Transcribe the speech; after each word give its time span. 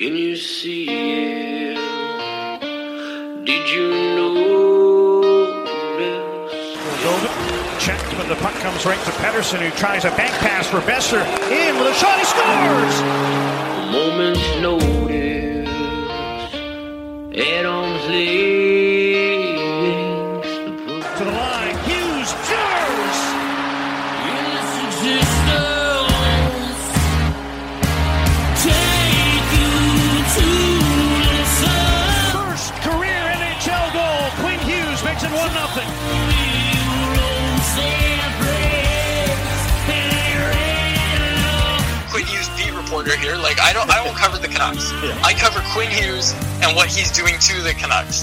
Can 0.00 0.16
you 0.16 0.34
see 0.34 0.86
it? 0.88 1.74
Did 3.44 3.68
you 3.68 3.90
know 4.16 5.20
this? 5.98 7.84
Checked, 7.84 8.16
but 8.16 8.26
the 8.26 8.36
puck 8.36 8.54
comes 8.62 8.86
right 8.86 8.98
to 9.04 9.10
Pettersson, 9.20 9.58
who 9.58 9.68
tries 9.76 10.06
a 10.06 10.10
bank 10.12 10.32
pass 10.40 10.66
for 10.68 10.80
Boeser. 10.80 11.20
In 11.50 11.76
with 11.76 11.88
a 11.88 11.92
shot, 11.92 12.18
he 12.18 12.24
scores! 12.24 13.00
A 13.78 13.92
moment's 13.92 14.40
notice 14.62 15.10
arm's 17.66 18.08
length. 18.08 18.49
Like 43.50 43.62
I 43.62 43.72
don't, 43.72 43.90
I 43.90 44.04
won't 44.04 44.16
cover 44.16 44.38
the 44.38 44.46
Canucks. 44.46 44.92
I 45.26 45.34
cover 45.34 45.58
Quinn 45.72 45.90
Hughes 45.90 46.34
and 46.62 46.76
what 46.76 46.86
he's 46.86 47.10
doing 47.10 47.34
to 47.34 47.60
the 47.62 47.74
Canucks. 47.74 48.22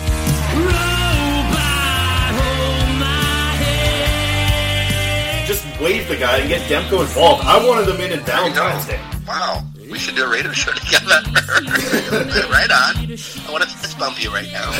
just 5.46 5.66
wave 5.82 6.08
the 6.08 6.16
guy 6.16 6.38
and 6.38 6.48
get 6.48 6.62
Demko 6.72 7.02
involved. 7.02 7.44
I 7.44 7.60
wanted 7.68 7.88
them 7.88 8.00
in 8.00 8.14
in 8.14 8.22
Valentine's 8.22 8.86
Day. 8.88 9.02
Wow, 9.28 9.66
we 9.92 10.00
should 10.00 10.16
do 10.16 10.24
a 10.24 10.30
radio 10.30 10.54
show 10.54 10.72
together. 10.72 11.20
right 12.48 12.72
on. 12.72 12.96
I 12.96 13.52
want 13.52 13.64
to 13.64 13.70
fist 13.70 14.00
bump 14.00 14.24
you 14.24 14.32
right 14.32 14.48
now. 14.54 14.72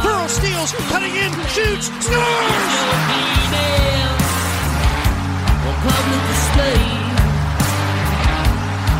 Pearl 0.00 0.28
steals, 0.28 0.70
cutting 0.92 1.16
in, 1.16 1.32
shoots, 1.48 1.90
scores! 2.06 3.08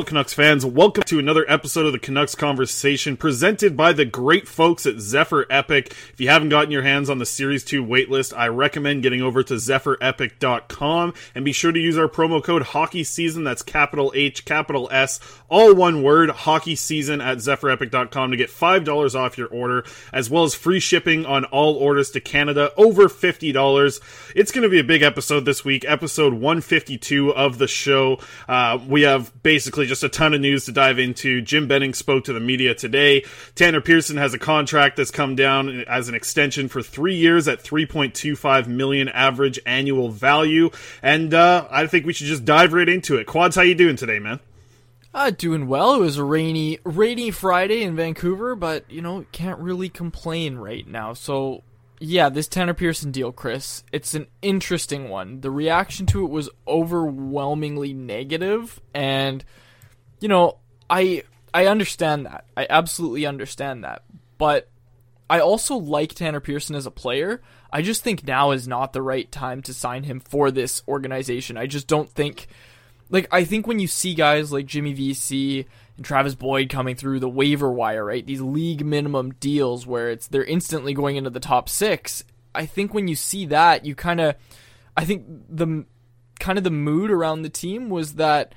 Hello, 0.00 0.08
Canucks 0.08 0.32
fans. 0.32 0.64
Welcome 0.64 1.02
to 1.02 1.18
another 1.18 1.44
episode 1.46 1.84
of 1.84 1.92
the 1.92 1.98
Canucks 1.98 2.34
Conversation 2.34 3.18
presented 3.18 3.76
by 3.76 3.92
the 3.92 4.06
great 4.06 4.48
folks 4.48 4.86
at 4.86 4.98
Zephyr 4.98 5.44
Epic. 5.50 5.94
If 6.14 6.18
you 6.18 6.30
haven't 6.30 6.48
gotten 6.48 6.70
your 6.70 6.80
hands 6.80 7.10
on 7.10 7.18
the 7.18 7.26
Series 7.26 7.62
2 7.64 7.84
waitlist, 7.84 8.34
I 8.34 8.48
recommend 8.48 9.02
getting 9.02 9.20
over 9.20 9.42
to 9.42 9.54
zephyrepic.com 9.56 11.12
and 11.34 11.44
be 11.44 11.52
sure 11.52 11.70
to 11.70 11.78
use 11.78 11.98
our 11.98 12.08
promo 12.08 12.42
code 12.42 12.62
Hockey 12.62 13.04
Season. 13.04 13.44
That's 13.44 13.60
capital 13.60 14.10
H, 14.14 14.46
capital 14.46 14.88
S, 14.90 15.20
all 15.50 15.74
one 15.74 16.02
word, 16.02 16.30
Hockey 16.30 16.76
Season 16.76 17.20
at 17.20 17.36
zephyrepic.com 17.36 18.30
to 18.30 18.38
get 18.38 18.48
$5 18.48 19.14
off 19.14 19.36
your 19.36 19.48
order, 19.48 19.84
as 20.14 20.30
well 20.30 20.44
as 20.44 20.54
free 20.54 20.80
shipping 20.80 21.26
on 21.26 21.44
all 21.44 21.74
orders 21.74 22.10
to 22.12 22.20
Canada 22.20 22.72
over 22.78 23.10
$50. 23.10 24.00
It's 24.34 24.50
going 24.50 24.62
to 24.62 24.70
be 24.70 24.80
a 24.80 24.84
big 24.84 25.02
episode 25.02 25.44
this 25.44 25.62
week, 25.62 25.84
episode 25.86 26.32
152 26.32 27.34
of 27.34 27.58
the 27.58 27.68
show. 27.68 28.18
Uh, 28.48 28.78
we 28.88 29.02
have 29.02 29.30
basically 29.42 29.89
just 29.90 30.04
a 30.04 30.08
ton 30.08 30.32
of 30.32 30.40
news 30.40 30.66
to 30.66 30.72
dive 30.72 31.00
into. 31.00 31.42
Jim 31.42 31.66
Benning 31.66 31.94
spoke 31.94 32.24
to 32.24 32.32
the 32.32 32.38
media 32.38 32.76
today. 32.76 33.24
Tanner 33.56 33.80
Pearson 33.80 34.16
has 34.18 34.32
a 34.32 34.38
contract 34.38 34.96
that's 34.96 35.10
come 35.10 35.34
down 35.34 35.80
as 35.80 36.08
an 36.08 36.14
extension 36.14 36.68
for 36.68 36.80
three 36.80 37.16
years 37.16 37.48
at 37.48 37.60
3.25 37.62 38.68
million 38.68 39.08
average 39.08 39.58
annual 39.66 40.08
value, 40.08 40.70
and 41.02 41.34
uh, 41.34 41.66
I 41.70 41.88
think 41.88 42.06
we 42.06 42.12
should 42.12 42.28
just 42.28 42.44
dive 42.44 42.72
right 42.72 42.88
into 42.88 43.16
it. 43.16 43.26
Quads, 43.26 43.56
how 43.56 43.62
you 43.62 43.74
doing 43.74 43.96
today, 43.96 44.20
man? 44.20 44.38
Uh, 45.12 45.30
doing 45.30 45.66
well. 45.66 45.94
It 45.94 46.00
was 46.00 46.18
a 46.18 46.24
rainy, 46.24 46.78
rainy 46.84 47.32
Friday 47.32 47.82
in 47.82 47.96
Vancouver, 47.96 48.54
but 48.54 48.88
you 48.88 49.02
know, 49.02 49.26
can't 49.32 49.58
really 49.58 49.88
complain 49.88 50.56
right 50.56 50.86
now. 50.86 51.14
So, 51.14 51.64
yeah, 51.98 52.28
this 52.28 52.46
Tanner 52.46 52.74
Pearson 52.74 53.10
deal, 53.10 53.32
Chris, 53.32 53.82
it's 53.90 54.14
an 54.14 54.28
interesting 54.40 55.08
one. 55.08 55.40
The 55.40 55.50
reaction 55.50 56.06
to 56.06 56.24
it 56.24 56.30
was 56.30 56.48
overwhelmingly 56.68 57.92
negative, 57.92 58.80
and 58.94 59.44
you 60.20 60.28
know, 60.28 60.58
I 60.88 61.24
I 61.52 61.66
understand 61.66 62.26
that. 62.26 62.44
I 62.56 62.66
absolutely 62.68 63.26
understand 63.26 63.84
that. 63.84 64.02
But 64.38 64.68
I 65.28 65.40
also 65.40 65.76
like 65.76 66.14
Tanner 66.14 66.40
Pearson 66.40 66.74
as 66.74 66.86
a 66.86 66.90
player. 66.90 67.42
I 67.72 67.82
just 67.82 68.02
think 68.02 68.26
now 68.26 68.50
is 68.50 68.66
not 68.66 68.92
the 68.92 69.02
right 69.02 69.30
time 69.30 69.62
to 69.62 69.74
sign 69.74 70.04
him 70.04 70.20
for 70.20 70.50
this 70.50 70.82
organization. 70.88 71.56
I 71.56 71.66
just 71.66 71.86
don't 71.86 72.10
think 72.10 72.48
like 73.10 73.28
I 73.30 73.44
think 73.44 73.66
when 73.66 73.78
you 73.78 73.86
see 73.86 74.14
guys 74.14 74.52
like 74.52 74.66
Jimmy 74.66 74.92
Vesey 74.92 75.66
and 75.96 76.04
Travis 76.04 76.34
Boyd 76.34 76.68
coming 76.70 76.96
through 76.96 77.20
the 77.20 77.28
waiver 77.28 77.70
wire, 77.70 78.04
right? 78.04 78.26
These 78.26 78.40
league 78.40 78.84
minimum 78.84 79.32
deals 79.34 79.86
where 79.86 80.10
it's 80.10 80.26
they're 80.28 80.44
instantly 80.44 80.94
going 80.94 81.16
into 81.16 81.30
the 81.30 81.40
top 81.40 81.68
6. 81.68 82.24
I 82.54 82.66
think 82.66 82.94
when 82.94 83.08
you 83.08 83.16
see 83.16 83.46
that, 83.46 83.84
you 83.84 83.94
kind 83.94 84.20
of 84.20 84.36
I 84.96 85.04
think 85.04 85.24
the 85.48 85.84
kind 86.38 86.58
of 86.58 86.64
the 86.64 86.70
mood 86.70 87.10
around 87.10 87.42
the 87.42 87.50
team 87.50 87.90
was 87.90 88.14
that 88.14 88.54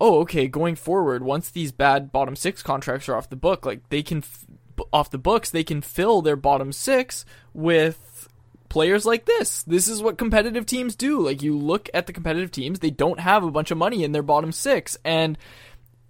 oh, 0.00 0.20
okay, 0.20 0.48
going 0.48 0.76
forward, 0.76 1.22
once 1.22 1.50
these 1.50 1.72
bad 1.72 2.10
bottom 2.10 2.34
6 2.34 2.62
contracts 2.62 3.08
are 3.08 3.16
off 3.16 3.28
the 3.28 3.36
book, 3.36 3.66
like 3.66 3.88
they 3.90 4.02
can 4.02 4.18
f- 4.18 4.46
off 4.92 5.10
the 5.10 5.18
books, 5.18 5.50
they 5.50 5.64
can 5.64 5.82
fill 5.82 6.22
their 6.22 6.36
bottom 6.36 6.72
6 6.72 7.24
with 7.52 8.28
players 8.70 9.04
like 9.04 9.26
this. 9.26 9.62
This 9.64 9.88
is 9.88 10.02
what 10.02 10.16
competitive 10.16 10.64
teams 10.64 10.96
do. 10.96 11.20
Like 11.20 11.42
you 11.42 11.58
look 11.58 11.90
at 11.92 12.06
the 12.06 12.14
competitive 12.14 12.50
teams, 12.50 12.78
they 12.78 12.90
don't 12.90 13.20
have 13.20 13.44
a 13.44 13.50
bunch 13.50 13.70
of 13.70 13.78
money 13.78 14.02
in 14.02 14.12
their 14.12 14.22
bottom 14.22 14.52
6 14.52 14.96
and 15.04 15.36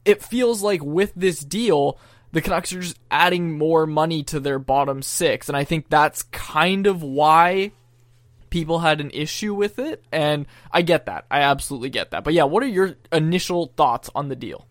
it 0.04 0.22
feels 0.22 0.62
like 0.62 0.82
with 0.82 1.12
this 1.14 1.40
deal, 1.40 1.98
the 2.32 2.40
Canucks 2.40 2.72
are 2.72 2.80
just 2.80 2.98
adding 3.10 3.58
more 3.58 3.86
money 3.86 4.22
to 4.24 4.38
their 4.38 4.58
bottom 4.60 5.02
6 5.02 5.48
and 5.48 5.56
I 5.56 5.64
think 5.64 5.88
that's 5.88 6.22
kind 6.24 6.86
of 6.86 7.02
why 7.02 7.72
people 8.50 8.80
had 8.80 9.00
an 9.00 9.10
issue 9.12 9.54
with 9.54 9.78
it 9.78 10.04
and 10.12 10.46
I 10.70 10.82
get 10.82 11.06
that. 11.06 11.26
I 11.30 11.40
absolutely 11.40 11.90
get 11.90 12.10
that. 12.10 12.24
But 12.24 12.34
yeah, 12.34 12.44
what 12.44 12.62
are 12.62 12.68
your 12.68 12.96
initial 13.12 13.72
thoughts 13.76 14.10
on 14.14 14.28
the 14.28 14.36
deal? 14.36 14.66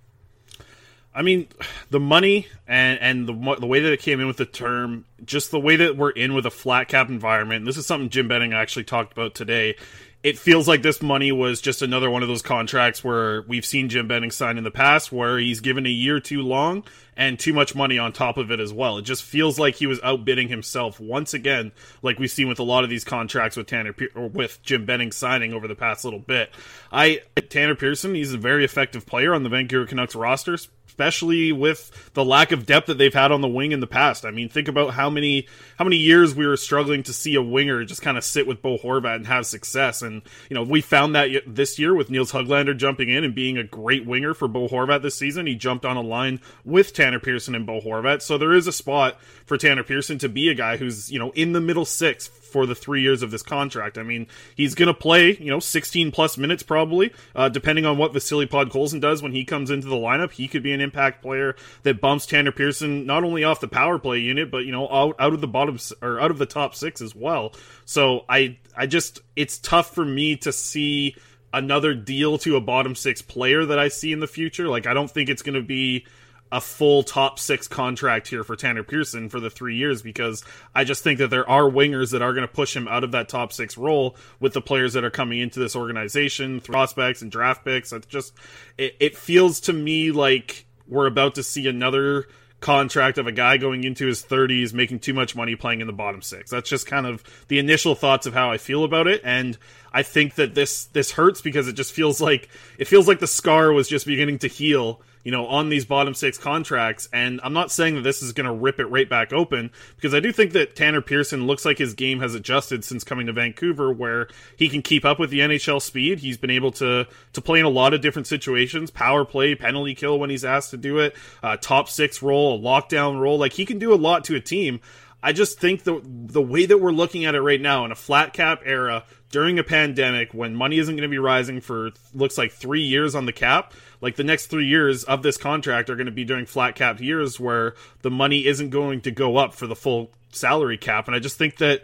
I 1.13 1.21
mean, 1.21 1.47
the 1.89 1.99
money 1.99 2.47
and 2.67 2.99
and 3.01 3.27
the 3.27 3.55
the 3.59 3.65
way 3.65 3.79
that 3.79 3.91
it 3.91 3.99
came 3.99 4.19
in 4.19 4.27
with 4.27 4.37
the 4.37 4.45
term, 4.45 5.05
just 5.25 5.51
the 5.51 5.59
way 5.59 5.75
that 5.77 5.97
we're 5.97 6.11
in 6.11 6.33
with 6.33 6.45
a 6.45 6.51
flat 6.51 6.87
cap 6.87 7.09
environment. 7.09 7.65
This 7.65 7.77
is 7.77 7.85
something 7.85 8.09
Jim 8.09 8.27
Benning 8.27 8.53
actually 8.53 8.85
talked 8.85 9.11
about 9.11 9.33
today. 9.33 9.75
It 10.21 10.38
feels 10.38 10.68
like 10.68 10.81
this 10.81 11.01
money 11.01 11.31
was 11.31 11.62
just 11.62 11.81
another 11.81 12.10
one 12.10 12.24
of 12.24 12.27
those 12.27 12.42
contracts 12.42 13.06
where 13.06 13.44
we've 13.44 13.66
seen 13.66 13.88
Jim 13.88 14.06
Benning 14.06 14.31
sign 14.31 14.57
in 14.57 14.66
the 14.66 14.71
past, 14.71 15.13
where 15.13 15.38
he's 15.38 15.62
given 15.62 15.86
a 15.86 15.89
year 15.89 16.19
too 16.19 16.42
long 16.42 16.83
and 17.16 17.39
too 17.39 17.54
much 17.54 17.74
money 17.74 17.98
on 17.98 18.12
top 18.12 18.36
of 18.36 18.51
it 18.51 18.60
as 18.60 18.74
well. 18.74 18.98
It 18.98 19.04
just 19.04 19.24
feels 19.24 19.57
like 19.57 19.75
he 19.75 19.88
was 19.88 20.01
outbidding 20.04 20.50
himself 20.50 21.00
once 21.00 21.33
again, 21.33 21.71
like 22.01 22.19
we've 22.19 22.30
seen 22.30 22.50
with 22.50 22.60
a 22.60 22.63
lot 22.63 22.83
of 22.83 22.89
these 22.89 23.06
contracts 23.06 23.56
with 23.56 23.68
Tanner 23.68 23.94
Pe- 23.94 24.07
or 24.13 24.27
with 24.27 24.62
Jim 24.62 24.86
Benning 24.86 25.13
signing 25.13 25.54
over 25.54 25.69
the 25.69 25.75
past 25.75 26.04
little 26.04 26.19
bit. 26.19 26.51
I 26.92 27.22
Tanner 27.48 27.75
Pearson, 27.75 28.13
he's 28.13 28.33
a 28.33 28.38
very 28.38 28.65
effective 28.65 29.06
player 29.06 29.33
on 29.33 29.44
the 29.44 29.50
Vancouver 29.50 29.86
Canucks 29.86 30.15
roster 30.15 30.57
especially 31.00 31.54
with 31.54 32.12
the 32.13 32.25
lack 32.25 32.51
of 32.51 32.66
depth 32.66 32.88
that 32.88 32.98
they've 32.98 33.13
had 33.13 33.31
on 33.31 33.40
the 33.40 33.48
wing 33.48 33.72
in 33.72 33.80
the 33.80 33.88
past. 33.88 34.25
I 34.25 34.31
mean, 34.31 34.50
think 34.50 34.68
about 34.68 34.96
how 34.96 35.10
many 35.10 35.48
how 35.78 35.86
many 35.86 35.96
years 35.96 36.36
we 36.36 36.46
were 36.46 36.57
struggling 36.57 37.04
to 37.04 37.13
see 37.13 37.36
a 37.36 37.42
winger 37.42 37.86
just 37.86 38.01
kind 38.01 38.18
of 38.18 38.24
sit 38.25 38.46
with 38.46 38.62
Bo 38.62 38.78
Horvat 38.78 39.16
and 39.16 39.28
have 39.28 39.46
success. 39.46 40.01
And 40.01 40.22
you 40.50 40.56
know, 40.56 40.63
we 40.63 40.81
found 40.81 41.16
that 41.16 41.30
this 41.48 41.80
year 41.80 41.96
with 41.96 42.10
Niels 42.10 42.34
Hoglander 42.34 42.75
jumping 42.75 43.07
in 43.07 43.24
and 43.24 43.34
being 43.34 43.57
a 43.57 43.63
great 43.63 44.06
winger 44.06 44.34
for 44.34 44.50
Bo 44.50 44.68
Horvat 44.68 45.01
this 45.01 45.16
season. 45.16 45.48
He 45.48 45.56
jumped 45.56 45.86
on 45.86 45.96
a 45.96 46.01
line 46.01 46.42
with 46.66 46.92
Tanner 46.92 47.19
Pearson 47.19 47.56
and 47.56 47.66
Bo 47.66 47.80
Horvat, 47.80 48.22
so 48.22 48.38
there 48.38 48.54
is 48.54 48.68
a 48.68 48.74
spot 48.74 49.22
for 49.46 49.57
Tanner 49.57 49.84
Pearson 49.84 50.18
to 50.18 50.28
be 50.28 50.50
a 50.50 50.54
guy 50.54 50.75
who's 50.75 51.10
you 51.10 51.18
know 51.18 51.31
in 51.31 51.54
the 51.54 51.62
middle 51.62 51.86
six 51.86 52.30
for 52.51 52.66
the 52.66 52.75
three 52.75 53.01
years 53.01 53.22
of 53.24 53.31
this 53.31 53.44
contract. 53.44 53.98
I 53.98 54.04
mean, 54.04 54.28
he's 54.56 54.75
going 54.75 54.88
to 54.88 54.94
play, 54.94 55.38
you 55.38 55.50
know, 55.50 55.60
16 55.60 56.12
plus 56.12 56.38
minutes 56.38 56.63
probably, 56.63 57.13
uh, 57.36 57.50
depending 57.50 57.86
on 57.86 57.98
what 57.98 58.13
Vasily 58.13 58.48
Podkolzin 58.48 59.00
does 59.00 59.22
when 59.22 59.31
he 59.31 59.46
comes 59.46 59.72
into 59.72 59.88
the 59.88 59.96
lineup. 59.96 60.31
He 60.31 60.48
could 60.48 60.63
be 60.63 60.74
an 60.74 60.81
impact 60.81 61.22
player 61.22 61.56
that 61.84 62.01
bumps 62.01 62.25
Tanner 62.25 62.51
Pearson 62.51 63.06
not 63.06 63.24
only 63.24 63.44
off 63.44 63.62
the 63.62 63.68
power 63.68 64.00
play 64.00 64.19
unit, 64.19 64.51
but 64.51 64.66
you 64.66 64.72
know, 64.72 64.90
out, 64.90 65.16
out 65.19 65.34
of 65.34 65.42
the 65.42 65.48
bottom 65.48 65.78
or 66.01 66.19
out 66.19 66.31
of 66.31 66.38
the 66.38 66.46
top 66.46 66.75
six 66.75 67.01
as 67.01 67.16
well. 67.16 67.54
So 67.86 68.25
I, 68.28 68.57
I 68.75 68.88
just, 68.88 69.22
it's 69.36 69.57
tough 69.60 69.94
for 69.94 70.04
me 70.04 70.36
to 70.38 70.51
see 70.51 71.16
another 71.54 71.94
deal 71.94 72.38
to 72.40 72.56
a 72.56 72.62
bottom 72.62 72.96
six 72.96 73.22
player 73.22 73.66
that 73.66 73.80
I 73.80 73.88
see 73.88 74.12
in 74.12 74.19
the 74.19 74.28
future. 74.28 74.68
Like, 74.68 74.88
I 74.88 74.94
don't 74.94 75.10
think 75.10 75.30
it's 75.30 75.42
going 75.42 75.56
to 75.56 75.62
be 75.62 76.06
a 76.51 76.60
full 76.60 77.04
top 77.04 77.38
six 77.38 77.68
contract 77.68 78.28
here 78.28 78.44
for 78.44 78.56
Tanner 78.56 78.84
Pearson 78.84 79.30
for 79.30 79.40
the 79.40 79.50
three 79.50 79.75
years 79.75 80.01
because 80.01 80.44
I 80.74 80.84
just 80.84 81.04
think 81.04 81.19
that 81.19 81.30
there 81.30 81.48
are 81.48 81.63
wingers 81.63 82.12
that 82.12 82.22
are 82.22 82.34
going 82.34 82.48
to 82.48 82.54
push 82.54 82.75
him 82.75 82.88
out 82.88 83.04
of 83.04 83.12
that 83.12 83.30
top 83.30 83.54
six 83.54 83.78
role 83.78 84.16
with 84.40 84.54
the 84.54 84.62
players 84.62 84.94
that 84.94 85.04
are 85.04 85.12
coming 85.12 85.40
into 85.40 85.60
this 85.60 85.75
organization, 85.75 86.62
prospects 86.62 87.22
and 87.22 87.31
draft 87.31 87.63
picks. 87.63 87.94
It's 87.94 88.07
just, 88.07 88.34
it, 88.78 88.96
it 89.00 89.18
feels 89.18 89.60
to 89.62 89.74
me 89.74 90.12
like 90.12 90.66
we're 90.88 91.07
about 91.07 91.36
to 91.36 91.44
see 91.44 91.68
another 91.68 92.28
contract 92.60 93.18
of 93.18 93.28
a 93.28 93.31
guy 93.31 93.57
going 93.57 93.84
into 93.84 94.06
his 94.06 94.24
30s 94.24 94.74
making 94.74 95.00
too 95.00 95.13
much 95.13 95.36
money 95.36 95.56
playing 95.56 95.81
in 95.81 95.88
the 95.88 95.94
bottom 95.94 96.22
six. 96.22 96.51
That's 96.51 96.69
just 96.69 96.86
kind 96.86 97.06
of 97.06 97.24
the 97.48 97.60
initial 97.60 97.96
thoughts 97.96 98.25
of 98.25 98.34
how 98.34 98.51
I 98.51 98.57
feel 98.57 98.84
about 98.84 99.07
it 99.07 99.22
and 99.24 99.57
I 99.91 100.03
think 100.03 100.36
that 100.36 100.56
this 100.56 100.86
this 100.86 101.12
hurts 101.12 101.41
because 101.41 101.68
it 101.68 101.74
just 101.74 101.94
feels 101.94 102.21
like 102.21 102.50
it 102.77 102.88
feels 102.88 103.07
like 103.07 103.19
the 103.19 103.27
scar 103.27 103.71
was 103.71 103.88
just 103.88 104.06
beginning 104.06 104.39
to 104.39 104.47
heal, 104.47 105.01
you 105.24 105.31
know, 105.31 105.47
on 105.47 105.69
these 105.69 105.86
bottom 105.86 106.13
six 106.13 106.38
contracts. 106.38 107.09
And 107.12 107.39
I'm 107.44 107.53
not 107.53 107.71
saying 107.71 107.95
that 107.95 108.01
this 108.01 108.21
is 108.21 108.31
going 108.31 108.45
to 108.45 108.53
rip 108.53 108.80
it 108.80 108.86
right 108.86 109.09
back 109.09 109.33
open 109.33 109.71
because 109.95 110.13
I 110.13 110.19
do 110.19 110.31
think 110.31 110.53
that 110.53 110.75
Tanner 110.75 111.01
Pearson 111.01 111.47
looks 111.47 111.65
like 111.65 111.77
his 111.77 111.94
game 111.94 112.19
has 112.19 112.36
adjusted 112.36 112.83
since 112.83 113.03
coming 113.03 113.27
to 113.27 113.33
Vancouver, 113.33 113.91
where 113.91 114.27
he 114.56 114.69
can 114.69 114.81
keep 114.81 115.06
up 115.06 115.19
with 115.19 115.31
the 115.31 115.39
NHL 115.39 115.81
speed. 115.81 116.19
He's 116.19 116.38
been 116.38 116.51
able 116.51 116.71
to 116.74 117.07
to 117.33 117.41
play 117.41 117.59
in 117.59 117.65
a 117.65 117.69
lot 117.69 117.94
of 117.94 118.01
different 118.01 118.27
situations, 118.27 118.91
power 118.91 119.25
play, 119.25 119.56
penalty 119.56 119.95
kill 119.95 120.19
when 120.19 120.30
he's 120.30 120.45
asked 120.45 120.71
to 120.71 120.77
do 120.77 121.00
it, 121.00 121.15
uh, 121.41 121.57
top 121.57 121.89
six 121.89 122.21
role, 122.21 122.56
a 122.56 122.59
lockdown 122.59 123.19
role. 123.19 123.38
Like 123.38 123.53
he 123.53 123.65
can 123.65 123.80
do 123.80 123.94
a 123.94 123.95
lot 123.95 124.24
to 124.25 124.36
a 124.36 124.39
team. 124.39 124.81
I 125.21 125.33
just 125.33 125.60
think 125.60 125.83
the 125.83 126.01
the 126.04 126.42
way 126.42 126.66
that 126.66 126.80
we're 126.80 126.92
looking 126.92 127.25
at 127.25 127.36
it 127.36 127.42
right 127.42 127.60
now 127.60 127.86
in 127.86 127.92
a 127.92 127.95
flat 127.95 128.33
cap 128.33 128.62
era 128.66 129.04
during 129.31 129.60
a 129.60 129.63
pandemic 129.63 130.33
when 130.33 130.56
money 130.56 130.80
isn't 130.80 130.95
going 130.95 131.04
to 131.04 131.10
be 131.10 131.19
rising 131.19 131.62
for 131.62 131.92
looks 132.13 132.38
like 132.38 132.51
3 132.51 132.81
years 132.81 133.16
on 133.16 133.25
the 133.25 133.33
cap, 133.33 133.74
like 134.01 134.16
the 134.16 134.24
next 134.24 134.48
3 134.48 134.66
years 134.66 135.04
of 135.04 135.21
this 135.21 135.38
contract 135.38 135.89
are 135.89 135.95
going 135.95 136.06
to 136.06 136.12
be 136.12 136.25
during 136.25 136.45
flat 136.45 136.75
cap 136.75 137.00
years 137.01 137.39
where 137.39 137.75
the 138.01 138.10
money 138.10 138.45
isn't 138.48 138.69
going 138.69 139.01
to 139.01 139.12
go 139.12 139.38
up 139.38 139.54
for 139.54 139.68
the 139.68 139.75
full 139.75 140.12
salary 140.31 140.77
cap 140.77 141.07
and 141.07 141.16
I 141.16 141.19
just 141.19 141.38
think 141.38 141.57
that 141.57 141.83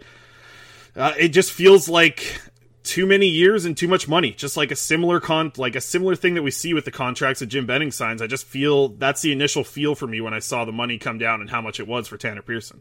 uh, 0.96 1.12
it 1.18 1.28
just 1.28 1.52
feels 1.52 1.88
like 1.88 2.40
too 2.86 3.04
many 3.04 3.26
years 3.26 3.64
and 3.64 3.76
too 3.76 3.88
much 3.88 4.08
money. 4.08 4.30
Just 4.32 4.56
like 4.56 4.70
a 4.70 4.76
similar 4.76 5.20
con, 5.20 5.52
like 5.56 5.76
a 5.76 5.80
similar 5.80 6.14
thing 6.14 6.34
that 6.34 6.42
we 6.42 6.50
see 6.50 6.72
with 6.72 6.84
the 6.84 6.90
contracts 6.90 7.40
that 7.40 7.46
Jim 7.46 7.66
Benning 7.66 7.90
signs. 7.90 8.22
I 8.22 8.26
just 8.26 8.46
feel 8.46 8.88
that's 8.88 9.20
the 9.20 9.32
initial 9.32 9.64
feel 9.64 9.94
for 9.94 10.06
me 10.06 10.20
when 10.20 10.32
I 10.32 10.38
saw 10.38 10.64
the 10.64 10.72
money 10.72 10.96
come 10.96 11.18
down 11.18 11.40
and 11.40 11.50
how 11.50 11.60
much 11.60 11.80
it 11.80 11.88
was 11.88 12.08
for 12.08 12.16
Tanner 12.16 12.42
Pearson. 12.42 12.80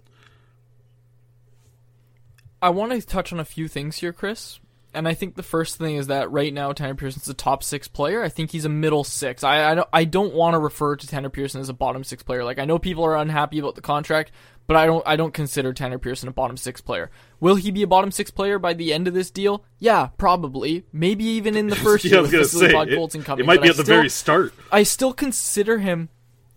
I 2.66 2.70
want 2.70 2.92
to 2.92 3.02
touch 3.06 3.32
on 3.32 3.40
a 3.40 3.46
few 3.46 3.68
things 3.68 3.98
here, 3.98 4.12
Chris. 4.14 4.60
And 4.94 5.08
I 5.10 5.14
think 5.14 5.36
the 5.36 5.44
first 5.44 5.78
thing 5.78 5.98
is 5.98 6.08
that 6.08 6.32
right 6.32 6.54
now 6.54 6.72
Tanner 6.72 6.96
Pearson's 6.96 7.28
a 7.28 7.34
top 7.34 7.64
six 7.64 7.88
player. 7.90 8.24
I 8.24 8.30
think 8.30 8.52
he's 8.52 8.64
a 8.64 8.70
middle 8.70 9.04
six. 9.04 9.44
I 9.44 9.72
I 9.72 9.76
don't, 9.76 9.90
I 9.92 10.04
don't 10.06 10.34
want 10.34 10.54
to 10.54 10.60
refer 10.60 10.96
to 10.96 11.06
Tanner 11.08 11.30
Pearson 11.30 11.60
as 11.60 11.68
a 11.68 11.74
bottom 11.74 12.04
six 12.06 12.24
player. 12.24 12.46
Like 12.46 12.60
I 12.60 12.66
know 12.66 12.80
people 12.80 13.04
are 13.04 13.18
unhappy 13.18 13.60
about 13.60 13.76
the 13.76 13.82
contract, 13.82 14.32
but 14.68 14.78
I 14.78 14.86
don't 14.86 15.04
I 15.06 15.18
don't 15.18 15.34
consider 15.34 15.74
Tanner 15.74 15.98
Pearson 16.00 16.30
a 16.30 16.32
bottom 16.32 16.56
six 16.56 16.80
player. 16.80 17.12
Will 17.42 17.56
he 17.56 17.72
be 17.72 17.84
a 17.84 17.88
bottom 17.88 18.10
six 18.10 18.32
player 18.32 18.58
by 18.58 18.74
the 18.74 18.94
end 18.94 19.10
of 19.10 19.14
this 19.14 19.30
deal? 19.32 19.66
Yeah, 19.80 20.08
probably. 20.18 20.86
Maybe 20.94 21.26
even 21.26 21.58
in 21.58 21.68
the 21.68 21.76
first 21.88 22.06
Yeah, 22.06 22.12
year 22.12 22.20
I 22.20 22.22
was 22.22 22.32
gonna 22.32 22.46
say, 22.46 22.68
it- 22.68 23.40
it 23.40 23.46
might 23.46 23.62
be 23.62 23.68
at 23.68 23.76
the 23.76 23.84
still- 23.84 23.96
very 23.98 24.10
start. 24.10 24.54
I 24.72 24.84
still 24.84 25.12
consider 25.12 25.80
him. 25.80 26.08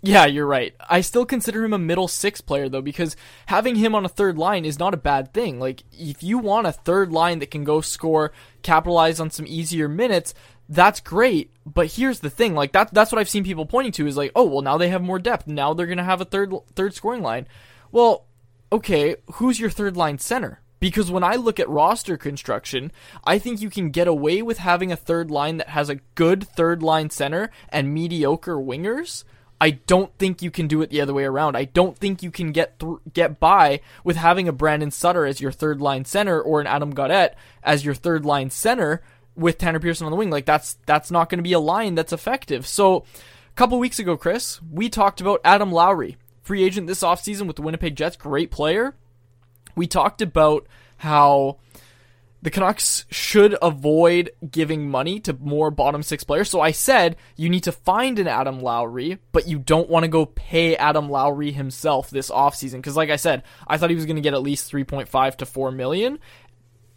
Yeah, 0.08 0.24
you're 0.24 0.46
right. 0.46 0.74
I 0.88 1.02
still 1.02 1.26
consider 1.26 1.62
him 1.62 1.74
a 1.74 1.78
middle 1.78 2.08
six 2.08 2.40
player 2.40 2.70
though, 2.70 2.80
because 2.80 3.14
having 3.44 3.76
him 3.76 3.94
on 3.94 4.06
a 4.06 4.08
third 4.08 4.38
line 4.38 4.64
is 4.64 4.78
not 4.78 4.94
a 4.94 4.98
bad 4.98 5.34
thing. 5.34 5.60
Like, 5.60 5.82
if 5.92 6.22
you 6.22 6.38
want 6.38 6.66
a 6.66 6.72
third 6.72 7.12
line 7.12 7.40
that 7.40 7.50
can 7.50 7.62
go 7.62 7.82
score, 7.82 8.32
capitalize 8.62 9.20
on 9.20 9.30
some 9.30 9.46
easier 9.46 9.86
minutes, 9.86 10.32
that's 10.66 11.00
great. 11.00 11.50
But 11.66 11.92
here's 11.92 12.20
the 12.20 12.30
thing, 12.30 12.54
like 12.54 12.72
that 12.72 12.94
that's 12.94 13.12
what 13.12 13.18
I've 13.18 13.28
seen 13.28 13.44
people 13.44 13.66
pointing 13.66 13.92
to 13.92 14.06
is 14.06 14.16
like, 14.16 14.32
oh 14.34 14.44
well, 14.44 14.62
now 14.62 14.78
they 14.78 14.88
have 14.88 15.02
more 15.02 15.18
depth. 15.18 15.46
Now 15.46 15.74
they're 15.74 15.86
gonna 15.86 16.04
have 16.04 16.22
a 16.22 16.26
third 16.26 16.54
third 16.74 16.94
scoring 16.94 17.22
line. 17.22 17.46
Well, 17.92 18.24
okay, 18.72 19.16
who's 19.34 19.60
your 19.60 19.70
third 19.70 19.94
line 19.94 20.18
center? 20.18 20.62
Because 20.80 21.10
when 21.10 21.24
I 21.24 21.34
look 21.34 21.60
at 21.60 21.68
roster 21.68 22.16
construction, 22.16 22.92
I 23.24 23.38
think 23.38 23.60
you 23.60 23.68
can 23.68 23.90
get 23.90 24.08
away 24.08 24.40
with 24.40 24.58
having 24.58 24.90
a 24.90 24.96
third 24.96 25.30
line 25.30 25.58
that 25.58 25.68
has 25.70 25.90
a 25.90 25.96
good 26.14 26.48
third 26.48 26.82
line 26.82 27.10
center 27.10 27.50
and 27.68 27.92
mediocre 27.92 28.56
wingers. 28.56 29.24
I 29.60 29.70
don't 29.70 30.16
think 30.18 30.40
you 30.40 30.50
can 30.50 30.68
do 30.68 30.82
it 30.82 30.90
the 30.90 31.00
other 31.00 31.14
way 31.14 31.24
around. 31.24 31.56
I 31.56 31.64
don't 31.64 31.98
think 31.98 32.22
you 32.22 32.30
can 32.30 32.52
get 32.52 32.78
thr 32.78 32.94
get 33.12 33.40
by 33.40 33.80
with 34.04 34.16
having 34.16 34.46
a 34.46 34.52
Brandon 34.52 34.90
Sutter 34.90 35.26
as 35.26 35.40
your 35.40 35.52
third 35.52 35.80
line 35.80 36.04
center 36.04 36.40
or 36.40 36.60
an 36.60 36.66
Adam 36.66 36.94
Gaudette 36.94 37.34
as 37.62 37.84
your 37.84 37.94
third 37.94 38.24
line 38.24 38.50
center 38.50 39.02
with 39.34 39.58
Tanner 39.58 39.80
Pearson 39.80 40.04
on 40.04 40.10
the 40.10 40.16
wing. 40.16 40.30
Like 40.30 40.46
that's 40.46 40.74
that's 40.86 41.10
not 41.10 41.28
going 41.28 41.38
to 41.38 41.42
be 41.42 41.52
a 41.52 41.60
line 41.60 41.94
that's 41.94 42.12
effective. 42.12 42.66
So, 42.66 42.98
a 42.98 43.56
couple 43.56 43.78
weeks 43.78 43.98
ago, 43.98 44.16
Chris, 44.16 44.60
we 44.70 44.88
talked 44.88 45.20
about 45.20 45.40
Adam 45.44 45.72
Lowry, 45.72 46.16
free 46.42 46.62
agent 46.62 46.86
this 46.86 47.02
offseason 47.02 47.46
with 47.46 47.56
the 47.56 47.62
Winnipeg 47.62 47.96
Jets, 47.96 48.16
great 48.16 48.50
player. 48.50 48.94
We 49.74 49.86
talked 49.86 50.22
about 50.22 50.66
how 50.98 51.58
the 52.40 52.50
Canucks 52.50 53.04
should 53.10 53.56
avoid 53.60 54.30
giving 54.48 54.88
money 54.88 55.18
to 55.20 55.32
more 55.34 55.70
bottom 55.70 56.02
six 56.02 56.24
players. 56.24 56.48
So 56.48 56.60
I 56.60 56.70
said 56.70 57.16
you 57.36 57.48
need 57.48 57.64
to 57.64 57.72
find 57.72 58.18
an 58.18 58.28
Adam 58.28 58.60
Lowry, 58.60 59.18
but 59.32 59.48
you 59.48 59.58
don't 59.58 59.90
want 59.90 60.04
to 60.04 60.08
go 60.08 60.26
pay 60.26 60.76
Adam 60.76 61.08
Lowry 61.08 61.50
himself 61.50 62.10
this 62.10 62.30
offseason. 62.30 62.76
Because, 62.76 62.96
like 62.96 63.10
I 63.10 63.16
said, 63.16 63.42
I 63.66 63.76
thought 63.76 63.90
he 63.90 63.96
was 63.96 64.06
going 64.06 64.16
to 64.16 64.22
get 64.22 64.34
at 64.34 64.42
least 64.42 64.70
3.5 64.70 65.36
to 65.36 65.46
4 65.46 65.72
million. 65.72 66.18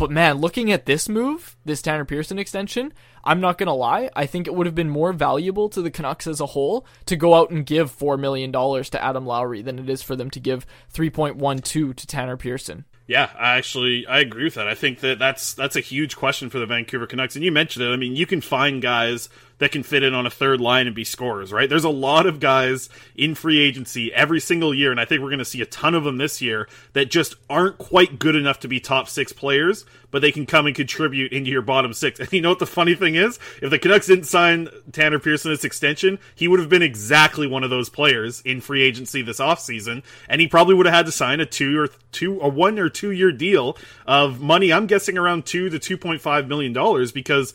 But 0.02 0.10
man, 0.10 0.38
looking 0.38 0.72
at 0.72 0.88
this 0.88 1.08
move, 1.08 1.56
this 1.64 1.80
Tanner 1.80 2.06
Pearson 2.06 2.40
extension, 2.40 2.92
I'm 3.24 3.40
not 3.40 3.60
gonna 3.60 3.76
lie. 3.76 4.10
I 4.16 4.26
think 4.26 4.48
it 4.48 4.56
would 4.56 4.66
have 4.66 4.74
been 4.74 4.90
more 4.90 5.14
valuable 5.14 5.70
to 5.70 5.80
the 5.80 5.92
Canucks 5.92 6.26
as 6.26 6.40
a 6.40 6.48
whole 6.48 6.88
to 7.06 7.16
go 7.16 7.36
out 7.36 7.52
and 7.52 7.64
give 7.64 7.92
four 7.92 8.18
million 8.18 8.50
dollars 8.50 8.90
to 8.90 9.04
Adam 9.04 9.28
Lowry 9.28 9.62
than 9.62 9.78
it 9.78 9.92
is 9.92 10.02
for 10.02 10.16
them 10.16 10.32
to 10.32 10.40
give 10.40 10.66
3.12 10.92 11.96
to 11.96 12.08
Tanner 12.08 12.36
Pearson. 12.36 12.86
Yeah, 13.12 13.30
I 13.38 13.58
actually 13.58 14.08
I 14.08 14.20
agree 14.20 14.46
with 14.46 14.54
that. 14.54 14.70
I 14.70 14.74
think 14.74 15.02
that 15.02 15.20
that's 15.20 15.54
that's 15.54 15.76
a 15.76 15.82
huge 15.82 16.16
question 16.16 16.50
for 16.50 16.60
the 16.60 16.66
Vancouver 16.66 17.06
Canucks. 17.06 17.36
And 17.36 17.44
you 17.44 17.52
mentioned 17.52 17.86
it. 17.86 17.92
I 17.92 17.98
mean, 17.98 18.16
you 18.16 18.26
can 18.26 18.40
find 18.40 18.82
guys 18.82 19.28
that 19.62 19.72
can 19.72 19.84
fit 19.84 20.02
in 20.02 20.16
on 20.16 20.26
a 20.26 20.30
third 20.32 20.60
line 20.60 20.88
and 20.88 20.96
be 20.96 21.04
scorers, 21.04 21.54
right? 21.54 21.70
There's 21.70 21.84
a 21.84 21.90
lot 21.90 22.26
of 22.26 22.40
guys 22.40 22.90
in 23.16 23.36
free 23.36 23.60
agency 23.60 24.12
every 24.12 24.40
single 24.40 24.74
year, 24.74 24.90
and 24.90 25.00
I 25.00 25.06
think 25.06 25.22
we're 25.22 25.30
going 25.30 25.38
to 25.38 25.46
see 25.46 25.62
a 25.62 25.68
ton 25.68 25.94
of 25.94 26.04
them 26.04 26.18
this 26.18 26.42
year 26.42 26.68
that 26.94 27.12
just 27.12 27.36
aren't 27.48 27.78
quite 27.78 28.18
good 28.18 28.36
enough 28.36 28.62
to 28.62 28.68
be 28.68 28.80
top 28.80 29.08
six 29.08 29.32
players, 29.32 29.86
but 30.10 30.24
they 30.24 30.32
can 30.32 30.48
come 30.48 30.66
and 30.66 30.76
contribute 30.76 31.32
into 31.32 31.52
your 31.52 31.62
bottom 31.62 31.94
six. 31.94 32.20
And 32.20 32.34
you 32.34 32.42
know 32.42 32.50
what 32.50 32.58
the 32.58 32.66
funny 32.66 32.96
thing 32.96 33.14
is? 33.14 33.38
If 33.62 33.70
the 33.70 33.78
Canucks 33.78 34.08
didn't 34.08 34.24
sign 34.24 34.68
Tanner 34.94 35.20
Pearson 35.20 35.52
this 35.52 35.64
extension, 35.64 36.18
he 36.34 36.48
would 36.48 36.60
have 36.60 36.70
been 36.70 36.82
exactly 36.82 37.46
one 37.46 37.64
of 37.64 37.70
those 37.70 37.88
players 37.88 38.42
in 38.42 38.62
free 38.62 38.82
agency 38.82 39.22
this 39.22 39.40
offseason, 39.40 40.02
and 40.28 40.42
he 40.42 40.48
probably 40.48 40.74
would 40.74 40.88
have 40.88 40.96
had 40.96 41.06
to 41.06 41.12
sign 41.12 41.40
a 41.40 41.46
two 41.46 41.80
or 41.80 41.90
two 42.12 42.40
a 42.42 42.50
one 42.50 42.80
or 42.80 42.90
two 42.90 43.12
year 43.12 43.32
deal 43.32 43.78
of 44.08 44.42
money. 44.42 44.74
I'm 44.74 44.88
guessing 44.88 45.20
around 45.20 45.46
two 45.46 45.70
to 45.70 45.78
two 45.78 46.00
point 46.00 46.20
five 46.20 46.48
million 46.48 46.74
dollars 46.74 47.12
because 47.12 47.54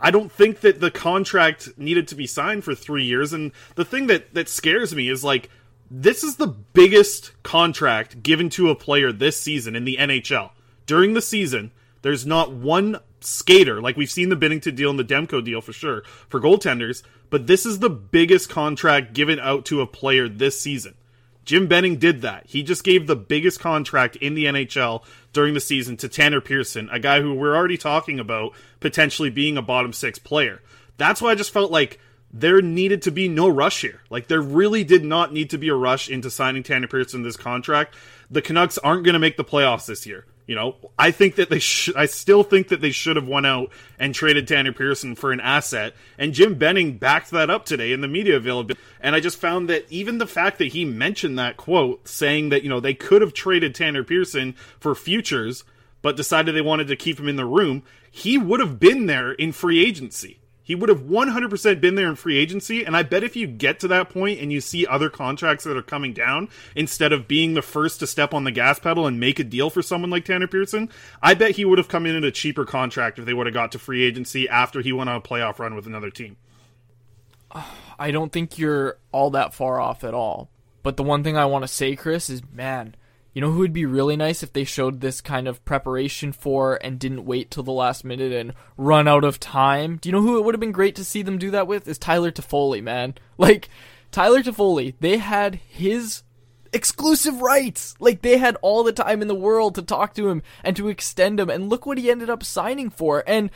I 0.00 0.10
don't 0.10 0.30
think 0.30 0.60
that 0.60 0.80
the 0.80 0.90
contract 0.90 1.78
needed 1.78 2.08
to 2.08 2.14
be 2.14 2.26
signed 2.26 2.64
for 2.64 2.74
three 2.74 3.04
years. 3.04 3.32
And 3.32 3.52
the 3.76 3.84
thing 3.84 4.06
that 4.08 4.34
that 4.34 4.48
scares 4.48 4.94
me 4.94 5.08
is 5.08 5.24
like 5.24 5.48
this 5.90 6.22
is 6.24 6.36
the 6.36 6.48
biggest 6.48 7.32
contract 7.42 8.22
given 8.22 8.50
to 8.50 8.70
a 8.70 8.74
player 8.74 9.12
this 9.12 9.40
season 9.40 9.76
in 9.76 9.84
the 9.84 9.96
NHL. 9.98 10.50
During 10.86 11.14
the 11.14 11.22
season, 11.22 11.72
there's 12.02 12.26
not 12.26 12.52
one 12.52 12.98
skater 13.20 13.80
like 13.80 13.96
we've 13.96 14.10
seen 14.10 14.28
the 14.28 14.36
Binnington 14.36 14.76
deal 14.76 14.90
and 14.90 14.98
the 14.98 15.04
Demko 15.04 15.42
deal 15.42 15.62
for 15.62 15.72
sure 15.72 16.02
for 16.28 16.40
goaltenders, 16.40 17.02
but 17.30 17.46
this 17.46 17.64
is 17.64 17.78
the 17.78 17.90
biggest 17.90 18.50
contract 18.50 19.14
given 19.14 19.38
out 19.40 19.64
to 19.66 19.80
a 19.80 19.86
player 19.86 20.28
this 20.28 20.60
season. 20.60 20.94
Jim 21.44 21.66
Benning 21.66 21.96
did 21.96 22.22
that. 22.22 22.46
He 22.46 22.62
just 22.62 22.84
gave 22.84 23.06
the 23.06 23.16
biggest 23.16 23.60
contract 23.60 24.16
in 24.16 24.34
the 24.34 24.46
NHL 24.46 25.04
during 25.34 25.52
the 25.52 25.60
season 25.60 25.98
to 25.98 26.08
Tanner 26.08 26.40
Pearson, 26.40 26.88
a 26.90 26.98
guy 26.98 27.20
who 27.20 27.34
we're 27.34 27.54
already 27.54 27.76
talking 27.76 28.18
about 28.18 28.54
potentially 28.80 29.28
being 29.28 29.58
a 29.58 29.62
bottom 29.62 29.92
six 29.92 30.18
player. 30.18 30.62
That's 30.96 31.20
why 31.20 31.32
I 31.32 31.34
just 31.34 31.50
felt 31.50 31.70
like 31.70 32.00
there 32.32 32.62
needed 32.62 33.02
to 33.02 33.10
be 33.10 33.28
no 33.28 33.48
rush 33.48 33.82
here. 33.82 34.00
Like 34.10 34.28
there 34.28 34.40
really 34.40 34.82
did 34.82 35.04
not 35.04 35.32
need 35.32 35.50
to 35.50 35.58
be 35.58 35.68
a 35.68 35.74
rush 35.74 36.08
into 36.08 36.30
signing 36.30 36.62
Tanner 36.62 36.88
Pearson 36.88 37.22
this 37.22 37.36
contract. 37.36 37.94
The 38.30 38.42
Canucks 38.42 38.78
aren't 38.78 39.04
going 39.04 39.12
to 39.12 39.18
make 39.18 39.36
the 39.36 39.44
playoffs 39.44 39.86
this 39.86 40.06
year. 40.06 40.24
You 40.46 40.54
know, 40.54 40.76
I 40.98 41.10
think 41.10 41.36
that 41.36 41.48
they 41.48 41.58
should. 41.58 41.96
I 41.96 42.04
still 42.04 42.42
think 42.42 42.68
that 42.68 42.82
they 42.82 42.90
should 42.90 43.16
have 43.16 43.26
went 43.26 43.46
out 43.46 43.70
and 43.98 44.14
traded 44.14 44.46
Tanner 44.46 44.72
Pearson 44.72 45.14
for 45.14 45.32
an 45.32 45.40
asset. 45.40 45.94
And 46.18 46.34
Jim 46.34 46.56
Benning 46.56 46.98
backed 46.98 47.30
that 47.30 47.48
up 47.48 47.64
today 47.64 47.92
in 47.92 48.02
the 48.02 48.08
media 48.08 48.36
availability. 48.36 48.78
And 49.00 49.14
I 49.14 49.20
just 49.20 49.38
found 49.38 49.70
that 49.70 49.90
even 49.90 50.18
the 50.18 50.26
fact 50.26 50.58
that 50.58 50.68
he 50.68 50.84
mentioned 50.84 51.38
that 51.38 51.56
quote, 51.56 52.06
saying 52.06 52.50
that 52.50 52.62
you 52.62 52.68
know 52.68 52.80
they 52.80 52.92
could 52.92 53.22
have 53.22 53.32
traded 53.32 53.74
Tanner 53.74 54.04
Pearson 54.04 54.54
for 54.78 54.94
futures, 54.94 55.64
but 56.02 56.16
decided 56.16 56.54
they 56.54 56.60
wanted 56.60 56.88
to 56.88 56.96
keep 56.96 57.18
him 57.18 57.28
in 57.28 57.36
the 57.36 57.46
room, 57.46 57.82
he 58.10 58.36
would 58.36 58.60
have 58.60 58.78
been 58.78 59.06
there 59.06 59.32
in 59.32 59.50
free 59.52 59.82
agency. 59.82 60.40
He 60.66 60.74
would 60.74 60.88
have 60.88 61.02
100% 61.02 61.80
been 61.82 61.94
there 61.94 62.08
in 62.08 62.16
free 62.16 62.38
agency. 62.38 62.84
And 62.84 62.96
I 62.96 63.02
bet 63.02 63.22
if 63.22 63.36
you 63.36 63.46
get 63.46 63.78
to 63.80 63.88
that 63.88 64.08
point 64.08 64.40
and 64.40 64.50
you 64.50 64.62
see 64.62 64.86
other 64.86 65.10
contracts 65.10 65.64
that 65.64 65.76
are 65.76 65.82
coming 65.82 66.14
down, 66.14 66.48
instead 66.74 67.12
of 67.12 67.28
being 67.28 67.52
the 67.52 67.62
first 67.62 68.00
to 68.00 68.06
step 68.06 68.32
on 68.32 68.44
the 68.44 68.50
gas 68.50 68.78
pedal 68.78 69.06
and 69.06 69.20
make 69.20 69.38
a 69.38 69.44
deal 69.44 69.68
for 69.68 69.82
someone 69.82 70.10
like 70.10 70.24
Tanner 70.24 70.46
Pearson, 70.46 70.88
I 71.22 71.34
bet 71.34 71.52
he 71.52 71.66
would 71.66 71.76
have 71.76 71.88
come 71.88 72.06
in 72.06 72.16
at 72.16 72.24
a 72.24 72.32
cheaper 72.32 72.64
contract 72.64 73.18
if 73.18 73.26
they 73.26 73.34
would 73.34 73.46
have 73.46 73.54
got 73.54 73.72
to 73.72 73.78
free 73.78 74.02
agency 74.02 74.48
after 74.48 74.80
he 74.80 74.92
went 74.92 75.10
on 75.10 75.16
a 75.16 75.20
playoff 75.20 75.58
run 75.58 75.74
with 75.74 75.86
another 75.86 76.10
team. 76.10 76.38
I 77.98 78.10
don't 78.10 78.32
think 78.32 78.58
you're 78.58 78.96
all 79.12 79.30
that 79.30 79.54
far 79.54 79.78
off 79.78 80.02
at 80.02 80.14
all. 80.14 80.48
But 80.82 80.96
the 80.96 81.02
one 81.02 81.22
thing 81.22 81.36
I 81.36 81.44
want 81.44 81.62
to 81.62 81.68
say, 81.68 81.94
Chris, 81.94 82.28
is 82.28 82.42
man, 82.52 82.94
you 83.34 83.40
know 83.40 83.50
who 83.50 83.58
would 83.58 83.72
be 83.72 83.84
really 83.84 84.16
nice 84.16 84.44
if 84.44 84.52
they 84.52 84.62
showed 84.62 85.00
this 85.00 85.20
kind 85.20 85.48
of 85.48 85.64
preparation 85.64 86.32
for 86.32 86.78
and 86.82 87.00
didn't 87.00 87.24
wait 87.24 87.50
till 87.50 87.64
the 87.64 87.72
last 87.72 88.04
minute 88.04 88.32
and 88.32 88.54
run 88.76 89.08
out 89.08 89.24
of 89.24 89.40
time? 89.40 89.96
Do 89.96 90.08
you 90.08 90.12
know 90.12 90.22
who 90.22 90.38
it 90.38 90.44
would 90.44 90.54
have 90.54 90.60
been 90.60 90.70
great 90.70 90.94
to 90.96 91.04
see 91.04 91.22
them 91.22 91.36
do 91.36 91.50
that 91.50 91.66
with? 91.66 91.88
Is 91.88 91.98
Tyler 91.98 92.30
Toffoli, 92.30 92.82
man. 92.82 93.14
Like, 93.36 93.68
Tyler 94.12 94.44
Toffoli, 94.44 94.94
they 95.00 95.18
had 95.18 95.56
his 95.56 96.22
exclusive 96.72 97.40
rights. 97.40 97.96
Like, 97.98 98.22
they 98.22 98.38
had 98.38 98.56
all 98.62 98.84
the 98.84 98.92
time 98.92 99.20
in 99.20 99.26
the 99.26 99.34
world 99.34 99.74
to 99.74 99.82
talk 99.82 100.14
to 100.14 100.28
him 100.28 100.44
and 100.62 100.76
to 100.76 100.86
extend 100.86 101.40
him, 101.40 101.50
and 101.50 101.68
look 101.68 101.84
what 101.84 101.98
he 101.98 102.12
ended 102.12 102.30
up 102.30 102.44
signing 102.44 102.90
for. 102.90 103.24
And 103.26 103.50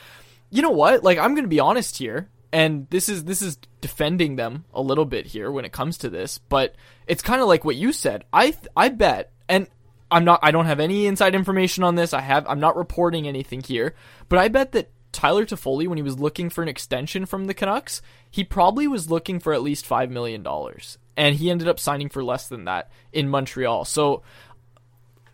you 0.51 0.63
know 0.63 0.71
what? 0.71 1.05
Like, 1.05 1.17
I'm 1.17 1.37
gonna 1.37 1.47
be 1.47 1.61
honest 1.61 1.99
here 1.99 2.29
and 2.53 2.87
this 2.91 3.09
is 3.09 3.25
this 3.25 3.43
is 3.43 3.59
defending 3.81 4.37
them 4.37 4.65
a 4.73 4.81
little 4.81 5.05
bit 5.05 5.27
here 5.27 5.51
when 5.51 5.65
it 5.65 5.73
comes 5.73 5.99
to 5.99 6.11
this, 6.11 6.39
but 6.39 6.75
it's 7.07 7.23
kind 7.23 7.41
of 7.41 7.49
like 7.49 7.65
what 7.65 7.77
you 7.77 7.93
said. 7.93 8.25
I 8.33 8.57
I 8.77 8.89
bet, 8.89 9.33
and 9.49 9.69
I'm 10.11 10.25
not 10.25 10.41
I 10.43 10.51
don't 10.51 10.67
have 10.67 10.81
any 10.81 11.07
inside 11.07 11.35
information 11.35 11.85
on 11.85 11.95
this. 11.95 12.13
I 12.13 12.21
have 12.21 12.47
I'm 12.49 12.61
not 12.61 12.77
reporting 12.77 13.29
anything 13.29 13.63
here, 13.63 13.95
but 14.29 14.39
I 14.39 14.49
bet 14.49 14.73
that 14.73 14.91
Tyler 15.13 15.45
Toffoli, 15.45 15.87
when 15.87 15.99
he 15.99 16.03
was 16.03 16.19
looking 16.19 16.51
for 16.51 16.63
an 16.63 16.69
extension 16.69 17.27
from 17.27 17.47
the 17.47 17.55
Canucks, 17.55 18.01
he 18.31 18.45
probably 18.45 18.87
was 18.87 19.11
looking 19.11 19.41
for 19.41 19.53
at 19.53 19.63
least 19.63 19.87
five 19.87 20.11
million 20.11 20.43
dollars, 20.43 20.99
and 21.17 21.37
he 21.37 21.51
ended 21.51 21.69
up 21.69 21.81
signing 21.81 22.09
for 22.09 22.25
less 22.25 22.49
than 22.49 22.65
that 22.65 22.91
in 23.13 23.29
Montreal. 23.29 23.85
So. 23.85 24.23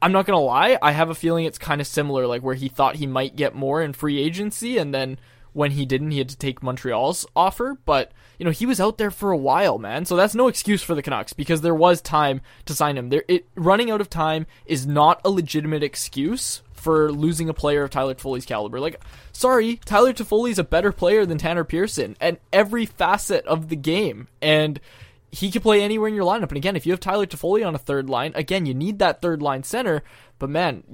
I'm 0.02 0.12
not 0.12 0.26
gonna 0.26 0.38
lie, 0.38 0.76
I 0.82 0.92
have 0.92 1.08
a 1.08 1.14
feeling 1.14 1.46
it's 1.46 1.56
kind 1.56 1.80
of 1.80 1.86
similar, 1.86 2.26
like 2.26 2.42
where 2.42 2.54
he 2.54 2.68
thought 2.68 2.96
he 2.96 3.06
might 3.06 3.36
get 3.36 3.54
more 3.54 3.80
in 3.80 3.94
free 3.94 4.20
agency, 4.20 4.76
and 4.76 4.92
then 4.92 5.18
when 5.54 5.70
he 5.70 5.86
didn't, 5.86 6.10
he 6.10 6.18
had 6.18 6.28
to 6.28 6.36
take 6.36 6.62
Montreal's 6.62 7.24
offer. 7.34 7.78
But, 7.86 8.12
you 8.38 8.44
know, 8.44 8.50
he 8.50 8.66
was 8.66 8.80
out 8.80 8.98
there 8.98 9.10
for 9.10 9.30
a 9.30 9.36
while, 9.36 9.78
man. 9.78 10.04
So 10.04 10.16
that's 10.16 10.34
no 10.34 10.48
excuse 10.48 10.82
for 10.82 10.94
the 10.94 11.02
Canucks 11.02 11.32
because 11.32 11.62
there 11.62 11.74
was 11.74 12.02
time 12.02 12.42
to 12.66 12.74
sign 12.74 12.98
him. 12.98 13.08
There, 13.08 13.24
it, 13.26 13.46
running 13.54 13.90
out 13.90 14.02
of 14.02 14.10
time 14.10 14.46
is 14.66 14.86
not 14.86 15.20
a 15.24 15.30
legitimate 15.30 15.82
excuse 15.82 16.60
for 16.74 17.10
losing 17.10 17.48
a 17.48 17.54
player 17.54 17.84
of 17.84 17.90
Tyler 17.90 18.14
Toffoli's 18.14 18.44
caliber. 18.44 18.78
Like, 18.78 19.00
sorry, 19.32 19.76
Tyler 19.86 20.12
Toffoli's 20.12 20.58
a 20.58 20.64
better 20.64 20.92
player 20.92 21.24
than 21.24 21.38
Tanner 21.38 21.64
Pearson 21.64 22.14
at 22.20 22.40
every 22.52 22.84
facet 22.84 23.46
of 23.46 23.70
the 23.70 23.76
game. 23.76 24.28
And 24.42 24.78
he 25.30 25.50
could 25.50 25.62
play 25.62 25.82
anywhere 25.82 26.08
in 26.08 26.14
your 26.14 26.26
lineup. 26.26 26.48
And 26.48 26.56
again, 26.56 26.76
if 26.76 26.84
you 26.84 26.92
have 26.92 27.00
Tyler 27.00 27.26
Toffoli 27.26 27.66
on 27.66 27.74
a 27.74 27.78
third 27.78 28.10
line, 28.10 28.32
again, 28.34 28.66
you 28.66 28.74
need 28.74 28.98
that 28.98 29.22
third 29.22 29.40
line 29.40 29.62
center. 29.62 30.02
But 30.38 30.50
man, 30.50 30.84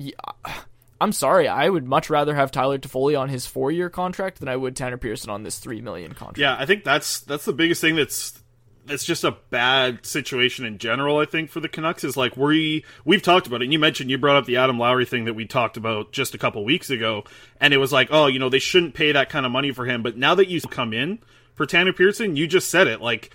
I'm 1.01 1.13
sorry, 1.13 1.49
I 1.49 1.69
would 1.69 1.87
much 1.87 2.11
rather 2.11 2.35
have 2.35 2.51
Tyler 2.51 2.79
Toffoli 2.79 3.19
on 3.19 3.29
his 3.29 3.47
four 3.47 3.71
year 3.71 3.89
contract 3.89 4.39
than 4.41 4.49
I 4.49 4.57
would 4.57 4.77
Tanner 4.77 4.99
Pearson 4.99 5.31
on 5.31 5.43
this 5.43 5.59
three 5.59 5.81
million 5.81 6.13
contract. 6.13 6.39
Yeah, 6.39 6.57
I 6.59 6.67
think 6.67 6.85
that's 6.85 7.21
that's 7.21 7.45
the 7.45 7.53
biggest 7.55 7.81
thing 7.81 7.97
that's 7.97 8.39
that's 8.87 9.05
just 9.05 9.25
a 9.25 9.37
bad 9.51 10.05
situation 10.05 10.67
in 10.67 10.79
general. 10.79 11.19
I 11.19 11.25
think 11.25 11.51
for 11.51 11.61
the 11.61 11.69
Canucks 11.69 12.05
is 12.05 12.17
like 12.17 12.37
we 12.37 12.85
we've 13.05 13.23
talked 13.23 13.47
about 13.47 13.63
it. 13.63 13.65
And 13.65 13.73
you 13.73 13.79
mentioned 13.79 14.11
you 14.11 14.19
brought 14.19 14.37
up 14.37 14.45
the 14.45 14.59
Adam 14.59 14.79
Lowry 14.79 15.07
thing 15.07 15.25
that 15.25 15.35
we 15.35 15.47
talked 15.47 15.77
about 15.77 16.13
just 16.13 16.35
a 16.35 16.39
couple 16.39 16.65
weeks 16.65 16.91
ago, 16.91 17.25
and 17.61 17.73
it 17.73 17.79
was 17.79 17.93
like, 17.93 18.09
oh, 18.11 18.27
you 18.27 18.39
know, 18.39 18.51
they 18.51 18.59
shouldn't 18.59 18.95
pay 18.95 19.13
that 19.13 19.31
kind 19.31 19.47
of 19.47 19.53
money 19.53 19.73
for 19.73 19.87
him. 19.87 20.03
But 20.03 20.17
now 20.17 20.35
that 20.35 20.49
you 20.49 20.61
come 20.61 20.93
in 20.93 21.21
for 21.55 21.65
Tanner 21.65 21.93
Pearson, 21.93 22.37
you 22.37 22.47
just 22.47 22.69
said 22.69 22.87
it 22.87 23.01
like 23.01 23.35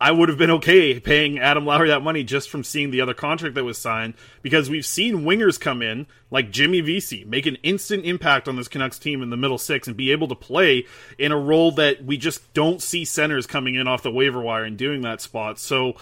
I 0.00 0.10
would 0.10 0.28
have 0.28 0.38
been 0.38 0.50
okay 0.52 0.98
paying 0.98 1.38
Adam 1.38 1.64
Lowry 1.64 1.88
that 1.88 2.02
money 2.02 2.24
just 2.24 2.50
from 2.50 2.64
seeing 2.64 2.90
the 2.90 3.00
other 3.00 3.14
contract 3.14 3.54
that 3.54 3.64
was 3.64 3.78
signed 3.78 4.14
because 4.42 4.68
we've 4.68 4.86
seen 4.86 5.24
wingers 5.24 5.60
come 5.60 5.82
in 5.82 6.06
like 6.30 6.50
Jimmy 6.50 6.80
Vesey 6.80 7.24
make 7.24 7.46
an 7.46 7.56
instant 7.62 8.04
impact 8.04 8.48
on 8.48 8.56
this 8.56 8.68
Canucks 8.68 8.98
team 8.98 9.22
in 9.22 9.30
the 9.30 9.36
middle 9.36 9.58
six 9.58 9.86
and 9.86 9.96
be 9.96 10.12
able 10.12 10.28
to 10.28 10.34
play 10.34 10.86
in 11.18 11.32
a 11.32 11.38
role 11.38 11.70
that 11.72 12.04
we 12.04 12.16
just 12.16 12.52
don't 12.52 12.82
see 12.82 13.04
centers 13.04 13.46
coming 13.46 13.74
in 13.74 13.86
off 13.86 14.02
the 14.02 14.10
waiver 14.10 14.40
wire 14.40 14.64
and 14.64 14.76
doing 14.76 15.02
that 15.02 15.20
spot. 15.20 15.58
So 15.58 15.94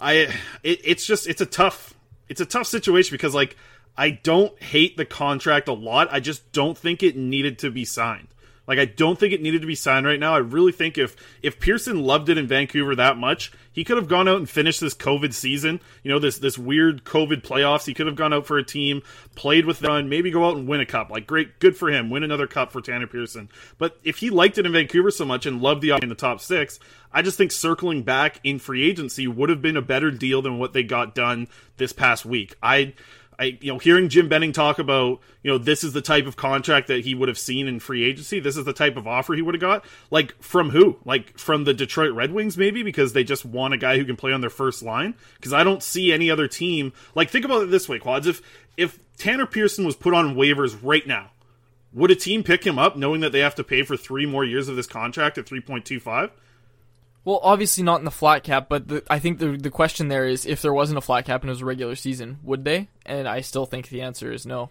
I 0.00 0.34
it, 0.62 0.80
it's 0.84 1.06
just 1.06 1.26
it's 1.26 1.40
a 1.40 1.46
tough 1.46 1.94
it's 2.28 2.40
a 2.40 2.46
tough 2.46 2.66
situation 2.66 3.14
because 3.14 3.34
like 3.34 3.56
I 3.96 4.10
don't 4.10 4.60
hate 4.62 4.96
the 4.96 5.06
contract 5.06 5.68
a 5.68 5.72
lot. 5.72 6.08
I 6.10 6.20
just 6.20 6.52
don't 6.52 6.76
think 6.76 7.02
it 7.02 7.16
needed 7.16 7.58
to 7.60 7.70
be 7.70 7.84
signed. 7.84 8.28
Like 8.66 8.78
I 8.78 8.84
don't 8.84 9.18
think 9.18 9.32
it 9.32 9.42
needed 9.42 9.60
to 9.60 9.66
be 9.66 9.74
signed 9.74 10.06
right 10.06 10.18
now. 10.18 10.34
I 10.34 10.38
really 10.38 10.72
think 10.72 10.98
if 10.98 11.16
if 11.42 11.60
Pearson 11.60 12.02
loved 12.02 12.28
it 12.28 12.38
in 12.38 12.46
Vancouver 12.46 12.94
that 12.96 13.16
much, 13.16 13.52
he 13.72 13.84
could 13.84 13.96
have 13.96 14.08
gone 14.08 14.28
out 14.28 14.38
and 14.38 14.48
finished 14.48 14.80
this 14.80 14.94
COVID 14.94 15.32
season. 15.32 15.80
You 16.02 16.10
know, 16.10 16.18
this 16.18 16.38
this 16.38 16.58
weird 16.58 17.04
COVID 17.04 17.42
playoffs. 17.42 17.86
He 17.86 17.94
could 17.94 18.06
have 18.06 18.16
gone 18.16 18.32
out 18.32 18.46
for 18.46 18.58
a 18.58 18.64
team, 18.64 19.02
played 19.34 19.66
with 19.66 19.78
them, 19.80 20.08
maybe 20.08 20.30
go 20.30 20.46
out 20.48 20.56
and 20.56 20.66
win 20.66 20.80
a 20.80 20.86
cup. 20.86 21.10
Like 21.10 21.26
great, 21.26 21.58
good 21.58 21.76
for 21.76 21.90
him. 21.90 22.10
Win 22.10 22.24
another 22.24 22.46
cup 22.46 22.72
for 22.72 22.80
Tanner 22.80 23.06
Pearson. 23.06 23.48
But 23.78 23.98
if 24.02 24.18
he 24.18 24.30
liked 24.30 24.58
it 24.58 24.66
in 24.66 24.72
Vancouver 24.72 25.10
so 25.10 25.24
much 25.24 25.46
and 25.46 25.62
loved 25.62 25.82
the 25.82 25.92
in 26.02 26.08
the 26.08 26.14
top 26.14 26.40
six, 26.40 26.80
I 27.12 27.22
just 27.22 27.38
think 27.38 27.52
circling 27.52 28.02
back 28.02 28.40
in 28.44 28.58
free 28.58 28.88
agency 28.88 29.26
would 29.26 29.48
have 29.48 29.62
been 29.62 29.76
a 29.76 29.82
better 29.82 30.10
deal 30.10 30.42
than 30.42 30.58
what 30.58 30.72
they 30.72 30.82
got 30.82 31.14
done 31.14 31.48
this 31.76 31.92
past 31.92 32.26
week. 32.26 32.54
I 32.62 32.94
I 33.38 33.58
you 33.60 33.72
know 33.72 33.78
hearing 33.78 34.08
Jim 34.08 34.28
Benning 34.28 34.52
talk 34.52 34.78
about 34.78 35.20
you 35.42 35.50
know 35.50 35.58
this 35.58 35.84
is 35.84 35.92
the 35.92 36.00
type 36.00 36.26
of 36.26 36.36
contract 36.36 36.88
that 36.88 37.04
he 37.04 37.14
would 37.14 37.28
have 37.28 37.38
seen 37.38 37.68
in 37.68 37.80
free 37.80 38.04
agency. 38.04 38.40
This 38.40 38.56
is 38.56 38.64
the 38.64 38.72
type 38.72 38.96
of 38.96 39.06
offer 39.06 39.34
he 39.34 39.42
would 39.42 39.54
have 39.54 39.60
got. 39.60 39.84
Like 40.10 40.40
from 40.42 40.70
who? 40.70 40.98
Like 41.04 41.38
from 41.38 41.64
the 41.64 41.74
Detroit 41.74 42.12
Red 42.12 42.32
Wings 42.32 42.56
maybe 42.56 42.82
because 42.82 43.12
they 43.12 43.24
just 43.24 43.44
want 43.44 43.74
a 43.74 43.78
guy 43.78 43.98
who 43.98 44.04
can 44.04 44.16
play 44.16 44.32
on 44.32 44.40
their 44.40 44.50
first 44.50 44.82
line. 44.82 45.14
Because 45.36 45.52
I 45.52 45.64
don't 45.64 45.82
see 45.82 46.12
any 46.12 46.30
other 46.30 46.48
team. 46.48 46.92
Like 47.14 47.30
think 47.30 47.44
about 47.44 47.62
it 47.62 47.70
this 47.70 47.88
way, 47.88 47.98
Quads. 47.98 48.26
If 48.26 48.42
if 48.76 48.98
Tanner 49.16 49.46
Pearson 49.46 49.84
was 49.84 49.96
put 49.96 50.14
on 50.14 50.34
waivers 50.34 50.78
right 50.82 51.06
now, 51.06 51.30
would 51.92 52.10
a 52.10 52.14
team 52.14 52.42
pick 52.42 52.66
him 52.66 52.78
up 52.78 52.96
knowing 52.96 53.20
that 53.22 53.32
they 53.32 53.40
have 53.40 53.54
to 53.54 53.64
pay 53.64 53.82
for 53.82 53.96
three 53.96 54.26
more 54.26 54.44
years 54.44 54.68
of 54.68 54.76
this 54.76 54.86
contract 54.86 55.38
at 55.38 55.46
3.25? 55.46 56.30
Well, 57.26 57.40
obviously 57.42 57.82
not 57.82 57.98
in 57.98 58.04
the 58.04 58.12
flat 58.12 58.44
cap, 58.44 58.68
but 58.68 58.86
the, 58.86 59.02
I 59.10 59.18
think 59.18 59.40
the 59.40 59.56
the 59.56 59.68
question 59.68 60.06
there 60.06 60.28
is 60.28 60.46
if 60.46 60.62
there 60.62 60.72
wasn't 60.72 60.98
a 60.98 61.00
flat 61.00 61.24
cap 61.24 61.42
and 61.42 61.50
it 61.50 61.54
was 61.54 61.60
a 61.60 61.66
regular 61.66 61.96
season, 61.96 62.38
would 62.44 62.64
they? 62.64 62.88
And 63.04 63.26
I 63.26 63.40
still 63.40 63.66
think 63.66 63.88
the 63.88 64.02
answer 64.02 64.30
is 64.30 64.46
no. 64.46 64.70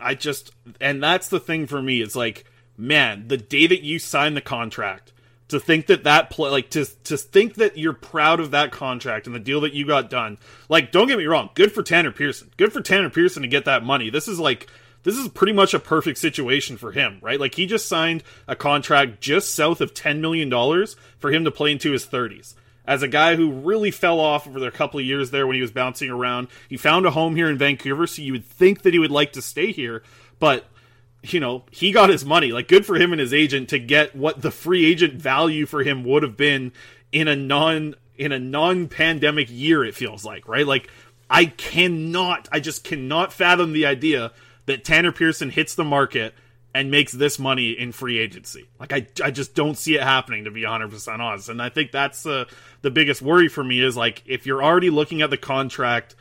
I 0.00 0.14
just, 0.14 0.50
and 0.80 1.02
that's 1.02 1.28
the 1.28 1.38
thing 1.38 1.66
for 1.66 1.82
me. 1.82 2.00
It's 2.00 2.16
like, 2.16 2.46
man, 2.78 3.28
the 3.28 3.36
day 3.36 3.66
that 3.66 3.82
you 3.82 3.98
sign 3.98 4.32
the 4.32 4.40
contract, 4.40 5.12
to 5.48 5.60
think 5.60 5.88
that 5.88 6.04
that 6.04 6.30
play, 6.30 6.48
like 6.48 6.70
to 6.70 6.86
to 7.04 7.18
think 7.18 7.56
that 7.56 7.76
you're 7.76 7.92
proud 7.92 8.40
of 8.40 8.50
that 8.52 8.72
contract 8.72 9.26
and 9.26 9.36
the 9.36 9.40
deal 9.40 9.60
that 9.60 9.74
you 9.74 9.86
got 9.86 10.08
done. 10.08 10.38
Like, 10.70 10.90
don't 10.90 11.06
get 11.06 11.18
me 11.18 11.26
wrong, 11.26 11.50
good 11.52 11.72
for 11.72 11.82
Tanner 11.82 12.12
Pearson. 12.12 12.50
Good 12.56 12.72
for 12.72 12.80
Tanner 12.80 13.10
Pearson 13.10 13.42
to 13.42 13.48
get 13.48 13.66
that 13.66 13.84
money. 13.84 14.08
This 14.08 14.26
is 14.26 14.40
like 14.40 14.68
this 15.02 15.16
is 15.16 15.28
pretty 15.28 15.52
much 15.52 15.74
a 15.74 15.78
perfect 15.78 16.18
situation 16.18 16.76
for 16.76 16.92
him, 16.92 17.18
right? 17.22 17.40
Like 17.40 17.54
he 17.54 17.66
just 17.66 17.88
signed 17.88 18.22
a 18.46 18.56
contract 18.56 19.20
just 19.20 19.54
south 19.54 19.80
of 19.80 19.94
$10 19.94 20.20
million 20.20 20.50
for 21.18 21.32
him 21.32 21.44
to 21.44 21.50
play 21.50 21.72
into 21.72 21.92
his 21.92 22.06
30s. 22.06 22.54
As 22.84 23.02
a 23.02 23.08
guy 23.08 23.36
who 23.36 23.52
really 23.52 23.90
fell 23.90 24.18
off 24.18 24.46
over 24.46 24.66
a 24.66 24.70
couple 24.70 24.98
of 24.98 25.06
years 25.06 25.30
there 25.30 25.46
when 25.46 25.56
he 25.56 25.62
was 25.62 25.70
bouncing 25.70 26.10
around, 26.10 26.48
he 26.68 26.76
found 26.76 27.04
a 27.04 27.10
home 27.10 27.36
here 27.36 27.50
in 27.50 27.58
Vancouver, 27.58 28.06
so 28.06 28.22
you 28.22 28.32
would 28.32 28.46
think 28.46 28.82
that 28.82 28.94
he 28.94 28.98
would 28.98 29.10
like 29.10 29.32
to 29.34 29.42
stay 29.42 29.72
here, 29.72 30.02
but 30.38 30.64
you 31.22 31.40
know, 31.40 31.64
he 31.70 31.92
got 31.92 32.10
his 32.10 32.24
money. 32.24 32.52
Like 32.52 32.68
good 32.68 32.86
for 32.86 32.96
him 32.96 33.12
and 33.12 33.20
his 33.20 33.34
agent 33.34 33.68
to 33.70 33.78
get 33.78 34.14
what 34.14 34.40
the 34.40 34.50
free 34.50 34.86
agent 34.86 35.14
value 35.14 35.66
for 35.66 35.82
him 35.82 36.04
would 36.04 36.22
have 36.22 36.36
been 36.36 36.72
in 37.12 37.28
a 37.28 37.36
non 37.36 37.94
in 38.16 38.32
a 38.32 38.38
non-pandemic 38.38 39.48
year 39.50 39.84
it 39.84 39.94
feels 39.94 40.24
like, 40.24 40.48
right? 40.48 40.66
Like 40.66 40.90
I 41.28 41.46
cannot 41.46 42.48
I 42.52 42.60
just 42.60 42.84
cannot 42.84 43.32
fathom 43.32 43.72
the 43.72 43.86
idea 43.86 44.32
that 44.68 44.84
Tanner 44.84 45.12
Pearson 45.12 45.50
hits 45.50 45.74
the 45.74 45.84
market 45.84 46.34
and 46.74 46.90
makes 46.90 47.12
this 47.12 47.38
money 47.38 47.70
in 47.70 47.92
free 47.92 48.18
agency. 48.18 48.68
Like 48.78 48.92
I, 48.92 49.06
I 49.24 49.30
just 49.30 49.54
don't 49.54 49.76
see 49.76 49.96
it 49.96 50.02
happening 50.02 50.44
to 50.44 50.50
be 50.50 50.62
100% 50.62 51.18
honest. 51.18 51.48
And 51.48 51.60
I 51.60 51.70
think 51.70 51.90
that's 51.90 52.22
the 52.22 52.46
the 52.82 52.90
biggest 52.90 53.20
worry 53.20 53.48
for 53.48 53.64
me 53.64 53.80
is 53.80 53.96
like 53.96 54.22
if 54.26 54.46
you're 54.46 54.62
already 54.62 54.90
looking 54.90 55.22
at 55.22 55.30
the 55.30 55.36
contract 55.36 56.14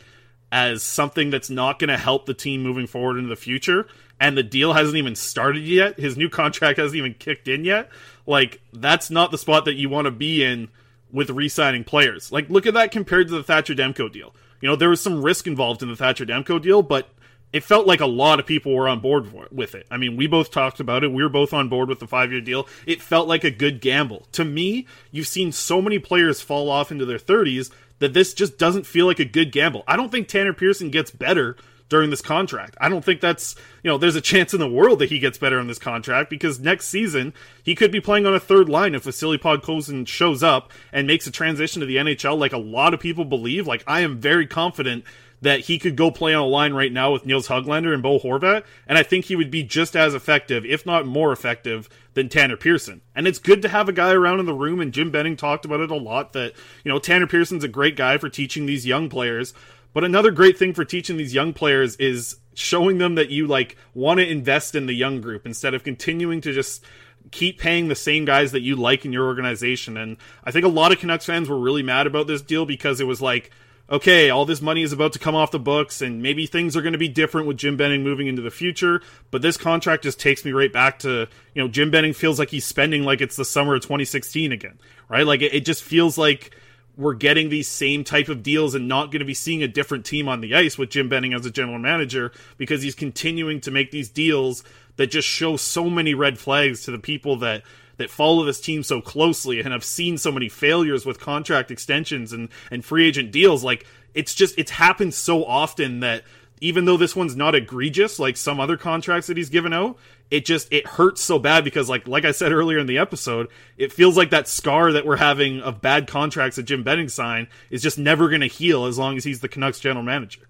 as 0.52 0.82
something 0.82 1.30
that's 1.30 1.50
not 1.50 1.78
going 1.78 1.90
to 1.90 1.98
help 1.98 2.26
the 2.26 2.34
team 2.34 2.64
moving 2.64 2.88
forward 2.88 3.18
into 3.18 3.30
the 3.30 3.36
future 3.36 3.88
and 4.20 4.38
the 4.38 4.44
deal 4.44 4.74
hasn't 4.74 4.98
even 4.98 5.16
started 5.16 5.64
yet, 5.64 6.00
his 6.00 6.18
new 6.18 6.30
contract 6.30 6.80
hasn't 6.80 6.98
even 6.98 7.14
kicked 7.14 7.48
in 7.48 7.66
yet, 7.66 7.90
like 8.26 8.62
that's 8.74 9.12
not 9.12 9.30
the 9.32 9.38
spot 9.38 9.66
that 9.66 9.76
you 9.76 9.90
want 9.90 10.06
to 10.06 10.12
be 10.12 10.44
in 10.44 10.70
with 11.12 11.30
re-signing 11.30 11.84
players. 11.84 12.32
Like 12.32 12.50
look 12.50 12.66
at 12.66 12.74
that 12.74 12.92
compared 12.92 13.28
to 13.28 13.36
the 13.36 13.44
Thatcher 13.44 13.76
Demko 13.76 14.12
deal. 14.12 14.34
You 14.62 14.70
know, 14.70 14.76
there 14.76 14.90
was 14.90 15.02
some 15.02 15.22
risk 15.22 15.46
involved 15.46 15.84
in 15.84 15.90
the 15.90 15.96
Thatcher 15.96 16.26
Demko 16.26 16.62
deal, 16.62 16.82
but 16.82 17.10
it 17.54 17.64
felt 17.64 17.88
like 17.88 18.02
a 18.02 18.06
lot 18.06 18.40
of 18.40 18.46
people 18.46 18.74
were 18.74 18.90
on 18.90 19.00
board 19.00 19.32
with 19.52 19.74
it. 19.74 19.88
I 19.90 19.98
mean, 19.98 20.18
we 20.18 20.28
both 20.28 20.52
talked 20.52 20.80
about 20.80 21.04
it. 21.04 21.12
We 21.12 21.24
were 21.24 21.30
both 21.30 21.54
on 21.54 21.70
board 21.70 21.90
with 21.90 22.00
the 22.00 22.08
five 22.08 22.32
year 22.32 22.42
deal. 22.42 22.68
It 22.86 23.02
felt 23.02 23.28
like 23.28 23.44
a 23.44 23.52
good 23.52 23.82
gamble. 23.82 24.28
To 24.34 24.44
me, 24.44 24.86
you've 25.12 25.28
seen 25.28 25.52
so 25.52 25.82
many 25.82 26.00
players 26.00 26.42
fall 26.42 26.70
off 26.70 26.92
into 26.92 27.06
their 27.06 27.18
30s 27.18 27.72
that 28.00 28.14
this 28.14 28.34
just 28.34 28.58
doesn't 28.58 28.86
feel 28.86 29.06
like 29.06 29.20
a 29.20 29.26
good 29.26 29.52
gamble. 29.52 29.84
I 29.88 29.96
don't 29.96 30.12
think 30.12 30.28
Tanner 30.28 30.54
Pearson 30.54 30.92
gets 30.92 31.10
better 31.10 31.56
during 31.90 32.10
this 32.10 32.22
contract. 32.22 32.76
I 32.82 32.90
don't 32.90 33.04
think 33.04 33.22
that's, 33.22 33.56
you 33.82 33.90
know, 33.90 33.98
there's 33.98 34.16
a 34.16 34.22
chance 34.22 34.54
in 34.54 34.60
the 34.60 34.70
world 34.70 35.00
that 35.00 35.10
he 35.10 35.20
gets 35.20 35.38
better 35.38 35.60
on 35.60 35.68
this 35.68 35.80
contract 35.80 36.30
because 36.30 36.60
next 36.60 36.88
season 36.88 37.34
he 37.64 37.76
could 37.76 37.92
be 37.92 38.02
playing 38.02 38.26
on 38.26 38.36
a 38.36 38.40
third 38.40 38.68
line 38.68 38.94
if 38.94 39.04
Vasily 39.04 39.38
Podkolzin 39.38 40.08
shows 40.08 40.44
up 40.44 40.72
and 40.92 41.08
makes 41.08 41.28
a 41.28 41.32
transition 41.32 41.80
to 41.80 41.86
the 41.86 41.96
NHL 41.96 42.38
like 42.38 42.54
a 42.54 42.58
lot 42.58 42.94
of 42.94 43.00
people 43.00 43.26
believe. 43.26 43.68
Like 43.68 43.84
I 43.88 44.02
am 44.02 44.20
very 44.20 44.46
confident 44.46 45.06
that 45.42 45.62
he 45.62 45.78
could 45.78 45.96
go 45.96 46.10
play 46.10 46.34
on 46.34 46.44
a 46.44 46.48
line 46.48 46.74
right 46.74 46.92
now 46.92 47.12
with 47.12 47.26
Niels 47.26 47.48
Hoglander 47.48 47.94
and 47.94 48.02
Bo 48.02 48.20
Horvat, 48.20 48.64
and 48.88 48.98
I 48.98 49.04
think 49.04 49.26
he 49.26 49.36
would 49.36 49.52
be 49.52 49.64
just 49.64 49.96
as 49.96 50.14
effective, 50.14 50.66
if 50.66 50.86
not 50.86 51.06
more 51.06 51.32
effective, 51.32 51.88
than 52.16 52.28
Tanner 52.28 52.58
Pearson. 52.58 53.02
And 53.14 53.28
it's 53.28 53.38
good 53.38 53.62
to 53.62 53.70
have 53.70 53.88
a 53.88 53.94
guy 53.94 54.12
around 54.12 54.40
in 54.40 54.48
the 54.48 54.54
room, 54.54 54.80
and 54.80 54.92
Jim 54.92 55.12
Benning 55.12 55.38
talked 55.38 55.66
about 55.66 55.80
it 55.80 55.92
a 55.92 55.96
lot 55.96 56.34
that, 56.34 56.54
you 56.84 56.92
know, 56.92 56.98
Tanner 56.98 57.28
Pearson's 57.28 57.64
a 57.64 57.68
great 57.68 57.96
guy 57.96 58.18
for 58.18 58.30
teaching 58.30 58.66
these 58.66 58.88
young 58.88 59.10
players. 59.10 59.54
But 59.94 60.04
another 60.04 60.32
great 60.32 60.58
thing 60.58 60.74
for 60.74 60.86
teaching 60.86 61.18
these 61.18 61.34
young 61.34 61.54
players 61.54 61.96
is 61.96 62.38
showing 62.54 62.98
them 62.98 63.16
that 63.16 63.30
you 63.30 63.48
like 63.48 63.78
want 63.94 64.20
to 64.20 64.28
invest 64.28 64.76
in 64.76 64.86
the 64.86 64.94
young 64.94 65.22
group 65.22 65.46
instead 65.46 65.74
of 65.74 65.84
continuing 65.84 66.42
to 66.42 66.54
just 66.54 66.84
keep 67.32 67.60
paying 67.60 67.88
the 67.88 67.96
same 67.96 68.26
guys 68.26 68.52
that 68.52 68.62
you 68.62 68.76
like 68.76 69.06
in 69.06 69.14
your 69.14 69.26
organization. 69.26 69.98
And 69.98 70.18
I 70.44 70.52
think 70.52 70.66
a 70.66 70.70
lot 70.70 70.92
of 70.92 71.00
Canucks 71.00 71.26
fans 71.26 71.50
were 71.50 71.60
really 71.60 71.84
mad 71.84 72.08
about 72.08 72.28
this 72.28 72.42
deal 72.42 72.66
because 72.66 73.00
it 73.00 73.06
was 73.06 73.22
like, 73.22 73.52
okay, 73.90 74.30
all 74.30 74.46
this 74.46 74.62
money 74.62 74.82
is 74.82 74.92
about 74.92 75.14
to 75.14 75.20
come 75.20 75.36
off 75.36 75.52
the 75.52 75.60
books, 75.60 76.02
and 76.02 76.22
maybe 76.22 76.46
things 76.46 76.76
are 76.76 76.82
going 76.82 76.94
to 76.94 76.98
be 76.98 77.08
different 77.08 77.48
with 77.48 77.58
Jim 77.58 77.78
Benning 77.78 78.04
moving 78.04 78.28
into 78.28 78.42
the 78.42 78.52
future. 78.52 79.02
But 79.32 79.42
this 79.42 79.58
contract 79.58 80.04
just 80.04 80.20
takes 80.20 80.44
me 80.44 80.52
right 80.52 80.72
back 80.72 81.00
to, 81.00 81.28
you 81.54 81.62
know, 81.62 81.68
Jim 81.68 81.92
Benning 81.92 82.14
feels 82.14 82.40
like 82.40 82.50
he's 82.50 82.66
spending 82.66 83.04
like 83.04 83.22
it's 83.22 83.36
the 83.36 83.46
summer 83.46 83.76
of 83.76 83.82
2016 83.82 84.52
again, 84.52 84.80
right? 85.10 85.26
Like 85.26 85.42
it, 85.42 85.54
it 85.54 85.66
just 85.66 85.84
feels 85.84 86.18
like 86.18 86.56
we're 86.98 87.14
getting 87.14 87.50
these 87.50 87.68
same 87.68 88.04
type 88.04 88.28
of 88.28 88.42
deals 88.42 88.74
and 88.74 88.88
not 88.88 89.12
going 89.12 89.20
to 89.20 89.26
be 89.26 89.34
seeing 89.34 89.62
a 89.62 89.68
different 89.68 90.04
team 90.04 90.28
on 90.28 90.42
the 90.42 90.56
ice 90.56 90.78
with 90.78 90.90
Jim 90.90 91.08
Benning 91.08 91.34
as 91.34 91.46
a 91.46 91.52
general 91.52 91.78
manager 91.78 92.32
because 92.58 92.82
he's 92.82 92.96
continuing 92.96 93.62
to 93.62 93.72
make 93.72 93.92
these 93.92 94.10
deals 94.10 94.64
that 94.96 95.08
just 95.08 95.28
show 95.28 95.56
so 95.56 95.90
many 95.90 96.16
red 96.16 96.40
flags 96.40 96.84
to 96.84 96.92
the 96.92 96.98
people 96.98 97.38
that 97.38 97.62
that 97.98 98.10
follow 98.10 98.46
this 98.46 98.62
team 98.62 98.84
so 98.84 99.02
closely 99.02 99.60
and 99.60 99.72
have 99.74 99.84
seen 99.84 100.18
so 100.18 100.32
many 100.32 100.50
failures 100.50 101.06
with 101.06 101.20
contract 101.20 101.72
extensions 101.72 102.32
and 102.34 102.50
and 102.72 102.86
free 102.86 103.08
agent 103.08 103.32
deals 103.32 103.64
like 103.64 103.86
it's 104.14 104.34
just 104.34 104.58
it's 104.58 104.72
happened 104.72 105.14
so 105.14 105.44
often 105.46 106.00
that 106.00 106.24
even 106.60 106.86
though 106.86 106.98
this 106.98 107.16
one's 107.16 107.36
not 107.36 107.56
egregious 107.56 108.20
like 108.20 108.38
some 108.38 108.60
other 108.60 108.78
contracts 108.78 109.28
that 109.28 109.38
he's 109.38 109.50
given 109.50 109.74
out 109.74 109.98
it 110.30 110.46
just 110.46 110.72
it 110.72 110.86
hurts 110.86 111.22
so 111.22 111.40
bad 111.40 111.64
because 111.64 111.90
like 111.90 112.08
like 112.08 112.26
I 112.26 112.32
said 112.32 112.52
earlier 112.52 112.80
in 112.80 112.88
the 112.88 112.98
episode 112.98 113.48
it 113.78 113.94
feels 113.94 114.18
like 114.18 114.30
that 114.32 114.48
scar 114.48 114.92
that 114.92 115.06
we're 115.06 115.18
having 115.18 115.62
of 115.62 115.82
bad 115.82 116.08
contracts 116.08 116.56
that 116.56 116.64
Jim 116.64 116.84
Benning 116.84 117.10
signed 117.10 117.48
is 117.70 117.82
just 117.82 117.98
never 117.98 118.28
going 118.30 118.42
to 118.42 118.48
heal 118.48 118.86
as 118.86 118.98
long 118.98 119.18
as 119.18 119.24
he's 119.24 119.42
the 119.42 119.48
Canucks 119.48 119.80
general 119.80 120.04
manager 120.04 120.42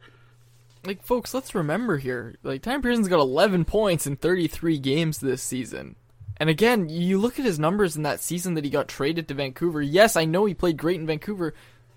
Like, 0.86 1.04
folks, 1.04 1.34
let's 1.34 1.54
remember 1.54 1.98
here. 1.98 2.36
Like, 2.44 2.62
Tanner 2.62 2.82
Pearson's 2.82 3.10
got 3.10 3.20
11 3.20 3.66
points 3.66 4.08
in 4.08 4.16
33 4.16 4.78
games 4.80 5.18
this 5.18 5.44
season. 5.44 5.98
And 6.40 6.50
again, 6.50 6.90
you 6.90 7.18
look 7.18 7.40
at 7.40 7.46
his 7.46 7.60
numbers 7.60 7.96
in 7.96 8.04
that 8.04 8.22
season 8.22 8.54
that 8.54 8.64
he 8.64 8.70
got 8.70 8.88
traded 8.88 9.28
to 9.28 9.34
Vancouver. 9.34 9.82
Yes, 9.82 10.16
I 10.16 10.26
know 10.26 10.46
he 10.46 10.54
played 10.54 10.78
great 10.78 11.00
in 11.00 11.08
Vancouver, 11.08 11.54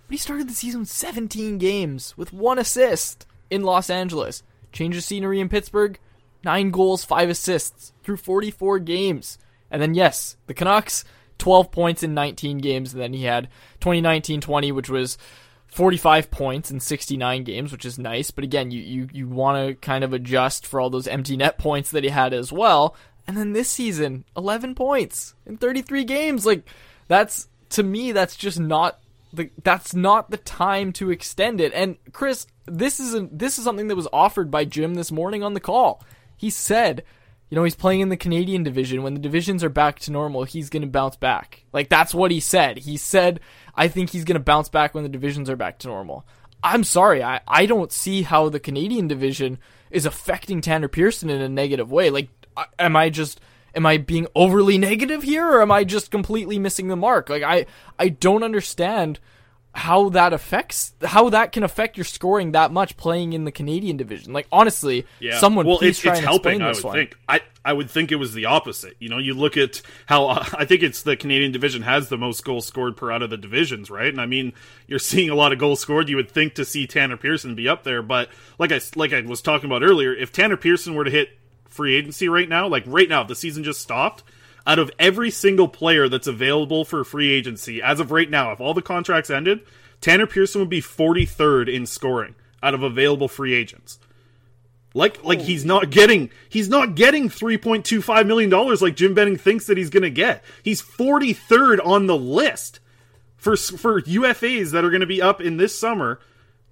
but 0.07 0.13
he 0.13 0.17
started 0.17 0.49
the 0.49 0.55
season 0.55 0.81
with 0.81 0.89
17 0.89 1.59
games 1.59 2.17
with 2.17 2.33
one 2.33 2.59
assist 2.59 3.27
in 3.51 3.63
Los 3.63 3.91
Angeles. 3.91 4.43
Change 4.73 4.97
of 4.97 5.05
scenery 5.05 5.41
in 5.41 5.49
Pittsburgh, 5.49 5.99
9 6.45 6.71
goals, 6.71 7.05
5 7.05 7.29
assists 7.31 7.93
through 8.03 8.17
44 8.17 8.79
games. 8.79 9.39
And 9.71 9.83
then, 9.83 9.95
yes, 9.95 10.37
the 10.47 10.55
Canucks, 10.55 11.05
12 11.39 11.71
points 11.71 12.03
in 12.03 12.15
19 12.15 12.59
games. 12.59 12.93
And 12.93 13.03
then 13.03 13.13
he 13.13 13.25
had 13.25 13.49
2019 13.81 14.41
20, 14.41 14.73
which 14.73 14.89
was 14.89 15.19
45 15.67 16.31
points 16.31 16.71
in 16.71 16.81
69 16.81 17.45
games, 17.45 17.73
which 17.73 17.85
is 17.85 17.99
nice. 17.99 18.31
But 18.31 18.45
again, 18.45 18.71
you, 18.71 18.81
you, 18.81 19.09
you 19.13 19.29
want 19.29 19.69
to 19.69 19.75
kind 19.75 20.03
of 20.03 20.13
adjust 20.13 20.67
for 20.67 20.81
all 20.81 20.91
those 20.91 21.07
empty 21.07 21.37
net 21.37 21.59
points 21.59 21.91
that 21.91 22.05
he 22.05 22.11
had 22.11 22.33
as 22.33 22.53
well. 22.53 22.97
And 23.27 23.37
then 23.37 23.53
this 23.53 23.71
season, 23.71 24.25
11 24.37 24.75
points 24.75 25.35
in 25.47 25.57
33 25.57 26.05
games. 26.05 26.47
Like, 26.47 26.69
that's, 27.09 27.49
to 27.71 27.83
me, 27.83 28.13
that's 28.13 28.37
just 28.37 28.59
not 28.59 28.99
the, 29.33 29.51
that's 29.63 29.95
not 29.95 30.31
the 30.31 30.37
time 30.37 30.93
to 30.95 31.11
extend 31.11 31.61
it. 31.61 31.73
And 31.75 31.97
Chris, 32.13 32.47
this 32.67 32.99
is 32.99 33.15
a, 33.15 33.29
this 33.31 33.59
is 33.59 33.65
something 33.65 33.89
that 33.89 33.97
was 33.97 34.09
offered 34.13 34.51
by 34.51 34.65
Jim 34.65 34.95
this 34.95 35.13
morning 35.13 35.43
on 35.43 35.55
the 35.55 35.61
call. 35.61 36.03
He 36.37 36.51
said, 36.51 37.05
you 37.51 37.57
know, 37.57 37.65
he's 37.65 37.75
playing 37.75 38.01
in 38.01 38.09
the 38.09 38.17
Canadian 38.17 38.63
division. 38.63 39.03
When 39.03 39.15
the 39.15 39.21
divisions 39.21 39.63
are 39.65 39.69
back 39.69 39.99
to 40.01 40.13
normal, 40.13 40.45
he's 40.45 40.71
going 40.71 40.83
to 40.83 40.89
bounce 40.89 41.17
back. 41.17 41.65
Like 41.73 41.89
that's 41.89 42.15
what 42.15 42.31
he 42.31 42.41
said. 42.41 42.79
He 42.79 42.97
said, 42.97 43.41
I 43.75 43.89
think 43.89 44.11
he's 44.11 44.25
going 44.25 44.39
to 44.39 44.45
bounce 44.45 44.69
back 44.69 44.95
when 44.95 45.03
the 45.03 45.09
divisions 45.09 45.51
are 45.51 45.57
back 45.57 45.79
to 45.81 45.89
normal. 45.89 46.25
I'm 46.63 46.85
sorry, 46.85 47.23
I, 47.23 47.41
I 47.49 47.67
don't 47.67 47.91
see 47.91 48.23
how 48.23 48.49
the 48.49 48.61
Canadian 48.61 49.09
division 49.09 49.59
is 49.91 50.07
affecting 50.07 50.61
Tanner 50.61 50.89
Pearson 50.89 51.31
in 51.31 51.41
a 51.41 51.49
negative 51.49 51.91
way. 51.91 52.11
Like, 52.11 52.29
am 52.79 52.97
I 52.97 53.11
just 53.11 53.41
am 53.75 53.87
I 53.87 53.99
being 53.99 54.27
overly 54.35 54.79
negative 54.79 55.23
here, 55.23 55.47
or 55.47 55.63
am 55.63 55.73
I 55.73 55.85
just 55.85 56.11
completely 56.11 56.59
missing 56.59 56.89
the 56.89 56.97
mark? 56.97 57.29
Like, 57.29 57.43
I 57.43 57.67
I 57.99 58.09
don't 58.09 58.43
understand 58.43 59.21
how 59.73 60.09
that 60.09 60.33
affects 60.33 60.95
how 61.05 61.31
that 61.31 61.53
can 61.53 61.63
affect 61.63 61.97
your 61.97 62.05
scoring 62.05 62.53
that 62.53 62.73
much 62.73 62.97
playing 62.97 63.35
in 63.35 63.45
the 63.45 63.53
Canadian 63.53 63.97
division. 63.97 64.33
Like, 64.33 64.49
honestly, 64.51 65.07
someone 65.39 65.67
well, 65.67 65.79
please 65.79 65.91
it's, 65.91 66.01
try 66.01 66.13
it's 66.13 66.19
and 66.19 66.27
helping. 66.27 66.61
explain 66.61 66.63
I 66.63 66.73
this 66.73 66.85
one. 66.85 66.95
think. 66.95 67.17
I 67.29 67.41
I 67.65 67.73
would 67.73 67.89
think 67.91 68.11
it 68.11 68.17
was 68.17 68.35
the 68.35 68.47
opposite. 68.47 68.97
You 68.99 69.09
know, 69.09 69.19
you 69.19 69.35
look 69.35 69.57
at 69.57 69.83
how 70.07 70.29
uh, 70.29 70.45
I 70.55 70.65
think 70.65 70.83
it's 70.83 71.03
the 71.03 71.17
Canadian 71.17 71.53
division 71.53 71.83
has 71.83 72.09
the 72.09 72.19
most 72.19 72.45
goals 72.45 72.67
scored 72.67 72.97
per 72.97 73.13
out 73.13 73.23
of 73.23 73.31
the 73.31 73.37
divisions, 73.37 73.91
right? 73.91 74.09
And 74.09 74.21
I 74.21 74.27
mean, 74.27 74.53
you're 74.89 74.99
seeing 75.11 75.31
a 75.31 75.35
lot 75.35 75.53
of 75.53 75.59
goals 75.59 75.81
scored. 75.81 76.09
You 76.09 76.17
would 76.17 76.31
think 76.31 76.55
to 76.55 76.65
see 76.65 76.87
Tanner 76.87 77.17
Pearson 77.17 77.55
be 77.55 77.69
up 77.69 77.85
there, 77.85 78.03
but 78.03 78.29
like 78.59 78.73
I 78.73 78.81
like 78.97 79.13
I 79.13 79.21
was 79.21 79.41
talking 79.43 79.67
about 79.67 79.85
earlier, 79.85 80.13
if 80.13 80.33
Tanner 80.33 80.57
Pearson 80.57 80.95
were 80.95 81.05
to 81.05 81.11
hit 81.11 81.31
free 81.71 81.95
agency 81.95 82.29
right 82.29 82.49
now, 82.49 82.69
like 82.69 82.85
right 82.87 83.09
now, 83.09 83.23
the 83.23 83.35
season 83.35 83.65
just 83.65 83.81
stopped. 83.81 84.23
Out 84.67 84.79
of 84.79 84.91
every 84.99 85.31
single 85.31 85.69
player 85.69 86.07
that's 86.09 86.27
available 86.27 86.85
for 86.85 87.03
free 87.03 87.33
agency 87.33 87.81
as 87.81 87.99
of 87.99 88.11
right 88.11 88.29
now, 88.29 88.53
if 88.53 88.61
all 88.61 88.75
the 88.75 88.83
contracts 88.83 89.31
ended, 89.31 89.61
Tanner 90.03 90.27
Pearson 90.27 90.61
would 90.61 90.69
be 90.69 90.83
43rd 90.83 91.73
in 91.75 91.87
scoring 91.87 92.35
out 92.63 92.75
of 92.75 92.83
available 92.83 93.27
free 93.27 93.55
agents. 93.55 93.99
Like 94.93 95.23
like 95.23 95.41
he's 95.41 95.65
not 95.65 95.91
getting 95.91 96.31
he's 96.49 96.69
not 96.69 96.97
getting 96.97 97.29
3.25 97.29 98.27
million 98.27 98.51
dollars 98.51 98.83
like 98.83 98.97
Jim 98.97 99.15
Benning 99.15 99.37
thinks 99.37 99.67
that 99.67 99.79
he's 99.79 99.91
going 99.91 100.03
to 100.03 100.11
get. 100.11 100.43
He's 100.65 100.83
43rd 100.83 101.85
on 101.85 102.07
the 102.07 102.17
list 102.17 102.81
for 103.37 103.57
for 103.57 104.03
UFAs 104.03 104.73
that 104.73 104.85
are 104.85 104.91
going 104.91 105.01
to 105.01 105.07
be 105.07 105.23
up 105.23 105.41
in 105.41 105.59
this 105.59 105.79
summer. 105.79 106.19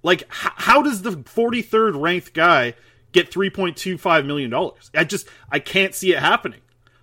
Like 0.03 0.23
h- 0.23 0.51
how 0.55 0.81
does 0.81 1.01
the 1.01 1.11
43rd 1.11 1.99
ranked 2.01 2.33
guy 2.33 2.73
get 3.11 3.31
3.25 3.31 4.25
million 4.25 4.49
dollars? 4.49 4.91
I 4.93 5.03
just 5.03 5.27
I 5.51 5.59
can't 5.59 5.93
see 5.93 6.13
it 6.13 6.19
happening. 6.19 6.61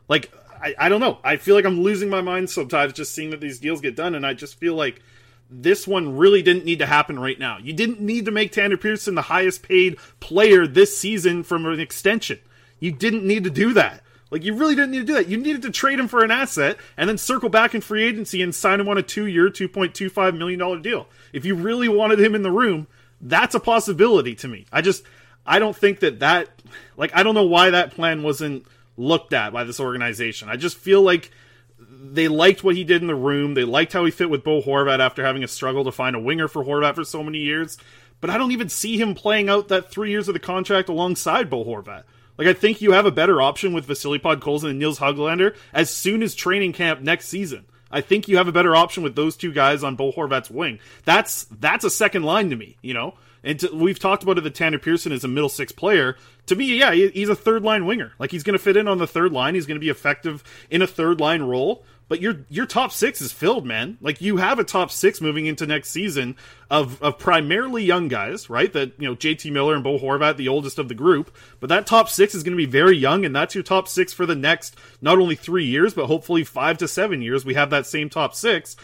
Like 0.09 0.33
I, 0.61 0.75
I 0.79 0.88
don't 0.88 1.01
know. 1.01 1.19
I 1.23 1.37
feel 1.37 1.55
like 1.55 1.64
I'm 1.64 1.83
losing 1.83 2.09
my 2.09 2.21
mind 2.21 2.51
sometimes 2.51 2.92
just 2.92 3.14
seeing 3.14 3.31
that 3.31 3.40
these 3.40 3.59
deals 3.59 3.81
get 3.81 3.97
done 3.97 4.14
and 4.14 4.27
I 4.27 4.35
just 4.35 4.59
feel 4.59 4.75
like 4.75 5.03
this 5.49 5.87
one 5.87 6.16
really 6.16 6.42
didn't 6.42 6.64
need 6.64 6.81
to 6.81 6.87
happen 6.87 7.19
right 7.19 7.38
now. 7.38 7.59
You 7.59 7.73
didn't 7.73 8.01
need 8.01 8.25
to 8.25 8.31
make 8.31 8.53
Tanner 8.53 8.77
Pearson 8.77 9.14
the 9.14 9.23
highest 9.23 9.62
paid 9.62 9.99
player 10.19 10.66
this 10.66 10.97
season 10.97 11.42
from 11.42 11.66
an 11.66 11.79
extension. 11.79 12.40
You 12.81 12.92
didn't 12.92 13.25
need 13.25 13.45
to 13.45 13.51
do 13.51 13.73
that. 13.75 14.03
Like 14.31 14.42
you 14.42 14.55
really 14.55 14.75
didn't 14.75 14.90
need 14.90 15.01
to 15.01 15.05
do 15.05 15.14
that. 15.14 15.29
You 15.29 15.37
needed 15.37 15.62
to 15.62 15.71
trade 15.71 16.01
him 16.01 16.09
for 16.09 16.25
an 16.25 16.33
asset 16.33 16.79
and 16.97 17.09
then 17.09 17.16
circle 17.16 17.49
back 17.49 17.75
in 17.75 17.81
free 17.81 18.05
agency 18.05 18.42
and 18.42 18.55
sign 18.55 18.81
him 18.81 18.88
on 18.88 18.99
a 18.99 19.03
two-year, 19.03 19.51
two 19.51 19.69
point 19.69 19.95
two 19.95 20.11
five 20.11 20.35
million 20.35 20.59
dollar 20.59 20.79
deal. 20.79 21.07
If 21.33 21.45
you 21.45 21.55
really 21.55 21.88
wanted 21.88 22.19
him 22.19 22.35
in 22.35 22.42
the 22.42 22.51
room, 22.51 22.88
that's 23.21 23.55
a 23.55 23.61
possibility 23.61 24.35
to 24.37 24.49
me. 24.49 24.66
I 24.73 24.81
just 24.81 25.05
I 25.46 25.59
don't 25.59 25.76
think 25.76 26.00
that 26.00 26.20
that 26.20 26.48
like 26.96 27.14
I 27.14 27.22
don't 27.22 27.35
know 27.35 27.46
why 27.46 27.70
that 27.70 27.92
plan 27.92 28.22
wasn't 28.22 28.66
looked 28.96 29.32
at 29.32 29.52
by 29.52 29.64
this 29.64 29.80
organization. 29.80 30.48
I 30.48 30.56
just 30.56 30.76
feel 30.76 31.02
like 31.02 31.30
they 31.78 32.28
liked 32.28 32.64
what 32.64 32.76
he 32.76 32.85
did 32.85 33.02
in 33.02 33.09
the 33.09 33.14
room. 33.14 33.54
They 33.54 33.64
liked 33.64 33.92
how 33.92 34.04
he 34.04 34.11
fit 34.11 34.30
with 34.30 34.44
Bo 34.44 34.62
Horvat 34.62 35.00
after 35.00 35.24
having 35.24 35.44
a 35.44 35.48
struggle 35.48 35.85
to 35.85 35.92
find 35.92 36.16
a 36.16 36.20
winger 36.20 36.48
for 36.48 36.64
Horvat 36.64 36.94
for 36.94 37.04
so 37.04 37.22
many 37.22 37.38
years. 37.38 37.78
But 38.20 38.30
I 38.30 38.38
don't 38.38 38.52
even 38.52 38.68
see 38.68 38.98
him 38.98 39.14
playing 39.14 39.48
out 39.48 39.68
that 39.68 39.90
three 39.90 40.11
years 40.11 40.28
of 40.28 40.35
the 40.35 40.40
contract 40.40 40.88
alongside 40.88 41.50
Bo 41.50 41.64
Horvat. 41.64 42.04
Like 42.38 42.48
I 42.48 42.52
think 42.52 42.80
you 42.80 42.92
have 42.92 43.06
a 43.06 43.11
better 43.11 43.40
option 43.40 43.72
with 43.72 43.87
Vasily 43.87 44.18
Podkolzin 44.18 44.70
and 44.70 44.78
Niels 44.78 44.98
Hoglander 44.98 45.54
as 45.72 45.90
soon 45.90 46.22
as 46.22 46.35
training 46.35 46.72
camp 46.72 47.00
next 47.00 47.28
season. 47.28 47.66
I 47.90 48.00
think 48.00 48.28
you 48.28 48.37
have 48.37 48.48
a 48.48 48.52
better 48.52 48.74
option 48.74 49.02
with 49.02 49.14
those 49.14 49.37
two 49.37 49.52
guys 49.52 49.85
on 49.85 49.96
Bo 49.96 50.12
Horvat's 50.12 50.50
wing. 50.50 50.80
That's 51.04 51.44
that's 51.44 51.85
a 51.85 51.90
second 51.90 52.24
line 52.24 52.50
to 52.50 52.56
me, 52.56 52.76
you 52.82 52.94
know. 52.94 53.14
And 53.44 53.59
to, 53.61 53.75
we've 53.75 53.99
talked 53.99 54.22
about 54.22 54.38
it 54.38 54.44
that 54.44 54.55
Tanner 54.55 54.79
Pearson 54.79 55.12
is 55.12 55.25
a 55.25 55.29
middle 55.29 55.49
six 55.49 55.72
player. 55.72 56.16
To 56.46 56.57
me, 56.57 56.79
yeah, 56.79 56.92
he- 56.92 57.09
he's 57.09 57.29
a 57.29 57.37
third 57.37 57.62
line 57.62 57.87
winger. 57.87 58.12
Like 58.18 58.31
he's 58.31 58.42
going 58.42 58.59
to 58.59 58.62
fit 58.62 58.77
in 58.77 58.88
on 58.88 58.99
the 58.99 59.07
third 59.07 59.33
line. 59.33 59.55
He's 59.55 59.66
going 59.66 59.77
to 59.77 59.85
be 59.85 59.90
effective 59.90 60.42
in 60.70 60.83
a 60.83 60.87
third 60.87 61.20
line 61.20 61.42
role. 61.42 61.85
But 62.09 62.20
your 62.20 62.37
your 62.49 62.66
top 62.66 62.92
six 62.92 63.20
is 63.20 63.33
filled, 63.33 63.66
man. 63.66 63.99
Like 64.01 64.20
you 64.20 64.37
have 64.37 64.61
a 64.61 64.64
top 64.64 64.92
six 64.92 65.20
moving 65.20 65.46
into 65.46 65.66
next 65.66 65.88
season 65.90 66.37
of 66.70 67.03
of 67.03 67.18
primarily 67.18 67.83
young 67.83 68.07
guys, 68.07 68.49
right? 68.49 68.72
That 68.72 68.92
you 68.96 69.09
know 69.09 69.16
JT 69.16 69.51
Miller 69.51 69.75
and 69.75 69.83
Bo 69.83 69.99
Horvat, 69.99 70.37
the 70.37 70.46
oldest 70.46 70.79
of 70.79 70.87
the 70.87 70.94
group. 70.94 71.35
But 71.59 71.68
that 71.70 71.85
top 71.85 72.09
six 72.09 72.33
is 72.33 72.44
going 72.44 72.53
to 72.53 72.57
be 72.57 72.64
very 72.70 72.96
young, 72.96 73.25
and 73.25 73.35
that's 73.35 73.57
your 73.57 73.64
top 73.64 73.88
six 73.88 74.12
for 74.12 74.25
the 74.25 74.37
next 74.37 74.77
not 75.01 75.18
only 75.18 75.35
three 75.35 75.64
years, 75.64 75.94
but 75.94 76.07
hopefully 76.07 76.44
five 76.44 76.79
to 76.79 76.87
seven 76.87 77.22
years. 77.22 77.44
We 77.44 77.55
have 77.55 77.70
that 77.70 77.87
same 77.87 78.09
top 78.09 78.37
six 78.37 78.77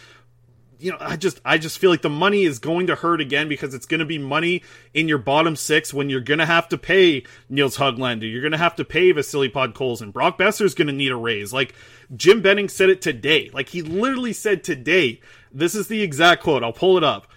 you 0.83 0.91
know, 0.91 0.97
I 1.01 1.17
just 1.17 1.41
I 1.45 1.59
just 1.59 1.79
feel 1.79 1.91
like 1.91 2.03
the 2.03 2.11
money 2.11 2.43
is 2.43 2.59
going 2.59 2.89
to 2.89 2.97
hurt 2.97 3.21
again 3.21 3.49
because 3.49 3.73
it's 3.73 3.87
going 3.87 4.01
to 4.01 4.07
be 4.07 4.19
money 4.19 4.63
in 4.93 5.07
your 5.07 5.19
bottom 5.19 5.55
six 5.55 5.95
when 5.95 6.11
you're 6.11 6.21
going 6.21 6.41
to 6.41 6.47
have 6.47 6.69
to 6.71 6.79
pay 6.79 7.23
Niels 7.49 7.77
Hoglander, 7.77 8.31
you're 8.31 8.41
going 8.41 8.53
to 8.53 8.59
have 8.59 8.75
to 8.77 8.85
pay 8.85 9.13
Vasily 9.13 9.49
Podkolzin, 9.49 10.13
Brock 10.13 10.39
Boeser's 10.39 10.75
going 10.75 10.89
to 10.89 10.93
need 10.93 11.13
a 11.13 11.17
raise. 11.17 11.53
Like 11.53 11.75
Jim 12.17 12.43
Benning 12.43 12.69
said 12.69 12.91
it 12.91 13.01
today, 13.01 13.49
like 13.55 13.69
he 13.69 13.83
literally 13.83 14.33
said 14.33 14.65
today. 14.65 15.21
This 15.53 15.75
is 15.75 15.87
the 15.87 16.03
exact 16.03 16.43
quote. 16.43 16.65
I'll 16.65 16.73
pull 16.73 16.97
it 16.97 17.05
up, 17.05 17.29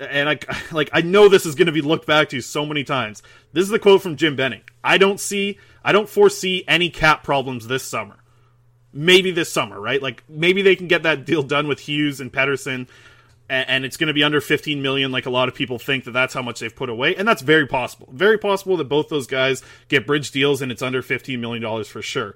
and 0.00 0.28
I 0.28 0.38
like 0.72 0.90
I 0.92 1.00
know 1.00 1.28
this 1.28 1.46
is 1.46 1.54
going 1.54 1.66
to 1.66 1.72
be 1.72 1.82
looked 1.82 2.06
back 2.06 2.30
to 2.30 2.40
so 2.40 2.66
many 2.66 2.82
times. 2.82 3.22
This 3.52 3.62
is 3.62 3.70
the 3.70 3.78
quote 3.78 4.02
from 4.02 4.16
Jim 4.16 4.34
Benning. 4.34 4.62
I 4.82 4.98
don't 4.98 5.20
see, 5.20 5.58
I 5.84 5.92
don't 5.92 6.08
foresee 6.08 6.64
any 6.66 6.90
cap 6.90 7.22
problems 7.22 7.68
this 7.68 7.84
summer 7.84 8.16
maybe 8.92 9.30
this 9.30 9.52
summer, 9.52 9.80
right? 9.80 10.02
Like 10.02 10.24
maybe 10.28 10.62
they 10.62 10.76
can 10.76 10.88
get 10.88 11.02
that 11.02 11.24
deal 11.24 11.42
done 11.42 11.68
with 11.68 11.80
Hughes 11.80 12.20
and 12.20 12.32
Pettersson, 12.32 12.88
and, 13.48 13.68
and 13.68 13.84
it's 13.84 13.96
going 13.96 14.08
to 14.08 14.14
be 14.14 14.22
under 14.22 14.40
15 14.40 14.82
million. 14.82 15.12
Like 15.12 15.26
a 15.26 15.30
lot 15.30 15.48
of 15.48 15.54
people 15.54 15.78
think 15.78 16.04
that 16.04 16.12
that's 16.12 16.34
how 16.34 16.42
much 16.42 16.60
they've 16.60 16.74
put 16.74 16.88
away, 16.88 17.14
and 17.16 17.26
that's 17.26 17.42
very 17.42 17.66
possible. 17.66 18.08
Very 18.12 18.38
possible 18.38 18.76
that 18.76 18.84
both 18.84 19.08
those 19.08 19.26
guys 19.26 19.62
get 19.88 20.06
bridge 20.06 20.30
deals, 20.30 20.62
and 20.62 20.72
it's 20.72 20.82
under 20.82 21.02
15 21.02 21.40
million 21.40 21.62
dollars 21.62 21.88
for 21.88 22.02
sure. 22.02 22.34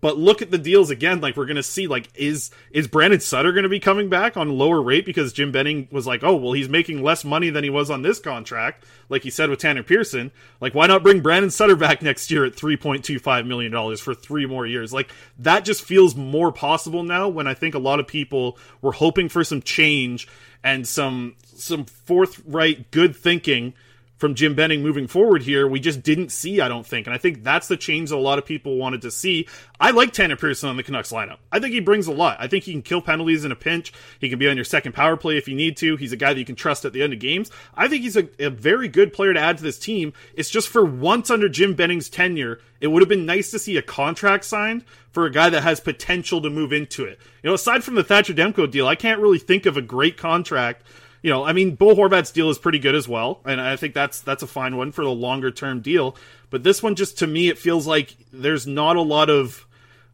But 0.00 0.18
look 0.18 0.42
at 0.42 0.50
the 0.50 0.58
deals 0.58 0.90
again. 0.90 1.20
Like 1.20 1.36
we're 1.36 1.46
gonna 1.46 1.62
see. 1.62 1.86
Like 1.86 2.08
is 2.14 2.50
is 2.70 2.86
Brandon 2.86 3.20
Sutter 3.20 3.52
gonna 3.52 3.68
be 3.68 3.80
coming 3.80 4.08
back 4.08 4.36
on 4.36 4.58
lower 4.58 4.82
rate 4.82 5.06
because 5.06 5.32
Jim 5.32 5.50
Benning 5.50 5.88
was 5.90 6.06
like, 6.06 6.22
oh 6.22 6.36
well, 6.36 6.52
he's 6.52 6.68
making 6.68 7.02
less 7.02 7.24
money 7.24 7.48
than 7.50 7.64
he 7.64 7.70
was 7.70 7.90
on 7.90 8.02
this 8.02 8.18
contract. 8.18 8.84
Like 9.08 9.22
he 9.22 9.30
said 9.30 9.48
with 9.48 9.58
Tanner 9.58 9.82
Pearson. 9.82 10.32
Like 10.60 10.74
why 10.74 10.86
not 10.86 11.02
bring 11.02 11.20
Brandon 11.20 11.50
Sutter 11.50 11.76
back 11.76 12.02
next 12.02 12.30
year 12.30 12.44
at 12.44 12.54
three 12.54 12.76
point 12.76 13.04
two 13.04 13.18
five 13.18 13.46
million 13.46 13.72
dollars 13.72 14.00
for 14.00 14.14
three 14.14 14.46
more 14.46 14.66
years? 14.66 14.92
Like 14.92 15.10
that 15.38 15.64
just 15.64 15.82
feels 15.82 16.14
more 16.14 16.52
possible 16.52 17.02
now. 17.02 17.28
When 17.28 17.46
I 17.46 17.54
think 17.54 17.74
a 17.74 17.80
lot 17.80 17.98
of 17.98 18.06
people 18.06 18.58
were 18.82 18.92
hoping 18.92 19.28
for 19.28 19.44
some 19.44 19.62
change 19.62 20.28
and 20.62 20.86
some 20.86 21.36
some 21.54 21.84
forthright 21.86 22.90
good 22.90 23.16
thinking 23.16 23.72
from 24.16 24.34
Jim 24.34 24.54
Benning 24.54 24.82
moving 24.82 25.06
forward 25.06 25.42
here, 25.42 25.68
we 25.68 25.78
just 25.78 26.02
didn't 26.02 26.32
see, 26.32 26.60
I 26.60 26.68
don't 26.68 26.86
think. 26.86 27.06
And 27.06 27.14
I 27.14 27.18
think 27.18 27.44
that's 27.44 27.68
the 27.68 27.76
change 27.76 28.10
that 28.10 28.16
a 28.16 28.18
lot 28.18 28.38
of 28.38 28.46
people 28.46 28.76
wanted 28.76 29.02
to 29.02 29.10
see. 29.10 29.46
I 29.78 29.90
like 29.90 30.12
Tanner 30.12 30.36
Pearson 30.36 30.70
on 30.70 30.76
the 30.76 30.82
Canucks 30.82 31.12
lineup. 31.12 31.36
I 31.52 31.60
think 31.60 31.74
he 31.74 31.80
brings 31.80 32.06
a 32.06 32.12
lot. 32.12 32.38
I 32.40 32.46
think 32.46 32.64
he 32.64 32.72
can 32.72 32.82
kill 32.82 33.02
penalties 33.02 33.44
in 33.44 33.52
a 33.52 33.56
pinch. 33.56 33.92
He 34.18 34.30
can 34.30 34.38
be 34.38 34.48
on 34.48 34.56
your 34.56 34.64
second 34.64 34.92
power 34.92 35.16
play 35.18 35.36
if 35.36 35.48
you 35.48 35.54
need 35.54 35.76
to. 35.78 35.96
He's 35.96 36.12
a 36.12 36.16
guy 36.16 36.32
that 36.32 36.38
you 36.38 36.46
can 36.46 36.54
trust 36.54 36.86
at 36.86 36.94
the 36.94 37.02
end 37.02 37.12
of 37.12 37.18
games. 37.18 37.50
I 37.74 37.88
think 37.88 38.02
he's 38.02 38.16
a, 38.16 38.28
a 38.38 38.48
very 38.48 38.88
good 38.88 39.12
player 39.12 39.34
to 39.34 39.40
add 39.40 39.58
to 39.58 39.62
this 39.62 39.78
team. 39.78 40.14
It's 40.34 40.50
just 40.50 40.68
for 40.68 40.84
once 40.84 41.30
under 41.30 41.48
Jim 41.48 41.74
Benning's 41.74 42.08
tenure, 42.08 42.60
it 42.80 42.86
would 42.86 43.02
have 43.02 43.08
been 43.08 43.26
nice 43.26 43.50
to 43.50 43.58
see 43.58 43.76
a 43.76 43.82
contract 43.82 44.46
signed 44.46 44.84
for 45.10 45.26
a 45.26 45.30
guy 45.30 45.50
that 45.50 45.62
has 45.62 45.80
potential 45.80 46.40
to 46.40 46.50
move 46.50 46.72
into 46.72 47.04
it. 47.04 47.18
You 47.42 47.50
know, 47.50 47.54
aside 47.54 47.84
from 47.84 47.94
the 47.94 48.04
Thatcher 48.04 48.34
Demko 48.34 48.70
deal, 48.70 48.86
I 48.86 48.94
can't 48.94 49.20
really 49.20 49.38
think 49.38 49.66
of 49.66 49.76
a 49.76 49.82
great 49.82 50.16
contract 50.16 50.86
you 51.22 51.30
know, 51.30 51.44
I 51.44 51.52
mean, 51.52 51.74
Bo 51.74 51.94
Horvat's 51.94 52.30
deal 52.30 52.50
is 52.50 52.58
pretty 52.58 52.78
good 52.78 52.94
as 52.94 53.08
well, 53.08 53.40
and 53.44 53.60
I 53.60 53.76
think 53.76 53.94
that's 53.94 54.20
that's 54.20 54.42
a 54.42 54.46
fine 54.46 54.76
one 54.76 54.92
for 54.92 55.04
the 55.04 55.10
longer 55.10 55.50
term 55.50 55.80
deal. 55.80 56.16
But 56.50 56.62
this 56.62 56.82
one, 56.82 56.94
just 56.94 57.18
to 57.18 57.26
me, 57.26 57.48
it 57.48 57.58
feels 57.58 57.86
like 57.86 58.16
there's 58.32 58.66
not 58.66 58.96
a 58.96 59.02
lot 59.02 59.30
of 59.30 59.66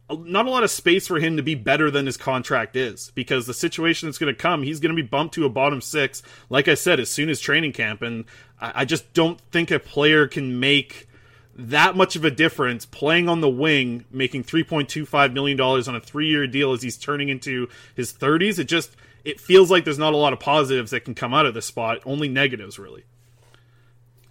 not 0.09 0.45
a 0.45 0.49
lot 0.49 0.63
of 0.63 0.71
space 0.71 1.07
for 1.07 1.19
him 1.19 1.37
to 1.37 1.43
be 1.43 1.55
better 1.55 1.89
than 1.89 2.05
his 2.05 2.17
contract 2.17 2.75
is 2.75 3.11
because 3.15 3.45
the 3.45 3.53
situation 3.53 4.07
that's 4.07 4.17
going 4.17 4.33
to 4.33 4.39
come, 4.39 4.63
he's 4.63 4.79
going 4.79 4.95
to 4.95 5.01
be 5.01 5.07
bumped 5.07 5.35
to 5.35 5.45
a 5.45 5.49
bottom 5.49 5.81
six. 5.81 6.21
Like 6.49 6.67
I 6.67 6.73
said, 6.73 6.99
as 6.99 7.09
soon 7.09 7.29
as 7.29 7.39
training 7.39 7.73
camp, 7.73 8.01
and 8.01 8.25
I, 8.59 8.81
I 8.81 8.85
just 8.85 9.13
don't 9.13 9.39
think 9.51 9.71
a 9.71 9.79
player 9.79 10.27
can 10.27 10.59
make 10.59 11.07
that 11.55 11.95
much 11.95 12.15
of 12.15 12.25
a 12.25 12.31
difference 12.31 12.85
playing 12.85 13.29
on 13.29 13.41
the 13.41 13.49
wing, 13.49 14.05
making 14.11 14.43
three 14.43 14.63
point 14.63 14.89
two 14.89 15.05
five 15.05 15.33
million 15.33 15.57
dollars 15.57 15.87
on 15.87 15.95
a 15.95 16.01
three 16.01 16.27
year 16.27 16.47
deal 16.47 16.73
as 16.73 16.81
he's 16.81 16.97
turning 16.97 17.29
into 17.29 17.69
his 17.95 18.11
thirties. 18.11 18.59
It 18.59 18.65
just 18.65 18.95
it 19.23 19.39
feels 19.39 19.71
like 19.71 19.85
there's 19.85 19.99
not 19.99 20.13
a 20.13 20.17
lot 20.17 20.33
of 20.33 20.39
positives 20.39 20.91
that 20.91 21.05
can 21.05 21.15
come 21.15 21.33
out 21.33 21.45
of 21.45 21.53
this 21.53 21.65
spot, 21.65 21.99
only 22.05 22.27
negatives 22.27 22.77
really. 22.77 23.03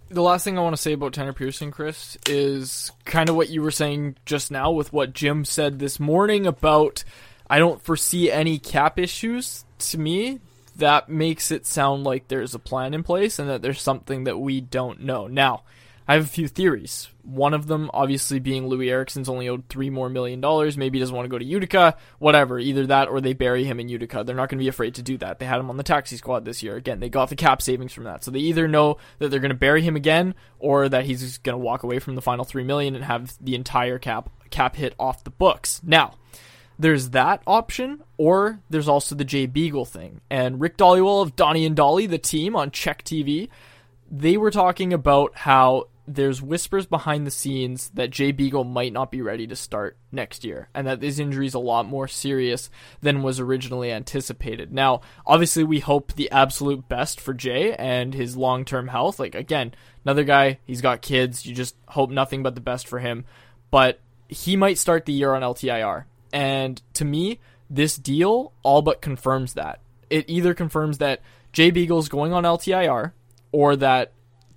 The 0.09 0.21
last 0.21 0.43
thing 0.43 0.57
I 0.57 0.61
want 0.61 0.75
to 0.75 0.81
say 0.81 0.93
about 0.93 1.13
Tanner 1.13 1.33
Pearson, 1.33 1.71
Chris, 1.71 2.17
is 2.27 2.91
kind 3.03 3.29
of 3.29 3.35
what 3.35 3.49
you 3.49 3.63
were 3.63 3.71
saying 3.71 4.15
just 4.25 4.51
now 4.51 4.71
with 4.71 4.93
what 4.93 5.13
Jim 5.13 5.43
said 5.43 5.79
this 5.79 5.99
morning 5.99 6.45
about 6.45 7.03
I 7.49 7.57
don't 7.57 7.81
foresee 7.81 8.31
any 8.31 8.59
cap 8.59 8.99
issues. 8.99 9.65
To 9.79 9.97
me, 9.97 10.39
that 10.75 11.09
makes 11.09 11.51
it 11.51 11.65
sound 11.65 12.03
like 12.03 12.27
there's 12.27 12.53
a 12.53 12.59
plan 12.59 12.93
in 12.93 13.03
place 13.03 13.39
and 13.39 13.49
that 13.49 13.61
there's 13.61 13.81
something 13.81 14.25
that 14.25 14.39
we 14.39 14.61
don't 14.61 15.01
know. 15.01 15.27
Now, 15.27 15.63
I 16.07 16.15
have 16.15 16.25
a 16.25 16.27
few 16.27 16.47
theories. 16.47 17.09
One 17.23 17.53
of 17.53 17.67
them, 17.67 17.89
obviously, 17.93 18.39
being 18.39 18.63
Loui 18.63 18.89
Eriksson's 18.89 19.29
only 19.29 19.47
owed 19.47 19.69
three 19.69 19.89
more 19.89 20.09
million 20.09 20.41
dollars. 20.41 20.77
Maybe 20.77 20.97
he 20.97 21.01
doesn't 21.01 21.15
want 21.15 21.25
to 21.25 21.29
go 21.29 21.39
to 21.39 21.45
Utica. 21.45 21.95
Whatever. 22.19 22.59
Either 22.59 22.87
that 22.87 23.07
or 23.07 23.21
they 23.21 23.33
bury 23.33 23.63
him 23.63 23.79
in 23.79 23.87
Utica. 23.87 24.23
They're 24.23 24.35
not 24.35 24.49
going 24.49 24.59
to 24.59 24.63
be 24.63 24.67
afraid 24.67 24.95
to 24.95 25.01
do 25.01 25.17
that. 25.19 25.39
They 25.39 25.45
had 25.45 25.59
him 25.59 25.69
on 25.69 25.77
the 25.77 25.83
taxi 25.83 26.17
squad 26.17 26.43
this 26.43 26.61
year. 26.61 26.75
Again, 26.75 26.99
they 26.99 27.09
got 27.09 27.29
the 27.29 27.35
cap 27.35 27.61
savings 27.61 27.93
from 27.93 28.03
that. 28.03 28.23
So 28.23 28.31
they 28.31 28.39
either 28.39 28.67
know 28.67 28.97
that 29.19 29.29
they're 29.29 29.39
going 29.39 29.49
to 29.49 29.55
bury 29.55 29.81
him 29.81 29.95
again 29.95 30.35
or 30.59 30.89
that 30.89 31.05
he's 31.05 31.37
going 31.37 31.53
to 31.53 31.63
walk 31.63 31.83
away 31.83 31.99
from 31.99 32.15
the 32.15 32.21
final 32.21 32.43
three 32.43 32.63
million 32.63 32.95
and 32.95 33.05
have 33.05 33.33
the 33.39 33.55
entire 33.55 33.99
cap 33.99 34.29
cap 34.49 34.75
hit 34.75 34.93
off 34.99 35.23
the 35.23 35.29
books. 35.29 35.81
Now, 35.83 36.15
there's 36.77 37.11
that 37.11 37.41
option, 37.45 38.03
or 38.17 38.59
there's 38.69 38.87
also 38.87 39.15
the 39.15 39.23
Jay 39.23 39.45
Beagle 39.45 39.85
thing. 39.85 40.21
And 40.29 40.59
Rick 40.59 40.77
Dhaliwal 40.77 41.21
of 41.21 41.35
Donnie 41.35 41.65
and 41.65 41.75
Dhali, 41.75 42.09
the 42.09 42.17
team 42.17 42.55
on 42.55 42.71
CHEK 42.71 43.03
TV, 43.03 43.49
they 44.11 44.37
were 44.37 44.51
talking 44.51 44.93
about 44.93 45.35
how 45.35 45.87
there's 46.07 46.41
whispers 46.41 46.85
behind 46.85 47.25
the 47.25 47.31
scenes 47.31 47.89
that 47.91 48.09
Jay 48.09 48.31
Beagle 48.31 48.65
might 48.65 48.91
not 48.91 49.11
be 49.11 49.21
ready 49.21 49.47
to 49.47 49.55
start 49.55 49.97
next 50.11 50.43
year, 50.43 50.67
and 50.73 50.85
that 50.85 50.99
this 50.99 51.19
injury 51.19 51.45
is 51.45 51.53
a 51.53 51.59
lot 51.59 51.85
more 51.85 52.07
serious 52.07 52.69
than 53.01 53.23
was 53.23 53.39
originally 53.39 53.91
anticipated. 53.91 54.73
Now, 54.73 55.01
obviously, 55.25 55.63
we 55.63 55.79
hope 55.79 56.13
the 56.13 56.29
absolute 56.31 56.89
best 56.89 57.21
for 57.21 57.33
Jay 57.33 57.73
and 57.73 58.13
his 58.13 58.35
long 58.35 58.65
term 58.65 58.89
health. 58.89 59.19
Like, 59.19 59.35
again, 59.35 59.73
another 60.03 60.23
guy, 60.23 60.59
he's 60.65 60.81
got 60.81 61.01
kids, 61.01 61.45
you 61.45 61.55
just 61.55 61.75
hope 61.87 62.09
nothing 62.09 62.43
but 62.43 62.55
the 62.55 62.61
best 62.61 62.87
for 62.87 62.99
him. 62.99 63.23
But 63.71 63.99
he 64.27 64.55
might 64.55 64.77
start 64.77 65.05
the 65.05 65.13
year 65.13 65.33
on 65.33 65.41
LTIR. 65.41 66.05
And 66.33 66.81
to 66.95 67.05
me, 67.05 67.39
this 67.69 67.95
deal 67.95 68.51
all 68.61 68.81
but 68.81 69.01
confirms 69.01 69.53
that. 69.53 69.79
It 70.09 70.25
either 70.27 70.53
confirms 70.53 70.97
that 70.97 71.21
Jay 71.53 71.71
Beagle's 71.71 72.09
going 72.09 72.33
on 72.33 72.43
LTIR 72.43 73.13
or 73.51 73.75
that 73.77 74.11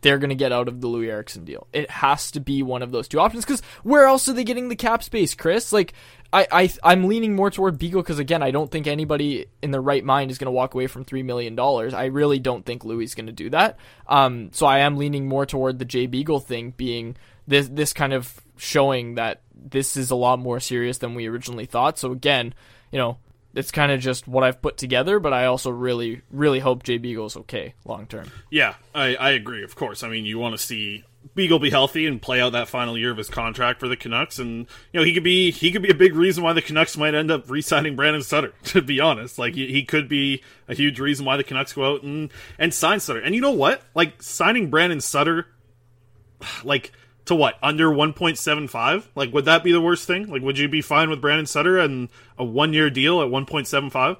they're 0.06 0.18
going 0.18 0.30
to 0.30 0.36
get 0.36 0.52
out 0.52 0.68
of 0.68 0.80
the 0.80 0.86
Loui 0.86 1.08
Eriksson 1.08 1.44
deal. 1.44 1.66
It 1.72 1.90
has 1.90 2.30
to 2.30 2.40
be 2.40 2.62
one 2.62 2.82
of 2.82 2.92
those 2.92 3.08
two 3.08 3.18
options 3.18 3.44
because 3.44 3.60
where 3.82 4.04
else 4.04 4.28
are 4.28 4.32
they 4.32 4.44
getting 4.44 4.68
the 4.68 4.76
cap 4.76 5.02
space, 5.02 5.34
Chris? 5.34 5.72
Like, 5.72 5.94
I, 6.32 6.46
I 6.52 6.70
I'm 6.84 7.08
leaning 7.08 7.34
more 7.34 7.50
toward 7.50 7.76
Beagle 7.76 8.02
because 8.02 8.20
again, 8.20 8.40
I 8.40 8.52
don't 8.52 8.70
think 8.70 8.86
anybody 8.86 9.46
in 9.62 9.72
their 9.72 9.80
right 9.80 10.04
mind 10.04 10.30
is 10.30 10.38
going 10.38 10.46
to 10.46 10.52
walk 10.52 10.74
away 10.74 10.86
from 10.86 11.04
three 11.04 11.24
million 11.24 11.56
dollars. 11.56 11.92
I 11.92 12.04
really 12.06 12.38
don't 12.38 12.64
think 12.64 12.84
Loui 12.84 13.02
is 13.02 13.16
going 13.16 13.26
to 13.26 13.32
do 13.32 13.50
that. 13.50 13.78
Um, 14.06 14.50
so 14.52 14.64
I 14.66 14.78
am 14.80 14.96
leaning 14.96 15.26
more 15.26 15.44
toward 15.44 15.80
the 15.80 15.84
Jay 15.84 16.06
Beagle 16.06 16.40
thing 16.40 16.72
being 16.76 17.16
this 17.48 17.66
this 17.68 17.92
kind 17.92 18.12
of 18.12 18.40
showing 18.56 19.16
that 19.16 19.42
this 19.54 19.96
is 19.96 20.12
a 20.12 20.16
lot 20.16 20.38
more 20.38 20.60
serious 20.60 20.98
than 20.98 21.14
we 21.14 21.26
originally 21.26 21.66
thought. 21.66 21.98
So 21.98 22.12
again, 22.12 22.54
you 22.92 22.98
know, 22.98 23.18
it's 23.56 23.70
kind 23.70 23.90
of 23.90 24.00
just 24.00 24.28
what 24.28 24.44
I've 24.44 24.60
put 24.60 24.76
together, 24.76 25.18
but 25.18 25.32
I 25.32 25.46
also 25.46 25.70
really, 25.70 26.20
really 26.30 26.60
hope 26.60 26.82
Jay 26.82 26.98
Beagle's 26.98 27.36
okay 27.38 27.74
long 27.86 28.06
term. 28.06 28.30
Yeah, 28.50 28.74
I, 28.94 29.16
I 29.16 29.30
agree. 29.30 29.64
Of 29.64 29.74
course, 29.74 30.02
I 30.02 30.08
mean 30.08 30.26
you 30.26 30.38
want 30.38 30.56
to 30.56 30.62
see 30.62 31.04
Beagle 31.34 31.58
be 31.58 31.70
healthy 31.70 32.06
and 32.06 32.20
play 32.20 32.40
out 32.40 32.52
that 32.52 32.68
final 32.68 32.96
year 32.96 33.10
of 33.10 33.16
his 33.16 33.30
contract 33.30 33.80
for 33.80 33.88
the 33.88 33.96
Canucks, 33.96 34.38
and 34.38 34.66
you 34.92 35.00
know 35.00 35.04
he 35.04 35.14
could 35.14 35.24
be 35.24 35.50
he 35.50 35.72
could 35.72 35.82
be 35.82 35.90
a 35.90 35.94
big 35.94 36.14
reason 36.14 36.44
why 36.44 36.52
the 36.52 36.62
Canucks 36.62 36.98
might 36.98 37.14
end 37.14 37.30
up 37.30 37.50
re-signing 37.50 37.96
Brandon 37.96 38.22
Sutter. 38.22 38.52
To 38.64 38.82
be 38.82 39.00
honest, 39.00 39.38
like 39.38 39.54
he, 39.54 39.72
he 39.72 39.84
could 39.84 40.06
be 40.06 40.42
a 40.68 40.74
huge 40.74 41.00
reason 41.00 41.24
why 41.24 41.38
the 41.38 41.44
Canucks 41.44 41.72
go 41.72 41.94
out 41.94 42.02
and 42.02 42.30
and 42.58 42.74
sign 42.74 43.00
Sutter. 43.00 43.20
And 43.20 43.34
you 43.34 43.40
know 43.40 43.52
what? 43.52 43.82
Like 43.94 44.22
signing 44.22 44.68
Brandon 44.68 45.00
Sutter, 45.00 45.46
like 46.64 46.92
to 47.26 47.34
what 47.34 47.58
under 47.62 47.88
1.75 47.90 49.04
like 49.14 49.32
would 49.32 49.44
that 49.44 49.62
be 49.64 49.72
the 49.72 49.80
worst 49.80 50.06
thing? 50.06 50.28
Like 50.28 50.42
would 50.42 50.58
you 50.58 50.68
be 50.68 50.80
fine 50.82 51.10
with 51.10 51.20
brandon 51.20 51.46
sutter 51.46 51.78
and 51.78 52.08
a 52.38 52.44
one 52.44 52.72
year 52.72 52.90
deal 52.90 53.20
at 53.22 53.28
1.75 53.28 54.16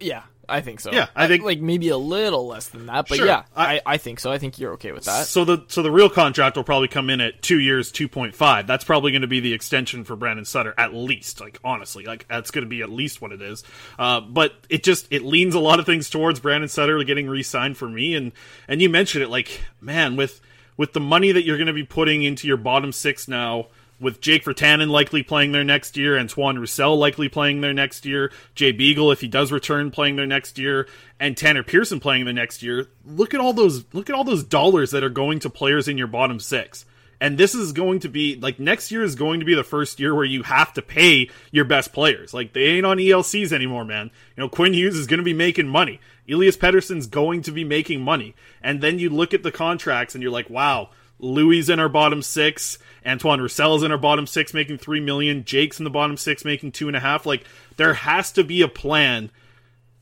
Yeah, 0.00 0.22
I 0.48 0.60
think 0.60 0.80
so. 0.80 0.90
Yeah, 0.92 1.06
I 1.14 1.28
think- 1.28 1.44
like 1.44 1.60
maybe 1.60 1.88
a 1.88 1.96
little 1.96 2.46
less 2.48 2.68
than 2.68 2.86
that, 2.86 3.06
but 3.08 3.16
Sure, 3.18 3.26
yeah, 3.26 3.44
I- 3.56 3.74
I, 3.76 3.80
I 3.86 3.96
think 3.98 4.20
so. 4.20 4.30
I 4.32 4.38
think 4.38 4.58
you're 4.58 4.72
okay 4.74 4.92
with 4.92 5.04
that. 5.04 5.26
so 5.26 5.44
the 5.44 5.64
so 5.68 5.82
the 5.82 5.90
real 5.90 6.08
contract 6.10 6.56
will 6.56 6.64
probably 6.64 6.88
come 6.88 7.08
in 7.10 7.20
at 7.20 7.40
two 7.42 7.58
years 7.60 7.90
2.5 7.92 8.66
that's 8.66 8.84
probably 8.84 9.12
going 9.12 9.22
to 9.22 9.28
be 9.28 9.40
the 9.40 9.52
extension 9.54 10.04
for 10.04 10.16
brandon 10.16 10.44
sutter 10.44 10.74
at 10.76 10.92
least 10.92 11.40
like 11.40 11.58
honestly 11.64 12.04
like 12.04 12.26
that's 12.28 12.50
going 12.50 12.64
to 12.64 12.68
be 12.68 12.82
at 12.82 12.90
least 12.90 13.20
what 13.22 13.32
it 13.32 13.40
is. 13.40 13.62
Uh, 13.98 14.20
but 14.20 14.52
it 14.68 14.82
just 14.82 15.06
it 15.12 15.22
leans 15.22 15.54
a 15.54 15.60
lot 15.60 15.78
of 15.78 15.86
things 15.86 16.10
towards 16.10 16.40
brandon 16.40 16.68
sutter 16.68 17.02
getting 17.04 17.28
re-signed 17.28 17.76
for 17.76 17.88
me. 17.88 18.14
And 18.14 18.32
and 18.68 18.82
you 18.82 18.88
mentioned 18.88 19.22
it 19.24 19.28
like 19.30 19.62
man 19.80 20.16
with 20.16 20.40
with 20.76 20.92
the 20.92 21.00
money 21.00 21.32
that 21.32 21.44
you're 21.44 21.56
going 21.56 21.66
to 21.66 21.72
be 21.72 21.84
putting 21.84 22.22
into 22.22 22.46
your 22.46 22.56
bottom 22.56 22.92
six 22.92 23.28
now 23.28 23.66
with 24.02 24.20
Jake 24.20 24.44
Virtanen 24.44 24.90
likely 24.90 25.22
playing 25.22 25.52
there 25.52 25.62
next 25.62 25.96
year, 25.96 26.18
Antoine 26.18 26.58
Roussel 26.58 26.98
likely 26.98 27.28
playing 27.28 27.60
there 27.60 27.72
next 27.72 28.04
year, 28.04 28.32
Jay 28.54 28.72
Beagle 28.72 29.12
if 29.12 29.20
he 29.20 29.28
does 29.28 29.52
return 29.52 29.92
playing 29.92 30.16
there 30.16 30.26
next 30.26 30.58
year, 30.58 30.88
and 31.20 31.36
Tanner 31.36 31.62
Pearson 31.62 32.00
playing 32.00 32.24
there 32.24 32.34
next 32.34 32.62
year. 32.62 32.88
Look 33.06 33.32
at 33.32 33.40
all 33.40 33.52
those 33.52 33.84
look 33.92 34.10
at 34.10 34.16
all 34.16 34.24
those 34.24 34.42
dollars 34.42 34.90
that 34.90 35.04
are 35.04 35.08
going 35.08 35.38
to 35.40 35.50
players 35.50 35.86
in 35.86 35.96
your 35.96 36.08
bottom 36.08 36.40
six. 36.40 36.84
And 37.22 37.38
this 37.38 37.54
is 37.54 37.70
going 37.70 38.00
to 38.00 38.08
be 38.08 38.34
like 38.34 38.58
next 38.58 38.90
year 38.90 39.04
is 39.04 39.14
going 39.14 39.38
to 39.38 39.46
be 39.46 39.54
the 39.54 39.62
first 39.62 40.00
year 40.00 40.12
where 40.12 40.24
you 40.24 40.42
have 40.42 40.72
to 40.74 40.82
pay 40.82 41.30
your 41.52 41.64
best 41.64 41.92
players. 41.92 42.34
Like 42.34 42.52
they 42.52 42.64
ain't 42.64 42.84
on 42.84 42.96
ELCs 42.96 43.52
anymore, 43.52 43.84
man. 43.84 44.10
You 44.36 44.42
know, 44.42 44.48
Quinn 44.48 44.74
Hughes 44.74 44.96
is 44.96 45.06
going 45.06 45.18
to 45.18 45.24
be 45.24 45.32
making 45.32 45.68
money. 45.68 46.00
Elias 46.28 46.56
Pettersson's 46.56 47.06
going 47.06 47.42
to 47.42 47.52
be 47.52 47.62
making 47.62 48.00
money. 48.00 48.34
And 48.60 48.80
then 48.80 48.98
you 48.98 49.08
look 49.08 49.32
at 49.32 49.44
the 49.44 49.52
contracts 49.52 50.16
and 50.16 50.22
you're 50.22 50.32
like, 50.32 50.50
wow, 50.50 50.90
Loui 51.20 51.70
in 51.70 51.78
our 51.78 51.88
bottom 51.88 52.22
six, 52.22 52.80
Antoine 53.06 53.40
Roussel's 53.40 53.84
in 53.84 53.92
our 53.92 53.98
bottom 53.98 54.26
six, 54.26 54.52
making 54.52 54.78
three 54.78 54.98
million. 54.98 55.44
Jake's 55.44 55.78
in 55.78 55.84
the 55.84 55.90
bottom 55.90 56.16
six, 56.16 56.44
making 56.44 56.72
two 56.72 56.88
and 56.88 56.96
a 56.96 57.00
half. 57.00 57.24
Like 57.24 57.44
there 57.76 57.94
has 57.94 58.32
to 58.32 58.42
be 58.42 58.62
a 58.62 58.68
plan. 58.68 59.30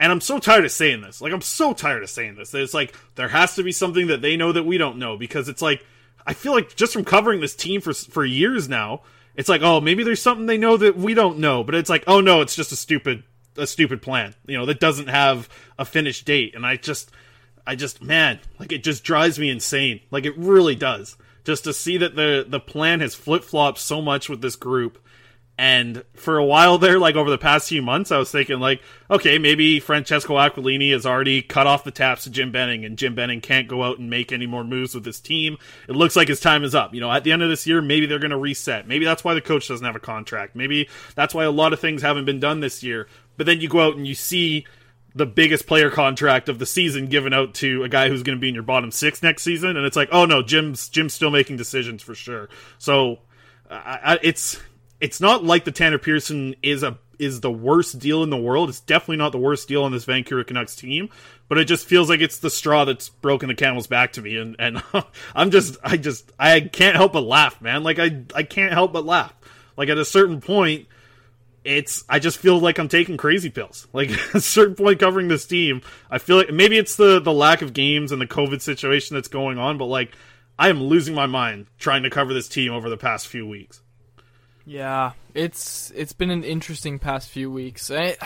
And 0.00 0.10
I'm 0.10 0.22
so 0.22 0.38
tired 0.38 0.64
of 0.64 0.72
saying 0.72 1.02
this. 1.02 1.20
Like 1.20 1.34
I'm 1.34 1.42
so 1.42 1.74
tired 1.74 2.02
of 2.02 2.08
saying 2.08 2.36
this. 2.36 2.54
It's 2.54 2.72
like 2.72 2.94
there 3.16 3.28
has 3.28 3.56
to 3.56 3.62
be 3.62 3.72
something 3.72 4.06
that 4.06 4.22
they 4.22 4.38
know 4.38 4.52
that 4.52 4.64
we 4.64 4.78
don't 4.78 4.96
know 4.96 5.18
because 5.18 5.50
it's 5.50 5.60
like 5.60 5.84
I 6.26 6.34
feel 6.34 6.52
like 6.52 6.76
just 6.76 6.92
from 6.92 7.04
covering 7.04 7.40
this 7.40 7.56
team 7.56 7.80
for 7.80 7.92
for 7.92 8.24
years 8.24 8.68
now, 8.68 9.02
it's 9.34 9.48
like 9.48 9.62
oh 9.62 9.80
maybe 9.80 10.04
there's 10.04 10.22
something 10.22 10.46
they 10.46 10.58
know 10.58 10.76
that 10.76 10.96
we 10.96 11.14
don't 11.14 11.38
know, 11.38 11.64
but 11.64 11.74
it's 11.74 11.90
like 11.90 12.04
oh 12.06 12.20
no, 12.20 12.40
it's 12.40 12.56
just 12.56 12.72
a 12.72 12.76
stupid 12.76 13.22
a 13.56 13.66
stupid 13.66 14.02
plan. 14.02 14.34
You 14.46 14.58
know 14.58 14.66
that 14.66 14.80
doesn't 14.80 15.08
have 15.08 15.48
a 15.78 15.84
finished 15.84 16.24
date, 16.24 16.54
and 16.54 16.64
I 16.64 16.76
just 16.76 17.10
I 17.66 17.76
just 17.76 18.02
man, 18.02 18.40
like 18.58 18.72
it 18.72 18.82
just 18.82 19.04
drives 19.04 19.38
me 19.38 19.50
insane. 19.50 20.00
Like 20.10 20.26
it 20.26 20.36
really 20.36 20.74
does. 20.74 21.16
Just 21.44 21.64
to 21.64 21.72
see 21.72 21.96
that 21.98 22.16
the 22.16 22.44
the 22.46 22.60
plan 22.60 23.00
has 23.00 23.14
flip 23.14 23.44
flopped 23.44 23.78
so 23.78 24.02
much 24.02 24.28
with 24.28 24.40
this 24.40 24.56
group. 24.56 24.98
And 25.58 26.04
for 26.14 26.38
a 26.38 26.44
while 26.44 26.78
there, 26.78 26.98
like 26.98 27.16
over 27.16 27.28
the 27.28 27.36
past 27.36 27.68
few 27.68 27.82
months, 27.82 28.10
I 28.10 28.16
was 28.16 28.30
thinking 28.30 28.60
like, 28.60 28.80
okay, 29.10 29.36
maybe 29.36 29.78
Francesco 29.78 30.36
Aquilini 30.36 30.92
has 30.92 31.04
already 31.04 31.42
cut 31.42 31.66
off 31.66 31.84
the 31.84 31.90
taps 31.90 32.24
to 32.24 32.30
Jim 32.30 32.50
Benning, 32.50 32.84
and 32.86 32.96
Jim 32.96 33.14
Benning 33.14 33.42
can't 33.42 33.68
go 33.68 33.82
out 33.82 33.98
and 33.98 34.08
make 34.08 34.32
any 34.32 34.46
more 34.46 34.64
moves 34.64 34.94
with 34.94 35.04
his 35.04 35.20
team. 35.20 35.58
It 35.86 35.96
looks 35.96 36.16
like 36.16 36.28
his 36.28 36.40
time 36.40 36.64
is 36.64 36.74
up. 36.74 36.94
You 36.94 37.00
know, 37.00 37.12
at 37.12 37.24
the 37.24 37.32
end 37.32 37.42
of 37.42 37.50
this 37.50 37.66
year, 37.66 37.82
maybe 37.82 38.06
they're 38.06 38.18
going 38.18 38.30
to 38.30 38.38
reset. 38.38 38.88
Maybe 38.88 39.04
that's 39.04 39.22
why 39.22 39.34
the 39.34 39.42
coach 39.42 39.68
doesn't 39.68 39.84
have 39.84 39.96
a 39.96 40.00
contract. 40.00 40.56
Maybe 40.56 40.88
that's 41.14 41.34
why 41.34 41.44
a 41.44 41.50
lot 41.50 41.74
of 41.74 41.80
things 41.80 42.00
haven't 42.00 42.24
been 42.24 42.40
done 42.40 42.60
this 42.60 42.82
year. 42.82 43.06
But 43.36 43.44
then 43.44 43.60
you 43.60 43.68
go 43.68 43.80
out 43.80 43.96
and 43.96 44.06
you 44.06 44.14
see 44.14 44.66
the 45.14 45.26
biggest 45.26 45.66
player 45.66 45.90
contract 45.90 46.48
of 46.48 46.58
the 46.58 46.66
season 46.66 47.06
given 47.06 47.34
out 47.34 47.52
to 47.54 47.82
a 47.82 47.88
guy 47.88 48.08
who's 48.08 48.22
going 48.22 48.38
to 48.38 48.40
be 48.40 48.48
in 48.48 48.54
your 48.54 48.62
bottom 48.62 48.90
six 48.90 49.22
next 49.22 49.42
season, 49.42 49.76
and 49.76 49.84
it's 49.84 49.96
like, 49.96 50.08
oh 50.12 50.24
no, 50.24 50.42
Jim's 50.42 50.88
Jim's 50.88 51.14
still 51.14 51.30
making 51.30 51.56
decisions 51.56 52.02
for 52.02 52.14
sure. 52.14 52.48
So 52.78 53.18
I, 53.70 53.98
I, 54.02 54.18
it's 54.22 54.60
it's 55.00 55.20
not 55.20 55.44
like 55.44 55.64
the 55.64 55.72
Tanner 55.72 55.98
Pearson 55.98 56.54
is 56.62 56.82
a 56.82 56.98
is 57.18 57.40
the 57.40 57.52
worst 57.52 57.98
deal 57.98 58.22
in 58.22 58.30
the 58.30 58.36
world. 58.36 58.70
It's 58.70 58.80
definitely 58.80 59.18
not 59.18 59.32
the 59.32 59.38
worst 59.38 59.68
deal 59.68 59.84
on 59.84 59.92
this 59.92 60.04
Vancouver 60.04 60.42
Canucks 60.42 60.74
team, 60.74 61.10
but 61.48 61.58
it 61.58 61.66
just 61.66 61.86
feels 61.86 62.08
like 62.08 62.20
it's 62.20 62.38
the 62.38 62.48
straw 62.48 62.86
that's 62.86 63.10
broken 63.10 63.48
the 63.48 63.54
camel's 63.54 63.86
back 63.86 64.12
to 64.14 64.22
me, 64.22 64.36
and 64.36 64.56
and 64.58 64.82
I'm 65.34 65.50
just 65.50 65.76
I 65.82 65.96
just 65.96 66.32
I 66.38 66.60
can't 66.60 66.96
help 66.96 67.12
but 67.12 67.24
laugh, 67.24 67.60
man. 67.60 67.82
Like 67.82 67.98
I 67.98 68.24
I 68.34 68.42
can't 68.42 68.72
help 68.72 68.92
but 68.92 69.04
laugh. 69.04 69.34
Like 69.76 69.88
at 69.88 69.98
a 69.98 70.04
certain 70.04 70.40
point 70.40 70.86
it's 71.62 72.04
I 72.08 72.18
just 72.20 72.38
feel 72.38 72.58
like 72.58 72.78
I'm 72.78 72.88
taking 72.88 73.16
crazy 73.16 73.50
pills. 73.50 73.86
Like 73.92 74.10
at 74.10 74.34
a 74.34 74.40
certain 74.40 74.74
point 74.74 75.00
covering 75.00 75.28
this 75.28 75.46
team, 75.46 75.82
I 76.10 76.18
feel 76.18 76.36
like 76.36 76.52
maybe 76.52 76.78
it's 76.78 76.96
the 76.96 77.20
the 77.20 77.32
lack 77.32 77.62
of 77.62 77.72
games 77.72 78.12
and 78.12 78.20
the 78.20 78.26
COVID 78.26 78.62
situation 78.62 79.14
that's 79.14 79.28
going 79.28 79.58
on, 79.58 79.78
but 79.78 79.86
like 79.86 80.12
I 80.58 80.68
am 80.68 80.82
losing 80.82 81.14
my 81.14 81.26
mind 81.26 81.66
trying 81.78 82.02
to 82.04 82.10
cover 82.10 82.32
this 82.34 82.48
team 82.48 82.72
over 82.72 82.88
the 82.88 82.96
past 82.96 83.26
few 83.26 83.46
weeks. 83.46 83.82
Yeah, 84.70 85.14
it's 85.34 85.90
it's 85.96 86.12
been 86.12 86.30
an 86.30 86.44
interesting 86.44 87.00
past 87.00 87.28
few 87.28 87.50
weeks. 87.50 87.90
I, 87.90 88.16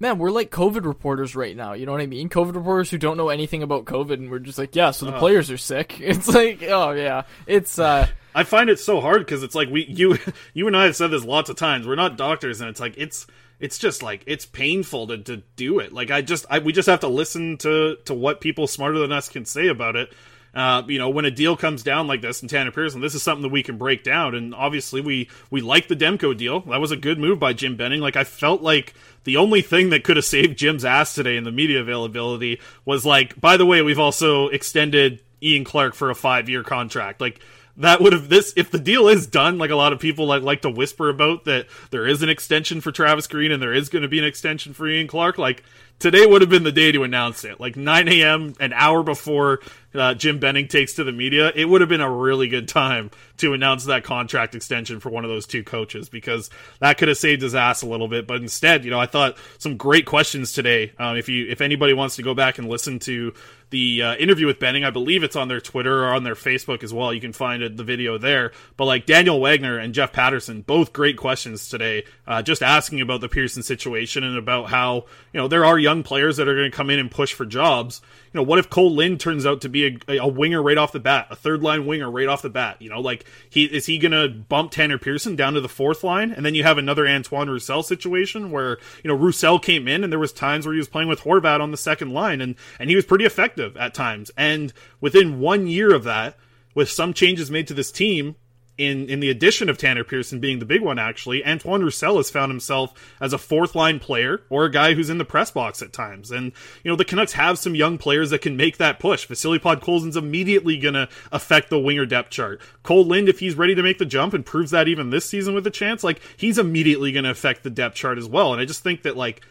man, 0.00 0.16
we're 0.16 0.30
like 0.30 0.50
COVID 0.50 0.86
reporters 0.86 1.36
right 1.36 1.54
now. 1.54 1.74
You 1.74 1.84
know 1.84 1.92
what 1.92 2.00
I 2.00 2.06
mean? 2.06 2.30
COVID 2.30 2.54
reporters 2.54 2.88
who 2.88 2.96
don't 2.96 3.18
know 3.18 3.28
anything 3.28 3.62
about 3.62 3.84
COVID, 3.84 4.14
and 4.14 4.30
we're 4.30 4.38
just 4.38 4.56
like, 4.56 4.74
yeah, 4.74 4.92
so 4.92 5.04
the 5.04 5.14
Uh. 5.14 5.18
players 5.18 5.50
are 5.50 5.58
sick. 5.58 6.00
It's 6.00 6.28
like, 6.28 6.62
oh 6.62 6.92
yeah, 6.92 7.24
it's 7.46 7.78
uh, 7.78 8.06
I 8.34 8.44
find 8.44 8.70
it 8.70 8.80
so 8.80 9.02
hard 9.02 9.18
because 9.20 9.42
it's 9.42 9.54
like 9.54 9.68
we 9.68 9.84
you 9.84 10.16
you 10.54 10.66
and 10.66 10.74
I 10.74 10.86
have 10.86 10.96
said 10.96 11.10
this 11.10 11.24
lots 11.26 11.50
of 11.50 11.56
times. 11.56 11.86
We're 11.86 11.94
not 11.94 12.16
doctors, 12.16 12.62
and 12.62 12.70
it's 12.70 12.80
like 12.80 12.94
it's 12.96 13.26
it's 13.60 13.76
just 13.76 14.02
like 14.02 14.22
it's 14.26 14.46
painful 14.46 15.08
to, 15.08 15.18
to 15.18 15.42
do 15.56 15.78
it. 15.78 15.92
Like 15.92 16.10
I 16.10 16.22
just 16.22 16.46
I, 16.48 16.60
we 16.60 16.72
just 16.72 16.88
have 16.88 17.00
to 17.00 17.08
listen 17.08 17.58
to 17.58 17.96
to 18.06 18.14
what 18.14 18.40
people 18.40 18.66
smarter 18.66 18.98
than 18.98 19.12
us 19.12 19.28
can 19.28 19.44
say 19.44 19.68
about 19.68 19.96
it. 19.96 20.14
Uh, 20.54 20.82
you 20.86 20.98
know, 20.98 21.08
when 21.08 21.24
a 21.24 21.30
deal 21.30 21.56
comes 21.56 21.82
down 21.82 22.06
like 22.06 22.20
this 22.20 22.42
in 22.42 22.48
Tanner 22.48 22.70
Pearson, 22.70 23.00
this 23.00 23.14
is 23.14 23.22
something 23.22 23.42
that 23.42 23.48
we 23.48 23.62
can 23.62 23.78
break 23.78 24.04
down. 24.04 24.34
And 24.34 24.54
obviously, 24.54 25.00
we 25.00 25.30
we 25.50 25.60
like 25.60 25.88
the 25.88 25.96
Demko 25.96 26.36
deal. 26.36 26.60
That 26.60 26.80
was 26.80 26.90
a 26.90 26.96
good 26.96 27.18
move 27.18 27.38
by 27.38 27.54
Jim 27.54 27.76
Benning. 27.76 28.00
Like 28.00 28.16
I 28.16 28.24
felt 28.24 28.60
like 28.60 28.94
the 29.24 29.38
only 29.38 29.62
thing 29.62 29.90
that 29.90 30.04
could 30.04 30.16
have 30.16 30.26
saved 30.26 30.58
Jim's 30.58 30.84
ass 30.84 31.14
today 31.14 31.36
in 31.36 31.44
the 31.44 31.52
media 31.52 31.80
availability 31.80 32.60
was 32.84 33.06
like, 33.06 33.40
by 33.40 33.56
the 33.56 33.66
way, 33.66 33.80
we've 33.80 33.98
also 33.98 34.48
extended 34.48 35.20
Ian 35.42 35.64
Clark 35.64 35.94
for 35.94 36.10
a 36.10 36.14
five 36.14 36.48
year 36.48 36.62
contract. 36.62 37.20
Like 37.20 37.40
that 37.78 38.00
would 38.00 38.12
have 38.12 38.28
this 38.28 38.52
if 38.56 38.70
the 38.70 38.78
deal 38.78 39.08
is 39.08 39.26
done 39.26 39.58
like 39.58 39.70
a 39.70 39.76
lot 39.76 39.92
of 39.92 39.98
people 39.98 40.26
like 40.26 40.42
like 40.42 40.62
to 40.62 40.70
whisper 40.70 41.08
about 41.08 41.44
that 41.44 41.66
there 41.90 42.06
is 42.06 42.22
an 42.22 42.28
extension 42.28 42.80
for 42.80 42.92
Travis 42.92 43.26
Green 43.26 43.50
and 43.50 43.62
there 43.62 43.72
is 43.72 43.88
going 43.88 44.02
to 44.02 44.08
be 44.08 44.18
an 44.18 44.24
extension 44.24 44.74
for 44.74 44.86
Ian 44.86 45.06
Clark 45.06 45.38
like 45.38 45.62
today 46.02 46.26
would 46.26 46.40
have 46.40 46.50
been 46.50 46.64
the 46.64 46.72
day 46.72 46.90
to 46.90 47.04
announce 47.04 47.44
it 47.44 47.60
like 47.60 47.76
9 47.76 48.08
a.m 48.08 48.54
an 48.58 48.72
hour 48.72 49.04
before 49.04 49.60
uh, 49.94 50.14
Jim 50.14 50.40
Benning 50.40 50.66
takes 50.66 50.94
to 50.94 51.04
the 51.04 51.12
media 51.12 51.52
it 51.54 51.66
would 51.66 51.80
have 51.80 51.88
been 51.88 52.00
a 52.00 52.10
really 52.10 52.48
good 52.48 52.66
time 52.66 53.12
to 53.36 53.52
announce 53.52 53.84
that 53.84 54.02
contract 54.02 54.56
extension 54.56 54.98
for 54.98 55.10
one 55.10 55.24
of 55.24 55.30
those 55.30 55.46
two 55.46 55.62
coaches 55.62 56.08
because 56.08 56.50
that 56.80 56.98
could 56.98 57.06
have 57.06 57.18
saved 57.18 57.40
his 57.40 57.54
ass 57.54 57.82
a 57.82 57.86
little 57.86 58.08
bit 58.08 58.26
but 58.26 58.40
instead 58.40 58.84
you 58.84 58.90
know 58.90 58.98
I 58.98 59.06
thought 59.06 59.36
some 59.58 59.76
great 59.76 60.04
questions 60.04 60.52
today 60.52 60.92
um, 60.98 61.16
if 61.16 61.28
you 61.28 61.48
if 61.48 61.60
anybody 61.60 61.92
wants 61.92 62.16
to 62.16 62.22
go 62.22 62.34
back 62.34 62.58
and 62.58 62.68
listen 62.68 62.98
to 63.00 63.32
the 63.72 64.02
uh, 64.02 64.14
interview 64.16 64.46
with 64.46 64.60
Benning. 64.60 64.84
I 64.84 64.90
believe 64.90 65.24
it's 65.24 65.34
on 65.34 65.48
their 65.48 65.60
Twitter 65.60 66.04
or 66.04 66.14
on 66.14 66.22
their 66.22 66.36
Facebook 66.36 66.84
as 66.84 66.94
well. 66.94 67.12
You 67.12 67.20
can 67.20 67.32
find 67.32 67.62
it, 67.62 67.76
the 67.76 67.82
video 67.82 68.18
there. 68.18 68.52
But 68.76 68.84
like 68.84 69.06
Daniel 69.06 69.40
Wagner 69.40 69.78
and 69.78 69.92
Jeff 69.92 70.12
Paterson, 70.12 70.62
both 70.62 70.92
great 70.92 71.16
questions 71.16 71.68
today, 71.68 72.04
uh, 72.26 72.42
just 72.42 72.62
asking 72.62 73.00
about 73.00 73.20
the 73.20 73.28
Pearson 73.28 73.64
situation 73.64 74.22
and 74.22 74.38
about 74.38 74.68
how 74.68 75.06
you 75.32 75.40
know 75.40 75.48
there 75.48 75.64
are 75.64 75.78
young 75.78 75.91
young 75.92 76.02
players 76.02 76.38
that 76.38 76.48
are 76.48 76.54
going 76.54 76.70
to 76.70 76.76
come 76.76 76.88
in 76.88 76.98
and 76.98 77.10
push 77.10 77.34
for 77.34 77.44
jobs. 77.44 78.00
You 78.32 78.38
know, 78.38 78.44
what 78.44 78.58
if 78.58 78.70
Cole 78.70 78.94
Lind 78.94 79.20
turns 79.20 79.44
out 79.44 79.60
to 79.60 79.68
be 79.68 79.98
a, 80.08 80.16
a 80.16 80.26
winger 80.26 80.62
right 80.62 80.78
off 80.78 80.92
the 80.92 81.00
bat, 81.00 81.26
a 81.30 81.36
third 81.36 81.62
line 81.62 81.84
winger 81.84 82.10
right 82.10 82.28
off 82.28 82.40
the 82.40 82.48
bat? 82.48 82.80
You 82.80 82.88
know, 82.88 83.00
like 83.00 83.26
he 83.50 83.64
is 83.64 83.84
he 83.86 83.98
going 83.98 84.12
to 84.12 84.28
bump 84.28 84.70
Tanner 84.70 84.96
Pearson 84.96 85.36
down 85.36 85.52
to 85.52 85.60
the 85.60 85.68
fourth 85.68 86.02
line, 86.02 86.32
and 86.32 86.46
then 86.46 86.54
you 86.54 86.62
have 86.62 86.78
another 86.78 87.06
Antoine 87.06 87.50
Roussel 87.50 87.82
situation 87.82 88.50
where 88.50 88.78
you 89.04 89.08
know 89.08 89.14
Roussel 89.14 89.58
came 89.58 89.86
in 89.86 90.02
and 90.02 90.10
there 90.10 90.18
was 90.18 90.32
times 90.32 90.64
where 90.64 90.72
he 90.72 90.78
was 90.78 90.88
playing 90.88 91.08
with 91.08 91.20
Horvat 91.20 91.60
on 91.60 91.70
the 91.70 91.76
second 91.76 92.12
line, 92.12 92.40
and 92.40 92.54
and 92.78 92.88
he 92.88 92.96
was 92.96 93.04
pretty 93.04 93.26
effective 93.26 93.76
at 93.76 93.92
times. 93.92 94.30
And 94.36 94.72
within 95.00 95.40
one 95.40 95.66
year 95.66 95.94
of 95.94 96.04
that, 96.04 96.38
with 96.74 96.88
some 96.88 97.12
changes 97.12 97.50
made 97.50 97.66
to 97.68 97.74
this 97.74 97.92
team, 97.92 98.36
in 98.78 99.08
in 99.08 99.20
the 99.20 99.28
addition 99.28 99.68
of 99.68 99.76
Tanner 99.76 100.02
Pearson 100.02 100.40
being 100.40 100.58
the 100.58 100.64
big 100.64 100.80
one, 100.80 100.98
actually, 100.98 101.44
Antoine 101.44 101.82
Roussel 101.82 102.16
has 102.16 102.30
found 102.30 102.50
himself 102.50 103.14
as 103.20 103.32
a 103.32 103.38
fourth 103.38 103.74
line 103.74 103.98
player 103.98 104.42
or 104.48 104.64
a 104.64 104.70
guy 104.70 104.94
who's 104.94 105.10
in 105.10 105.18
the 105.18 105.24
press 105.24 105.50
box 105.50 105.82
at 105.82 105.92
times. 105.92 106.30
And 106.30 106.52
you 106.82 106.90
know 106.90 106.96
the 106.96 107.04
Canucks 107.04 107.32
have 107.32 107.58
some 107.58 107.74
young 107.74 107.98
players 107.98 108.30
that 108.30 108.40
can 108.40 108.56
make 108.56 108.78
that 108.78 108.98
push. 108.98 109.26
Vasily 109.26 109.58
Podkolzin's 109.58 110.16
immediately 110.16 110.78
going 110.78 110.94
to 110.94 111.08
affect 111.30 111.68
the 111.68 111.78
winger 111.78 112.06
depth 112.06 112.30
chart. 112.30 112.60
Cole 112.82 113.04
Lind, 113.04 113.28
if 113.28 113.40
he's 113.40 113.56
ready 113.56 113.74
to 113.74 113.82
make 113.82 113.98
the 113.98 114.06
jump 114.06 114.32
and 114.32 114.44
proves 114.44 114.70
that 114.70 114.88
even 114.88 115.10
this 115.10 115.28
season 115.28 115.54
with 115.54 115.66
a 115.66 115.70
chance, 115.70 116.02
like 116.02 116.20
he's 116.36 116.58
immediately 116.58 117.12
going 117.12 117.24
to 117.24 117.30
affect 117.30 117.62
the 117.62 117.70
depth 117.70 117.96
chart 117.96 118.16
as 118.16 118.26
well. 118.26 118.52
And 118.52 118.60
I 118.60 118.64
just 118.64 118.82
think 118.82 119.02
that 119.02 119.16
like 119.16 119.42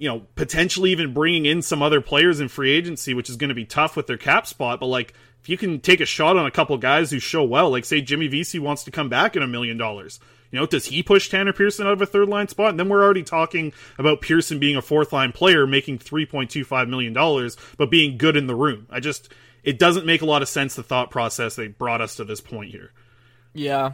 you 0.00 0.08
know, 0.08 0.22
potentially 0.34 0.92
even 0.92 1.12
bringing 1.12 1.44
in 1.44 1.60
some 1.60 1.82
other 1.82 2.00
players 2.00 2.40
in 2.40 2.48
free 2.48 2.70
agency, 2.70 3.12
which 3.12 3.28
is 3.28 3.36
going 3.36 3.50
to 3.50 3.54
be 3.54 3.66
tough 3.66 3.96
with 3.96 4.06
their 4.06 4.16
cap 4.16 4.46
spot. 4.46 4.80
But 4.80 4.86
like, 4.86 5.12
if 5.42 5.48
you 5.48 5.56
can 5.56 5.80
take 5.80 6.00
a 6.00 6.06
shot 6.06 6.36
on 6.36 6.46
a 6.46 6.50
couple 6.50 6.76
guys 6.78 7.10
who 7.10 7.18
show 7.18 7.44
well, 7.44 7.70
like 7.70 7.84
say 7.84 8.00
Jimmy 8.00 8.28
Vesey 8.28 8.58
wants 8.58 8.84
to 8.84 8.90
come 8.90 9.08
back 9.08 9.36
in 9.36 9.42
a 9.42 9.46
million 9.46 9.76
dollars, 9.76 10.20
you 10.50 10.58
know, 10.58 10.66
does 10.66 10.86
he 10.86 11.02
push 11.02 11.28
Tanner 11.28 11.52
Pearson 11.52 11.86
out 11.86 11.92
of 11.92 12.02
a 12.02 12.06
third 12.06 12.28
line 12.28 12.48
spot? 12.48 12.70
And 12.70 12.80
then 12.80 12.88
we're 12.88 13.04
already 13.04 13.22
talking 13.22 13.72
about 13.98 14.20
Pearson 14.20 14.58
being 14.58 14.76
a 14.76 14.82
fourth 14.82 15.12
line 15.12 15.32
player, 15.32 15.66
making 15.66 15.98
three 15.98 16.26
point 16.26 16.50
two 16.50 16.64
five 16.64 16.88
million 16.88 17.12
dollars, 17.12 17.56
but 17.78 17.90
being 17.90 18.18
good 18.18 18.36
in 18.36 18.46
the 18.46 18.54
room. 18.54 18.86
I 18.90 19.00
just, 19.00 19.32
it 19.62 19.78
doesn't 19.78 20.06
make 20.06 20.22
a 20.22 20.26
lot 20.26 20.42
of 20.42 20.48
sense 20.48 20.74
the 20.74 20.82
thought 20.82 21.10
process 21.10 21.54
they 21.54 21.68
brought 21.68 22.00
us 22.00 22.16
to 22.16 22.24
this 22.24 22.40
point 22.40 22.70
here. 22.70 22.90
Yeah. 23.54 23.92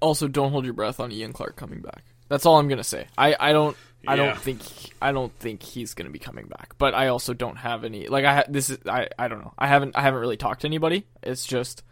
Also, 0.00 0.28
don't 0.28 0.52
hold 0.52 0.64
your 0.64 0.74
breath 0.74 1.00
on 1.00 1.10
Ian 1.10 1.32
Clark 1.32 1.56
coming 1.56 1.80
back. 1.80 2.04
That's 2.28 2.46
all 2.46 2.58
I'm 2.58 2.68
gonna 2.68 2.84
say. 2.84 3.06
I, 3.16 3.34
I 3.38 3.52
don't 3.52 3.76
I 4.08 4.14
Yeah. 4.16 4.26
don't 4.26 4.38
think 4.38 4.60
I 5.02 5.12
don't 5.12 5.32
think 5.38 5.62
he's 5.62 5.94
gonna 5.94 6.10
be 6.10 6.18
coming 6.18 6.46
back. 6.46 6.74
But 6.78 6.94
I 6.94 7.08
also 7.08 7.34
don't 7.34 7.56
have 7.56 7.84
any 7.84 8.06
like 8.08 8.24
I 8.24 8.34
ha- 8.36 8.44
this 8.48 8.70
is 8.70 8.78
I, 8.86 9.08
I 9.18 9.28
don't 9.28 9.40
know. 9.40 9.52
I 9.58 9.66
haven't 9.66 9.96
I 9.96 10.02
haven't 10.02 10.20
really 10.20 10.36
talked 10.36 10.62
to 10.62 10.66
anybody. 10.66 11.06
It's 11.22 11.46
just 11.46 11.82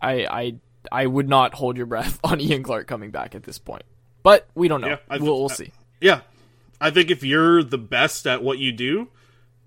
I 0.00 0.26
I 0.26 0.54
I 0.90 1.06
would 1.06 1.28
not 1.28 1.54
hold 1.54 1.76
your 1.76 1.86
breath 1.86 2.18
on 2.24 2.40
Ian 2.40 2.62
Clark 2.62 2.86
coming 2.86 3.10
back 3.10 3.34
at 3.34 3.42
this 3.42 3.58
point. 3.58 3.82
But 4.22 4.46
we 4.54 4.68
don't 4.68 4.80
know. 4.80 4.88
Yeah, 4.88 4.96
I- 5.08 5.18
we'll 5.18 5.38
we'll 5.38 5.48
see. 5.48 5.72
Yeah, 6.00 6.20
I 6.80 6.90
think 6.90 7.10
if 7.10 7.22
you're 7.22 7.62
the 7.62 7.78
best 7.78 8.26
at 8.26 8.42
what 8.42 8.58
you 8.58 8.72
do, 8.72 9.08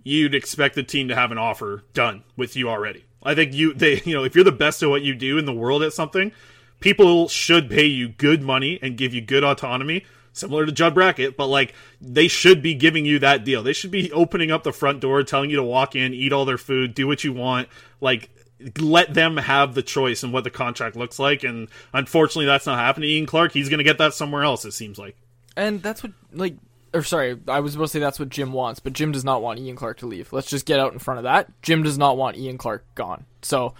you'd 0.04 0.36
expect 0.36 0.76
the 0.76 0.84
team 0.84 1.08
to 1.10 1.16
have 1.16 1.32
an 1.32 1.38
offer 1.38 1.84
done 1.94 2.24
with 2.36 2.56
you 2.56 2.70
already. 2.70 3.06
I 3.24 3.36
think 3.36 3.54
you 3.54 3.74
they 3.74 4.02
you 4.06 4.14
know 4.16 4.24
if 4.24 4.36
you're 4.36 4.44
the 4.44 4.52
best 4.52 4.82
at 4.84 4.90
what 4.90 5.02
you 5.04 5.14
do 5.16 5.38
in 5.38 5.46
the 5.46 5.54
world 5.54 5.84
at 5.84 5.94
something, 5.94 6.32
people 6.80 7.28
should 7.28 7.70
pay 7.70 7.86
you 7.86 8.10
good 8.10 8.42
money 8.42 8.80
and 8.82 8.98
give 8.98 9.14
you 9.14 9.22
good 9.22 9.44
autonomy. 9.44 10.06
Similar 10.34 10.66
to 10.66 10.72
Judd 10.72 10.94
Brackett, 10.94 11.38
but 11.38 11.48
like 11.48 11.74
they 12.00 12.28
should 12.28 12.62
be 12.62 12.74
giving 12.74 13.06
you 13.06 13.20
that 13.20 13.44
deal. 13.44 13.64
They 13.64 13.74
should 13.74 13.92
be 13.92 14.12
opening 14.12 14.52
up 14.52 14.64
the 14.64 14.72
front 14.72 15.00
door, 15.00 15.24
telling 15.24 15.50
you 15.50 15.58
to 15.58 15.64
walk 15.64 15.96
in, 15.96 16.14
eat 16.14 16.34
all 16.34 16.46
their 16.46 16.58
food, 16.58 16.94
do 16.94 17.08
what 17.08 17.24
you 17.24 17.34
want. 17.34 17.68
Like 18.00 18.30
let 18.78 19.14
them 19.14 19.38
have 19.38 19.74
the 19.74 19.82
choice 19.82 20.24
and 20.24 20.34
what 20.34 20.44
the 20.44 20.50
contract 20.50 20.96
looks 20.96 21.18
like. 21.18 21.44
And 21.44 21.70
unfortunately, 21.94 22.46
that's 22.46 22.66
not 22.66 22.78
happening. 22.78 23.10
Ian 23.10 23.26
Clark, 23.26 23.54
he's 23.54 23.70
going 23.70 23.78
to 23.78 23.84
get 23.84 23.98
that 24.00 24.14
somewhere 24.14 24.44
else. 24.44 24.66
It 24.66 24.74
seems 24.74 24.98
like. 24.98 25.16
And 25.56 25.82
that's 25.82 26.04
what 26.04 26.14
like 26.32 26.56
or 26.94 27.04
sorry, 27.04 27.40
I 27.48 27.60
was 27.60 27.74
supposed 27.74 27.92
to 27.92 27.98
say 27.98 28.02
that's 28.02 28.20
what 28.20 28.30
Jim 28.30 28.52
wants, 28.52 28.80
but 28.80 28.94
Jim 28.94 29.12
does 29.12 29.24
not 29.24 29.42
want 29.42 29.60
Ian 29.60 29.76
Clark 29.76 30.00
to 30.00 30.08
leave. 30.08 30.34
Let's 30.34 30.50
just 30.50 30.66
get 30.66 30.80
out 30.80 30.94
in 30.94 31.00
front 31.00 31.20
of 31.20 31.24
that. 31.24 31.50
Jim 31.62 31.84
does 31.84 31.98
not 31.98 32.18
want 32.18 32.38
Ian 32.38 32.58
Clark 32.58 32.84
gone. 32.96 33.26
So 33.42 33.74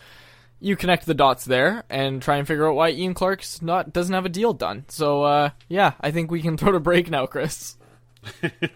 you 0.60 0.76
connect 0.76 1.06
the 1.06 1.14
dots 1.14 1.46
there 1.46 1.84
and 1.90 2.22
try 2.22 2.38
and 2.38 2.48
figure 2.48 2.68
out 2.68 2.76
why 2.76 2.90
Ian 2.90 3.14
Clark's 3.14 3.62
not 3.62 3.94
doesn't 3.94 4.14
have 4.14 4.26
a 4.26 4.30
deal 4.30 4.54
done. 4.54 4.86
So 4.90 5.24
uh, 5.24 5.50
yeah, 5.68 5.94
I 6.02 6.12
think 6.12 6.30
we 6.32 6.42
can 6.42 6.58
throw 6.60 6.72
to 6.72 6.80
break 6.80 7.10
now, 7.10 7.26
Chris. 7.26 7.78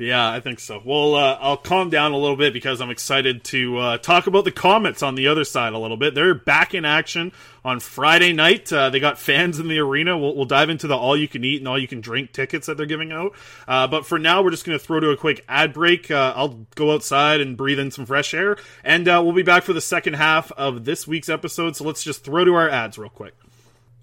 Yeah, 0.00 0.32
I 0.32 0.40
think 0.40 0.60
so. 0.60 0.80
Well, 0.82 1.14
uh, 1.14 1.36
I'll 1.42 1.58
calm 1.58 1.90
down 1.90 2.12
a 2.12 2.16
little 2.16 2.36
bit 2.36 2.54
because 2.54 2.80
I'm 2.80 2.88
excited 2.88 3.44
to 3.44 3.76
uh, 3.76 3.98
talk 3.98 4.26
about 4.26 4.46
the 4.46 4.50
Comets 4.50 5.02
on 5.02 5.14
the 5.14 5.28
other 5.28 5.44
side 5.44 5.74
a 5.74 5.78
little 5.78 5.98
bit. 5.98 6.14
They're 6.14 6.32
back 6.32 6.72
in 6.72 6.86
action 6.86 7.32
on 7.62 7.80
Friday 7.80 8.32
night. 8.32 8.72
Uh, 8.72 8.88
they 8.88 8.98
got 8.98 9.18
fans 9.18 9.58
in 9.58 9.68
the 9.68 9.78
arena. 9.78 10.16
We'll, 10.16 10.34
we'll 10.34 10.46
dive 10.46 10.70
into 10.70 10.86
the 10.86 10.96
all 10.96 11.18
you 11.18 11.28
can 11.28 11.44
eat 11.44 11.58
and 11.58 11.68
all 11.68 11.78
you 11.78 11.86
can 11.86 12.00
drink 12.00 12.32
tickets 12.32 12.66
that 12.66 12.78
they're 12.78 12.86
giving 12.86 13.12
out. 13.12 13.34
Uh, 13.68 13.86
but 13.88 14.06
for 14.06 14.18
now, 14.18 14.42
we're 14.42 14.52
just 14.52 14.64
going 14.64 14.78
to 14.78 14.82
throw 14.82 15.00
to 15.00 15.10
a 15.10 15.18
quick 15.18 15.44
ad 15.50 15.74
break. 15.74 16.10
Uh, 16.10 16.32
I'll 16.34 16.66
go 16.76 16.94
outside 16.94 17.42
and 17.42 17.58
breathe 17.58 17.78
in 17.78 17.90
some 17.90 18.06
fresh 18.06 18.32
air, 18.32 18.56
and 18.82 19.06
uh, 19.06 19.20
we'll 19.22 19.34
be 19.34 19.42
back 19.42 19.64
for 19.64 19.74
the 19.74 19.82
second 19.82 20.14
half 20.14 20.50
of 20.52 20.86
this 20.86 21.06
week's 21.06 21.28
episode. 21.28 21.76
So 21.76 21.84
let's 21.84 22.02
just 22.02 22.24
throw 22.24 22.46
to 22.46 22.54
our 22.54 22.70
ads 22.70 22.96
real 22.96 23.10
quick. 23.10 23.34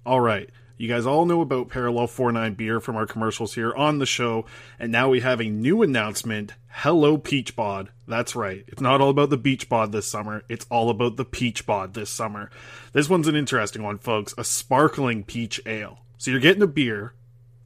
All 0.06 0.20
right. 0.20 0.48
You 0.80 0.86
guys 0.86 1.06
all 1.06 1.26
know 1.26 1.40
about 1.40 1.70
Parallel 1.70 2.06
49 2.06 2.54
beer 2.54 2.78
from 2.78 2.94
our 2.94 3.04
commercials 3.04 3.54
here 3.54 3.74
on 3.74 3.98
the 3.98 4.06
show, 4.06 4.46
and 4.78 4.92
now 4.92 5.08
we 5.08 5.18
have 5.18 5.40
a 5.40 5.48
new 5.48 5.82
announcement. 5.82 6.54
Hello 6.68 7.18
Peach 7.18 7.56
Bod. 7.56 7.88
That's 8.06 8.36
right. 8.36 8.62
It's 8.68 8.80
not 8.80 9.00
all 9.00 9.10
about 9.10 9.30
the 9.30 9.36
beach 9.36 9.68
bod 9.68 9.90
this 9.90 10.06
summer. 10.06 10.44
It's 10.48 10.66
all 10.70 10.88
about 10.88 11.16
the 11.16 11.24
peach 11.24 11.66
bod 11.66 11.94
this 11.94 12.10
summer. 12.10 12.48
This 12.92 13.08
one's 13.08 13.26
an 13.26 13.34
interesting 13.34 13.82
one, 13.82 13.98
folks. 13.98 14.36
A 14.38 14.44
sparkling 14.44 15.24
peach 15.24 15.60
ale. 15.66 15.98
So 16.16 16.30
you're 16.30 16.38
getting 16.38 16.62
a 16.62 16.68
beer 16.68 17.12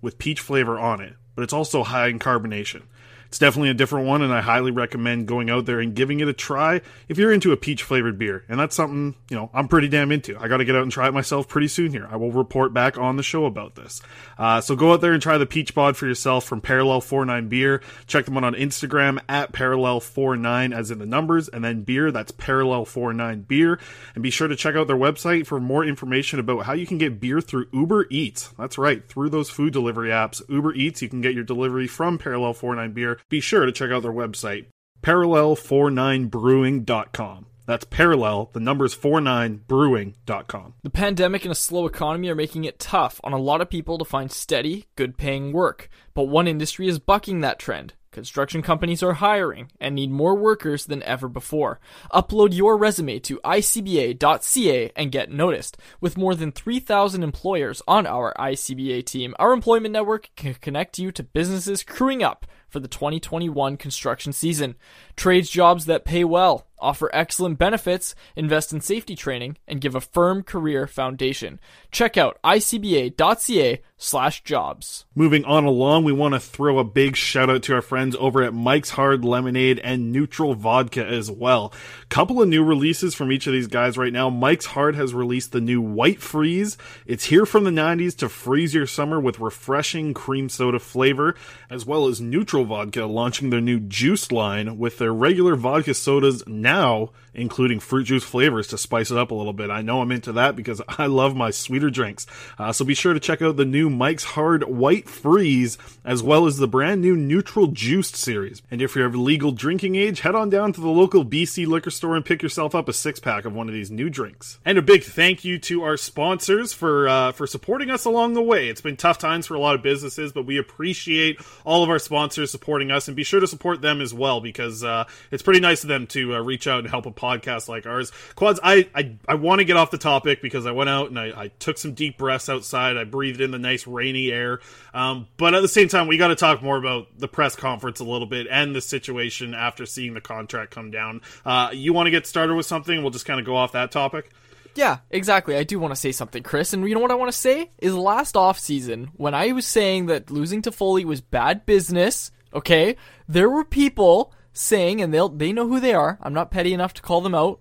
with 0.01 0.16
peach 0.16 0.40
flavor 0.40 0.79
on 0.79 1.03
it, 1.03 1.12
but 1.35 1.42
it's 1.42 1.53
also 1.53 1.83
high 1.83 2.09
in 2.09 2.18
carbonation. 2.18 2.85
It's 3.33 3.38
definitely 3.38 3.71
a 3.71 3.75
different 3.75 4.07
one, 4.07 4.21
and 4.21 4.31
I 4.31 4.42
highly 4.42 4.73
recommend 4.73 5.27
going 5.27 5.49
out 5.49 5.64
there 5.64 5.81
and 5.81 5.95
giving 5.95 6.21
it 6.21 6.29
a 6.29 6.35
try 6.35 6.83
if 7.09 7.16
you're 7.16 7.33
into 7.33 7.51
a 7.51 7.57
peach 7.57 7.83
flavored 7.83 8.18
beer. 8.18 8.45
And 8.47 8.61
that's 8.61 8.77
something, 8.77 9.14
you 9.31 9.37
know, 9.38 9.49
I'm 9.55 9.68
pretty 9.68 9.88
damn 9.88 10.12
into. 10.12 10.38
I 10.38 10.49
got 10.49 10.59
to 10.59 10.66
get 10.66 10.77
out 10.77 10.83
and 10.83 10.92
try 10.92 11.09
it 11.09 11.14
myself 11.14 11.49
pretty 11.49 11.68
soon 11.68 11.92
here. 11.92 12.07
I 12.11 12.16
will 12.16 12.31
report 12.31 12.75
back 12.75 12.99
on 12.99 13.16
the 13.16 13.23
show 13.23 13.47
about 13.47 13.75
this. 13.75 14.03
Uh, 14.37 14.61
so 14.61 14.77
go 14.77 14.92
out 14.92 15.01
there 15.01 15.14
and 15.14 15.23
try 15.23 15.38
the 15.38 15.47
peach 15.47 15.75
bod 15.75 15.97
for 15.97 16.07
yourself 16.07 16.45
from 16.45 16.61
Parallel 16.61 17.01
49 17.01 17.49
Beer. 17.49 17.81
Check 18.07 18.27
them 18.27 18.37
out 18.37 18.45
on 18.45 18.53
Instagram 18.53 19.18
at 19.31 19.55
Parallel 19.55 20.01
49 20.01 20.75
as 20.75 20.90
in 20.90 20.99
the 20.99 21.07
numbers, 21.07 21.49
and 21.49 21.64
then 21.64 21.85
beer, 21.85 22.12
that's 22.12 22.33
Parallel 22.33 22.85
49 22.85 23.47
Beer. 23.49 23.79
And 24.14 24.23
be 24.23 24.29
sure 24.29 24.49
to 24.49 24.57
check 24.57 24.75
out 24.75 24.88
their 24.88 24.97
website 24.97 25.47
for 25.47 25.59
more 25.59 25.87
information 25.87 26.38
about 26.38 26.66
how 26.66 26.75
you 26.75 26.87
can 26.87 26.99
get 26.99 27.18
beer 27.18 27.40
through 27.40 27.68
Uber 27.73 28.09
Eats. 28.11 28.51
That's 28.59 28.77
right, 28.77 29.09
through 29.09 29.31
those 29.31 29.49
food 29.49 29.73
delivery 29.73 30.11
apps, 30.11 30.42
Uber 30.51 30.75
Eats, 30.75 31.01
you 31.01 31.09
can 31.09 31.23
get 31.23 31.33
your 31.33 31.45
delivery 31.45 31.87
from 31.87 32.18
Parallel 32.18 32.53
49 32.53 32.92
Beer. 32.92 33.18
Be 33.28 33.40
sure 33.40 33.66
to 33.66 33.72
check 33.72 33.90
out 33.90 34.02
their 34.02 34.12
website, 34.12 34.66
parallel49brewing.com. 35.02 37.46
That's 37.64 37.85
parallel, 37.85 38.50
the 38.52 38.61
numbers 38.61 38.96
49brewing.com. 38.96 40.74
The 40.82 40.90
pandemic 40.90 41.44
and 41.44 41.52
a 41.52 41.56
slow 41.56 41.87
economy 41.87 42.28
are 42.28 42.35
making 42.35 42.64
it 42.64 42.78
tough 42.78 43.20
on 43.22 43.32
a 43.32 43.38
lot 43.38 43.61
of 43.61 43.70
people 43.70 43.98
to 43.98 44.04
find 44.04 44.32
steady, 44.32 44.87
good 44.96 45.16
paying 45.16 45.52
work. 45.52 45.88
But 46.12 46.24
one 46.24 46.48
industry 46.48 46.88
is 46.88 46.98
bucking 46.98 47.40
that 47.40 47.58
trend. 47.58 47.94
Construction 48.11 48.61
companies 48.61 49.02
are 49.02 49.14
hiring 49.14 49.70
and 49.80 49.94
need 49.94 50.11
more 50.11 50.35
workers 50.35 50.85
than 50.85 51.02
ever 51.04 51.28
before. 51.28 51.80
Upload 52.12 52.54
your 52.54 52.76
resume 52.76 53.18
to 53.20 53.40
icba.ca 53.42 54.92
and 54.94 55.11
get 55.11 55.32
noticed. 55.32 55.78
With 55.98 56.18
more 56.18 56.35
than 56.35 56.52
3,000 56.52 57.22
employers 57.22 57.80
on 57.88 58.06
our 58.06 58.35
ICBA 58.38 59.06
team, 59.06 59.35
our 59.38 59.54
employment 59.54 59.94
network 59.94 60.28
can 60.37 60.52
connect 60.54 60.98
you 60.98 61.11
to 61.11 61.22
businesses 61.22 61.82
crewing 61.82 62.22
up 62.22 62.44
for 62.72 62.80
the 62.80 62.88
2021 62.88 63.76
construction 63.76 64.32
season. 64.32 64.74
Trades 65.14 65.50
jobs 65.50 65.85
that 65.87 66.04
pay 66.04 66.24
well, 66.24 66.66
offer 66.83 67.09
excellent 67.12 67.59
benefits, 67.59 68.14
invest 68.37 68.73
in 68.73 68.81
safety 68.81 69.16
training, 69.16 69.57
and 69.66 69.81
give 69.81 69.95
a 69.95 70.01
firm 70.01 70.42
career 70.42 70.87
foundation. 70.87 71.61
Check 71.90 72.16
out 72.16 72.38
icba.ca 72.45 73.81
slash 73.97 74.42
jobs. 74.42 75.05
Moving 75.14 75.45
on 75.45 75.64
along, 75.64 76.03
we 76.03 76.12
want 76.12 76.35
to 76.35 76.40
throw 76.40 76.79
a 76.79 76.85
big 76.85 77.14
shout 77.14 77.49
out 77.49 77.62
to 77.64 77.75
our 77.75 77.83
friends 77.83 78.16
over 78.18 78.42
at 78.42 78.53
Mike's 78.53 78.90
Hard 78.90 79.25
Lemonade 79.25 79.79
and 79.79 80.11
Neutral 80.11 80.55
Vodka 80.55 81.07
as 81.07 81.31
well. 81.31 81.73
Couple 82.09 82.42
of 82.42 82.49
new 82.49 82.64
releases 82.64 83.14
from 83.14 83.31
each 83.31 83.47
of 83.47 83.53
these 83.53 83.68
guys 83.68 83.97
right 83.97 84.12
now. 84.12 84.29
Mike's 84.29 84.66
Hard 84.66 84.97
has 84.97 85.14
released 85.14 85.53
the 85.53 85.61
new 85.61 85.81
White 85.81 86.21
Freeze. 86.21 86.77
It's 87.07 87.27
here 87.27 87.47
from 87.47 87.62
the 87.62 87.71
90s 87.71 88.16
to 88.18 88.29
freeze 88.29 88.75
your 88.75 88.87
summer 88.87 89.21
with 89.21 89.38
refreshing 89.38 90.14
cream 90.14 90.49
soda 90.49 90.81
flavor, 90.81 91.37
as 91.71 91.87
well 91.87 92.09
as 92.09 92.21
Neutral 92.21 92.64
Vodka 92.64 93.07
launching 93.07 93.51
their 93.51 93.61
new 93.61 93.79
juice 93.79 94.33
line 94.33 94.79
with 94.79 94.99
their 94.99 95.14
regular 95.14 95.55
vodka 95.55 95.95
sodas 95.95 96.42
now 96.47 96.71
now 96.72 97.11
including 97.35 97.81
fruit 97.81 98.05
juice 98.05 98.25
flavors 98.25 98.66
to 98.68 98.79
spice 98.79 99.11
it 99.11 99.18
up 99.18 99.31
a 99.31 99.35
little 99.35 99.53
bit. 99.53 99.70
I 99.70 99.83
know 99.83 100.01
I'm 100.01 100.12
into 100.12 100.33
that 100.33 100.57
because 100.57 100.80
I 100.89 101.07
love 101.07 101.37
my 101.37 101.51
sweeter 101.51 101.91
drinks. 101.91 102.26
Uh, 102.59 102.72
so 102.72 102.85
be 102.85 102.95
sure 102.95 103.14
to 103.14 103.20
check 103.20 103.43
out 103.43 103.57
the 103.57 103.64
new 103.64 103.89
Mike's 103.89 104.24
Hard 104.24 104.64
White 104.64 105.09
Freeze 105.09 105.78
as 106.05 106.22
well 106.22 106.47
as 106.47 106.57
the 106.57 106.68
brand 106.68 107.01
new 107.01 107.16
Neutral 107.16 107.68
Juiced 107.68 108.16
series. 108.16 108.62
And 108.70 108.83
if 108.83 108.95
you're 108.95 109.07
of 109.07 109.14
legal 109.14 109.53
drinking 109.53 109.97
age, 109.97 110.20
head 110.20 110.35
on 110.35 110.51
down 110.51 110.72
to 110.72 110.80
the 110.80 110.89
local 110.89 111.24
BC 111.24 111.66
liquor 111.66 111.91
store 111.91 112.16
and 112.16 112.24
pick 112.24 112.43
yourself 112.43 112.74
up 112.74 112.89
a 112.89 112.93
six 112.93 113.20
pack 113.20 113.45
of 113.45 113.55
one 113.55 113.68
of 113.68 113.74
these 113.74 113.91
new 113.91 114.11
drinks. 114.11 114.59
And 114.64 114.78
a 114.78 114.83
big 114.83 115.05
thank 115.05 115.45
you 115.45 115.59
to 115.61 115.83
our 115.83 115.97
sponsors 115.97 116.72
for 116.72 117.09
uh, 117.09 117.33
for 117.33 117.47
supporting 117.47 117.91
us 117.91 118.05
along 118.05 118.35
the 118.35 118.43
way. 118.43 118.68
It's 118.68 118.80
been 118.80 118.97
tough 118.97 119.18
times 119.18 119.47
for 119.47 119.55
a 119.55 119.61
lot 119.61 119.74
of 119.74 119.83
businesses, 119.83 120.33
but 120.33 120.47
we 120.47 120.59
appreciate 120.59 121.41
all 121.64 121.83
of 121.83 121.91
our 121.91 121.99
sponsors 121.99 122.51
supporting 122.51 122.91
us, 122.91 123.09
and 123.09 123.16
be 123.16 123.24
sure 123.24 123.41
to 123.41 123.47
support 123.47 123.80
them 123.80 124.01
as 124.01 124.12
well 124.12 124.41
because 124.41 124.85
uh, 124.85 125.05
it's 125.30 125.43
pretty 125.43 125.61
nice 125.61 125.83
of 125.83 125.89
them 125.89 126.07
to 126.09 126.37
uh, 126.37 126.41
reach 126.41 126.66
out 126.66 126.80
and 126.80 126.89
help 126.89 127.07
a 127.07 127.11
podcast 127.23 127.68
like 127.68 127.87
ours. 127.87 128.11
Quads, 128.35 128.59
I 128.62 128.89
I, 128.95 129.16
I 129.29 129.35
want 129.37 129.61
to 129.61 129.64
get 129.64 129.77
off 129.77 129.91
the 129.91 129.99
topic 129.99 130.43
because 130.43 130.66
I 130.66 130.73
went 130.73 130.91
out 130.91 131.09
and 131.09 131.18
I, 131.18 131.27
I 131.45 131.49
took 131.59 131.79
some 131.79 131.95
deep 131.95 132.18
breaths 132.18 132.49
outside. 132.49 132.97
I 132.97 133.05
breathed 133.05 133.41
in 133.41 133.53
the 133.53 133.59
nice 133.59 133.87
rainy 133.87 134.33
air, 134.33 134.61
um, 134.93 135.29
but 135.37 135.55
at 135.55 135.62
the 135.62 135.68
same 135.68 135.89
time, 135.89 136.09
we 136.09 136.16
got 136.16 136.29
to 136.29 136.37
talk 136.37 136.62
more 136.62 136.77
about 136.77 137.07
the 137.16 137.29
press 137.29 137.55
conference 137.55 138.01
a 138.01 138.05
little 138.05 138.27
bit 138.27 138.47
and 138.51 138.75
the 138.75 138.81
situation 138.81 139.55
after 139.55 139.87
seeing 139.87 140.14
the 140.14 140.20
contract 140.20 140.73
come 140.73 140.91
down. 140.91 141.20
Uh, 141.45 141.70
you 141.73 141.93
want 141.93 142.07
to 142.07 142.11
get 142.11 142.27
started 142.27 142.55
with 142.55 142.66
something? 142.66 143.01
We'll 143.03 143.11
just 143.11 143.27
kind 143.27 143.39
of 143.39 143.47
go 143.47 143.57
off 143.57 143.73
that 143.73 143.93
topic. 143.93 144.31
Yeah, 144.75 144.99
exactly. 145.11 145.57
I 145.57 145.64
do 145.64 145.79
want 145.79 145.93
to 145.93 146.01
say 146.01 146.12
something, 146.12 146.43
Chris. 146.43 146.73
And 146.73 146.89
you 146.89 146.95
know 146.95 147.01
what 147.01 147.11
I 147.11 147.16
want 147.16 147.31
to 147.31 147.39
say 147.39 147.70
is 147.79 147.95
last 147.95 148.37
off 148.37 148.59
season 148.59 149.11
when 149.16 149.35
I 149.35 149.53
was 149.53 149.66
saying 149.66 150.07
that 150.07 150.31
losing 150.31 150.62
Toffoli 150.62 151.05
was 151.05 151.20
bad 151.20 151.66
business. 151.66 152.31
Okay, 152.55 152.97
there 153.29 153.49
were 153.49 153.64
people 153.64 154.33
saying, 154.53 155.00
and 155.00 155.12
they'll 155.12 155.28
they 155.28 155.53
know 155.53 155.68
who 155.68 155.80
they 155.80 155.94
are. 155.94 156.18
I'm 156.22 156.34
not 156.34 156.50
petty 156.50 156.72
enough 156.72 156.94
to 156.94 157.03
call 157.03 157.20
them 157.20 157.34
out. 157.34 157.61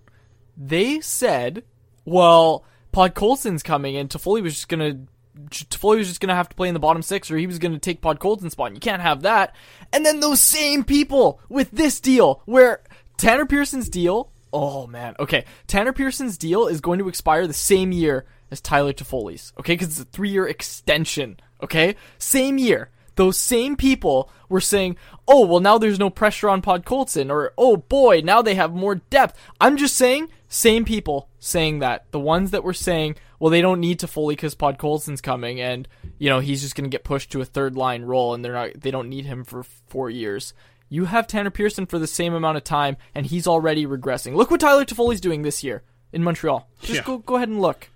They 0.56 1.00
said, 1.00 1.64
"Well, 2.04 2.64
Podkolzin's 2.92 3.62
coming, 3.62 3.96
and 3.96 4.08
Toffoli 4.08 4.42
was 4.42 4.54
just 4.54 4.68
gonna." 4.68 5.00
Toffoli 5.48 5.96
was 5.96 6.08
just 6.08 6.20
gonna 6.20 6.34
have 6.34 6.50
to 6.50 6.56
play 6.56 6.68
in 6.68 6.74
the 6.74 6.80
bottom 6.80 7.00
six, 7.00 7.30
or 7.30 7.38
he 7.38 7.46
was 7.46 7.58
gonna 7.58 7.78
take 7.78 8.02
Podkolzin's 8.02 8.52
spot. 8.52 8.68
And 8.68 8.76
you 8.76 8.80
can't 8.80 9.00
have 9.00 9.22
that. 9.22 9.54
And 9.92 10.04
then 10.04 10.20
those 10.20 10.40
same 10.40 10.84
people 10.84 11.40
with 11.48 11.70
this 11.70 12.00
deal, 12.00 12.42
where 12.44 12.82
Tanner 13.16 13.46
Pearson's 13.46 13.88
deal 13.88 14.32
Oh 14.52 14.86
man. 14.86 15.14
Okay. 15.18 15.44
Tanner 15.66 15.92
Pearson's 15.92 16.36
deal 16.36 16.66
is 16.66 16.80
going 16.80 16.98
to 16.98 17.08
expire 17.08 17.46
the 17.46 17.54
same 17.54 17.90
year 17.90 18.26
as 18.50 18.60
Tyler 18.60 18.92
Toffoli's. 18.92 19.52
Okay, 19.58 19.72
because 19.74 19.88
it's 19.88 20.00
a 20.00 20.04
three-year 20.04 20.46
extension. 20.46 21.40
Okay, 21.62 21.96
same 22.18 22.58
year. 22.58 22.90
Those 23.16 23.36
same 23.36 23.76
people 23.76 24.30
were 24.48 24.60
saying, 24.60 24.96
"Oh, 25.28 25.46
well, 25.46 25.60
now 25.60 25.78
there's 25.78 25.98
no 25.98 26.10
pressure 26.10 26.48
on 26.48 26.62
Podkolzin," 26.62 27.30
or 27.30 27.52
"Oh 27.58 27.76
boy, 27.76 28.22
now 28.24 28.42
they 28.42 28.54
have 28.54 28.72
more 28.72 28.96
depth." 28.96 29.38
I'm 29.60 29.76
just 29.76 29.96
saying, 29.96 30.28
same 30.48 30.84
people 30.84 31.28
saying 31.38 31.80
that. 31.80 32.10
The 32.10 32.20
ones 32.20 32.50
that 32.52 32.64
were 32.64 32.72
saying, 32.74 33.16
"Well, 33.38 33.50
they 33.50 33.60
don't 33.60 33.80
need 33.80 34.00
Toffoli 34.00 34.30
because 34.30 34.54
Podkolzin's 34.54 35.20
coming, 35.20 35.60
and 35.60 35.86
you 36.18 36.28
know 36.30 36.40
he's 36.40 36.62
just 36.62 36.74
going 36.74 36.84
to 36.84 36.94
get 36.94 37.04
pushed 37.04 37.30
to 37.32 37.40
a 37.40 37.44
third 37.46 37.76
line 37.76 38.02
role, 38.02 38.34
and 38.34 38.44
they're 38.44 38.52
not, 38.52 38.80
they 38.80 38.90
don't 38.90 39.08
need 39.08 39.26
him 39.26 39.44
for 39.44 39.62
four 39.62 40.08
years." 40.10 40.54
You 40.88 41.06
have 41.06 41.26
Tanner 41.26 41.48
Pearson 41.50 41.86
for 41.86 41.98
the 41.98 42.06
same 42.06 42.34
amount 42.34 42.58
of 42.58 42.64
time, 42.64 42.98
and 43.14 43.24
he's 43.24 43.46
already 43.46 43.86
regressing. 43.86 44.34
Look 44.34 44.50
what 44.50 44.60
Tyler 44.60 44.84
Toffoli's 44.84 45.22
doing 45.22 45.40
this 45.40 45.64
year 45.64 45.82
in 46.12 46.22
Montreal. 46.22 46.68
Just 46.82 46.94
Yeah. 46.96 47.02
go 47.04 47.18
go 47.18 47.36
ahead 47.36 47.48
and 47.48 47.62
look. 47.62 47.88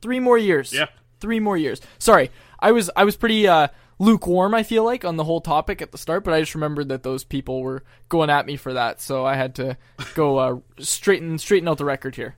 Three 0.00 0.18
more 0.20 0.38
years. 0.38 0.72
Yeah. 0.72 0.86
Three 1.20 1.40
more 1.40 1.56
years. 1.58 1.80
Sorry, 1.98 2.30
I 2.60 2.72
was 2.72 2.90
I 2.96 3.04
was 3.04 3.16
pretty 3.16 3.46
uh, 3.48 3.68
lukewarm. 3.98 4.54
I 4.54 4.62
feel 4.62 4.84
like 4.84 5.04
on 5.04 5.16
the 5.16 5.24
whole 5.24 5.40
topic 5.40 5.82
at 5.82 5.92
the 5.92 5.98
start, 5.98 6.24
but 6.24 6.34
I 6.34 6.40
just 6.40 6.54
remembered 6.54 6.88
that 6.88 7.02
those 7.02 7.24
people 7.24 7.62
were 7.62 7.82
going 8.08 8.30
at 8.30 8.46
me 8.46 8.56
for 8.56 8.72
that, 8.72 9.00
so 9.00 9.24
I 9.26 9.34
had 9.34 9.54
to 9.56 9.76
go 10.14 10.38
uh, 10.38 10.58
straighten 10.78 11.38
straighten 11.38 11.68
out 11.68 11.78
the 11.78 11.84
record 11.84 12.16
here. 12.16 12.36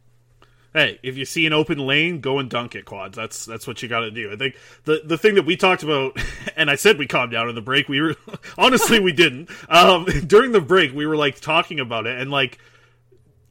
hey, 0.72 0.98
if 1.02 1.16
you 1.16 1.24
see 1.24 1.46
an 1.46 1.52
open 1.52 1.78
lane, 1.78 2.20
go 2.20 2.38
and 2.38 2.48
dunk 2.48 2.74
it, 2.74 2.84
quads. 2.84 3.16
That's 3.16 3.44
that's 3.44 3.66
what 3.66 3.82
you 3.82 3.88
got 3.88 4.00
to 4.00 4.10
do. 4.10 4.32
I 4.32 4.36
think 4.36 4.56
the 4.84 5.02
the 5.04 5.18
thing 5.18 5.34
that 5.34 5.46
we 5.46 5.56
talked 5.56 5.82
about, 5.82 6.16
and 6.56 6.70
I 6.70 6.76
said 6.76 6.98
we 6.98 7.06
calmed 7.06 7.32
down 7.32 7.48
in 7.48 7.54
the 7.54 7.60
break. 7.62 7.88
We 7.88 8.00
were 8.00 8.16
honestly 8.58 9.00
we 9.00 9.12
didn't. 9.12 9.50
Um, 9.68 10.04
during 10.26 10.52
the 10.52 10.60
break, 10.60 10.92
we 10.94 11.06
were 11.06 11.16
like 11.16 11.40
talking 11.40 11.80
about 11.80 12.06
it, 12.06 12.20
and 12.20 12.30
like 12.30 12.58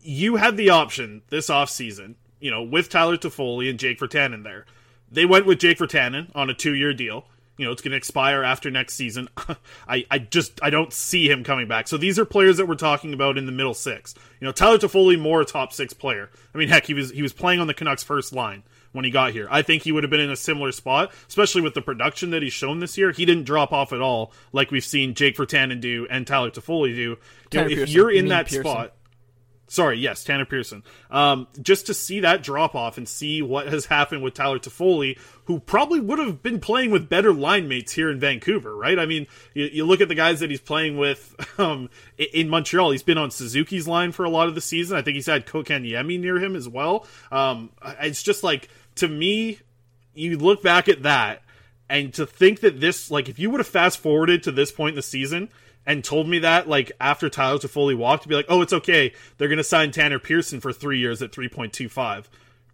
you 0.02 0.38
had 0.38 0.58
the 0.58 0.70
option 0.70 1.22
this 1.30 1.50
off 1.50 1.70
season, 1.70 2.16
you 2.40 2.50
know, 2.50 2.64
with 2.64 2.90
Tyler 2.90 3.18
Toffoli 3.18 3.70
and 3.70 3.78
Jake 3.78 4.00
Virtanen 4.00 4.44
there. 4.44 4.66
They 5.12 5.26
went 5.26 5.46
with 5.46 5.60
Jake 5.60 5.80
Virtanen 5.80 6.32
on 6.36 6.50
a 6.50 6.54
two 6.54 6.74
year 6.74 6.94
deal. 6.94 7.26
You 7.60 7.66
know, 7.66 7.74
it's 7.74 7.82
going 7.82 7.92
to 7.92 7.98
expire 7.98 8.42
after 8.42 8.72
next 8.72 8.96
season. 8.96 9.28
I, 9.88 10.06
I 10.10 10.20
just 10.20 10.64
I 10.64 10.70
don't 10.70 10.94
see 10.94 11.30
him 11.30 11.44
coming 11.44 11.68
back. 11.68 11.90
So 11.90 11.98
these 11.98 12.18
are 12.18 12.24
players 12.24 12.56
that 12.56 12.70
we're 12.70 12.76
talking 12.76 13.14
about 13.14 13.38
in 13.38 13.46
the 13.46 13.52
middle 13.52 13.74
six. 13.74 14.16
You 14.40 14.46
know, 14.46 14.54
Tyler 14.54 14.78
Toffoli 14.78 15.20
more 15.20 15.42
a 15.42 15.46
top 15.46 15.74
six 15.74 15.92
player. 15.92 16.30
I 16.56 16.58
mean, 16.58 16.70
heck, 16.70 16.86
he 16.86 16.94
was 16.94 17.12
he 17.12 17.22
was 17.22 17.34
playing 17.34 17.60
on 17.60 17.68
the 17.68 17.74
Canucks 17.74 18.02
first 18.02 18.32
line 18.32 18.64
when 18.94 19.04
he 19.04 19.12
got 19.12 19.34
here. 19.34 19.46
I 19.52 19.62
think 19.62 19.84
he 19.84 19.92
would 19.92 20.04
have 20.04 20.10
been 20.10 20.22
in 20.22 20.30
a 20.30 20.38
similar 20.38 20.72
spot, 20.72 21.12
especially 21.28 21.62
with 21.62 21.74
the 21.74 21.82
production 21.82 22.30
that 22.30 22.42
he's 22.42 22.54
shown 22.54 22.80
this 22.80 22.98
year. 22.98 23.12
He 23.12 23.26
didn't 23.26 23.44
drop 23.44 23.74
off 23.74 23.92
at 23.92 24.00
all, 24.00 24.32
like 24.54 24.72
we've 24.72 24.82
seen 24.82 25.14
Jake 25.14 25.36
Virtanen 25.36 25.82
do 25.82 26.08
and 26.10 26.26
Tyler 26.26 26.52
Toffoli 26.52 26.96
do. 26.96 27.02
You 27.02 27.18
know, 27.54 27.66
if 27.66 27.76
Pearson. 27.76 27.94
you're 27.94 28.12
in 28.12 28.30
that 28.30 28.48
Pearson. 28.48 28.64
spot, 28.64 28.94
Sorry, 29.70 30.00
yes, 30.00 30.24
Tanner 30.24 30.46
Pearson. 30.46 30.84
Um, 31.12 31.48
just 31.62 31.86
to 31.86 31.94
see 31.94 32.22
that 32.22 32.42
drop 32.42 32.74
off 32.74 32.98
and 32.98 33.08
see 33.08 33.44
what 33.44 33.68
has 33.68 33.86
happened 33.86 34.24
with 34.24 34.34
Tyler 34.34 34.58
Toffoli, 34.58 35.16
who 35.46 35.60
probably 35.60 36.00
would 36.00 36.18
have 36.18 36.42
been 36.42 36.60
playing 36.60 36.90
with 36.90 37.08
better 37.08 37.32
line 37.32 37.68
mates 37.68 37.92
here 37.92 38.10
in 38.10 38.20
Vancouver, 38.20 38.76
right? 38.76 38.98
I 38.98 39.06
mean, 39.06 39.28
you, 39.54 39.66
you 39.72 39.86
look 39.86 40.02
at 40.02 40.08
the 40.08 40.16
guys 40.16 40.40
that 40.40 40.50
he's 40.50 40.60
playing 40.60 40.98
with 40.98 41.36
um, 41.60 41.92
in 42.18 42.50
Montreal. 42.50 42.90
He's 42.90 43.04
been 43.04 43.20
on 43.20 43.30
Suzuki's 43.30 43.88
line 43.88 44.12
for 44.12 44.26
a 44.26 44.30
lot 44.30 44.48
of 44.48 44.56
the 44.56 44.62
season. 44.62 44.98
I 44.98 45.04
think 45.04 45.14
he's 45.14 45.28
had 45.28 45.46
Kotkaniemi 45.46 46.20
near 46.20 46.40
him 46.40 46.56
as 46.56 46.68
well. 46.68 47.06
Um, 47.32 47.70
it's 48.02 48.24
just 48.24 48.44
like 48.44 48.70
to 48.96 49.08
me, 49.08 49.60
you 50.16 50.36
look 50.40 50.64
back 50.64 50.90
at 50.90 51.04
that 51.04 51.44
and 51.90 52.12
to 52.16 52.26
think 52.26 52.62
that 52.62 52.80
this, 52.80 53.12
like, 53.12 53.30
if 53.30 53.38
you 53.38 53.52
would 53.52 53.60
have 53.60 53.68
fast 53.68 54.00
forwarded 54.00 54.44
to 54.44 54.52
this 54.52 54.72
point 54.72 54.94
in 54.94 54.96
the 54.96 55.04
season 55.04 55.50
and 55.90 56.04
told 56.04 56.30
me 56.30 56.38
that, 56.38 56.70
like, 56.70 56.92
after 57.02 57.30
Tyler 57.30 57.58
Toffoli 57.58 57.98
walked, 57.98 58.22
to 58.22 58.30
be 58.30 58.36
like, 58.36 58.46
oh, 58.48 58.62
it's 58.62 58.72
okay. 58.72 59.12
They're 59.38 59.48
going 59.48 59.58
to 59.58 59.64
sign 59.64 59.90
Tanner 59.90 60.20
Pearson 60.20 60.60
for 60.62 60.72
three 60.72 61.00
years 61.00 61.20
at 61.24 61.32
3.25. 61.32 62.26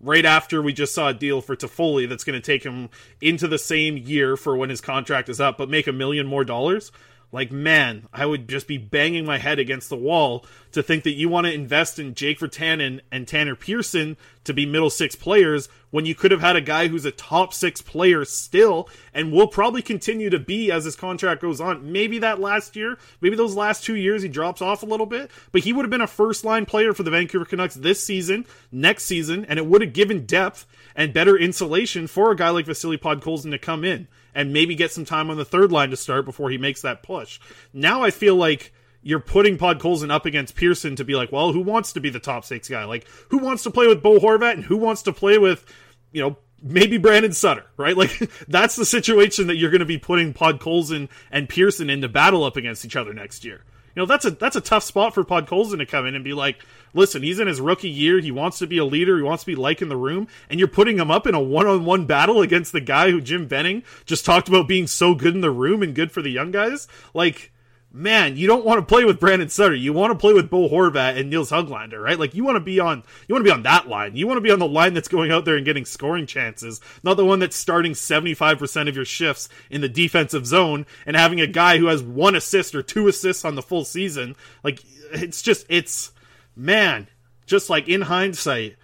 Right 0.01 0.25
after 0.25 0.61
we 0.61 0.73
just 0.73 0.93
saw 0.93 1.07
a 1.07 1.13
deal 1.13 1.39
for 1.39 1.55
Toffoli 1.55 2.09
that's 2.09 2.25
going 2.25 2.39
to 2.39 2.45
take 2.45 2.65
him 2.65 2.89
into 3.21 3.47
the 3.47 3.57
same 3.57 3.95
year 3.95 4.35
for 4.35 4.57
when 4.57 4.69
his 4.69 4.81
contract 4.81 5.29
is 5.29 5.39
up, 5.39 5.57
but 5.57 5.69
make 5.69 5.87
a 5.87 5.93
million 5.93 6.27
more 6.27 6.43
dollars. 6.43 6.91
Like, 7.35 7.51
man, 7.51 8.07
I 8.13 8.25
would 8.25 8.47
just 8.47 8.65
be 8.65 8.77
banging 8.77 9.25
my 9.25 9.39
head 9.39 9.59
against 9.59 9.89
the 9.89 9.97
wall 9.97 10.45
to 10.71 10.81
think 10.81 11.03
that 11.03 11.15
you 11.15 11.27
want 11.27 11.45
to 11.45 11.53
invest 11.53 11.99
in 11.99 12.13
Jake 12.13 12.39
Virtanen 12.39 13.01
and 13.11 13.27
Tanner 13.27 13.55
Pearson 13.55 14.15
to 14.45 14.53
be 14.53 14.65
middle 14.65 14.89
six 14.89 15.17
players 15.17 15.67
when 15.91 16.05
you 16.05 16.15
could 16.15 16.31
have 16.31 16.39
had 16.39 16.55
a 16.55 16.61
guy 16.61 16.87
who's 16.87 17.03
a 17.03 17.11
top 17.11 17.53
six 17.53 17.81
player 17.81 18.23
still 18.23 18.87
and 19.13 19.33
will 19.33 19.47
probably 19.47 19.81
continue 19.81 20.29
to 20.29 20.39
be 20.39 20.71
as 20.71 20.85
his 20.85 20.95
contract 20.95 21.41
goes 21.41 21.59
on. 21.59 21.91
Maybe 21.91 22.19
that 22.19 22.39
last 22.39 22.77
year, 22.77 22.97
maybe 23.19 23.35
those 23.35 23.53
last 23.53 23.83
two 23.83 23.97
years 23.97 24.21
he 24.21 24.29
drops 24.29 24.61
off 24.61 24.81
a 24.81 24.85
little 24.85 25.05
bit, 25.05 25.29
but 25.51 25.63
he 25.63 25.73
would 25.73 25.83
have 25.83 25.91
been 25.91 25.99
a 25.99 26.07
first 26.07 26.45
line 26.45 26.65
player 26.65 26.93
for 26.93 27.03
the 27.03 27.11
Vancouver 27.11 27.43
Canucks 27.43 27.75
this 27.75 28.01
season, 28.01 28.45
next 28.71 29.03
season, 29.03 29.43
and 29.43 29.59
it 29.59 29.65
would 29.65 29.81
have 29.81 29.91
given 29.91 30.25
depth 30.25 30.65
and 30.95 31.11
better 31.11 31.35
insulation 31.37 32.07
for 32.07 32.31
a 32.31 32.35
guy 32.37 32.49
like 32.51 32.65
Vasily 32.65 32.97
Podkolzin 32.97 33.51
to 33.51 33.57
come 33.57 33.83
in 33.83 34.07
and 34.35 34.53
maybe 34.53 34.75
get 34.75 34.91
some 34.91 35.05
time 35.05 35.31
on 35.31 35.37
the 35.37 35.45
third 35.45 35.71
line 35.71 35.89
to 35.89 35.97
start 35.97 36.25
before 36.25 36.51
he 36.51 36.57
makes 36.57 36.81
that 36.81 37.01
push. 37.01 37.39
Now 37.73 38.03
I 38.03 38.11
feel 38.11 38.35
like 38.35 38.73
you're 39.01 39.19
putting 39.19 39.57
Podkolzin 39.57 40.11
up 40.11 40.25
against 40.25 40.55
Pearson 40.55 40.95
to 40.97 41.05
be 41.05 41.15
like, 41.15 41.31
well, 41.31 41.53
who 41.53 41.61
wants 41.61 41.93
to 41.93 41.99
be 41.99 42.09
the 42.09 42.19
top 42.19 42.43
six 42.43 42.67
guy? 42.67 42.83
Like, 42.85 43.07
who 43.29 43.37
wants 43.37 43.63
to 43.63 43.71
play 43.71 43.87
with 43.87 44.03
Bo 44.03 44.19
Horvat 44.19 44.53
and 44.53 44.63
who 44.63 44.77
wants 44.77 45.03
to 45.03 45.13
play 45.13 45.37
with, 45.37 45.63
you 46.11 46.21
know, 46.21 46.37
maybe 46.61 46.97
Brandon 46.97 47.31
Sutter, 47.31 47.65
right? 47.77 47.95
Like, 47.97 48.31
that's 48.47 48.75
the 48.75 48.83
situation 48.83 49.47
that 49.47 49.57
you're 49.57 49.69
going 49.69 49.79
to 49.79 49.85
be 49.85 49.99
putting 49.99 50.33
Podkolzin 50.33 51.07
and 51.31 51.47
Pearson 51.47 51.89
in 51.89 52.01
to 52.01 52.09
battle 52.09 52.43
up 52.43 52.57
against 52.57 52.83
each 52.83 52.95
other 52.95 53.13
next 53.13 53.45
year. 53.45 53.63
You 53.95 54.01
know, 54.01 54.05
that's 54.05 54.25
a 54.25 54.31
that's 54.31 54.57
a 54.57 54.61
tough 54.61 54.83
spot 54.83 55.13
for 55.13 55.23
Podkolzin 55.23 55.77
to 55.77 55.85
come 55.85 56.05
in 56.05 56.15
and 56.15 56.23
be 56.23 56.33
like, 56.33 56.61
listen, 56.93 57.23
he's 57.23 57.39
in 57.39 57.47
his 57.47 57.61
rookie 57.61 57.89
year. 57.89 58.19
He 58.19 58.31
wants 58.31 58.59
to 58.59 58.67
be 58.67 58.77
a 58.77 58.85
leader. 58.85 59.15
He 59.15 59.23
wants 59.23 59.43
to 59.43 59.47
be 59.47 59.55
like 59.55 59.81
in 59.81 59.87
the 59.89 59.95
room, 59.95 60.27
and 60.49 60.59
you're 60.59 60.67
putting 60.67 60.99
him 60.99 61.09
up 61.09 61.25
in 61.25 61.33
a 61.33 61.41
one-on-one 61.41 62.05
battle 62.05 62.41
against 62.41 62.73
the 62.73 62.81
guy 62.81 63.09
who 63.11 63.21
Jim 63.21 63.47
Benning 63.47 63.83
just 64.05 64.25
talked 64.25 64.49
about 64.49 64.67
being 64.67 64.87
so 64.87 65.15
good 65.15 65.33
in 65.33 65.41
the 65.41 65.49
room 65.49 65.81
and 65.81 65.95
good 65.95 66.11
for 66.11 66.21
the 66.21 66.29
young 66.29 66.51
guys. 66.51 66.87
Like, 67.13 67.51
man, 67.95 68.35
you 68.35 68.45
don't 68.45 68.65
want 68.65 68.77
to 68.77 68.85
play 68.85 69.05
with 69.05 69.19
Brandon 69.19 69.47
Sutter. 69.47 69.73
You 69.73 69.93
want 69.93 70.11
to 70.11 70.19
play 70.19 70.33
with 70.33 70.49
Bo 70.49 70.67
Horvat 70.67 71.17
and 71.17 71.29
Nils 71.29 71.49
Hoglander, 71.49 72.01
right? 72.01 72.19
Like, 72.19 72.35
you 72.35 72.43
want 72.43 72.57
to 72.57 72.59
be 72.59 72.79
on 72.79 73.03
you 73.27 73.33
want 73.33 73.45
to 73.45 73.49
be 73.49 73.53
on 73.53 73.63
that 73.63 73.87
line. 73.87 74.15
You 74.15 74.27
want 74.27 74.37
to 74.37 74.41
be 74.41 74.51
on 74.51 74.59
the 74.59 74.67
line 74.67 74.93
that's 74.93 75.07
going 75.07 75.31
out 75.31 75.45
there 75.45 75.55
and 75.55 75.65
getting 75.65 75.85
scoring 75.85 76.27
chances, 76.27 76.81
not 77.03 77.15
the 77.15 77.25
one 77.25 77.39
that's 77.39 77.55
starting 77.55 77.93
75% 77.93 78.89
of 78.89 78.95
your 78.95 79.05
shifts 79.05 79.47
in 79.69 79.81
the 79.81 79.89
defensive 79.89 80.45
zone 80.45 80.85
and 81.05 81.15
having 81.15 81.39
a 81.39 81.47
guy 81.47 81.77
who 81.77 81.87
has 81.87 82.03
one 82.03 82.35
assist 82.35 82.75
or 82.75 82.83
two 82.83 83.07
assists 83.07 83.45
on 83.45 83.55
the 83.55 83.61
full 83.61 83.85
season. 83.85 84.35
Like, 84.63 84.83
it's 85.11 85.41
just 85.41 85.65
it's 85.69 86.11
man, 86.55 87.07
just 87.45 87.69
like 87.69 87.87
in 87.87 88.01
hindsight, 88.01 88.75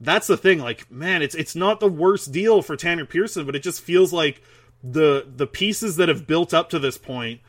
that's 0.00 0.28
the 0.28 0.36
thing. 0.36 0.60
Like, 0.60 0.90
man, 0.90 1.22
it's 1.22 1.34
it's 1.34 1.56
not 1.56 1.80
the 1.80 1.88
worst 1.88 2.30
deal 2.30 2.62
for 2.62 2.76
Tanner 2.76 3.04
Pearson, 3.04 3.46
but 3.46 3.56
it 3.56 3.62
just 3.62 3.80
feels 3.80 4.12
like 4.12 4.42
the 4.82 5.26
the 5.34 5.46
pieces 5.46 5.96
that 5.96 6.08
have 6.08 6.26
built 6.26 6.54
up 6.54 6.70
to 6.70 6.78
this 6.78 6.98
point, 6.98 7.40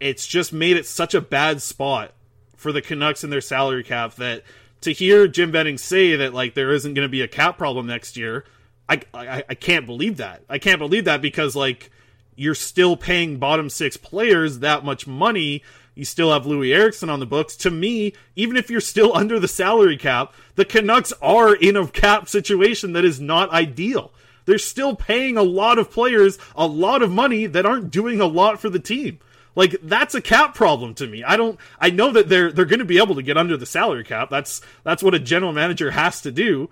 it's 0.00 0.26
just 0.26 0.52
made 0.52 0.76
it 0.76 0.86
such 0.86 1.14
a 1.14 1.20
bad 1.20 1.62
spot 1.62 2.12
for 2.56 2.72
the 2.72 2.82
Canucks 2.82 3.24
and 3.24 3.32
their 3.32 3.40
salary 3.40 3.84
cap 3.84 4.14
that 4.14 4.42
to 4.80 4.92
hear 4.92 5.26
Jim 5.26 5.50
Benning 5.50 5.78
say 5.78 6.16
that 6.16 6.34
like 6.34 6.54
there 6.54 6.72
isn't 6.72 6.94
going 6.94 7.06
to 7.06 7.10
be 7.10 7.22
a 7.22 7.28
cap 7.28 7.58
problem 7.58 7.86
next 7.86 8.16
year, 8.16 8.44
I, 8.88 9.00
I 9.12 9.44
I 9.48 9.54
can't 9.54 9.86
believe 9.86 10.18
that. 10.18 10.42
I 10.48 10.58
can't 10.58 10.78
believe 10.78 11.06
that 11.06 11.22
because 11.22 11.56
like 11.56 11.90
you're 12.36 12.54
still 12.54 12.96
paying 12.96 13.38
bottom 13.38 13.70
six 13.70 13.96
players 13.96 14.60
that 14.60 14.84
much 14.84 15.06
money. 15.06 15.62
You 15.94 16.04
still 16.04 16.32
have 16.32 16.44
Loui 16.44 16.74
Eriksson 16.74 17.08
on 17.08 17.20
the 17.20 17.26
books. 17.26 17.54
To 17.56 17.70
me, 17.70 18.14
even 18.34 18.56
if 18.56 18.68
you're 18.68 18.80
still 18.80 19.14
under 19.16 19.38
the 19.38 19.48
salary 19.48 19.96
cap, 19.96 20.34
the 20.54 20.64
Canucks 20.64 21.12
are 21.22 21.54
in 21.54 21.76
a 21.76 21.86
cap 21.86 22.28
situation 22.28 22.92
that 22.92 23.04
is 23.04 23.20
not 23.20 23.50
ideal. 23.50 24.12
They're 24.44 24.58
still 24.58 24.94
paying 24.94 25.36
a 25.36 25.42
lot 25.42 25.78
of 25.78 25.90
players 25.90 26.38
a 26.54 26.66
lot 26.66 27.02
of 27.02 27.10
money 27.10 27.46
that 27.46 27.64
aren't 27.64 27.90
doing 27.90 28.20
a 28.20 28.26
lot 28.26 28.60
for 28.60 28.68
the 28.68 28.78
team. 28.78 29.18
Like 29.54 29.76
that's 29.82 30.14
a 30.14 30.20
cap 30.20 30.54
problem 30.54 30.94
to 30.94 31.06
me. 31.06 31.22
I 31.22 31.36
don't 31.36 31.58
I 31.78 31.90
know 31.90 32.12
that 32.12 32.28
they're 32.28 32.52
they're 32.52 32.64
going 32.64 32.80
to 32.80 32.84
be 32.84 32.98
able 32.98 33.14
to 33.14 33.22
get 33.22 33.36
under 33.36 33.56
the 33.56 33.66
salary 33.66 34.04
cap. 34.04 34.30
That's 34.30 34.60
that's 34.82 35.02
what 35.02 35.14
a 35.14 35.18
general 35.18 35.52
manager 35.52 35.90
has 35.90 36.20
to 36.22 36.32
do. 36.32 36.70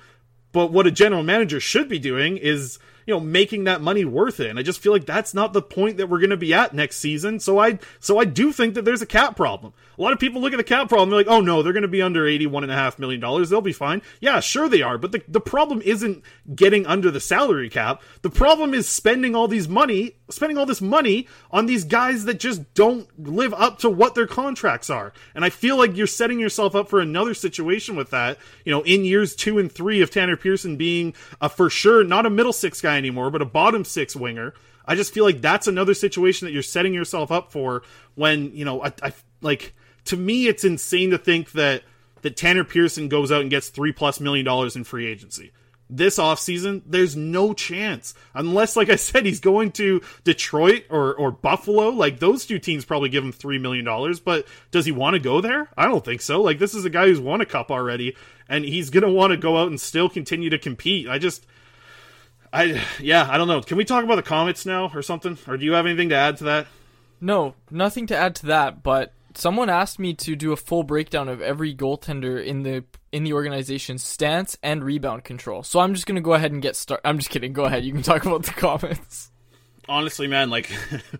But 0.52 0.70
what 0.70 0.86
a 0.86 0.90
general 0.90 1.22
manager 1.22 1.60
should 1.60 1.88
be 1.88 1.98
doing 1.98 2.36
is 2.36 2.78
you 3.06 3.14
know 3.14 3.20
making 3.20 3.64
that 3.64 3.80
money 3.80 4.04
worth 4.04 4.40
it 4.40 4.48
and 4.48 4.58
i 4.58 4.62
just 4.62 4.80
feel 4.80 4.92
like 4.92 5.06
that's 5.06 5.34
not 5.34 5.52
the 5.52 5.62
point 5.62 5.96
that 5.96 6.08
we're 6.08 6.18
going 6.20 6.30
to 6.30 6.36
be 6.36 6.54
at 6.54 6.72
next 6.72 6.98
season 6.98 7.40
so 7.40 7.58
i 7.58 7.78
so 7.98 8.18
i 8.18 8.24
do 8.24 8.52
think 8.52 8.74
that 8.74 8.84
there's 8.84 9.02
a 9.02 9.06
cap 9.06 9.36
problem 9.36 9.72
a 10.02 10.04
lot 10.04 10.12
of 10.12 10.18
people 10.18 10.40
look 10.40 10.52
at 10.52 10.56
the 10.56 10.64
cap 10.64 10.88
problem 10.88 11.10
they're 11.10 11.18
like 11.18 11.28
oh 11.28 11.40
no 11.40 11.62
they're 11.62 11.72
going 11.72 11.82
to 11.82 11.88
be 11.88 12.02
under 12.02 12.26
81 12.26 12.64
and 12.64 12.72
a 12.72 12.74
half 12.74 12.98
million 12.98 13.20
dollars 13.20 13.50
they'll 13.50 13.60
be 13.60 13.72
fine. 13.72 14.02
Yeah 14.20 14.40
sure 14.40 14.68
they 14.68 14.82
are 14.82 14.98
but 14.98 15.12
the, 15.12 15.22
the 15.28 15.40
problem 15.40 15.80
isn't 15.82 16.24
getting 16.54 16.86
under 16.86 17.10
the 17.10 17.20
salary 17.20 17.70
cap. 17.70 18.02
The 18.22 18.30
problem 18.30 18.74
is 18.74 18.88
spending 18.88 19.36
all 19.36 19.46
these 19.46 19.68
money 19.68 20.16
spending 20.28 20.58
all 20.58 20.66
this 20.66 20.80
money 20.80 21.28
on 21.50 21.66
these 21.66 21.84
guys 21.84 22.24
that 22.24 22.40
just 22.40 22.74
don't 22.74 23.06
live 23.28 23.54
up 23.54 23.78
to 23.80 23.90
what 23.90 24.14
their 24.14 24.26
contracts 24.26 24.90
are. 24.90 25.12
And 25.34 25.44
i 25.44 25.50
feel 25.50 25.76
like 25.76 25.96
you're 25.96 26.06
setting 26.06 26.40
yourself 26.40 26.74
up 26.74 26.88
for 26.88 27.00
another 27.00 27.34
situation 27.34 27.94
with 27.94 28.10
that 28.10 28.38
you 28.64 28.72
know 28.72 28.82
in 28.82 29.04
years 29.04 29.36
two 29.36 29.58
and 29.58 29.70
three 29.70 30.00
of 30.00 30.10
tanner 30.10 30.36
pearson 30.36 30.76
being 30.76 31.14
a 31.40 31.48
for 31.48 31.70
sure 31.70 32.02
not 32.02 32.26
a 32.26 32.30
middle 32.30 32.52
six 32.52 32.80
guy 32.80 32.96
anymore, 32.96 33.30
but 33.30 33.42
a 33.42 33.46
bottom 33.46 33.84
six 33.84 34.16
winger. 34.16 34.54
I 34.84 34.96
just 34.96 35.12
feel 35.14 35.24
like 35.24 35.40
that's 35.40 35.66
another 35.68 35.94
situation 35.94 36.46
that 36.46 36.52
you're 36.52 36.62
setting 36.62 36.92
yourself 36.92 37.30
up 37.30 37.52
for 37.52 37.82
when, 38.14 38.54
you 38.54 38.64
know, 38.64 38.82
I, 38.82 38.92
I 39.02 39.12
like 39.40 39.74
to 40.06 40.16
me 40.16 40.46
it's 40.46 40.64
insane 40.64 41.10
to 41.10 41.18
think 41.18 41.52
that 41.52 41.82
that 42.22 42.36
Tanner 42.36 42.64
Pearson 42.64 43.08
goes 43.08 43.30
out 43.30 43.40
and 43.40 43.50
gets 43.50 43.68
three 43.68 43.92
plus 43.92 44.20
million 44.20 44.44
dollars 44.44 44.76
in 44.76 44.84
free 44.84 45.06
agency. 45.06 45.52
This 45.90 46.16
offseason, 46.16 46.80
there's 46.86 47.16
no 47.16 47.52
chance. 47.52 48.14
Unless, 48.32 48.76
like 48.76 48.88
I 48.88 48.96
said, 48.96 49.26
he's 49.26 49.40
going 49.40 49.72
to 49.72 50.00
Detroit 50.24 50.84
or, 50.88 51.14
or 51.14 51.30
Buffalo. 51.30 51.90
Like, 51.90 52.18
those 52.18 52.46
two 52.46 52.58
teams 52.58 52.86
probably 52.86 53.10
give 53.10 53.22
him 53.22 53.32
$3 53.32 53.60
million, 53.60 53.84
but 54.24 54.46
does 54.70 54.86
he 54.86 54.92
want 54.92 55.14
to 55.14 55.20
go 55.20 55.42
there? 55.42 55.68
I 55.76 55.84
don't 55.84 56.02
think 56.02 56.22
so. 56.22 56.40
Like, 56.40 56.58
this 56.58 56.72
is 56.72 56.86
a 56.86 56.90
guy 56.90 57.08
who's 57.08 57.20
won 57.20 57.42
a 57.42 57.46
cup 57.46 57.70
already, 57.70 58.16
and 58.48 58.64
he's 58.64 58.88
going 58.88 59.04
to 59.04 59.12
want 59.12 59.32
to 59.32 59.36
go 59.36 59.58
out 59.58 59.68
and 59.68 59.78
still 59.78 60.08
continue 60.08 60.48
to 60.48 60.58
compete. 60.58 61.08
I 61.10 61.18
just, 61.18 61.46
I 62.54 62.82
yeah, 62.98 63.28
I 63.30 63.36
don't 63.36 63.48
know. 63.48 63.60
Can 63.60 63.76
we 63.76 63.84
talk 63.84 64.02
about 64.02 64.16
the 64.16 64.22
Comets 64.22 64.64
now 64.64 64.90
or 64.94 65.02
something? 65.02 65.36
Or 65.46 65.58
do 65.58 65.66
you 65.66 65.72
have 65.72 65.84
anything 65.84 66.08
to 66.08 66.16
add 66.16 66.38
to 66.38 66.44
that? 66.44 66.68
No, 67.20 67.54
nothing 67.70 68.06
to 68.06 68.16
add 68.16 68.34
to 68.36 68.46
that, 68.46 68.82
but 68.82 69.12
someone 69.34 69.70
asked 69.70 69.98
me 69.98 70.14
to 70.14 70.36
do 70.36 70.52
a 70.52 70.56
full 70.56 70.82
breakdown 70.82 71.28
of 71.28 71.40
every 71.40 71.74
goaltender 71.74 72.44
in 72.44 72.62
the 72.62 72.84
in 73.10 73.24
the 73.24 73.32
organization's 73.32 74.02
stance 74.02 74.56
and 74.62 74.82
rebound 74.82 75.24
control. 75.24 75.62
So 75.62 75.80
I'm 75.80 75.94
just 75.94 76.06
to 76.06 76.20
go 76.20 76.34
ahead 76.34 76.52
and 76.52 76.62
get 76.62 76.76
started. 76.76 77.06
I'm 77.06 77.18
just 77.18 77.30
kidding. 77.30 77.52
Go 77.52 77.64
ahead. 77.64 77.84
You 77.84 77.92
can 77.92 78.02
talk 78.02 78.24
about 78.24 78.44
the 78.44 78.52
Comets. 78.52 79.30
Honestly, 79.88 80.26
man, 80.26 80.50
like 80.50 80.70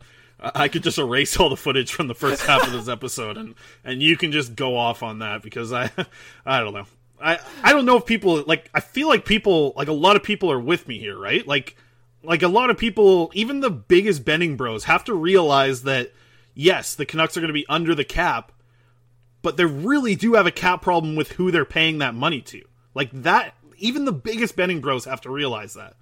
I 0.41 0.69
could 0.69 0.83
just 0.83 0.99
erase 0.99 1.39
all 1.39 1.51
the 1.51 1.57
footage 1.57 1.93
from 1.93 2.09
the 2.09 2.15
first 2.15 2.45
half 2.47 2.67
of 2.67 2.73
this 2.73 2.89
episode 2.89 3.37
and 3.37 3.55
and 3.85 4.03
you 4.03 4.17
can 4.17 4.33
just 4.33 4.55
go 4.55 4.77
off 4.77 5.03
on 5.03 5.21
that 5.21 5.43
because 5.43 5.73
I 5.73 5.91
I 6.47 6.61
don't 6.61 6.75
know. 6.75 6.87
I 7.21 7.39
I 7.63 7.73
don't 7.73 7.87
know 7.87 7.97
if 7.97 8.07
people 8.07 8.43
like 8.47 8.71
I 8.75 8.81
feel 8.81 9.09
like 9.09 9.25
people 9.25 9.73
like 9.77 9.89
a 9.89 9.93
lot 9.93 10.17
of 10.17 10.23
people 10.23 10.51
are 10.51 10.61
with 10.61 10.89
me 10.89 10.99
here, 10.99 11.19
right? 11.19 11.47
Like 11.47 11.77
like 12.25 12.43
a 12.43 12.49
lot 12.49 12.71
of 12.71 12.79
people, 12.79 13.31
even 13.35 13.61
the 13.61 13.71
biggest 13.71 14.25
Benning 14.25 14.57
bros 14.57 14.85
have 14.85 15.05
to 15.05 15.15
realize 15.15 15.83
that 15.83 16.13
yes, 16.55 16.95
the 16.95 17.07
Canucks 17.07 17.37
are 17.37 17.41
going 17.41 17.49
to 17.49 17.55
be 17.55 17.67
under 17.69 17.95
the 17.95 18.05
cap, 18.05 18.53
but 19.43 19.57
they 19.57 19.65
really 19.65 20.15
do 20.15 20.35
have 20.35 20.47
a 20.47 20.53
cap 20.53 20.83
problem 20.83 21.17
with 21.17 21.33
who 21.33 21.51
they're 21.51 21.65
paying 21.65 21.99
that 21.99 22.15
money 22.15 22.41
to. 22.43 22.63
Like 22.95 23.11
that 23.13 23.55
even 23.83 24.05
the 24.05 24.13
biggest 24.13 24.57
Benning 24.57 24.81
bros 24.81 25.05
have 25.05 25.21
to 25.23 25.31
realize 25.31 25.75
that. 25.75 25.97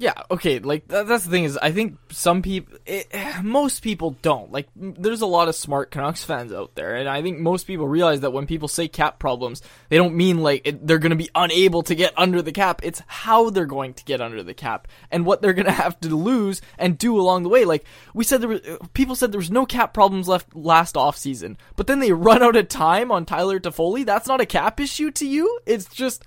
Yeah, 0.00 0.14
okay, 0.30 0.60
like 0.60 0.88
that, 0.88 1.06
that's 1.06 1.24
the 1.24 1.30
thing 1.30 1.44
is 1.44 1.58
I 1.58 1.72
think 1.72 1.98
some 2.10 2.40
people 2.40 2.78
most 3.42 3.82
people 3.82 4.16
don't. 4.22 4.50
Like 4.50 4.66
there's 4.74 5.20
a 5.20 5.26
lot 5.26 5.48
of 5.48 5.54
smart 5.54 5.90
Canucks 5.90 6.24
fans 6.24 6.54
out 6.54 6.74
there 6.74 6.96
and 6.96 7.06
I 7.06 7.20
think 7.20 7.38
most 7.38 7.66
people 7.66 7.86
realize 7.86 8.20
that 8.20 8.32
when 8.32 8.46
people 8.46 8.66
say 8.66 8.88
cap 8.88 9.18
problems, 9.18 9.60
they 9.90 9.98
don't 9.98 10.14
mean 10.14 10.38
like 10.38 10.62
it, 10.66 10.86
they're 10.86 10.98
going 10.98 11.10
to 11.10 11.16
be 11.16 11.28
unable 11.34 11.82
to 11.82 11.94
get 11.94 12.14
under 12.16 12.40
the 12.40 12.50
cap. 12.50 12.80
It's 12.82 13.02
how 13.06 13.50
they're 13.50 13.66
going 13.66 13.92
to 13.92 14.04
get 14.04 14.22
under 14.22 14.42
the 14.42 14.54
cap 14.54 14.88
and 15.10 15.26
what 15.26 15.42
they're 15.42 15.52
going 15.52 15.66
to 15.66 15.70
have 15.70 16.00
to 16.00 16.16
lose 16.16 16.62
and 16.78 16.96
do 16.96 17.20
along 17.20 17.42
the 17.42 17.50
way. 17.50 17.66
Like 17.66 17.84
we 18.14 18.24
said 18.24 18.40
there 18.40 18.48
were 18.48 18.60
uh, 18.66 18.78
people 18.94 19.16
said 19.16 19.32
there 19.32 19.38
was 19.38 19.50
no 19.50 19.66
cap 19.66 19.92
problems 19.92 20.28
left 20.28 20.56
last 20.56 20.94
offseason, 20.94 21.56
but 21.76 21.86
then 21.86 22.00
they 22.00 22.12
run 22.30 22.42
out 22.42 22.56
of 22.56 22.68
time 22.68 23.12
on 23.12 23.26
Tyler 23.26 23.60
Toffoli. 23.60 24.06
That's 24.06 24.28
not 24.28 24.40
a 24.40 24.46
cap 24.46 24.80
issue 24.80 25.10
to 25.10 25.26
you? 25.26 25.60
It's 25.66 25.90
just 25.90 26.24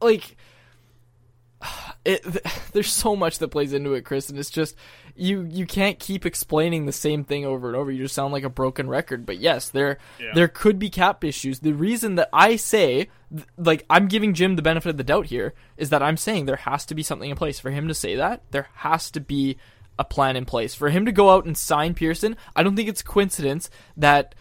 like 0.00 0.36
it 2.04 2.22
there's 2.72 2.92
so 2.92 3.14
much 3.16 3.38
that 3.38 3.48
plays 3.48 3.72
into 3.72 3.94
it, 3.94 4.04
Chris, 4.04 4.28
and 4.30 4.38
it's 4.38 4.50
just 4.50 4.74
you 5.16 5.42
you 5.50 5.66
can't 5.66 5.98
keep 5.98 6.24
explaining 6.24 6.86
the 6.86 6.92
same 6.92 7.24
thing 7.24 7.44
over 7.44 7.68
and 7.68 7.76
over. 7.76 7.90
You 7.90 8.04
just 8.04 8.14
sound 8.14 8.32
like 8.32 8.44
a 8.44 8.48
broken 8.50 8.88
record. 8.88 9.26
But 9.26 9.38
yes, 9.38 9.68
there 9.70 9.98
Yeah. 10.18 10.32
there 10.34 10.48
could 10.48 10.78
be 10.78 10.90
cap 10.90 11.24
issues. 11.24 11.60
The 11.60 11.72
reason 11.72 12.14
that 12.16 12.28
I 12.32 12.56
say 12.56 13.08
th- 13.34 13.46
like 13.58 13.84
I'm 13.90 14.08
giving 14.08 14.34
Jim 14.34 14.56
the 14.56 14.62
benefit 14.62 14.90
of 14.90 14.96
the 14.96 15.04
doubt 15.04 15.26
here 15.26 15.54
is 15.76 15.90
that 15.90 16.02
I'm 16.02 16.16
saying 16.16 16.46
there 16.46 16.56
has 16.56 16.86
to 16.86 16.94
be 16.94 17.02
something 17.02 17.30
in 17.30 17.36
place 17.36 17.60
for 17.60 17.70
him 17.70 17.88
to 17.88 17.94
say 17.94 18.16
that. 18.16 18.42
There 18.50 18.68
has 18.74 19.10
to 19.12 19.20
be 19.20 19.56
a 19.98 20.04
plan 20.04 20.36
in 20.36 20.46
place 20.46 20.74
for 20.74 20.88
him 20.88 21.04
to 21.04 21.12
go 21.12 21.28
out 21.30 21.44
and 21.44 21.58
sign 21.58 21.92
Pearson. 21.92 22.36
I 22.56 22.62
don't 22.62 22.74
think 22.74 22.88
it's 22.88 23.02
coincidence 23.02 23.68
that 23.98 24.34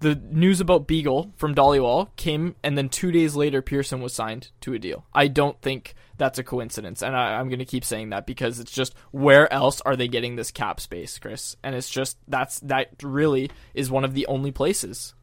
the 0.00 0.16
news 0.16 0.60
about 0.60 0.86
Beagle 0.86 1.32
from 1.36 1.54
Dhaliwal 1.54 2.14
came, 2.16 2.56
and 2.62 2.76
then 2.76 2.90
two 2.90 3.10
days 3.10 3.34
later, 3.34 3.62
Pearson 3.62 4.02
was 4.02 4.12
signed 4.12 4.50
to 4.60 4.74
a 4.74 4.78
deal. 4.78 5.06
I 5.14 5.28
don't 5.28 5.58
think 5.62 5.94
that's 6.16 6.38
a 6.38 6.44
coincidence, 6.44 7.02
and 7.02 7.16
I, 7.16 7.34
I'm 7.38 7.48
going 7.48 7.58
to 7.58 7.64
keep 7.64 7.84
saying 7.84 8.10
that 8.10 8.26
because 8.26 8.60
it's 8.60 8.72
just 8.72 8.94
where 9.10 9.52
else 9.52 9.80
are 9.82 9.96
they 9.96 10.08
getting 10.08 10.36
this 10.36 10.50
cap 10.50 10.80
space, 10.80 11.18
Chris? 11.18 11.56
And 11.62 11.74
it's 11.74 11.90
just 11.90 12.18
that's 12.28 12.60
that 12.60 12.90
really 13.02 13.50
is 13.74 13.90
one 13.90 14.04
of 14.04 14.14
the 14.14 14.26
only 14.26 14.52
places. 14.52 15.14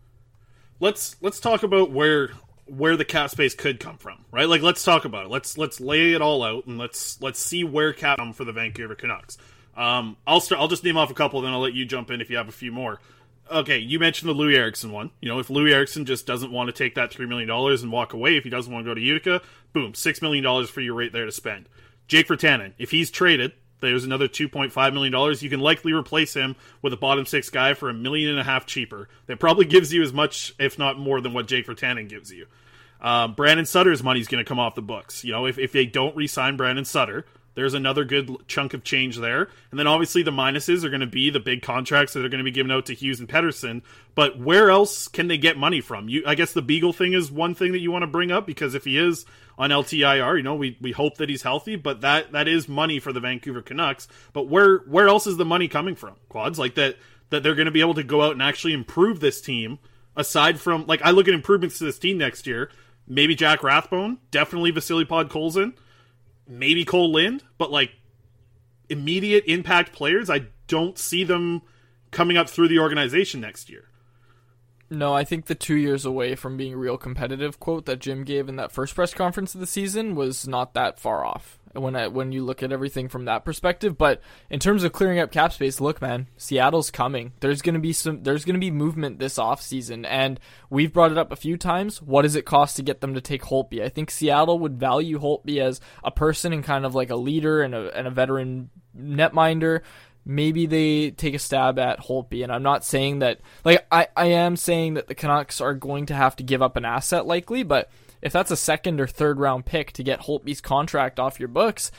let's 0.82 1.16
let's 1.22 1.40
talk 1.40 1.64
about 1.64 1.92
where 1.92 2.32
where 2.66 2.98
the 2.98 3.06
cap 3.06 3.30
space 3.30 3.54
could 3.54 3.80
come 3.80 3.98
from, 3.98 4.26
right? 4.32 4.48
Like 4.50 4.62
let's 4.62 4.84
talk 4.84 5.06
about 5.06 5.26
it. 5.26 5.30
Let's 5.30 5.58
let's 5.58 5.80
lay 5.80 6.14
it 6.14 6.22
all 6.22 6.44
out 6.44 6.66
and 6.68 6.78
let's 6.78 7.22
let's 7.22 7.40
see 7.40 7.64
where 7.64 7.94
cap 7.94 8.18
come 8.18 8.34
for 8.34 8.44
the 8.44 8.52
Vancouver 8.54 8.96
Canucks. 8.96 9.38
Um, 9.76 10.18
I'll 10.28 10.42
start. 10.42 10.60
I'll 10.62 10.68
just 10.68 10.84
name 10.84 10.98
off 10.98 11.12
a 11.12 11.14
couple, 11.14 11.42
then 11.42 11.54
I'll 11.54 11.62
let 11.62 11.74
you 11.74 11.86
jump 11.86 12.12
in 12.12 12.20
if 12.20 12.30
you 12.30 12.38
have 12.38 12.50
a 12.50 12.54
few 12.54 12.72
more. 12.72 13.00
Okay, 13.50 13.80
you 13.80 14.00
mentioned 14.00 14.30
the 14.30 14.36
Loui 14.36 14.56
Eriksson 14.56 14.92
one. 14.92 15.12
You 15.22 15.30
know, 15.30 15.40
if 15.40 15.50
Loui 15.50 15.74
Eriksson 15.74 16.06
just 16.06 16.26
doesn't 16.26 16.52
want 16.52 16.68
to 16.68 16.74
take 16.74 16.96
that 16.96 17.12
three 17.12 17.26
million 17.26 17.48
dollars 17.48 17.84
and 17.84 17.92
walk 17.92 18.14
away, 18.14 18.38
if 18.38 18.44
he 18.44 18.50
doesn't 18.50 18.72
want 18.72 18.86
to 18.86 18.90
go 18.90 18.96
to 18.96 19.02
Utica, 19.02 19.42
boom, 19.74 19.94
six 19.94 20.22
million 20.22 20.44
dollars 20.44 20.70
for 20.70 20.82
you 20.82 20.94
right 20.94 21.12
there 21.12 21.26
to 21.26 21.32
spend. 21.32 21.68
Jake 22.08 22.28
Virtanen, 22.28 22.74
if 22.78 22.92
he's 22.92 23.12
traded, 23.12 23.54
there's 23.82 24.06
another 24.06 24.28
two 24.28 24.48
point 24.48 24.72
five 24.72 24.94
million 24.94 25.12
dollars. 25.12 25.44
You 25.44 25.50
can 25.50 25.60
likely 25.60 25.92
replace 25.92 26.34
him 26.34 26.56
with 26.82 26.94
a 26.94 26.98
bottom 26.98 27.26
six 27.26 27.50
guy 27.50 27.74
for 27.74 27.90
a 27.90 27.94
million 27.94 28.30
and 28.30 28.40
a 28.40 28.44
half 28.44 28.66
cheaper. 28.66 29.10
That 29.26 29.40
probably 29.40 29.66
gives 29.66 29.94
you 29.94 30.02
as 30.02 30.14
much, 30.14 30.54
if 30.60 30.78
not 30.80 30.98
more, 30.98 31.20
than 31.20 31.34
what 31.34 31.48
Jake 31.48 31.68
Virtanen 31.68 32.08
gives 32.08 32.32
you. 32.32 32.46
Um, 33.02 33.34
Brandon 33.34 33.66
Sutter's 33.66 34.04
money's 34.04 34.28
going 34.28 34.44
to 34.44 34.48
come 34.48 34.60
off 34.60 34.76
the 34.76 34.82
books. 34.82 35.24
You 35.24 35.32
know, 35.32 35.48
if, 35.48 35.58
if 35.58 35.72
they 35.72 35.88
don't 35.88 36.16
re-sign 36.16 36.56
Brandon 36.56 36.86
Sutter, 36.86 37.26
there's 37.54 37.74
another 37.74 38.06
good 38.06 38.30
chunk 38.48 38.74
of 38.74 38.84
change 38.84 39.18
there. 39.18 39.50
And 39.72 39.80
then 39.80 39.88
obviously 39.88 40.24
the 40.24 40.32
minuses 40.32 40.84
are 40.84 40.90
going 40.90 41.02
to 41.02 41.08
be 41.08 41.30
the 41.30 41.40
big 41.40 41.62
contracts 41.62 42.14
that 42.14 42.26
are 42.26 42.30
going 42.30 42.40
to 42.40 42.46
be 42.46 42.52
given 42.52 42.72
out 42.72 42.86
to 42.86 42.94
Hughes 42.94 43.20
and 43.20 43.28
Pettersson. 43.28 43.82
But 44.16 44.40
where 44.40 44.70
else 44.70 45.08
can 45.08 45.28
they 45.28 45.38
get 45.38 45.58
money 45.58 45.82
from? 45.82 46.08
You, 46.08 46.24
I 46.26 46.36
guess 46.36 46.54
the 46.54 46.62
Beagle 46.62 46.94
thing 46.94 47.14
is 47.14 47.32
one 47.32 47.54
thing 47.56 47.74
that 47.74 47.80
you 47.80 47.92
want 47.92 48.04
to 48.04 48.08
bring 48.08 48.32
up 48.32 48.46
because 48.46 48.74
if 48.74 48.86
he 48.86 48.98
is 48.98 49.26
on 49.58 49.70
LTIR, 49.70 50.38
you 50.38 50.44
know, 50.44 50.56
we, 50.56 50.78
we 50.82 50.92
hope 50.92 51.18
that 51.18 51.30
he's 51.30 51.44
healthy, 51.44 51.76
but 51.76 52.02
that 52.02 52.32
that 52.32 52.48
is 52.48 52.70
money 52.70 53.00
for 53.00 53.12
the 53.12 53.20
Vancouver 53.20 53.62
Canucks. 53.62 54.08
But 54.34 54.48
where 54.48 54.78
where 54.80 55.08
else 55.08 55.28
is 55.28 55.38
the 55.38 55.46
money 55.46 55.68
coming 55.68 55.96
from? 55.96 56.16
Quads 56.30 56.58
like 56.58 56.76
that 56.76 56.98
that 57.30 57.44
they're 57.44 57.56
going 57.56 57.66
to 57.66 57.72
be 57.72 57.82
able 57.82 57.94
to 57.96 58.04
go 58.04 58.22
out 58.22 58.34
and 58.34 58.42
actually 58.42 58.74
improve 58.74 59.20
this 59.20 59.42
team 59.42 59.80
aside 60.16 60.60
from 60.60 60.86
like 60.88 61.02
I 61.02 61.12
look 61.12 61.28
at 61.28 61.34
improvements 61.34 61.78
to 61.80 61.86
this 61.86 62.00
team 62.00 62.18
next 62.18 62.48
year. 62.48 62.70
Maybe 63.08 63.36
Jack 63.36 63.64
Rathbone, 63.64 64.20
definitely 64.30 64.72
Vasily 64.72 65.06
Podkolzin, 65.06 65.74
maybe 66.52 66.84
Kole 66.86 67.12
Lind, 67.12 67.44
but 67.58 67.72
like 67.72 67.92
immediate 68.90 69.46
impact 69.48 69.94
players, 69.94 70.30
I 70.30 70.48
don't 70.68 70.98
see 70.98 71.24
them 71.24 71.62
coming 72.12 72.38
up 72.38 72.50
through 72.50 72.68
the 72.68 72.80
organization 72.80 73.40
next 73.40 73.70
year. 73.70 73.86
No, 74.92 75.14
I 75.14 75.24
think 75.24 75.46
the 75.46 75.56
two 75.56 75.78
years 75.78 76.04
away 76.04 76.36
from 76.36 76.58
being 76.58 76.76
real 76.76 76.98
competitive 76.98 77.62
quote 77.62 77.86
that 77.86 78.00
Jim 78.00 78.26
gave 78.26 78.50
in 78.50 78.58
that 78.58 78.74
first 78.74 78.94
press 78.94 79.14
conference 79.14 79.56
of 79.56 79.62
the 79.62 79.66
season 79.66 80.16
was 80.16 80.46
not 80.46 80.74
that 80.74 81.00
far 81.00 81.24
off 81.24 81.60
when 81.72 81.96
I, 81.96 82.08
when 82.08 82.34
you 82.34 82.44
look 82.44 82.62
at 82.62 82.74
everything 82.74 83.08
from 83.08 83.24
that 83.24 83.46
perspective. 83.46 83.98
But 83.98 84.20
in 84.50 84.60
terms 84.60 84.84
of 84.84 84.92
clearing 84.92 85.20
up 85.20 85.32
cap 85.32 85.54
space, 85.54 85.80
look, 85.80 86.02
man, 86.02 86.28
Seattle's 86.36 86.92
coming. 86.92 87.32
There's 87.40 87.62
gonna 87.62 87.80
be 87.80 87.94
some. 87.94 88.24
There's 88.24 88.44
gonna 88.44 88.60
be 88.60 88.70
movement 88.70 89.20
this 89.20 89.40
off 89.40 89.62
season, 89.62 90.04
and 90.04 90.42
we've 90.70 90.92
brought 90.92 91.14
it 91.14 91.18
up 91.18 91.32
a 91.32 91.38
few 91.38 91.56
times. 91.56 92.02
What 92.02 92.24
does 92.24 92.36
it 92.36 92.46
cost 92.46 92.76
to 92.76 92.84
get 92.84 93.00
them 93.00 93.14
to 93.14 93.22
take 93.22 93.44
Holtby? 93.44 93.82
I 93.82 93.88
think 93.88 94.12
Seattle 94.12 94.60
would 94.60 94.78
value 94.78 95.20
Holtby 95.20 95.60
as 95.62 95.80
a 96.04 96.12
person 96.12 96.52
and 96.52 96.66
kind 96.66 96.86
of 96.86 96.96
like 96.96 97.10
a 97.10 97.16
leader 97.16 97.62
and 97.62 97.74
a 97.74 97.98
and 97.98 98.08
a 98.08 98.12
veteran 98.12 98.70
netminder 98.94 99.84
maybe 100.26 100.66
they 100.66 101.12
take 101.12 101.34
a 101.34 101.40
stab 101.40 101.80
at 101.80 102.00
Holtby. 102.00 102.44
And 102.44 102.52
I'm 102.52 102.64
not 102.64 102.86
saying 102.86 103.20
that, 103.20 103.40
like, 103.64 103.86
I, 103.92 104.08
I 104.16 104.28
am 104.28 104.56
saying 104.56 104.96
that 104.96 105.08
the 105.08 105.16
Canucks 105.16 105.62
are 105.62 105.74
going 105.74 106.06
to 106.08 106.14
have 106.14 106.36
to 106.38 106.44
give 106.44 106.62
up 106.62 106.78
an 106.78 106.86
asset 106.86 107.26
likely, 107.26 107.64
but 107.64 107.90
if 108.22 108.32
that's 108.32 108.52
a 108.52 108.58
second 108.58 109.02
or 109.02 109.08
third 109.08 109.40
round 109.40 109.66
pick 109.66 109.92
to 109.94 110.04
get 110.04 110.22
Holtby's 110.22 110.62
contract 110.62 111.20
off 111.20 111.40
your 111.40 111.50
books, 111.50 111.92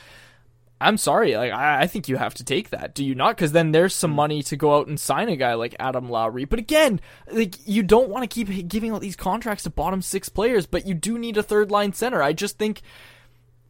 I'm 0.83 0.97
sorry, 0.97 1.35
like 1.37 1.53
I, 1.53 1.83
I 1.83 1.87
think 1.87 2.09
you 2.09 2.17
have 2.17 2.33
to 2.35 2.43
take 2.43 2.71
that. 2.71 2.93
Do 2.93 3.05
you 3.05 3.15
not? 3.15 3.35
Because 3.35 3.53
then 3.53 3.71
there's 3.71 3.93
some 3.93 4.11
hmm. 4.11 4.17
money 4.17 4.43
to 4.43 4.57
go 4.57 4.75
out 4.75 4.87
and 4.87 4.99
sign 4.99 5.29
a 5.29 5.35
guy 5.35 5.53
like 5.53 5.75
Adam 5.79 6.09
Lowry. 6.09 6.45
But 6.45 6.59
again, 6.59 6.99
like 7.31 7.55
you 7.65 7.83
don't 7.83 8.09
want 8.09 8.29
to 8.29 8.43
keep 8.43 8.67
giving 8.67 8.91
out 8.91 9.01
these 9.01 9.15
contracts 9.15 9.63
to 9.63 9.69
bottom 9.69 10.01
six 10.01 10.29
players, 10.29 10.65
but 10.65 10.85
you 10.85 10.93
do 10.93 11.17
need 11.17 11.37
a 11.37 11.43
third 11.43 11.71
line 11.71 11.93
center. 11.93 12.21
I 12.21 12.33
just 12.33 12.57
think 12.57 12.81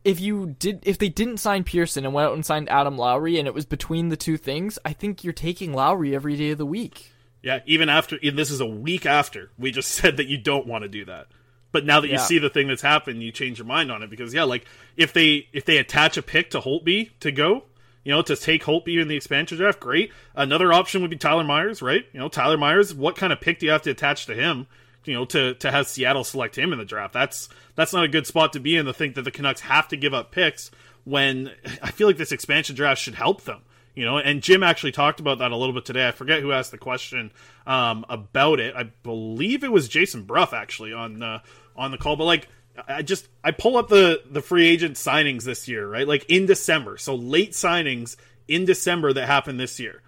if 0.04 0.20
you 0.20 0.56
did 0.60 0.82
if 0.84 0.98
they 0.98 1.10
didn't 1.10 1.38
sign 1.38 1.64
Pearson 1.64 2.06
and 2.06 2.14
went 2.14 2.28
out 2.28 2.34
and 2.34 2.46
signed 2.46 2.70
Adam 2.70 2.98
Lowry 2.98 3.38
and 3.38 3.48
it 3.48 3.54
was 3.54 3.66
between 3.66 4.10
the 4.10 4.18
two 4.18 4.38
things, 4.38 4.78
I 4.84 4.94
think 4.94 5.24
you're 5.24 5.34
taking 5.34 5.74
Lowry 5.74 6.16
every 6.16 6.36
day 6.36 6.52
of 6.52 6.58
the 6.58 6.66
week. 6.66 7.12
Yeah, 7.42 7.60
even 7.66 7.90
after 7.90 8.18
this 8.22 8.52
is 8.52 8.62
a 8.62 8.66
week 8.66 9.06
after 9.06 9.52
we 9.58 9.72
just 9.72 9.92
said 9.96 10.18
that 10.18 10.28
you 10.28 10.38
don't 10.38 10.68
want 10.68 10.84
to 10.84 10.90
do 10.90 11.06
that. 11.06 11.28
But 11.72 11.86
now 11.86 12.00
that 12.02 12.10
you 12.10 12.20
see 12.20 12.38
the 12.38 12.52
thing 12.52 12.68
that's 12.68 12.84
happened, 12.84 13.24
you 13.24 13.32
change 13.32 13.58
your 13.58 13.66
mind 13.66 13.92
on 13.92 14.04
it 14.04 14.10
because 14.12 14.32
yeah, 14.32 14.44
like 14.44 14.66
if 14.96 15.12
they 15.12 15.48
if 15.54 15.66
they 15.66 15.78
attach 15.78 16.18
a 16.18 16.22
pick 16.22 16.52
to 16.52 16.60
Holtby 16.60 17.10
to 17.22 17.32
go, 17.32 17.64
you 18.04 18.12
know, 18.12 18.22
to 18.22 18.36
take 18.36 18.64
Holtby 18.64 19.02
in 19.02 19.08
the 19.08 19.16
expansion 19.16 19.58
draft, 19.58 19.80
great. 19.80 20.12
Another 20.36 20.72
option 20.72 21.02
would 21.02 21.10
be 21.10 21.18
Tyler 21.18 21.44
Myers, 21.44 21.82
right? 21.82 22.06
You 22.14 22.20
know, 22.20 22.30
Tyler 22.30 22.58
Myers, 22.58 22.94
what 22.94 23.16
kind 23.16 23.34
of 23.34 23.42
pick 23.42 23.58
do 23.58 23.66
you 23.66 23.72
have 23.72 23.82
to 23.84 23.90
attach 23.90 24.28
to 24.28 24.36
him? 24.36 24.68
You 25.06 25.14
know, 25.14 25.26
to 25.26 25.54
to 25.56 25.72
have 25.72 25.88
Seattle 25.88 26.24
select 26.24 26.58
him 26.58 26.72
in 26.72 26.80
the 26.80 26.86
draft. 26.86 27.14
That's 27.14 27.50
that's 27.76 27.94
not 27.94 28.04
a 28.04 28.08
good 28.08 28.28
spot 28.28 28.54
to 28.54 28.60
be 28.60 28.76
in 28.78 28.86
to 28.86 28.94
think 28.94 29.16
that 29.16 29.24
the 29.24 29.32
Canucks 29.32 29.62
have 29.62 29.88
to 29.90 29.98
give 29.98 30.14
up 30.14 30.32
picks 30.32 30.72
when 31.04 31.52
I 31.82 31.92
feel 31.92 32.08
like 32.08 32.18
this 32.18 32.32
expansion 32.32 32.76
draft 32.76 33.02
should 33.02 33.16
help 33.16 33.44
them. 33.44 33.62
You 33.96 34.06
know, 34.06 34.18
and 34.18 34.42
Jim 34.42 34.64
actually 34.64 34.92
talked 34.92 35.20
about 35.20 35.38
that 35.40 35.52
a 35.52 35.56
little 35.56 35.74
bit 35.74 35.86
today. 35.86 36.08
I 36.08 36.12
forget 36.12 36.42
who 36.42 36.52
asked 36.52 36.72
the 36.72 36.80
question 36.80 37.32
um, 37.68 38.06
about 38.10 38.60
it. 38.60 38.76
I 38.76 38.84
believe 39.04 39.64
it 39.64 39.72
was 39.72 39.88
Jason 39.88 40.24
Brough 40.24 40.50
actually 40.52 40.94
on 40.94 41.22
uh, 41.22 41.40
on 41.76 41.92
the 41.92 41.98
call. 41.98 42.16
But 42.16 42.24
like, 42.24 42.48
I 42.88 43.04
just 43.04 43.28
I 43.44 43.52
pull 43.52 43.78
up 43.78 43.90
the 43.90 44.24
the 44.28 44.42
free 44.42 44.68
agent 44.68 44.96
signings 44.96 45.44
this 45.44 45.68
year, 45.68 45.88
right? 45.88 46.08
Like 46.08 46.26
in 46.28 46.48
December, 46.48 46.98
so 46.98 47.14
late 47.14 47.52
signings 47.52 48.16
in 48.48 48.66
December 48.66 49.14
that 49.14 49.28
happened 49.28 49.60
this 49.60 49.80
year. 49.80 50.02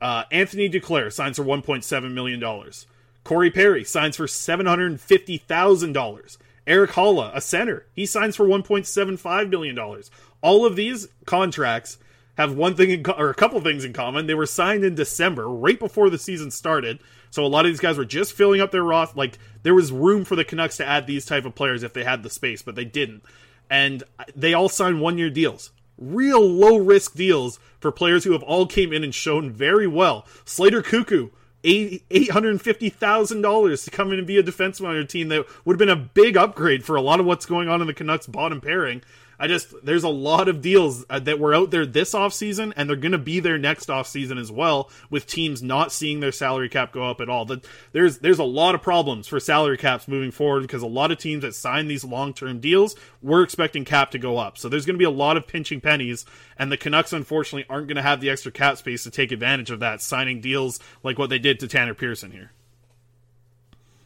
Uh, 0.00 0.24
Anthony 0.30 0.70
Duclair 0.70 1.12
signs 1.12 1.36
for 1.36 1.42
one 1.42 1.60
point 1.60 1.84
seven 1.84 2.14
million 2.14 2.40
dollars. 2.40 2.86
Corey 3.26 3.50
Perry 3.50 3.82
signs 3.82 4.16
for 4.16 4.28
seven 4.28 4.66
hundred 4.66 4.92
and 4.92 5.00
fifty 5.00 5.36
thousand 5.36 5.92
dollars. 5.92 6.38
Erik 6.64 6.92
Haula, 6.92 7.34
a 7.34 7.40
center, 7.40 7.86
he 7.92 8.06
signs 8.06 8.36
for 8.36 8.46
one 8.46 8.62
point 8.62 8.86
seven 8.86 9.16
five 9.16 9.48
million 9.48 9.74
dollars. 9.74 10.12
All 10.42 10.64
of 10.64 10.76
these 10.76 11.08
contracts 11.24 11.98
have 12.36 12.54
one 12.54 12.76
thing 12.76 12.90
in 12.90 13.02
co- 13.02 13.12
or 13.18 13.28
a 13.28 13.34
couple 13.34 13.60
things 13.60 13.84
in 13.84 13.92
common. 13.92 14.26
They 14.26 14.34
were 14.34 14.46
signed 14.46 14.84
in 14.84 14.94
December, 14.94 15.48
right 15.48 15.78
before 15.78 16.08
the 16.08 16.18
season 16.18 16.52
started. 16.52 17.00
So 17.30 17.44
a 17.44 17.48
lot 17.48 17.66
of 17.66 17.72
these 17.72 17.80
guys 17.80 17.98
were 17.98 18.04
just 18.04 18.32
filling 18.32 18.60
up 18.60 18.70
their 18.70 18.84
roster. 18.84 19.18
Like 19.18 19.38
there 19.64 19.74
was 19.74 19.90
room 19.90 20.24
for 20.24 20.36
the 20.36 20.44
Canucks 20.44 20.76
to 20.76 20.86
add 20.86 21.08
these 21.08 21.26
type 21.26 21.44
of 21.44 21.56
players 21.56 21.82
if 21.82 21.92
they 21.92 22.04
had 22.04 22.22
the 22.22 22.30
space, 22.30 22.62
but 22.62 22.76
they 22.76 22.84
didn't. 22.84 23.24
And 23.68 24.04
they 24.36 24.54
all 24.54 24.68
signed 24.68 25.00
one 25.00 25.18
year 25.18 25.30
deals, 25.30 25.72
real 25.98 26.40
low 26.40 26.76
risk 26.76 27.14
deals 27.14 27.58
for 27.80 27.90
players 27.90 28.22
who 28.22 28.32
have 28.32 28.44
all 28.44 28.66
came 28.66 28.92
in 28.92 29.02
and 29.02 29.12
shown 29.12 29.50
very 29.50 29.88
well. 29.88 30.26
Slater 30.44 30.80
Koekkoek. 30.80 31.32
Eight 31.64 32.30
hundred 32.30 32.60
fifty 32.60 32.90
thousand 32.90 33.42
dollars 33.42 33.84
to 33.84 33.90
come 33.90 34.12
in 34.12 34.18
and 34.18 34.26
be 34.26 34.38
a 34.38 34.42
defenseman 34.42 34.88
on 34.88 34.94
your 34.94 35.04
team 35.04 35.28
that 35.28 35.46
would 35.64 35.74
have 35.74 35.78
been 35.78 35.88
a 35.88 35.96
big 35.96 36.36
upgrade 36.36 36.84
for 36.84 36.94
a 36.94 37.00
lot 37.00 37.18
of 37.18 37.26
what's 37.26 37.46
going 37.46 37.68
on 37.68 37.80
in 37.80 37.86
the 37.86 37.94
Canucks 37.94 38.26
bottom 38.26 38.60
pairing. 38.60 39.02
I 39.38 39.46
just 39.46 39.74
there's 39.84 40.04
a 40.04 40.08
lot 40.08 40.48
of 40.48 40.62
deals 40.62 41.04
uh, 41.10 41.18
that 41.20 41.38
were 41.38 41.54
out 41.54 41.70
there 41.70 41.84
this 41.84 42.14
offseason 42.14 42.72
and 42.76 42.88
they're 42.88 42.96
going 42.96 43.12
to 43.12 43.18
be 43.18 43.40
there 43.40 43.58
next 43.58 43.88
offseason 43.88 44.40
as 44.40 44.50
well 44.50 44.90
with 45.10 45.26
teams 45.26 45.62
not 45.62 45.92
seeing 45.92 46.20
their 46.20 46.32
salary 46.32 46.68
cap 46.68 46.92
go 46.92 47.08
up 47.08 47.20
at 47.20 47.28
all. 47.28 47.44
That 47.44 47.66
there's 47.92 48.18
there's 48.18 48.38
a 48.38 48.44
lot 48.44 48.74
of 48.74 48.82
problems 48.82 49.28
for 49.28 49.38
salary 49.38 49.76
caps 49.76 50.08
moving 50.08 50.30
forward 50.30 50.62
because 50.62 50.82
a 50.82 50.86
lot 50.86 51.10
of 51.10 51.18
teams 51.18 51.42
that 51.42 51.54
sign 51.54 51.88
these 51.88 52.04
long-term 52.04 52.60
deals 52.60 52.96
we're 53.22 53.42
expecting 53.42 53.84
cap 53.84 54.10
to 54.12 54.18
go 54.18 54.38
up. 54.38 54.58
So 54.58 54.68
there's 54.68 54.86
going 54.86 54.94
to 54.94 54.98
be 54.98 55.04
a 55.04 55.10
lot 55.10 55.36
of 55.36 55.46
pinching 55.46 55.80
pennies 55.80 56.24
and 56.58 56.72
the 56.72 56.76
Canucks 56.76 57.12
unfortunately 57.12 57.66
aren't 57.68 57.88
going 57.88 57.96
to 57.96 58.02
have 58.02 58.20
the 58.20 58.30
extra 58.30 58.52
cap 58.52 58.78
space 58.78 59.04
to 59.04 59.10
take 59.10 59.32
advantage 59.32 59.70
of 59.70 59.80
that 59.80 60.00
signing 60.00 60.40
deals 60.40 60.80
like 61.02 61.18
what 61.18 61.30
they 61.30 61.38
did 61.38 61.60
to 61.60 61.68
Tanner 61.68 61.94
Pearson 61.94 62.30
here. 62.30 62.52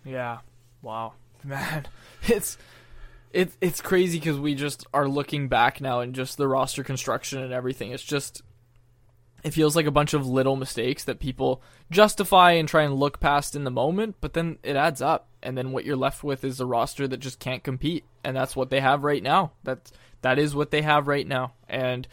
Yeah. 0.05 0.39
Wow. 0.83 1.15
Man, 1.45 1.87
it's 2.27 2.59
it's 3.33 3.57
it's 3.61 3.81
crazy 3.81 4.19
because 4.19 4.39
we 4.39 4.55
just 4.55 4.87
are 4.93 5.09
looking 5.09 5.49
back 5.49 5.81
now 5.81 6.01
and 6.01 6.15
just 6.15 6.37
the 6.37 6.49
roster 6.49 6.83
construction 6.83 7.43
and 7.43 7.53
everything. 7.53 7.93
It's 7.93 8.03
just 8.03 8.43
it 9.43 9.55
feels 9.55 9.75
like 9.75 9.87
a 9.87 9.91
bunch 9.91 10.13
of 10.13 10.27
little 10.27 10.57
mistakes 10.57 11.05
that 11.05 11.19
people 11.19 11.63
justify 11.91 12.53
and 12.53 12.69
try 12.69 12.83
and 12.83 12.95
look 12.95 13.21
past 13.21 13.57
in 13.57 13.65
the 13.65 13.71
moment, 13.71 14.17
but 14.21 14.35
then 14.35 14.59
it 14.63 14.77
adds 14.77 15.01
up, 15.01 15.29
and 15.43 15.57
then 15.57 15.73
what 15.73 15.85
you're 15.85 15.97
left 15.97 16.23
with 16.23 16.45
is 16.45 16.61
a 16.61 16.67
roster 16.67 17.09
that 17.09 17.19
just 17.19 17.39
can't 17.39 17.65
compete, 17.65 18.05
and 18.23 18.37
that's 18.37 18.55
what 18.55 18.71
they 18.71 18.81
have 18.81 19.03
right 19.05 19.23
now. 19.23 19.53
That 19.65 19.91
that 20.23 20.39
is 20.39 20.55
what 20.55 20.71
they 20.71 20.83
have 20.83 21.09
right 21.09 21.27
now, 21.27 21.55
and 21.69 22.07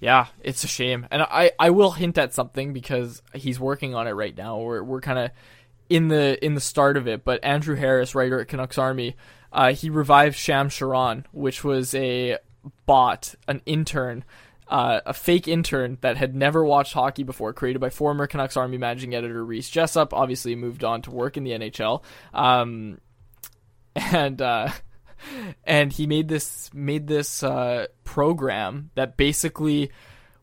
yeah, 0.00 0.26
it's 0.42 0.64
a 0.64 0.68
shame. 0.68 1.06
And 1.10 1.22
I 1.22 1.52
I 1.58 1.70
will 1.70 1.92
hint 1.92 2.18
at 2.18 2.34
something 2.34 2.72
because 2.72 3.22
he's 3.34 3.58
working 3.58 3.94
on 3.94 4.06
it 4.06 4.12
right 4.12 4.36
now. 4.36 4.58
We're 4.58 4.82
we're 4.82 5.00
kind 5.00 5.18
of 5.18 5.30
in 5.88 6.08
the 6.08 6.42
in 6.44 6.54
the 6.54 6.60
start 6.60 6.96
of 6.96 7.08
it, 7.08 7.24
but 7.24 7.42
Andrew 7.42 7.76
Harris, 7.76 8.14
writer 8.14 8.40
at 8.40 8.48
Canucks 8.48 8.78
Army, 8.78 9.16
uh, 9.52 9.72
he 9.72 9.90
revived 9.90 10.36
Sham 10.36 10.68
Sharron, 10.68 11.24
which 11.32 11.64
was 11.64 11.94
a 11.94 12.38
bot, 12.86 13.34
an 13.46 13.62
intern, 13.64 14.24
uh, 14.68 15.00
a 15.06 15.14
fake 15.14 15.48
intern 15.48 15.98
that 16.02 16.16
had 16.16 16.34
never 16.34 16.64
watched 16.64 16.92
hockey 16.92 17.22
before, 17.22 17.52
created 17.52 17.78
by 17.78 17.90
former 17.90 18.26
Canucks 18.26 18.56
Army 18.56 18.76
managing 18.76 19.14
editor 19.14 19.44
Rhys 19.44 19.70
Jessop. 19.70 20.12
Obviously, 20.12 20.54
moved 20.54 20.84
on 20.84 21.02
to 21.02 21.10
work 21.10 21.36
in 21.36 21.44
the 21.44 21.52
NHL, 21.52 22.02
um, 22.34 23.00
and 23.94 24.42
uh, 24.42 24.68
and 25.64 25.92
he 25.92 26.06
made 26.06 26.28
this 26.28 26.70
made 26.74 27.06
this 27.06 27.42
uh, 27.42 27.86
program 28.04 28.90
that 28.94 29.16
basically 29.16 29.90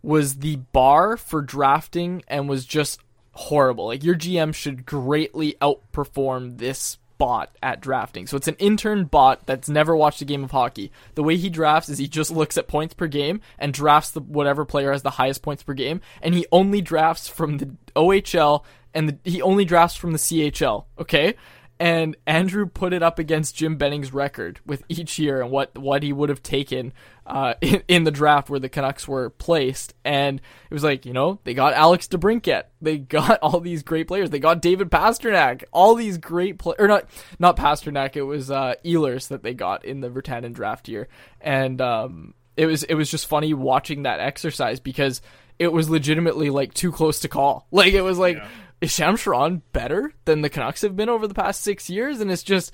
was 0.01 0.35
the 0.37 0.57
bar 0.57 1.17
for 1.17 1.41
drafting 1.41 2.23
and 2.27 2.47
was 2.47 2.63
just 2.65 2.99
horrible. 3.35 3.87
Like 3.87 4.03
your 4.03 4.15
GM 4.15 4.53
should 4.53 4.85
greatly 4.85 5.55
outperform 5.61 6.57
this 6.57 6.97
bot 7.17 7.55
at 7.61 7.81
drafting. 7.81 8.27
So 8.27 8.37
it's 8.37 8.47
an 8.47 8.55
intern 8.55 9.05
bot 9.05 9.45
that's 9.45 9.69
never 9.69 9.95
watched 9.95 10.21
a 10.21 10.25
game 10.25 10.43
of 10.43 10.51
hockey. 10.51 10.91
The 11.15 11.23
way 11.23 11.37
he 11.37 11.49
drafts 11.49 11.89
is 11.89 11.97
he 11.97 12.07
just 12.07 12.31
looks 12.31 12.57
at 12.57 12.67
points 12.67 12.93
per 12.93 13.07
game 13.07 13.41
and 13.57 13.73
drafts 13.73 14.11
the 14.11 14.21
whatever 14.21 14.65
player 14.65 14.91
has 14.91 15.03
the 15.03 15.11
highest 15.11 15.41
points 15.41 15.63
per 15.63 15.73
game 15.73 16.01
and 16.21 16.33
he 16.33 16.45
only 16.51 16.81
drafts 16.81 17.27
from 17.27 17.57
the 17.57 17.75
OHL 17.95 18.63
and 18.93 19.09
the, 19.09 19.29
he 19.29 19.41
only 19.41 19.65
drafts 19.65 19.97
from 19.97 20.13
the 20.13 20.17
CHL, 20.17 20.85
okay? 20.97 21.35
And 21.79 22.15
Andrew 22.25 22.65
put 22.65 22.93
it 22.93 23.03
up 23.03 23.19
against 23.19 23.55
Jim 23.55 23.75
Benning's 23.75 24.13
record 24.13 24.61
with 24.65 24.83
each 24.87 25.19
year 25.19 25.41
and 25.41 25.51
what 25.51 25.77
what 25.77 26.03
he 26.03 26.13
would 26.13 26.29
have 26.29 26.41
taken 26.41 26.93
uh, 27.25 27.55
in, 27.61 27.83
in 27.87 28.03
the 28.05 28.11
draft 28.11 28.49
where 28.49 28.59
the 28.59 28.69
Canucks 28.69 29.07
were 29.07 29.29
placed. 29.29 29.93
And 30.05 30.39
it 30.39 30.73
was 30.73 30.83
like, 30.83 31.05
you 31.05 31.13
know, 31.13 31.39
they 31.43 31.53
got 31.53 31.73
Alex 31.73 32.07
DeBrincat. 32.07 32.63
They 32.81 32.97
got 32.99 33.39
all 33.41 33.59
these 33.59 33.83
great 33.83 34.07
players. 34.07 34.29
They 34.29 34.39
got 34.39 34.61
David 34.61 34.89
Pastrnak. 34.89 35.63
All 35.71 35.95
these 35.95 36.17
great 36.17 36.57
players. 36.57 36.79
Or 36.79 36.87
not, 36.87 37.09
not 37.39 37.57
Pastrnak. 37.57 38.15
It 38.15 38.23
was 38.23 38.49
uh, 38.49 38.75
Ehlers 38.85 39.27
that 39.27 39.43
they 39.43 39.53
got 39.53 39.83
in 39.83 40.01
the 40.01 40.09
Virtanen 40.09 40.53
draft 40.53 40.87
year. 40.87 41.07
And 41.41 41.81
um, 41.81 42.33
it 42.57 42.67
was 42.67 42.83
it 42.83 42.95
was 42.95 43.11
just 43.11 43.27
funny 43.27 43.53
watching 43.53 44.03
that 44.03 44.19
exercise 44.19 44.79
because 44.79 45.21
it 45.57 45.71
was 45.71 45.89
legitimately 45.89 46.49
like 46.49 46.73
too 46.73 46.91
close 46.91 47.19
to 47.21 47.27
call. 47.27 47.67
Like 47.71 47.93
it 47.93 48.01
was 48.01 48.17
like, 48.17 48.41
is 48.81 48.91
Sham 48.91 49.15
Sharron 49.15 49.61
better 49.73 50.13
than 50.25 50.41
the 50.41 50.49
Canucks 50.49 50.81
have 50.81 50.95
been 50.95 51.09
over 51.09 51.27
the 51.27 51.33
past 51.33 51.61
six 51.61 51.89
years? 51.89 52.19
And 52.19 52.31
it's 52.31 52.43
just 52.43 52.71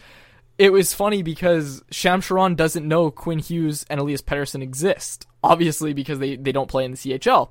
it 0.57 0.71
was 0.71 0.93
funny 0.93 1.23
because 1.23 1.83
Sham 1.91 2.21
Sharron 2.21 2.55
doesn't 2.55 2.87
know 2.87 3.09
Quinn 3.09 3.39
Hughes 3.39 3.85
and 3.89 3.99
Elias 3.99 4.21
Pettersson 4.21 4.61
exist, 4.61 5.25
obviously 5.43 5.93
because 5.93 6.19
they, 6.19 6.35
they 6.35 6.51
don't 6.51 6.69
play 6.69 6.85
in 6.85 6.91
the 6.91 6.97
CHL. 6.97 7.49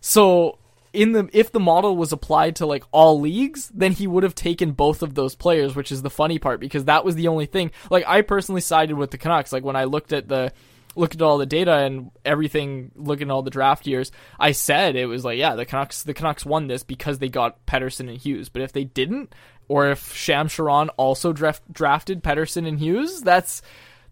So 0.00 0.58
in 0.92 1.12
the 1.12 1.28
if 1.32 1.52
the 1.52 1.60
model 1.60 1.96
was 1.96 2.12
applied 2.12 2.56
to 2.56 2.66
like 2.66 2.84
all 2.92 3.20
leagues, 3.20 3.70
then 3.74 3.92
he 3.92 4.06
would 4.06 4.22
have 4.22 4.34
taken 4.34 4.72
both 4.72 5.02
of 5.02 5.14
those 5.14 5.34
players, 5.34 5.74
which 5.74 5.92
is 5.92 6.02
the 6.02 6.10
funny 6.10 6.38
part 6.38 6.60
because 6.60 6.86
that 6.86 7.04
was 7.04 7.14
the 7.14 7.28
only 7.28 7.46
thing. 7.46 7.70
Like 7.90 8.04
I 8.06 8.22
personally 8.22 8.62
sided 8.62 8.96
with 8.96 9.10
the 9.10 9.18
Canucks. 9.18 9.52
Like 9.52 9.64
when 9.64 9.76
I 9.76 9.84
looked 9.84 10.12
at 10.12 10.28
the 10.28 10.52
looked 10.96 11.14
at 11.14 11.22
all 11.22 11.38
the 11.38 11.46
data 11.46 11.72
and 11.72 12.10
everything, 12.24 12.90
looking 12.96 13.28
at 13.28 13.32
all 13.32 13.42
the 13.42 13.50
draft 13.50 13.86
years, 13.86 14.10
I 14.38 14.52
said 14.52 14.96
it 14.96 15.06
was 15.06 15.24
like, 15.24 15.38
yeah, 15.38 15.54
the 15.54 15.64
Canucks 15.64 16.02
the 16.02 16.14
Canucks 16.14 16.46
won 16.46 16.66
this 16.66 16.82
because 16.82 17.18
they 17.18 17.28
got 17.28 17.64
Pettersson 17.66 18.08
and 18.08 18.18
Hughes. 18.18 18.48
But 18.48 18.62
if 18.62 18.72
they 18.72 18.84
didn't, 18.84 19.34
or 19.68 19.90
if 19.90 20.14
Sham 20.14 20.48
Sharron 20.48 20.88
also 20.96 21.32
draft, 21.32 21.70
drafted 21.72 22.22
Pettersson 22.22 22.66
and 22.66 22.78
Hughes, 22.78 23.20
that's 23.20 23.62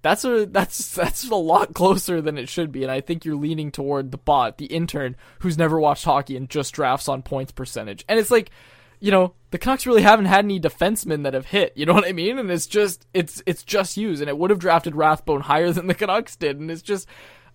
that's 0.03 0.24
a 0.24 0.47
that's 0.47 0.95
that's 0.95 1.28
a 1.28 1.35
lot 1.35 1.74
closer 1.74 2.20
than 2.20 2.39
it 2.39 2.49
should 2.49 2.70
be. 2.70 2.82
And 2.82 2.93
I 2.93 3.01
think 3.01 3.24
you're 3.24 3.37
leaning 3.37 3.70
toward 3.70 4.11
the 4.11 4.18
bot, 4.18 4.59
the 4.59 4.66
intern, 4.66 5.16
who's 5.41 5.59
never 5.59 5.80
watched 5.80 6.05
hockey 6.05 6.37
and 6.37 6.49
just 6.51 6.74
drafts 6.74 7.09
on 7.09 7.22
points 7.22 7.53
percentage. 7.53 8.05
And 8.09 8.18
it's 8.18 8.30
like 8.30 8.51
you 9.01 9.11
know, 9.11 9.35
the 9.55 9.59
Canucks 9.59 9.86
really 9.86 10.02
haven't 10.02 10.24
had 10.24 10.44
any 10.44 10.59
defensemen 10.59 11.22
that 11.22 11.32
have 11.32 11.46
hit. 11.46 11.74
You 11.76 11.86
know 11.86 11.92
what 11.94 12.05
I 12.09 12.11
mean? 12.11 12.40
And 12.40 12.50
it's 12.50 12.66
just 12.66 13.07
it's 13.14 13.40
it's 13.46 13.62
just 13.62 13.94
Hughes, 13.94 14.20
and 14.20 14.28
it 14.28 14.36
would 14.36 14.50
have 14.50 14.59
drafted 14.59 14.96
Rathbone 14.96 15.42
higher 15.42 15.70
than 15.72 15.86
the 15.86 15.94
Canucks 15.94 16.34
did, 16.34 16.59
and 16.59 16.70
it's 16.72 16.82
just. 16.82 17.07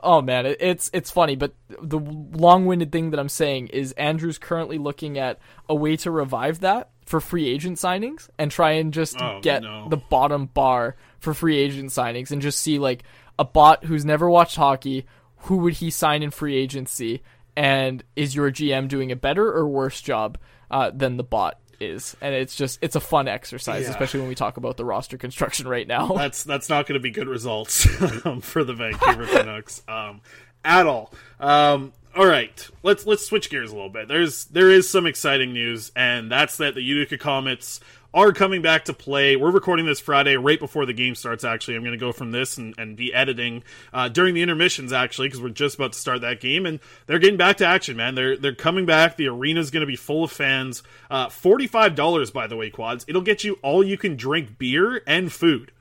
Oh 0.01 0.21
man, 0.21 0.45
it, 0.45 0.55
it's 0.61 0.89
it's 0.93 1.11
funny, 1.11 1.35
but 1.35 1.53
the 1.81 1.99
long-winded 1.99 2.89
thing 2.89 3.09
that 3.09 3.19
I'm 3.19 3.27
saying 3.27 3.67
is 3.67 3.91
Andrew's 3.97 4.37
currently 4.37 4.77
looking 4.77 5.17
at 5.17 5.39
a 5.67 5.75
way 5.75 5.97
to 5.97 6.09
revive 6.09 6.61
that 6.61 6.91
for 7.05 7.19
free 7.19 7.49
agent 7.49 7.79
signings 7.79 8.29
and 8.37 8.49
try 8.49 8.71
and 8.71 8.93
just 8.93 9.21
Oh, 9.21 9.41
get 9.41 9.61
no. 9.61 9.89
the 9.89 9.97
bottom 9.97 10.45
bar 10.45 10.95
for 11.19 11.33
free 11.33 11.57
agent 11.57 11.89
signings 11.89 12.31
and 12.31 12.41
just 12.41 12.61
see 12.61 12.79
like 12.79 13.03
a 13.37 13.43
bot 13.43 13.83
who's 13.83 14.05
never 14.05 14.29
watched 14.29 14.55
hockey 14.55 15.05
who 15.39 15.57
would 15.57 15.73
he 15.73 15.89
sign 15.89 16.23
in 16.23 16.31
free 16.31 16.55
agency, 16.55 17.21
and 17.57 18.01
is 18.15 18.33
your 18.33 18.51
GM 18.51 18.87
doing 18.87 19.11
a 19.11 19.17
better 19.17 19.51
or 19.51 19.67
worse 19.67 19.99
job 19.99 20.37
uh, 20.71 20.91
than 20.91 21.17
the 21.17 21.25
bot 21.25 21.59
is? 21.79 22.15
And 22.21 22.33
it's 22.35 22.55
just 22.55 22.79
it's 22.81 22.95
a 22.95 22.99
fun 22.99 23.27
exercise, 23.27 23.83
Yeah. 23.85 23.91
especially 23.91 24.21
when 24.21 24.29
we 24.29 24.35
talk 24.35 24.57
about 24.57 24.77
the 24.77 24.85
roster 24.85 25.17
construction 25.17 25.67
right 25.67 25.87
now. 25.87 26.07
that's 26.15 26.43
that's 26.43 26.69
not 26.69 26.85
going 26.87 26.99
to 26.99 27.03
be 27.03 27.11
good 27.11 27.27
results 27.27 27.87
um, 28.25 28.41
for 28.41 28.63
the 28.63 28.73
Vancouver 28.73 29.25
Canucks 29.31 29.83
um, 29.87 30.21
at 30.63 30.85
all. 30.87 31.13
Um, 31.39 31.93
all 32.15 32.25
right, 32.25 32.67
let's 32.83 33.05
let's 33.05 33.25
switch 33.25 33.49
gears 33.49 33.71
a 33.71 33.75
little 33.75 33.89
bit. 33.89 34.07
There's 34.07 34.45
there 34.45 34.69
is 34.69 34.89
some 34.89 35.05
exciting 35.05 35.53
news, 35.53 35.91
and 35.95 36.31
that's 36.31 36.57
that 36.57 36.73
the 36.75 36.81
Utica 36.81 37.17
Comets 37.17 37.79
are 38.13 38.33
coming 38.33 38.61
back 38.61 38.85
to 38.85 38.93
play. 38.93 39.35
We're 39.35 39.51
recording 39.51 39.85
this 39.85 39.99
Friday, 39.99 40.35
right 40.35 40.59
before 40.59 40.85
the 40.85 40.93
game 40.93 41.15
starts. 41.15 41.43
Actually, 41.43 41.75
I'm 41.75 41.83
going 41.83 41.91
to 41.91 41.97
go 41.97 42.11
from 42.11 42.31
this 42.31 42.57
and, 42.57 42.73
and 42.77 42.97
be 42.97 43.13
editing 43.13 43.63
uh, 43.93 44.09
during 44.09 44.33
the 44.33 44.41
intermissions, 44.41 44.91
actually, 44.91 45.27
because 45.27 45.41
we're 45.41 45.49
just 45.49 45.75
about 45.75 45.93
to 45.93 45.99
start 45.99 46.21
that 46.21 46.39
game, 46.39 46.65
and 46.65 46.79
they're 47.05 47.19
getting 47.19 47.37
back 47.37 47.57
to 47.57 47.65
action, 47.65 47.97
man. 47.97 48.15
They're 48.15 48.37
they're 48.37 48.55
coming 48.55 48.85
back. 48.85 49.17
The 49.17 49.27
arena's 49.27 49.71
going 49.71 49.81
to 49.81 49.87
be 49.87 49.95
full 49.95 50.23
of 50.23 50.31
fans. 50.31 50.81
Uh, 51.09 51.29
Forty 51.29 51.67
five 51.67 51.95
dollars, 51.95 52.31
by 52.31 52.47
the 52.47 52.55
way, 52.55 52.69
quads. 52.69 53.05
It'll 53.07 53.21
get 53.21 53.43
you 53.43 53.59
all 53.61 53.83
you 53.83 53.97
can 53.97 54.15
drink 54.15 54.57
beer 54.57 55.01
and 55.05 55.31
food 55.31 55.71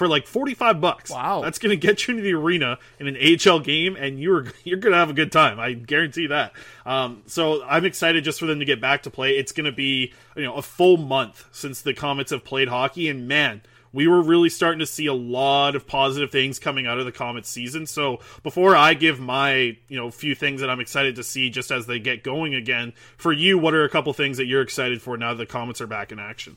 for 0.00 0.08
like 0.08 0.26
45 0.26 0.80
bucks. 0.80 1.10
Wow. 1.10 1.42
That's 1.42 1.58
going 1.58 1.68
to 1.68 1.76
get 1.76 2.08
you 2.08 2.12
into 2.12 2.22
the 2.22 2.32
arena 2.32 2.78
in 2.98 3.06
an 3.06 3.18
AHL 3.18 3.60
game 3.60 3.96
and 3.96 4.18
you're 4.18 4.46
you're 4.64 4.78
going 4.78 4.92
to 4.92 4.98
have 4.98 5.10
a 5.10 5.12
good 5.12 5.30
time. 5.30 5.60
I 5.60 5.74
guarantee 5.74 6.26
that. 6.28 6.54
Um, 6.86 7.22
so 7.26 7.62
I'm 7.64 7.84
excited 7.84 8.24
just 8.24 8.40
for 8.40 8.46
them 8.46 8.60
to 8.60 8.64
get 8.64 8.80
back 8.80 9.02
to 9.02 9.10
play. 9.10 9.32
It's 9.32 9.52
going 9.52 9.66
to 9.66 9.72
be, 9.72 10.14
you 10.34 10.42
know, 10.42 10.54
a 10.54 10.62
full 10.62 10.96
month 10.96 11.44
since 11.52 11.82
the 11.82 11.92
Comets 11.92 12.30
have 12.30 12.46
played 12.46 12.68
hockey 12.68 13.10
and 13.10 13.28
man, 13.28 13.60
we 13.92 14.08
were 14.08 14.22
really 14.22 14.48
starting 14.48 14.78
to 14.78 14.86
see 14.86 15.04
a 15.04 15.12
lot 15.12 15.76
of 15.76 15.86
positive 15.86 16.30
things 16.30 16.58
coming 16.58 16.86
out 16.86 16.98
of 16.98 17.04
the 17.04 17.12
Comets 17.12 17.50
season. 17.50 17.84
So 17.86 18.20
before 18.42 18.74
I 18.74 18.94
give 18.94 19.20
my, 19.20 19.76
you 19.88 19.98
know, 19.98 20.10
few 20.10 20.34
things 20.34 20.62
that 20.62 20.70
I'm 20.70 20.80
excited 20.80 21.16
to 21.16 21.22
see 21.22 21.50
just 21.50 21.70
as 21.70 21.86
they 21.86 21.98
get 21.98 22.24
going 22.24 22.54
again, 22.54 22.94
for 23.18 23.34
you, 23.34 23.58
what 23.58 23.74
are 23.74 23.84
a 23.84 23.90
couple 23.90 24.14
things 24.14 24.38
that 24.38 24.46
you're 24.46 24.62
excited 24.62 25.02
for 25.02 25.18
now 25.18 25.34
that 25.34 25.46
the 25.46 25.52
Comets 25.52 25.82
are 25.82 25.86
back 25.86 26.10
in 26.10 26.18
action? 26.18 26.56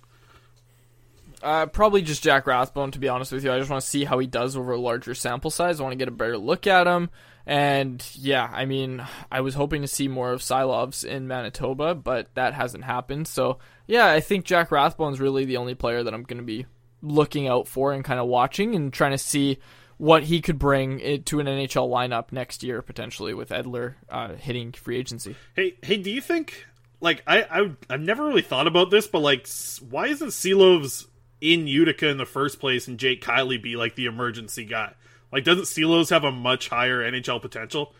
Uh, 1.43 1.65
probably 1.65 2.01
just 2.01 2.23
Jack 2.23 2.47
Rathbone, 2.47 2.91
to 2.91 2.99
be 2.99 3.09
honest 3.09 3.33
with 3.33 3.43
you. 3.43 3.51
I 3.51 3.59
just 3.59 3.69
want 3.69 3.83
to 3.83 3.89
see 3.89 4.05
how 4.05 4.17
he 4.17 4.27
does 4.27 4.55
over 4.55 4.71
a 4.71 4.79
larger 4.79 5.13
sample 5.13 5.51
size. 5.51 5.79
I 5.79 5.83
want 5.83 5.91
to 5.91 5.97
get 5.97 6.07
a 6.07 6.11
better 6.11 6.37
look 6.37 6.67
at 6.67 6.87
him. 6.87 7.09
And 7.45 8.01
yeah, 8.15 8.49
I 8.51 8.65
mean, 8.65 9.05
I 9.29 9.41
was 9.41 9.53
hoping 9.53 9.81
to 9.81 9.87
see 9.87 10.07
more 10.07 10.31
of 10.31 10.39
Silovs 10.39 11.03
in 11.03 11.27
Manitoba, 11.27 11.95
but 11.95 12.33
that 12.35 12.53
hasn't 12.53 12.85
happened. 12.85 13.27
So 13.27 13.59
yeah, 13.85 14.07
I 14.07 14.21
think 14.21 14.45
Jack 14.45 14.71
Rathbone's 14.71 15.19
really 15.19 15.43
the 15.43 15.57
only 15.57 15.75
player 15.75 16.03
that 16.03 16.13
I'm 16.13 16.23
going 16.23 16.37
to 16.37 16.43
be 16.43 16.65
looking 17.01 17.49
out 17.49 17.67
for 17.67 17.91
and 17.91 18.05
kind 18.05 18.21
of 18.21 18.27
watching 18.27 18.75
and 18.75 18.93
trying 18.93 19.11
to 19.11 19.17
see 19.17 19.59
what 19.97 20.23
he 20.23 20.41
could 20.41 20.57
bring 20.57 20.99
to 21.23 21.39
an 21.39 21.47
NHL 21.47 21.89
lineup 21.89 22.31
next 22.31 22.63
year, 22.63 22.81
potentially 22.81 23.33
with 23.33 23.49
Edler 23.49 23.95
uh, 24.09 24.35
hitting 24.35 24.71
free 24.71 24.97
agency. 24.97 25.35
Hey, 25.55 25.75
hey, 25.81 25.97
do 25.97 26.09
you 26.09 26.21
think 26.21 26.65
like 27.01 27.21
I, 27.27 27.43
I 27.43 27.71
I've 27.89 28.01
never 28.01 28.25
really 28.25 28.41
thought 28.41 28.67
about 28.67 28.89
this, 28.89 29.07
but 29.07 29.19
like, 29.19 29.47
why 29.89 30.07
isn't 30.07 30.29
Silovs 30.29 31.07
in 31.43 31.67
Utica 31.67 32.07
in 32.07 32.17
the 32.17 32.25
first 32.25 32.59
place 32.59 32.87
and 32.87 32.97
Jake 32.97 33.21
Kielly 33.21 33.61
be 33.61 33.75
like 33.75 33.95
the 33.95 34.05
emergency 34.05 34.63
guy? 34.63 34.93
Like, 35.31 35.43
doesn't 35.43 35.65
Silovs 35.65 36.09
have 36.09 36.23
a 36.23 36.31
much 36.31 36.69
higher 36.69 36.99
NHL 36.99 37.41
potential? 37.41 37.93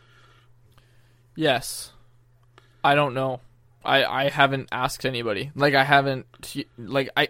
Yes. 1.35 1.91
I 2.83 2.95
don't 2.95 3.13
know. 3.13 3.41
I 3.83 4.05
I 4.05 4.29
haven't 4.29 4.69
asked 4.71 5.05
anybody. 5.05 5.51
Like 5.55 5.73
I 5.73 5.83
haven't 5.83 6.25
like 6.77 7.09
I 7.17 7.27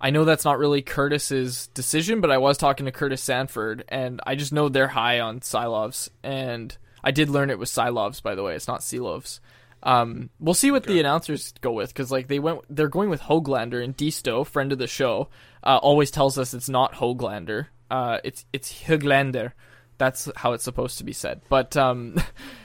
I 0.00 0.10
know 0.10 0.24
that's 0.24 0.44
not 0.44 0.58
really 0.58 0.82
Curtis's 0.82 1.68
decision, 1.68 2.20
but 2.20 2.30
I 2.30 2.38
was 2.38 2.58
talking 2.58 2.86
to 2.86 2.92
Curtis 2.92 3.22
Sanford 3.22 3.84
and 3.88 4.20
I 4.26 4.34
just 4.34 4.52
know 4.52 4.68
they're 4.68 4.88
high 4.88 5.20
on 5.20 5.40
Silovs 5.40 6.10
and 6.22 6.76
I 7.02 7.10
did 7.10 7.30
learn 7.30 7.50
it 7.50 7.58
was 7.58 7.70
Silovs 7.70 8.22
by 8.22 8.34
the 8.34 8.42
way. 8.42 8.54
It's 8.54 8.68
not 8.68 8.80
Silovs. 8.80 9.40
Um, 9.84 10.30
we'll 10.40 10.54
see 10.54 10.70
what 10.70 10.84
the 10.84 10.98
announcers 10.98 11.52
go 11.60 11.70
with 11.72 11.90
because 11.90 12.10
like 12.10 12.26
they 12.26 12.38
went, 12.38 12.60
they're 12.70 12.88
going 12.88 13.10
with 13.10 13.20
Hoglander 13.20 13.84
and 13.84 13.94
Disto, 13.94 14.42
friend 14.44 14.72
of 14.72 14.78
the 14.78 14.86
show, 14.86 15.28
uh, 15.62 15.76
always 15.76 16.10
tells 16.10 16.38
us 16.38 16.54
it's 16.54 16.70
not 16.70 16.94
Hoglander. 16.94 17.66
Uh, 17.90 18.18
it's 18.24 18.46
it's 18.52 18.72
Hoglander. 18.72 19.52
That's 19.98 20.30
how 20.36 20.54
it's 20.54 20.64
supposed 20.64 20.98
to 20.98 21.04
be 21.04 21.12
said. 21.12 21.42
But 21.50 21.76
um, 21.76 22.16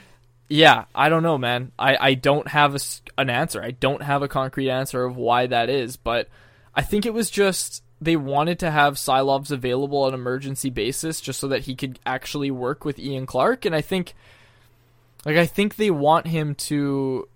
yeah, 0.48 0.86
I 0.94 1.10
don't 1.10 1.22
know, 1.22 1.36
man. 1.36 1.72
I, 1.78 1.96
I 2.00 2.14
don't 2.14 2.48
have 2.48 2.74
a 2.74 2.80
an 3.18 3.28
answer. 3.28 3.62
I 3.62 3.72
don't 3.72 4.02
have 4.02 4.22
a 4.22 4.28
concrete 4.28 4.70
answer 4.70 5.04
of 5.04 5.16
why 5.16 5.46
that 5.46 5.68
is, 5.68 5.96
but 5.96 6.28
I 6.74 6.80
think 6.82 7.04
it 7.04 7.14
was 7.14 7.28
just 7.28 7.82
they 8.00 8.16
wanted 8.16 8.60
to 8.60 8.70
have 8.70 8.94
Silovs 8.94 9.50
available 9.50 10.04
on 10.04 10.14
an 10.14 10.20
emergency 10.20 10.70
basis 10.70 11.20
just 11.20 11.38
so 11.38 11.48
that 11.48 11.62
he 11.62 11.74
could 11.74 12.00
actually 12.06 12.50
work 12.50 12.86
with 12.86 12.98
Ian 12.98 13.26
Clark, 13.26 13.66
and 13.66 13.76
I 13.76 13.82
think 13.82 14.14
like 15.24 15.36
I 15.36 15.46
think 15.46 15.76
they 15.76 15.90
want 15.90 16.26
him 16.26 16.54
to 16.56 17.28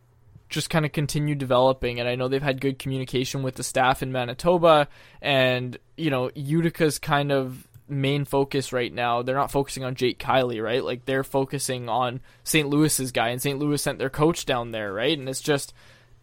just 0.49 0.70
kind 0.70 0.85
of 0.85 0.93
continue 0.93 1.35
developing 1.35 1.99
and 1.99 2.09
I 2.09 2.14
know 2.14 2.28
they've 2.28 2.43
had 2.43 2.61
good 2.61 2.78
communication 2.78 3.43
with 3.43 3.57
the 3.57 3.64
staff 3.64 4.03
in 4.03 4.12
Manitoba 4.12 4.89
and 5.20 5.76
you 5.97 6.11
know 6.11 6.30
Utica's 6.30 6.99
kind 6.99 7.32
of 7.32 7.66
main 7.89 8.24
focus 8.24 8.72
right 8.72 8.93
now 8.93 9.22
they're 9.22 9.35
not 9.35 9.51
focusing 9.51 9.85
on 9.85 9.95
Jake 9.97 10.18
Kielly 10.18 10.62
right 10.62 10.85
like 10.85 11.07
they're 11.07 11.24
focusing 11.24 11.89
on 11.89 12.20
St. 12.45 12.68
Louis's 12.68 13.11
guy 13.11 13.30
and 13.30 13.43
St. 13.43 13.59
Louis 13.59 13.82
sent 13.82 13.99
their 13.99 14.11
coach 14.11 14.47
down 14.47 14.70
there 14.70 14.93
right 14.93 15.18
and 15.18 15.28
it's 15.28 15.41
just 15.41 15.74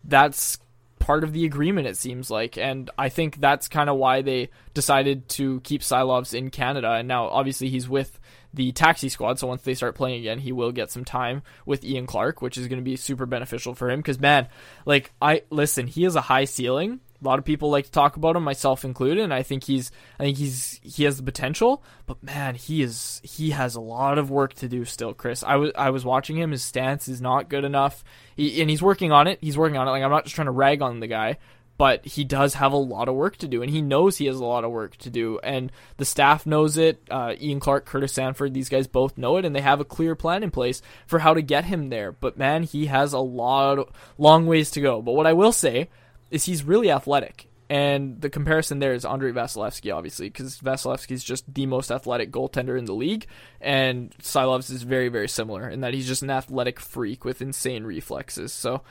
that's 0.04 0.58
part 1.00 1.24
of 1.24 1.34
the 1.34 1.46
agreement 1.46 1.88
it 1.88 1.98
seems 1.98 2.32
like 2.32 2.58
and 2.58 2.90
I 2.98 3.10
think 3.10 3.42
that's 3.42 3.68
kind 3.68 3.90
of 3.90 3.98
why 3.98 4.22
they 4.22 4.50
decided 4.74 5.28
to 5.30 5.60
keep 5.62 5.82
Silovs 5.82 6.34
in 6.34 6.52
Canada 6.52 6.92
and 6.92 7.08
now 7.08 7.28
obviously 7.28 7.70
he's 7.70 7.90
with 7.90 8.20
the 8.54 8.72
taxi 8.72 9.10
squad 9.10 9.40
so 9.40 9.48
once 9.48 9.62
they 9.62 9.74
start 9.74 9.96
playing 9.96 10.20
again 10.20 10.40
he 10.40 10.52
will 10.52 10.72
get 10.72 10.92
some 10.92 11.06
time 11.06 11.42
with 11.66 11.84
Ian 11.84 12.06
Clark 12.06 12.42
which 12.42 12.58
is 12.58 12.68
going 12.68 12.80
to 12.80 12.84
be 12.84 12.96
super 12.96 13.26
beneficial 13.26 13.74
for 13.74 13.90
him 13.90 14.04
cuz 14.04 14.20
man 14.20 14.48
like 14.86 15.12
I 15.22 15.44
listen 15.50 15.88
he 15.88 16.04
has 16.04 16.16
a 16.16 16.22
high 16.22 16.46
ceiling. 16.46 17.00
A 17.22 17.28
lot 17.28 17.38
of 17.38 17.46
people 17.46 17.70
like 17.70 17.86
to 17.86 17.92
talk 17.92 18.16
about 18.16 18.36
him 18.36 18.44
myself 18.44 18.84
included 18.84 19.24
and 19.24 19.34
I 19.34 19.44
think 19.44 19.66
he's 19.66 19.92
I 20.20 20.24
think 20.24 20.38
he's 20.38 20.80
he 20.84 21.04
has 21.04 21.18
the 21.18 21.24
potential 21.24 21.84
but 22.08 22.22
man 22.24 22.56
he 22.56 22.82
is 22.82 23.22
he 23.24 23.52
has 23.52 23.76
a 23.76 23.82
lot 23.82 24.18
of 24.18 24.32
work 24.32 24.56
to 24.56 24.68
do 24.68 24.86
still 24.86 25.14
Chris. 25.14 25.44
I 25.44 25.56
was 25.58 25.72
I 25.76 25.92
was 25.92 26.04
watching 26.04 26.38
him 26.38 26.52
his 26.52 26.64
stance 26.64 27.08
is 27.08 27.22
not 27.22 27.48
good 27.48 27.64
enough. 27.64 28.04
He, 28.36 28.60
and 28.62 28.70
he's 28.70 28.82
working 28.82 29.12
on 29.12 29.28
it 29.28 29.38
he's 29.42 29.58
working 29.58 29.78
on 29.78 29.88
it 29.88 29.92
like 29.92 30.04
I'm 30.04 30.10
not 30.10 30.24
just 30.24 30.36
trying 30.36 30.48
to 30.48 30.52
rag 30.52 30.82
on 30.82 31.00
the 31.00 31.08
guy 31.08 31.38
but 31.82 32.06
he 32.06 32.24
does 32.24 32.54
have 32.54 32.74
a 32.74 32.78
lot 32.78 33.10
of 33.10 33.16
work 33.16 33.38
to 33.38 33.48
do, 33.48 33.64
and 33.64 33.72
he 33.72 33.82
knows 33.82 34.16
he 34.16 34.28
has 34.28 34.36
a 34.36 34.46
lot 34.46 34.64
of 34.64 34.70
work 34.70 34.96
to 34.98 35.10
do, 35.10 35.40
and 35.40 35.72
the 35.98 36.06
staff 36.06 36.46
knows 36.46 36.78
it. 36.78 37.02
Uh, 37.10 37.34
Ian 37.42 37.60
Clark, 37.60 37.88
Curtis 37.88 38.14
Sanford, 38.14 38.54
these 38.54 38.70
guys 38.70 38.86
both 38.86 39.18
know 39.18 39.38
it, 39.38 39.46
and 39.46 39.56
they 39.56 39.62
have 39.62 39.80
a 39.80 39.84
clear 39.84 40.14
plan 40.14 40.44
in 40.44 40.52
place 40.52 40.84
for 41.08 41.18
how 41.18 41.34
to 41.34 41.42
get 41.42 41.66
him 41.66 41.90
there. 41.90 42.12
But 42.12 42.38
man, 42.38 42.62
he 42.62 42.86
has 42.86 43.14
a 43.14 43.20
lot, 43.20 43.90
long 44.20 44.46
ways 44.46 44.70
to 44.72 44.80
go. 44.80 45.02
But 45.02 45.14
what 45.14 45.26
I 45.26 45.34
will 45.34 45.52
say 45.52 45.90
is 46.30 46.46
he's 46.46 46.64
really 46.64 46.92
athletic, 46.92 47.50
and 47.68 48.22
the 48.22 48.30
comparison 48.30 48.78
there 48.78 48.94
is 48.94 49.04
Andrei 49.04 49.32
Vasilevskiy, 49.32 49.92
obviously, 49.92 50.30
because 50.30 50.60
Vasilevskiy 50.60 51.14
is 51.14 51.24
just 51.24 51.52
the 51.52 51.66
most 51.66 51.92
athletic 51.92 52.30
goaltender 52.32 52.78
in 52.78 52.86
the 52.86 52.94
league, 52.94 53.26
and 53.60 54.16
Silovs 54.22 54.70
is 54.70 54.84
very, 54.84 55.10
very 55.10 55.28
similar 55.28 55.68
in 55.68 55.82
that 55.82 55.96
he's 55.96 56.08
just 56.08 56.22
an 56.22 56.30
athletic 56.30 56.80
freak 56.80 57.26
with 57.26 57.42
insane 57.42 57.86
reflexes. 57.86 58.54
So. 58.54 58.84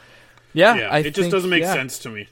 Yeah, 0.53 0.74
Yeah, 0.74 0.97
it 0.97 1.14
just 1.14 1.30
doesn't 1.30 1.49
make 1.49 1.62
yeah. 1.62 1.72
sense 1.72 2.01
to 2.01 2.09
me. 2.09 2.26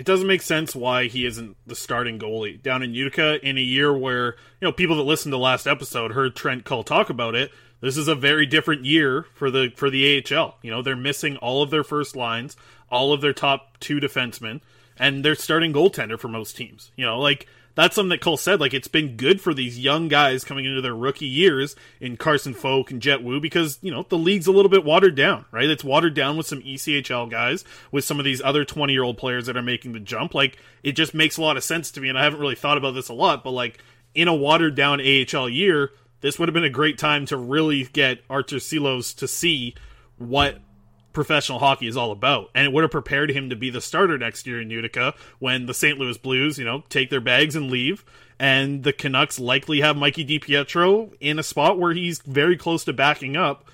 It 0.00 0.06
doesn't 0.06 0.26
make 0.26 0.40
sense 0.40 0.74
why 0.74 1.08
he 1.08 1.26
isn't 1.26 1.58
the 1.66 1.76
starting 1.76 2.18
goalie 2.18 2.62
down 2.62 2.82
in 2.82 2.94
Utica 2.94 3.38
in 3.46 3.58
a 3.58 3.60
year 3.60 3.92
where 3.92 4.28
you 4.58 4.66
know 4.66 4.72
people 4.72 4.96
that 4.96 5.02
listened 5.02 5.32
to 5.32 5.36
last 5.36 5.66
episode 5.66 6.12
heard 6.12 6.34
Trent 6.34 6.64
Cull 6.64 6.82
talk 6.82 7.10
about 7.10 7.34
it. 7.34 7.52
This 7.82 7.98
is 7.98 8.08
a 8.08 8.14
very 8.14 8.46
different 8.46 8.86
year 8.86 9.26
for 9.34 9.50
the 9.50 9.70
for 9.76 9.90
the 9.90 10.24
AHL. 10.24 10.56
You 10.62 10.70
know 10.70 10.80
they're 10.80 10.96
missing 10.96 11.36
all 11.36 11.62
of 11.62 11.68
their 11.68 11.84
first 11.84 12.16
lines, 12.16 12.56
all 12.90 13.12
of 13.12 13.20
their 13.20 13.34
top 13.34 13.78
two 13.78 14.00
defensemen, 14.00 14.62
and 15.00 15.24
they're 15.24 15.34
starting 15.34 15.72
goaltender 15.72 16.18
for 16.18 16.28
most 16.28 16.56
teams. 16.56 16.92
You 16.94 17.06
know 17.06 17.18
like 17.18 17.48
that's 17.74 17.94
something 17.94 18.10
that 18.10 18.20
Cull 18.20 18.36
said. 18.36 18.60
Like 18.60 18.74
it's 18.74 18.88
been 18.88 19.16
good 19.16 19.40
for 19.40 19.54
these 19.54 19.78
young 19.78 20.08
guys 20.08 20.44
coming 20.44 20.66
into 20.66 20.80
their 20.80 20.94
rookie 20.94 21.26
years 21.26 21.74
in 22.00 22.16
Carson 22.16 22.54
Focht 22.54 22.90
and 22.90 23.00
Jett 23.00 23.22
Woo 23.22 23.40
because 23.40 23.78
you 23.80 23.90
know 23.90 24.04
the 24.08 24.18
league's 24.18 24.46
a 24.46 24.52
little 24.52 24.68
bit 24.68 24.84
watered 24.84 25.14
down, 25.14 25.46
right? 25.50 25.70
It's 25.70 25.82
watered 25.82 26.14
down 26.14 26.36
with 26.36 26.46
some 26.46 26.62
ECHL 26.62 27.30
guys, 27.30 27.64
with 27.90 28.04
some 28.04 28.18
of 28.18 28.24
these 28.24 28.42
other 28.42 28.64
twenty 28.64 28.92
year 28.92 29.02
old 29.02 29.18
players 29.18 29.46
that 29.46 29.56
are 29.56 29.62
making 29.62 29.92
the 29.92 30.00
jump. 30.00 30.34
Like 30.34 30.58
it 30.82 30.92
just 30.92 31.14
makes 31.14 31.36
a 31.38 31.42
lot 31.42 31.56
of 31.56 31.64
sense 31.64 31.90
to 31.92 32.00
me, 32.00 32.08
and 32.08 32.18
I 32.18 32.24
haven't 32.24 32.40
really 32.40 32.54
thought 32.54 32.78
about 32.78 32.94
this 32.94 33.08
a 33.08 33.14
lot, 33.14 33.42
but 33.42 33.52
like 33.52 33.82
in 34.14 34.28
a 34.28 34.34
watered 34.34 34.74
down 34.74 35.00
AHL 35.00 35.48
year, 35.48 35.92
this 36.20 36.38
would 36.38 36.48
have 36.48 36.54
been 36.54 36.64
a 36.64 36.70
great 36.70 36.98
time 36.98 37.24
to 37.26 37.36
really 37.36 37.84
get 37.84 38.22
Artur 38.28 38.56
Silovs 38.56 39.16
to 39.16 39.28
see 39.28 39.74
what 40.18 40.58
professional 41.12 41.58
hockey 41.58 41.86
is 41.86 41.96
all 41.96 42.12
about. 42.12 42.50
And 42.54 42.66
it 42.66 42.72
would 42.72 42.82
have 42.84 42.90
prepared 42.90 43.30
him 43.30 43.50
to 43.50 43.56
be 43.56 43.70
the 43.70 43.80
starter 43.80 44.18
next 44.18 44.46
year 44.46 44.60
in 44.60 44.70
Utica 44.70 45.14
when 45.38 45.66
the 45.66 45.74
St. 45.74 45.98
Louis 45.98 46.18
Blues, 46.18 46.58
you 46.58 46.64
know, 46.64 46.84
take 46.88 47.10
their 47.10 47.20
bags 47.20 47.56
and 47.56 47.70
leave. 47.70 48.04
And 48.38 48.84
the 48.84 48.92
Canucks 48.92 49.38
likely 49.38 49.80
have 49.80 49.96
Mikey 49.96 50.24
DiPietro 50.24 51.12
in 51.20 51.38
a 51.38 51.42
spot 51.42 51.78
where 51.78 51.92
he's 51.92 52.20
very 52.20 52.56
close 52.56 52.84
to 52.84 52.92
backing 52.92 53.36
up 53.36 53.66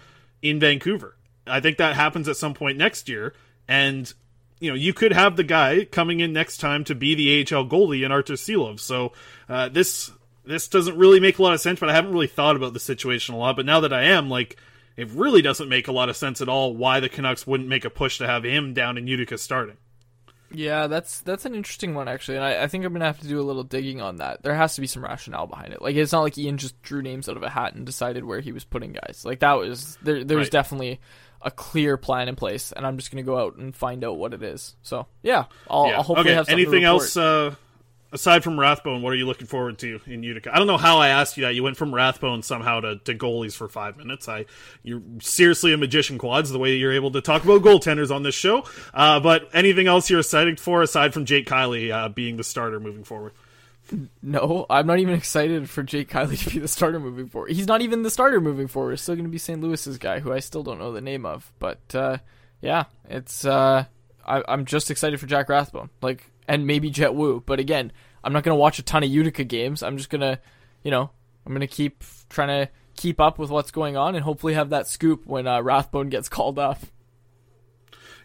in 0.43 0.59
Vancouver. 0.59 1.17
I 1.47 1.61
think 1.61 1.79
that 1.79 1.95
happens 1.95 2.29
at 2.29 2.37
some 2.37 2.55
point 2.55 2.77
next 2.77 3.09
year. 3.09 3.33
And, 3.69 4.13
you 4.59 4.71
know, 4.71 4.77
you 4.77 4.93
could 4.93 5.13
have 5.13 5.37
the 5.37 5.45
guy 5.45 5.85
coming 5.85 6.21
in 6.21 6.33
next 6.33 6.59
time 6.59 6.83
to 6.85 6.95
be 6.95 7.15
the 7.15 7.41
AHL 7.41 7.67
goalie 7.67 8.05
in 8.05 8.11
Artur 8.11 8.35
Silov. 8.35 8.81
So 8.81 9.13
uh, 9.49 9.69
this 9.69 10.11
this 10.45 10.69
doesn't 10.69 10.97
really 10.97 11.21
make 11.21 11.39
a 11.39 11.43
lot 11.43 11.55
of 11.55 11.61
sense, 11.61 11.81
but 11.81 11.91
I 11.91 11.95
haven't 11.95 12.13
really 12.13 12.29
thought 12.29 12.57
about 12.57 12.73
the 12.73 12.81
situation 12.81 13.35
a 13.35 13.39
lot. 13.39 13.57
But 13.57 13.67
now 13.67 13.81
that 13.81 13.93
I 13.93 14.05
am, 14.05 14.31
like, 14.31 14.57
it 14.97 15.11
really 15.11 15.43
doesn't 15.43 15.69
make 15.69 15.89
a 15.89 15.93
lot 15.93 16.09
of 16.09 16.17
sense 16.17 16.41
at 16.41 16.49
all 16.49 16.75
why 16.75 17.01
the 17.01 17.09
Canucks 17.09 17.47
wouldn't 17.47 17.69
make 17.69 17.85
a 17.85 17.91
push 17.91 18.19
to 18.19 18.27
have 18.27 18.45
him 18.45 18.73
down 18.75 18.97
in 18.99 19.07
Utica 19.07 19.39
starting. 19.39 19.77
Yeah, 20.53 20.87
that's 20.87 21.21
that's 21.23 21.45
an 21.45 21.55
interesting 21.57 21.95
one 21.95 22.07
actually, 22.07 22.37
and 22.37 22.45
I, 22.47 22.63
I 22.63 22.67
think 22.69 22.85
I'm 22.85 22.93
gonna 22.93 23.05
have 23.05 23.19
to 23.21 23.27
do 23.29 23.41
a 23.41 23.43
little 23.43 23.65
digging 23.65 24.01
on 24.01 24.17
that. 24.17 24.43
There 24.45 24.55
has 24.55 24.77
to 24.77 24.81
be 24.81 24.87
some 24.87 25.03
rationale 25.03 25.47
behind 25.49 25.73
it. 25.73 25.83
Like 25.83 25.97
it's 25.97 26.13
not 26.13 26.23
like 26.23 26.39
Ian 26.39 26.57
just 26.57 26.81
drew 26.83 27.03
names 27.03 27.29
out 27.29 27.37
of 27.37 27.43
a 27.43 27.49
hat 27.49 27.75
and 27.75 27.85
decided 27.85 28.25
where 28.25 28.41
he 28.41 28.53
was 28.53 28.65
putting 28.65 28.93
guys. 28.93 29.23
Like 29.25 29.41
that 29.41 29.55
was 29.55 29.99
there. 30.03 30.23
There 30.23 30.39
was 30.39 30.47
Right. 30.47 30.53
definitely 30.53 31.01
a 31.43 31.51
clear 31.51 31.97
plan 31.97 32.29
in 32.29 32.37
place, 32.37 32.71
and 32.73 32.87
I'm 32.87 32.97
just 32.97 33.11
gonna 33.11 33.25
go 33.25 33.39
out 33.39 33.57
and 33.57 33.75
find 33.75 34.05
out 34.05 34.19
what 34.19 34.33
it 34.35 34.43
is. 34.43 34.77
So 34.83 35.07
yeah, 35.23 35.47
I'll, 35.69 35.89
Yeah. 35.89 35.97
I'll 35.97 36.03
hopefully 36.05 36.29
okay. 36.31 36.35
have 36.37 36.47
something 36.47 36.63
Anything 36.65 36.85
else 36.85 37.17
uh, 37.17 37.55
aside 38.13 38.45
from 38.45 38.59
Rathbone? 38.59 39.03
What 39.03 39.13
are 39.13 39.17
you 39.17 39.27
looking 39.27 39.47
forward 39.47 39.79
to 39.79 40.01
in 40.07 40.23
Utica? 40.23 40.55
I 40.55 40.59
don't 40.59 40.67
know 40.67 40.77
how 40.77 40.99
I 40.99 41.09
asked 41.09 41.37
you 41.37 41.45
that. 41.45 41.55
You 41.55 41.63
went 41.63 41.77
from 41.77 41.95
Rathbone 41.95 42.43
somehow 42.43 42.81
to, 42.81 42.97
to 42.97 43.15
goalies 43.15 43.55
for 43.55 43.69
five 43.69 43.97
minutes. 43.97 44.29
I 44.29 44.47
you're 44.83 45.03
seriously 45.21 45.73
a 45.73 45.77
magician, 45.77 46.19
quads. 46.19 46.51
The 46.51 46.59
way 46.59 46.77
you're 46.77 46.93
able 46.93 47.11
to 47.13 47.21
talk 47.21 47.45
about 47.45 47.63
goaltenders 47.63 48.15
on 48.15 48.23
this 48.23 48.35
show. 48.35 48.65
Uh, 48.95 49.21
but 49.21 49.49
anything 49.53 49.87
else 49.87 50.11
you're 50.11 50.21
excited 50.21 50.61
for 50.61 50.83
aside 50.83 51.13
from 51.13 51.25
Jake 51.25 51.47
Kielly 51.47 51.91
uh, 51.91 52.09
being 52.09 52.37
the 52.37 52.45
starter 52.45 52.81
moving 52.81 53.05
forward? 53.05 53.33
No, 54.23 54.67
I'm 54.69 54.87
not 54.87 54.99
even 54.99 55.15
excited 55.15 55.71
for 55.71 55.83
Jake 55.83 56.11
Kielly 56.11 56.43
to 56.45 56.51
be 56.51 56.59
the 56.59 56.69
starter 56.69 56.99
moving 56.99 57.29
forward. 57.29 57.53
He's 57.53 57.69
not 57.69 57.83
even 57.83 58.03
the 58.03 58.11
starter 58.11 58.41
moving 58.41 58.67
forward. 58.67 58.93
It's 58.93 59.03
still 59.03 59.15
going 59.15 59.27
to 59.27 59.31
be 59.31 59.39
St. 59.39 59.61
Louis's 59.61 59.99
guy, 59.99 60.19
who 60.21 60.33
I 60.33 60.41
still 60.41 60.63
don't 60.63 60.79
know 60.79 60.93
the 60.93 61.01
name 61.01 61.25
of. 61.25 61.53
But 61.59 61.95
uh, 61.95 62.19
yeah, 62.61 62.85
it's 63.09 63.45
uh, 63.45 63.85
I, 64.27 64.43
I'm 64.49 64.65
just 64.65 64.91
excited 64.91 65.21
for 65.21 65.27
Jack 65.27 65.49
Rathbone, 65.49 65.91
like, 66.03 66.31
and 66.49 66.67
maybe 66.67 66.91
Jett 66.91 67.15
Woo. 67.15 67.43
But 67.45 67.61
again, 67.61 67.93
I'm 68.25 68.33
not 68.33 68.45
to 68.57 68.61
watch 68.61 68.79
a 68.79 68.83
ton 68.83 69.03
of 69.03 69.11
Utica 69.11 69.45
games. 69.45 69.83
I'm 69.83 69.97
just 69.97 70.11
gonna, 70.11 70.41
you 70.83 70.91
know, 70.91 71.11
I'm 71.45 71.53
gonna 71.53 71.67
keep 71.67 72.03
trying 72.29 72.49
to 72.49 72.71
keep 72.97 73.21
up 73.21 73.39
with 73.39 73.51
what's 73.51 73.71
going 73.71 73.97
on 73.97 74.15
and 74.15 74.25
hopefully 74.25 74.55
have 74.55 74.71
that 74.71 74.87
scoop 74.87 75.27
when 75.27 75.47
uh, 75.47 75.61
Rathbone 75.61 76.09
gets 76.09 76.29
called 76.31 76.59
up. 76.59 76.81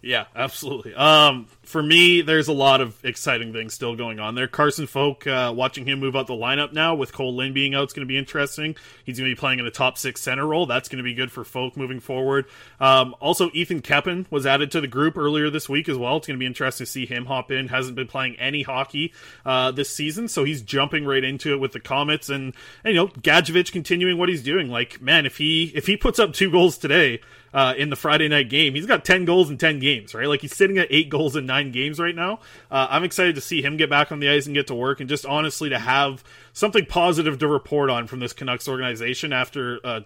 Yeah, 0.03 0.25
absolutely. 0.35 0.95
Um, 0.95 1.45
for 1.61 1.81
me, 1.81 2.21
there's 2.21 2.47
a 2.47 2.53
lot 2.53 2.81
of 2.81 2.97
exciting 3.05 3.53
things 3.53 3.75
still 3.75 3.95
going 3.95 4.19
on 4.19 4.33
there. 4.33 4.47
Carson 4.47 4.87
Focht, 4.87 5.27
uh, 5.27 5.53
watching 5.53 5.85
him 5.85 5.99
move 5.99 6.15
out 6.15 6.25
the 6.25 6.33
lineup 6.33 6.73
now 6.73 6.95
with 6.95 7.13
Kole 7.13 7.35
Lind 7.35 7.53
being 7.53 7.75
out, 7.75 7.83
it's 7.83 7.93
going 7.93 8.07
to 8.07 8.11
be 8.11 8.17
interesting. 8.17 8.75
He's 9.05 9.19
going 9.19 9.29
to 9.29 9.35
be 9.35 9.39
playing 9.39 9.59
in 9.59 9.67
a 9.67 9.71
top 9.71 9.99
six 9.99 10.19
center 10.19 10.47
role. 10.47 10.65
That's 10.65 10.89
going 10.89 10.97
to 10.97 11.03
be 11.03 11.13
good 11.13 11.31
for 11.31 11.43
Focht 11.43 11.77
moving 11.77 11.99
forward. 11.99 12.45
Um, 12.79 13.15
also, 13.19 13.51
Ethan 13.53 13.83
Keppen 13.83 14.25
was 14.31 14.47
added 14.47 14.71
to 14.71 14.81
the 14.81 14.87
group 14.87 15.17
earlier 15.17 15.51
this 15.51 15.69
week 15.69 15.87
as 15.87 15.97
well. 15.97 16.17
It's 16.17 16.25
going 16.25 16.37
to 16.37 16.41
be 16.41 16.47
interesting 16.47 16.85
to 16.85 16.91
see 16.91 17.05
him 17.05 17.27
hop 17.27 17.51
in. 17.51 17.67
Hasn't 17.67 17.95
been 17.95 18.07
playing 18.07 18.37
any 18.37 18.63
hockey 18.63 19.13
uh, 19.45 19.69
this 19.69 19.91
season, 19.91 20.27
so 20.27 20.43
he's 20.43 20.63
jumping 20.63 21.05
right 21.05 21.23
into 21.23 21.53
it 21.53 21.59
with 21.59 21.73
the 21.73 21.79
Comets. 21.79 22.29
And, 22.29 22.55
and 22.83 22.95
you 22.95 23.01
know, 23.01 23.07
Gadjovich 23.07 23.71
continuing 23.71 24.17
what 24.17 24.29
he's 24.29 24.43
doing. 24.43 24.67
Like, 24.67 24.99
man, 24.99 25.27
if 25.27 25.37
he 25.37 25.71
if 25.75 25.85
he 25.85 25.95
puts 25.95 26.17
up 26.17 26.33
two 26.33 26.49
goals 26.49 26.79
today 26.79 27.21
uh, 27.53 27.73
in 27.77 27.89
the 27.89 27.95
Friday 27.95 28.27
night 28.27 28.49
game. 28.49 28.75
He's 28.75 28.85
got 28.85 29.03
10 29.05 29.25
goals 29.25 29.49
in 29.49 29.57
10 29.57 29.79
games, 29.79 30.13
right? 30.13 30.27
Like 30.27 30.41
he's 30.41 30.55
sitting 30.55 30.77
at 30.77 30.87
eight 30.89 31.09
goals 31.09 31.35
in 31.35 31.45
nine 31.45 31.71
games 31.71 31.99
right 31.99 32.15
now. 32.15 32.39
Uh, 32.69 32.87
I'm 32.89 33.03
excited 33.03 33.35
to 33.35 33.41
see 33.41 33.61
him 33.61 33.77
get 33.77 33.89
back 33.89 34.11
on 34.11 34.19
the 34.19 34.29
ice 34.29 34.45
and 34.45 34.55
get 34.55 34.67
to 34.67 34.75
work 34.75 34.99
and 34.99 35.09
just 35.09 35.25
honestly 35.25 35.69
to 35.69 35.79
have 35.79 36.23
something 36.53 36.85
positive 36.85 37.39
to 37.39 37.47
report 37.47 37.89
on 37.89 38.07
from 38.07 38.19
this 38.19 38.33
Canucks 38.33 38.67
organization 38.67 39.33
after 39.33 39.79
uh, 39.83 40.01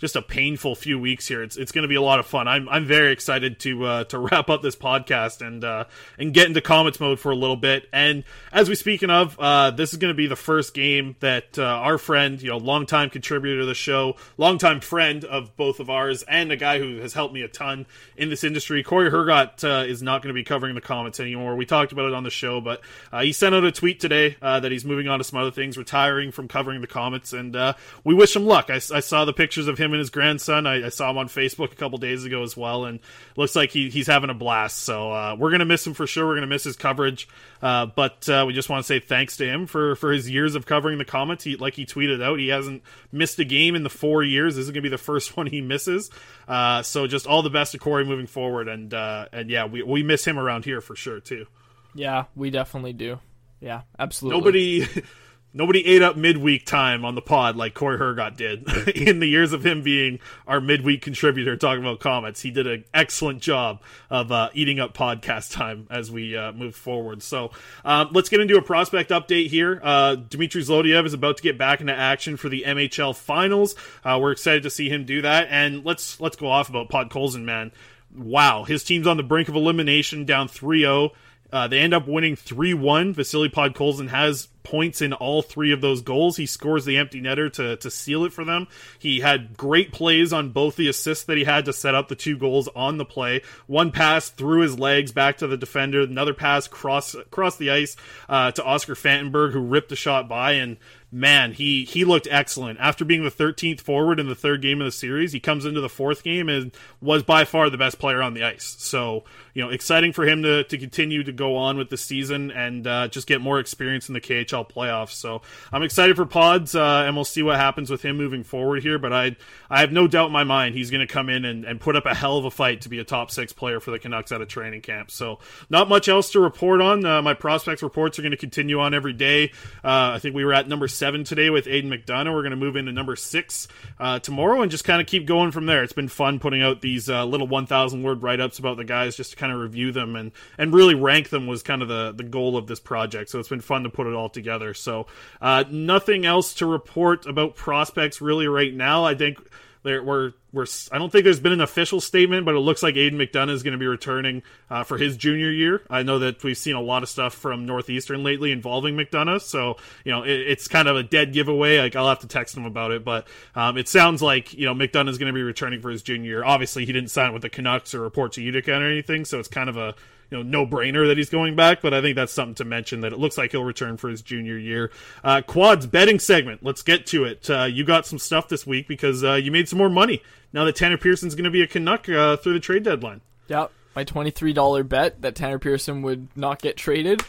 just 0.00 0.16
a 0.16 0.22
painful 0.22 0.74
few 0.74 0.98
weeks 0.98 1.28
here. 1.28 1.42
It's 1.42 1.56
it's 1.56 1.72
going 1.72 1.82
to 1.82 1.88
be 1.88 1.94
a 1.94 2.02
lot 2.02 2.18
of 2.18 2.26
fun. 2.26 2.48
I'm 2.48 2.68
I'm 2.68 2.86
very 2.86 3.12
excited 3.12 3.60
to 3.60 3.84
uh, 3.84 4.04
to 4.04 4.18
wrap 4.30 4.48
up 4.48 4.62
this 4.62 4.74
podcast 4.74 5.46
and 5.46 5.62
uh, 5.62 5.84
and 6.18 6.32
get 6.32 6.46
into 6.46 6.60
Comets 6.60 6.98
mode 6.98 7.20
for 7.20 7.30
a 7.30 7.36
little 7.36 7.56
bit. 7.56 7.88
And 7.92 8.24
as 8.50 8.68
we 8.68 8.74
speaking 8.74 9.10
of, 9.10 9.38
uh, 9.38 9.70
this 9.70 9.92
is 9.92 9.98
going 9.98 10.12
to 10.12 10.16
be 10.16 10.26
the 10.26 10.36
first 10.36 10.72
game 10.72 11.16
that 11.20 11.58
uh, 11.58 11.62
our 11.64 11.98
friend, 11.98 12.40
you 12.40 12.48
know, 12.48 12.56
longtime 12.56 13.10
contributor 13.10 13.60
to 13.60 13.66
the 13.66 13.74
show, 13.74 14.16
longtime 14.38 14.80
friend 14.80 15.24
of 15.24 15.54
both 15.56 15.80
of 15.80 15.90
ours, 15.90 16.22
and 16.22 16.50
a 16.50 16.56
guy 16.56 16.78
who 16.78 16.96
has 17.00 17.12
helped 17.12 17.34
me 17.34 17.42
a 17.42 17.48
ton 17.48 17.86
in 18.16 18.30
this 18.30 18.42
industry, 18.42 18.82
Corey 18.82 19.10
Hergott, 19.10 19.62
uh, 19.64 19.84
is 19.84 20.02
not 20.02 20.22
going 20.22 20.34
to 20.34 20.38
be 20.38 20.44
covering 20.44 20.74
the 20.74 20.80
Comets 20.80 21.20
anymore. 21.20 21.56
We 21.56 21.66
talked 21.66 21.92
about 21.92 22.06
it 22.06 22.14
on 22.14 22.24
the 22.24 22.30
show, 22.30 22.60
but 22.62 22.80
uh, 23.12 23.20
he 23.20 23.32
sent 23.32 23.54
out 23.54 23.64
a 23.64 23.72
tweet 23.72 24.00
today 24.00 24.36
that 24.40 24.72
he's 24.72 24.84
moving 24.84 25.08
on 25.08 25.18
to 25.18 25.24
some 25.24 25.38
other 25.38 25.50
things, 25.50 25.76
retiring 25.76 26.32
from 26.32 26.48
covering 26.48 26.80
the 26.80 26.86
Comets, 26.86 27.32
and 27.32 27.54
we 28.02 28.14
wish 28.14 28.34
him 28.34 28.46
luck. 28.46 28.70
I, 28.70 28.76
I 28.76 29.00
saw 29.00 29.24
the 29.26 29.32
pictures 29.32 29.68
of 29.68 29.76
him 29.78 29.89
and 29.92 29.98
his 29.98 30.10
grandson. 30.10 30.66
I, 30.66 30.86
I 30.86 30.88
saw 30.88 31.10
him 31.10 31.18
on 31.18 31.28
Facebook 31.28 31.72
a 31.72 31.76
couple 31.76 31.98
days 31.98 32.24
ago 32.24 32.42
as 32.42 32.56
well, 32.56 32.84
and 32.84 33.00
looks 33.36 33.56
like 33.56 33.70
he, 33.70 33.90
he's 33.90 34.06
having 34.06 34.30
a 34.30 34.34
blast. 34.34 34.78
So 34.78 35.12
uh, 35.12 35.36
we're 35.38 35.50
gonna 35.50 35.64
miss 35.64 35.86
him 35.86 35.94
for 35.94 36.06
sure. 36.06 36.26
We're 36.26 36.34
gonna 36.34 36.46
miss 36.46 36.64
his 36.64 36.76
coverage, 36.76 37.28
uh, 37.62 37.86
but 37.86 38.28
uh, 38.28 38.44
we 38.46 38.52
just 38.52 38.68
want 38.68 38.84
to 38.84 38.86
say 38.86 39.00
thanks 39.00 39.36
to 39.38 39.46
him 39.46 39.66
for 39.66 39.96
for 39.96 40.12
his 40.12 40.28
years 40.28 40.54
of 40.54 40.66
covering 40.66 40.98
the 40.98 41.04
Comets. 41.04 41.44
He 41.44 41.56
like 41.56 41.74
he 41.74 41.86
tweeted 41.86 42.22
out, 42.22 42.38
he 42.38 42.48
hasn't 42.48 42.82
missed 43.12 43.38
a 43.38 43.44
game 43.44 43.74
in 43.74 43.82
the 43.82 43.90
four 43.90 44.22
years. 44.22 44.56
This 44.56 44.64
is 44.64 44.70
gonna 44.70 44.82
be 44.82 44.88
the 44.88 44.98
first 44.98 45.36
one 45.36 45.46
he 45.46 45.60
misses. 45.60 46.10
Uh, 46.48 46.82
so 46.82 47.06
just 47.06 47.26
all 47.26 47.42
the 47.42 47.50
best 47.50 47.72
to 47.72 47.78
Corey 47.78 48.04
moving 48.04 48.26
forward, 48.26 48.68
and 48.68 48.92
uh, 48.92 49.26
and 49.32 49.50
yeah, 49.50 49.66
we 49.66 49.82
we 49.82 50.02
miss 50.02 50.24
him 50.24 50.38
around 50.38 50.64
here 50.64 50.80
for 50.80 50.96
sure 50.96 51.20
too. 51.20 51.46
Yeah, 51.94 52.24
we 52.36 52.50
definitely 52.50 52.92
do. 52.92 53.18
Yeah, 53.60 53.82
absolutely. 53.98 54.38
Nobody. 54.38 54.88
Nobody 55.52 55.84
ate 55.84 56.00
up 56.00 56.16
midweek 56.16 56.64
time 56.64 57.04
on 57.04 57.16
the 57.16 57.20
pod 57.20 57.56
like 57.56 57.74
Corey 57.74 57.98
Hergott 57.98 58.36
did 58.36 58.68
in 58.96 59.18
the 59.18 59.26
years 59.26 59.52
of 59.52 59.66
him 59.66 59.82
being 59.82 60.20
our 60.46 60.60
midweek 60.60 61.02
contributor 61.02 61.56
talking 61.56 61.82
about 61.82 61.98
Comets. 61.98 62.42
He 62.42 62.52
did 62.52 62.68
an 62.68 62.84
excellent 62.94 63.42
job 63.42 63.80
of 64.10 64.30
uh, 64.30 64.50
eating 64.54 64.78
up 64.78 64.94
podcast 64.94 65.52
time 65.52 65.88
as 65.90 66.08
we 66.08 66.36
uh, 66.36 66.52
move 66.52 66.76
forward. 66.76 67.22
So 67.24 67.50
um, 67.84 68.10
let's 68.12 68.28
get 68.28 68.40
into 68.40 68.56
a 68.56 68.62
prospect 68.62 69.10
update 69.10 69.48
here. 69.48 69.80
Uh, 69.82 70.14
Dmitry 70.14 70.62
Zlodeyev 70.62 71.04
is 71.04 71.14
about 71.14 71.36
to 71.38 71.42
get 71.42 71.58
back 71.58 71.80
into 71.80 71.94
action 71.94 72.36
for 72.36 72.48
the 72.48 72.62
MHL 72.64 73.16
finals. 73.16 73.74
Uh, 74.04 74.18
we're 74.22 74.32
excited 74.32 74.62
to 74.62 74.70
see 74.70 74.88
him 74.88 75.04
do 75.04 75.22
that. 75.22 75.48
And 75.50 75.84
let's 75.84 76.20
let's 76.20 76.36
go 76.36 76.48
off 76.48 76.68
about 76.68 76.90
Podkolzin, 76.90 77.42
man. 77.42 77.72
Wow, 78.16 78.64
his 78.64 78.84
team's 78.84 79.06
on 79.08 79.16
the 79.16 79.22
brink 79.24 79.48
of 79.48 79.56
elimination, 79.56 80.24
down 80.24 80.48
3-0. 80.48 81.10
Uh, 81.52 81.66
they 81.66 81.78
end 81.80 81.94
up 81.94 82.06
winning 82.06 82.36
3 82.36 82.74
1. 82.74 83.14
Vasily 83.14 83.48
Podkolzin 83.48 84.08
has 84.10 84.48
points 84.62 85.00
in 85.00 85.12
all 85.12 85.42
three 85.42 85.72
of 85.72 85.80
those 85.80 86.02
goals. 86.02 86.36
He 86.36 86.46
scores 86.46 86.84
the 86.84 86.96
empty 86.96 87.20
netter 87.20 87.52
to, 87.54 87.76
to 87.76 87.90
seal 87.90 88.24
it 88.24 88.32
for 88.32 88.44
them. 88.44 88.68
He 88.98 89.20
had 89.20 89.56
great 89.56 89.92
plays 89.92 90.32
on 90.32 90.50
both 90.50 90.76
the 90.76 90.88
assists 90.88 91.24
that 91.24 91.38
he 91.38 91.44
had 91.44 91.64
to 91.64 91.72
set 91.72 91.94
up 91.94 92.08
the 92.08 92.14
two 92.14 92.36
goals 92.36 92.68
on 92.74 92.98
the 92.98 93.04
play. 93.04 93.42
One 93.66 93.92
pass 93.92 94.28
through 94.28 94.62
his 94.62 94.78
legs 94.78 95.12
back 95.12 95.38
to 95.38 95.46
the 95.46 95.56
defender, 95.56 96.02
another 96.02 96.34
pass 96.34 96.68
cross 96.68 97.14
across 97.14 97.56
the 97.56 97.70
ice 97.70 97.96
uh, 98.28 98.52
to 98.52 98.64
Oscar 98.64 98.94
Fantenberg, 98.94 99.52
who 99.52 99.60
ripped 99.60 99.88
the 99.88 99.96
shot 99.96 100.28
by. 100.28 100.52
And 100.52 100.76
man, 101.12 101.52
he 101.52 101.84
he 101.84 102.04
looked 102.04 102.28
excellent. 102.30 102.78
After 102.80 103.04
being 103.04 103.24
the 103.24 103.30
13th 103.30 103.80
forward 103.80 104.20
in 104.20 104.28
the 104.28 104.34
third 104.34 104.62
game 104.62 104.80
of 104.80 104.84
the 104.84 104.92
series, 104.92 105.32
he 105.32 105.40
comes 105.40 105.64
into 105.64 105.80
the 105.80 105.88
fourth 105.88 106.22
game 106.22 106.48
and 106.48 106.72
was 107.00 107.22
by 107.22 107.44
far 107.44 107.70
the 107.70 107.78
best 107.78 107.98
player 107.98 108.22
on 108.22 108.34
the 108.34 108.44
ice. 108.44 108.76
So, 108.78 109.24
you 109.54 109.62
know, 109.62 109.70
exciting 109.70 110.12
for 110.12 110.26
him 110.26 110.42
to, 110.42 110.64
to 110.64 110.78
continue 110.78 111.22
to 111.24 111.32
go 111.32 111.56
on 111.56 111.76
with 111.76 111.90
the 111.90 111.96
season 111.96 112.50
and 112.50 112.86
uh, 112.86 113.08
just 113.08 113.26
get 113.26 113.40
more 113.40 113.58
experience 113.58 114.08
in 114.08 114.14
the 114.14 114.20
KHL 114.20 114.59
playoffs. 114.64 115.12
So 115.12 115.42
I'm 115.72 115.82
excited 115.82 116.16
for 116.16 116.26
Pods, 116.26 116.74
uh, 116.74 117.04
and 117.06 117.14
we'll 117.14 117.24
see 117.24 117.42
what 117.42 117.56
happens 117.56 117.90
with 117.90 118.02
him 118.02 118.16
moving 118.16 118.44
forward 118.44 118.82
here. 118.82 118.98
But 118.98 119.12
I 119.12 119.36
I 119.68 119.80
have 119.80 119.92
no 119.92 120.06
doubt 120.06 120.26
in 120.26 120.32
my 120.32 120.44
mind 120.44 120.74
he's 120.74 120.90
going 120.90 121.06
to 121.06 121.12
come 121.12 121.28
in 121.28 121.44
and, 121.44 121.64
and 121.64 121.80
put 121.80 121.96
up 121.96 122.06
a 122.06 122.14
hell 122.14 122.36
of 122.38 122.44
a 122.44 122.50
fight 122.50 122.82
to 122.82 122.88
be 122.88 122.98
a 122.98 123.04
top 123.04 123.30
six 123.30 123.52
player 123.52 123.80
for 123.80 123.90
the 123.90 123.98
Canucks 123.98 124.32
out 124.32 124.42
of 124.42 124.48
training 124.48 124.80
camp. 124.82 125.10
So 125.10 125.38
not 125.68 125.88
much 125.88 126.08
else 126.08 126.32
to 126.32 126.40
report 126.40 126.80
on. 126.80 127.04
Uh, 127.04 127.22
my 127.22 127.34
prospects 127.34 127.82
reports 127.82 128.18
are 128.18 128.22
going 128.22 128.32
to 128.32 128.36
continue 128.36 128.80
on 128.80 128.94
every 128.94 129.12
day. 129.12 129.52
Uh, 129.84 130.12
I 130.14 130.18
think 130.18 130.34
we 130.34 130.44
were 130.44 130.52
at 130.52 130.68
number 130.68 130.88
seven 130.88 131.24
today 131.24 131.50
with 131.50 131.66
Aidan 131.66 131.90
McDonough. 131.90 132.32
We're 132.32 132.42
going 132.42 132.50
to 132.50 132.56
move 132.56 132.76
into 132.76 132.92
number 132.92 133.16
six 133.16 133.68
uh, 133.98 134.18
tomorrow 134.18 134.62
and 134.62 134.70
just 134.70 134.84
kind 134.84 135.00
of 135.00 135.06
keep 135.06 135.26
going 135.26 135.50
from 135.50 135.66
there. 135.66 135.82
It's 135.82 135.92
been 135.92 136.08
fun 136.08 136.38
putting 136.38 136.62
out 136.62 136.80
these 136.80 137.08
uh, 137.08 137.24
little 137.24 137.46
1,000 137.46 138.02
word 138.02 138.22
write 138.22 138.40
ups 138.40 138.58
about 138.58 138.76
the 138.76 138.84
guys 138.84 139.16
just 139.16 139.32
to 139.32 139.36
kind 139.36 139.52
of 139.52 139.60
review 139.60 139.92
them 139.92 140.16
and, 140.16 140.32
and 140.58 140.74
really 140.74 140.94
rank 140.94 141.30
them 141.30 141.46
was 141.46 141.62
kind 141.62 141.82
of 141.82 141.88
the, 141.88 142.12
the 142.12 142.24
goal 142.24 142.56
of 142.56 142.66
this 142.66 142.80
project. 142.80 143.30
So 143.30 143.38
it's 143.38 143.48
been 143.48 143.60
fun 143.60 143.84
to 143.84 143.90
put 143.90 144.06
it 144.06 144.14
all 144.14 144.28
together. 144.28 144.39
So 144.74 145.06
uh, 145.40 145.64
nothing 145.70 146.26
else 146.26 146.54
to 146.54 146.66
report 146.66 147.26
about 147.26 147.56
prospects 147.56 148.20
really 148.20 148.48
right 148.48 148.74
now. 148.74 149.04
I 149.04 149.14
think 149.14 149.38
there 149.82 150.02
we're 150.02 150.32
we're 150.52 150.66
I 150.92 150.98
don't 150.98 151.10
think 151.10 151.24
there's 151.24 151.40
been 151.40 151.52
an 151.52 151.60
official 151.60 152.00
statement, 152.00 152.44
but 152.44 152.54
it 152.54 152.58
looks 152.58 152.82
like 152.82 152.96
Aidan 152.96 153.18
McDonough 153.18 153.50
is 153.50 153.62
going 153.62 153.72
to 153.72 153.78
be 153.78 153.86
returning 153.86 154.42
uh, 154.68 154.84
for 154.84 154.98
his 154.98 155.16
junior 155.16 155.50
year. 155.50 155.82
I 155.88 156.02
know 156.02 156.18
that 156.18 156.42
we've 156.42 156.56
seen 156.56 156.74
a 156.74 156.80
lot 156.82 157.02
of 157.02 157.08
stuff 157.08 157.34
from 157.34 157.64
Northeastern 157.64 158.22
lately 158.22 158.52
involving 158.52 158.94
McDonough, 158.94 159.40
so 159.40 159.76
you 160.04 160.12
know 160.12 160.22
it, 160.22 160.32
it's 160.32 160.68
kind 160.68 160.86
of 160.86 160.96
a 160.96 161.02
dead 161.02 161.32
giveaway. 161.32 161.78
Like 161.78 161.96
I'll 161.96 162.08
have 162.08 162.20
to 162.20 162.28
text 162.28 162.56
him 162.56 162.66
about 162.66 162.90
it, 162.90 163.04
but 163.04 163.26
um, 163.54 163.78
it 163.78 163.88
sounds 163.88 164.20
like 164.20 164.52
you 164.52 164.66
know 164.66 164.74
McDonough 164.74 165.08
is 165.08 165.18
going 165.18 165.32
to 165.32 165.36
be 165.36 165.42
returning 165.42 165.80
for 165.80 165.90
his 165.90 166.02
junior 166.02 166.26
year. 166.26 166.44
Obviously, 166.44 166.84
he 166.84 166.92
didn't 166.92 167.10
sign 167.10 167.32
with 167.32 167.42
the 167.42 167.50
Canucks 167.50 167.94
or 167.94 168.00
report 168.00 168.32
to 168.32 168.42
Utica 168.42 168.72
or 168.72 168.84
anything, 168.84 169.24
so 169.24 169.38
it's 169.38 169.48
kind 169.48 169.70
of 169.70 169.78
a 169.78 169.94
you 170.30 170.38
know 170.38 170.42
no 170.42 170.66
brainer 170.66 171.06
that 171.08 171.16
he's 171.16 171.30
going 171.30 171.56
back. 171.56 171.82
But 171.82 171.94
I 171.94 172.00
think 172.00 172.16
that's 172.16 172.32
something 172.32 172.54
to 172.56 172.64
mention 172.64 173.00
that 173.00 173.12
it 173.12 173.18
looks 173.18 173.36
like 173.38 173.52
he'll 173.52 173.64
return 173.64 173.96
for 173.96 174.08
his 174.08 174.22
junior 174.22 174.58
year. 174.58 174.90
Uh, 175.24 175.42
Quads 175.42 175.86
betting 175.86 176.18
segment. 176.18 176.62
Let's 176.62 176.82
get 176.82 177.06
to 177.06 177.24
it. 177.24 177.48
Uh, 177.48 177.64
you 177.64 177.84
got 177.84 178.06
some 178.06 178.18
stuff 178.18 178.48
this 178.48 178.66
week 178.66 178.88
because 178.88 179.24
uh, 179.24 179.34
you 179.34 179.50
made 179.50 179.68
some 179.68 179.78
more 179.78 179.90
money 179.90 180.22
now 180.52 180.64
that 180.64 180.76
Tanner 180.76 180.98
Pearson's 180.98 181.34
going 181.34 181.44
to 181.44 181.50
be 181.50 181.62
a 181.62 181.66
Canuck 181.66 182.08
uh, 182.08 182.36
through 182.36 182.54
the 182.54 182.60
trade 182.60 182.82
deadline. 182.82 183.20
Yep. 183.48 183.72
My 183.96 184.04
$23 184.04 184.88
bet 184.88 185.20
that 185.22 185.34
Tanner 185.34 185.58
Pearson 185.58 186.02
would 186.02 186.28
not 186.36 186.62
get 186.62 186.76
traded 186.76 187.22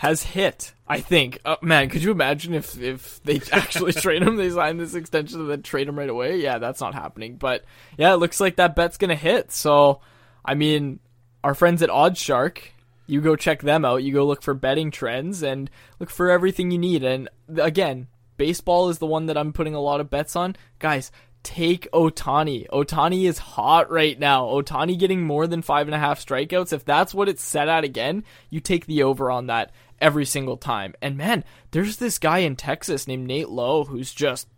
has 0.00 0.22
hit. 0.22 0.72
I 0.88 1.00
think. 1.00 1.38
Uh, 1.44 1.56
man, 1.62 1.88
could 1.88 2.02
you 2.02 2.10
imagine 2.10 2.52
if 2.52 2.76
if 2.80 3.22
they 3.22 3.40
actually 3.52 3.92
trade 3.92 4.22
him? 4.22 4.36
They 4.36 4.50
sign 4.50 4.76
this 4.76 4.94
extension 4.94 5.40
and 5.40 5.50
then 5.50 5.62
trade 5.62 5.88
him 5.88 5.96
right 5.96 6.08
away. 6.08 6.38
Yeah, 6.38 6.58
that's 6.58 6.80
not 6.80 6.94
happening. 6.94 7.36
But 7.36 7.64
yeah, 7.96 8.12
it 8.12 8.16
looks 8.16 8.40
like 8.40 8.56
that 8.56 8.74
bet's 8.74 8.96
gonna 8.96 9.14
hit. 9.14 9.52
So, 9.52 10.00
I 10.44 10.54
mean, 10.54 10.98
our 11.42 11.54
friends 11.54 11.82
at 11.82 11.90
OddsShark, 11.90 12.58
you 13.06 13.20
go 13.20 13.36
check 13.36 13.62
them 13.62 13.84
out. 13.84 14.02
You 14.02 14.12
go 14.12 14.24
look 14.26 14.42
for 14.42 14.54
betting 14.54 14.90
trends 14.90 15.42
and 15.42 15.70
look 15.98 16.10
for 16.10 16.30
everything 16.30 16.70
you 16.70 16.78
need. 16.78 17.02
And 17.02 17.28
again, 17.56 18.06
baseball 18.36 18.88
is 18.88 18.98
the 18.98 19.06
one 19.06 19.26
that 19.26 19.36
I'm 19.36 19.52
putting 19.52 19.74
a 19.74 19.80
lot 19.80 20.00
of 20.00 20.10
bets 20.10 20.36
on, 20.36 20.56
guys. 20.78 21.10
Take 21.42 21.90
Ohtani. 21.92 22.68
Ohtani 22.68 23.24
is 23.24 23.38
hot 23.38 23.90
right 23.90 24.18
now. 24.18 24.44
Ohtani 24.44 24.98
getting 24.98 25.22
more 25.22 25.46
than 25.46 25.62
five 25.62 25.88
and 25.88 25.94
a 25.94 25.98
half 25.98 26.24
strikeouts. 26.24 26.72
If 26.72 26.84
that's 26.84 27.14
what 27.14 27.30
it's 27.30 27.42
set 27.42 27.66
at 27.66 27.82
again, 27.82 28.24
you 28.50 28.60
take 28.60 28.84
the 28.84 29.02
over 29.02 29.30
on 29.30 29.46
that 29.46 29.72
every 30.00 30.26
single 30.26 30.58
time. 30.58 30.94
And 31.00 31.16
man, 31.16 31.44
there's 31.70 31.96
this 31.96 32.18
guy 32.18 32.38
in 32.38 32.56
Texas 32.56 33.08
named 33.08 33.26
Nate 33.26 33.48
Lowe 33.48 33.84
who's 33.84 34.12
just 34.12 34.48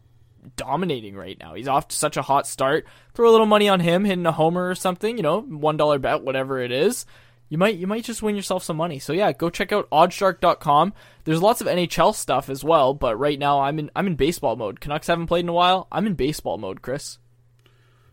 dominating 0.57 1.15
right 1.15 1.39
now. 1.39 1.55
He's 1.55 1.69
off 1.69 1.89
to 1.89 1.97
such 1.97 2.17
a 2.17 2.23
hot 2.23 2.47
start. 2.47 2.87
Throw 3.15 3.29
a 3.29 3.33
little 3.33 3.47
money 3.47 3.69
on 3.69 3.81
him 3.81 4.05
hitting 4.05 4.27
a 4.27 4.33
homer 4.33 4.69
or 4.69 4.75
something, 4.75 5.17
you 5.17 5.23
know, 5.23 5.41
one 5.41 5.77
dollar 5.77 5.99
bet, 5.99 6.23
whatever 6.23 6.61
it 6.61 6.73
is. 6.73 7.07
You 7.49 7.59
might 7.59 7.77
you 7.77 7.87
might 7.87 8.05
just 8.05 8.23
win 8.23 8.35
yourself 8.35 8.65
some 8.65 8.79
money. 8.79 8.99
So 8.99 9.13
yeah, 9.13 9.33
go 9.33 9.51
check 9.51 9.73
out 9.73 9.91
oddshark.com. 9.91 10.95
There's 11.25 11.43
lots 11.43 11.61
of 11.61 11.67
NHL 11.67 12.15
stuff 12.15 12.49
as 12.49 12.65
well, 12.65 12.95
but 12.95 13.19
right 13.19 13.39
now 13.39 13.61
I'm 13.61 13.79
in 13.79 13.91
I'm 13.95 14.07
in 14.07 14.17
baseball 14.17 14.57
mode. 14.57 14.81
Canucks 14.81 15.07
haven't 15.07 15.27
played 15.27 15.45
in 15.45 15.51
a 15.51 15.53
while. 15.53 15.87
I'm 15.93 16.07
in 16.07 16.15
baseball 16.15 16.57
mode, 16.57 16.81
Chris. 16.81 17.19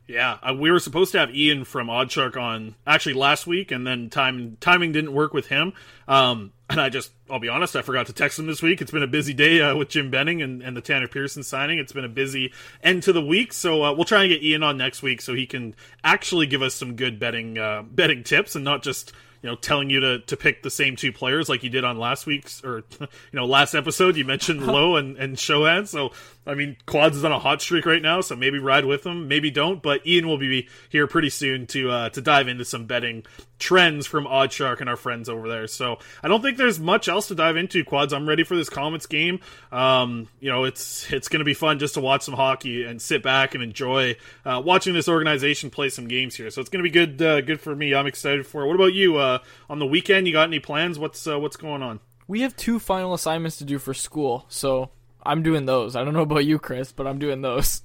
Yeah, 0.10 0.40
uh, 0.42 0.56
we 0.56 0.72
were 0.72 0.80
supposed 0.80 1.12
to 1.12 1.20
have 1.20 1.36
Ian 1.36 1.66
from 1.66 1.86
OddsShark 1.86 2.36
on 2.36 2.74
actually 2.88 3.14
last 3.14 3.46
week, 3.46 3.70
and 3.70 3.86
then 3.86 4.10
time 4.10 4.58
timing 4.60 4.92
didn't 4.92 5.14
work 5.14 5.36
with 5.36 5.50
him. 5.50 5.74
Um, 6.08 6.52
and 6.72 6.82
I 6.82 6.90
just, 6.90 7.12
I'll 7.30 7.38
be 7.38 7.48
honest, 7.48 7.76
I 7.76 7.84
forgot 7.84 8.08
to 8.08 8.14
text 8.14 8.40
him 8.40 8.48
this 8.48 8.64
week. 8.64 8.82
It's 8.82 8.90
been 8.90 9.04
a 9.04 9.08
busy 9.08 9.36
day 9.36 9.62
uh, 9.62 9.76
with 9.76 9.90
Jim 9.90 10.10
Benning 10.10 10.42
and, 10.42 10.64
and 10.64 10.76
the 10.76 10.82
Tanner 10.82 11.08
Pearson 11.08 11.44
signing. 11.44 11.78
It's 11.78 11.92
been 11.92 12.06
a 12.06 12.10
busy 12.10 12.52
end 12.82 13.04
to 13.04 13.14
the 13.14 13.22
week, 13.22 13.54
so 13.54 13.84
uh, 13.84 13.94
we'll 13.94 14.04
try 14.04 14.24
and 14.24 14.32
get 14.32 14.42
Ian 14.42 14.64
on 14.64 14.78
next 14.78 15.04
week 15.04 15.22
so 15.22 15.36
he 15.36 15.46
can 15.46 15.76
actually 16.04 16.48
give 16.48 16.64
us 16.64 16.74
some 16.74 16.96
good 16.96 17.20
betting 17.20 17.60
uh, 17.60 17.84
betting 17.84 18.24
tips 18.24 18.56
and 18.56 18.66
not 18.66 18.82
just 18.82 19.14
you 19.42 19.50
know 19.50 19.56
telling 19.56 19.90
you 19.90 20.00
to, 20.00 20.20
to 20.20 20.36
pick 20.36 20.64
the 20.64 20.70
same 20.70 20.96
two 20.96 21.12
players 21.12 21.50
like 21.50 21.64
you 21.64 21.70
did 21.70 21.84
on 21.84 21.98
last 21.98 22.26
week's 22.26 22.64
or 22.64 22.84
you 23.00 23.08
know 23.34 23.46
last 23.46 23.74
episode 23.74 24.16
you 24.16 24.26
mentioned 24.26 24.66
Lowe 24.68 24.96
and 24.96 25.18
and 25.18 25.36
Shohan 25.36 25.88
so 25.88 26.12
I 26.50 26.56
mean 26.56 26.78
Quads 26.86 27.18
is 27.18 27.24
on 27.24 27.32
a 27.32 27.40
hot 27.40 27.62
streak 27.62 27.86
right 27.86 28.02
now 28.02 28.22
so 28.22 28.36
maybe 28.36 28.60
ride 28.60 28.86
with 28.86 29.06
him 29.06 29.28
maybe 29.28 29.52
don't 29.52 29.82
but 29.82 30.06
Ian 30.06 30.28
will 30.28 30.38
be 30.38 30.68
here 30.90 31.08
pretty 31.08 31.30
soon 31.30 31.68
to 31.68 31.92
uh, 31.92 32.10
to 32.10 32.22
dive 32.22 32.48
into 32.48 32.66
some 32.66 32.86
betting 32.86 33.26
trends 33.60 34.08
from 34.08 34.26
OddsShark 34.26 34.80
and 34.80 34.90
our 34.90 34.96
friends 34.96 35.30
over 35.30 35.48
there. 35.48 35.68
So 35.68 36.00
I 36.24 36.28
don't 36.28 36.42
think 36.42 36.58
there's 36.58 36.80
much 36.80 37.08
else 37.08 37.28
to 37.28 37.36
dive 37.36 37.58
into 37.58 37.84
Quads. 37.84 38.14
I'm 38.14 38.28
ready 38.28 38.44
for 38.44 38.56
this 38.56 38.70
Comets 38.70 39.06
game. 39.06 39.42
Um, 39.72 40.28
you 40.40 40.50
know 40.50 40.64
it's 40.64 41.12
it's 41.12 41.28
gonna 41.28 41.44
be 41.44 41.54
fun 41.54 41.80
just 41.80 41.94
to 41.94 42.02
watch 42.02 42.24
some 42.24 42.34
hockey 42.34 42.84
and 42.86 43.02
sit 43.02 43.22
back 43.22 43.54
and 43.54 43.64
enjoy 43.64 44.16
uh, 44.46 44.62
watching 44.66 44.94
this 44.94 45.08
organization 45.08 45.70
play 45.70 45.90
some 45.90 46.08
games 46.08 46.36
here. 46.36 46.50
So 46.50 46.62
it's 46.62 46.70
gonna 46.70 46.84
be 46.84 46.90
good 46.90 47.22
uh, 47.22 47.42
good 47.42 47.60
for 47.60 47.76
me. 47.76 47.94
I'm 47.94 48.08
excited 48.08 48.48
for 48.48 48.64
it. 48.64 48.68
What 48.68 48.76
about 48.76 48.94
you? 48.94 49.18
Uh, 49.18 49.40
on 49.70 49.80
the 49.80 49.86
weekend. 49.86 50.28
You 50.28 50.34
got 50.34 50.48
any 50.48 50.60
plans? 50.60 50.98
What's 50.98 51.28
uh, 51.28 51.40
what's 51.40 51.58
going 51.58 51.84
on? 51.84 52.00
We 52.28 52.42
have 52.42 52.56
two 52.56 52.80
final 52.80 53.14
assignments 53.14 53.58
to 53.58 53.64
do 53.64 53.80
for 53.80 53.94
school, 53.94 54.46
so 54.50 54.92
I'm 55.30 55.44
doing 55.44 55.66
those. 55.66 55.96
I 55.96 56.04
don't 56.04 56.14
know 56.14 56.22
about 56.22 56.46
you, 56.46 56.58
Chris, 56.58 56.92
but 56.92 57.06
I'm 57.06 57.20
doing 57.20 57.42
those. 57.42 57.84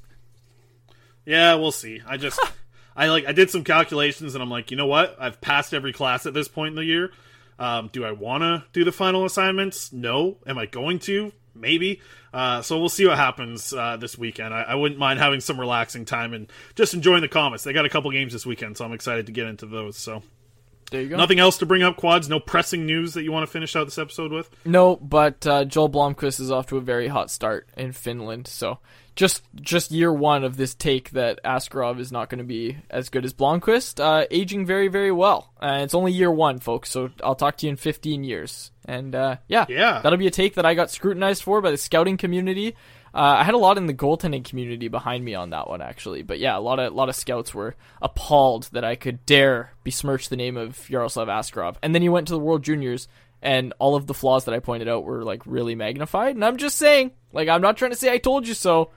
Yeah, 1.27 1.55
we'll 1.55 1.73
see. 1.73 2.01
I 2.07 2.17
just 2.17 2.41
I 2.97 3.09
like 3.09 3.27
I 3.27 3.33
did 3.33 3.51
some 3.51 3.65
calculations 3.65 4.35
and 4.35 4.43
I'm 4.43 4.51
like, 4.51 4.71
you 4.71 4.77
know 4.77 4.87
what? 4.87 5.17
I've 5.19 5.41
passed 5.41 5.75
every 5.75 5.93
class 5.93 6.27
at 6.27 6.35
this 6.35 6.49
point 6.49 6.71
in 6.71 6.77
the 6.77 6.85
year. 6.85 7.13
Um, 7.59 7.91
do 7.93 8.05
I 8.05 8.13
want 8.13 8.43
to 8.43 8.65
do 8.73 8.85
the 8.85 8.93
final 8.93 9.25
assignments? 9.25 9.93
No. 9.93 10.39
Am 10.47 10.59
I 10.59 10.67
going 10.67 10.99
to? 11.01 11.33
Maybe. 11.55 12.01
Uh, 12.33 12.63
so 12.63 12.81
we'll 12.81 12.89
see 12.89 13.07
what 13.07 13.17
happens 13.17 13.73
uh, 13.73 13.97
this 13.97 14.19
weekend. 14.19 14.53
I, 14.53 14.63
I, 14.63 14.75
wouldn't 14.75 14.99
mind 14.99 15.21
having 15.21 15.39
some 15.39 15.61
relaxing 15.61 16.05
time 16.05 16.35
and 16.35 16.51
just 16.75 16.93
enjoying 16.93 17.21
the 17.21 17.29
Comets. 17.29 17.63
They 17.63 17.73
got 17.73 17.85
a 17.85 17.89
couple 17.89 18.11
games 18.11 18.33
this 18.33 18.45
weekend, 18.45 18.77
so 18.77 18.85
I'm 18.85 18.93
excited 18.93 19.27
to 19.27 19.33
get 19.33 19.47
into 19.47 19.67
those. 19.67 19.97
So 19.97 20.25
there 20.91 21.03
you 21.03 21.09
go. 21.09 21.17
Nothing 21.17 21.39
else 21.39 21.59
to 21.59 21.67
bring 21.67 21.83
up, 21.83 21.97
quads. 21.97 22.29
No 22.29 22.41
pressing 22.41 22.87
news 22.87 23.15
that 23.15 23.23
you 23.23 23.33
want 23.33 23.47
to 23.47 23.53
finish 23.53 23.75
out 23.77 23.85
this 23.85 23.99
episode 23.99 24.33
with. 24.33 24.51
No, 24.65 24.97
but 24.97 25.47
uh, 25.47 25.65
Joel 25.65 25.91
Blomqvist 25.91 26.41
is 26.41 26.51
off 26.51 26.67
to 26.69 26.77
a 26.77 26.81
very 26.81 27.09
hot 27.09 27.31
start 27.31 27.69
in 27.77 27.93
Finland. 27.93 28.47
So 28.47 28.79
just 29.17 29.43
just 29.61 29.91
year 29.91 30.13
one 30.13 30.45
of 30.45 30.57
this 30.57 30.75
take 30.75 31.11
that 31.11 31.41
Askarov 31.45 32.01
is 32.01 32.11
not 32.11 32.29
going 32.29 32.39
to 32.39 32.45
be 32.45 32.79
as 32.91 33.09
good 33.09 33.25
as 33.25 33.33
Blomqvist, 33.33 34.01
uh, 34.01 34.27
aging 34.31 34.67
very 34.67 34.89
very 34.89 35.13
well. 35.13 35.53
Uh, 35.61 35.81
it's 35.83 35.95
only 35.95 36.13
year 36.13 36.31
one, 36.31 36.59
folks. 36.59 36.91
So 36.91 37.11
I'll 37.23 37.35
talk 37.35 37.57
to 37.59 37.67
you 37.67 37.71
in 37.71 37.77
15 37.77 38.25
years. 38.25 38.71
And 38.87 39.15
uh, 39.15 39.37
yeah, 39.49 39.67
yeah, 39.69 40.01
that'll 40.03 40.19
be 40.19 40.27
a 40.27 40.33
take 40.33 40.55
that 40.55 40.67
I 40.67 40.75
got 40.75 40.91
scrutinized 40.91 41.43
for 41.43 41.61
by 41.61 41.71
the 41.71 41.77
scouting 41.77 42.17
community. 42.17 42.77
Uh, 43.15 43.37
I 43.39 43.45
had 43.45 43.55
a 43.55 43.59
lot 43.59 43.79
in 43.79 43.87
the 43.87 43.95
goaltending 43.95 44.45
community 44.45 44.89
behind 44.89 45.25
me 45.25 45.37
on 45.37 45.51
that 45.51 45.69
one, 45.69 45.81
actually. 45.81 46.23
But 46.23 46.41
yeah, 46.41 46.59
a 46.59 46.61
lot 46.61 46.81
of 46.81 46.93
a 46.93 46.97
lot 46.97 47.09
of 47.09 47.15
scouts 47.15 47.55
were 47.55 47.77
appalled 48.03 48.69
that 48.73 48.83
I 48.83 48.97
could 48.97 49.25
dare 49.25 49.73
besmirch 49.85 50.29
the 50.29 50.37
name 50.37 50.57
of 50.57 50.91
Yaroslav 50.91 51.29
Askarov. 51.29 51.77
And 51.81 51.95
then 51.95 52.03
he 52.03 52.09
went 52.09 52.27
to 52.27 52.33
the 52.33 52.41
World 52.41 52.65
Juniors, 52.65 53.07
and 53.41 53.73
all 53.79 53.95
of 53.95 54.09
the 54.09 54.15
flaws 54.15 54.47
that 54.47 54.55
I 54.55 54.59
pointed 54.59 54.89
out 54.89 55.05
were 55.05 55.23
like 55.23 55.43
really 55.47 55.77
magnified. 55.77 56.35
And 56.35 56.45
I'm 56.45 56.57
just 56.57 56.77
saying, 56.77 57.13
like, 57.33 57.49
I'm 57.49 57.63
not 57.63 57.77
trying 57.77 57.93
to 57.93 57.97
say 57.97 58.13
I 58.13 58.19
told 58.19 58.49
you 58.49 58.55
so, 58.55 58.91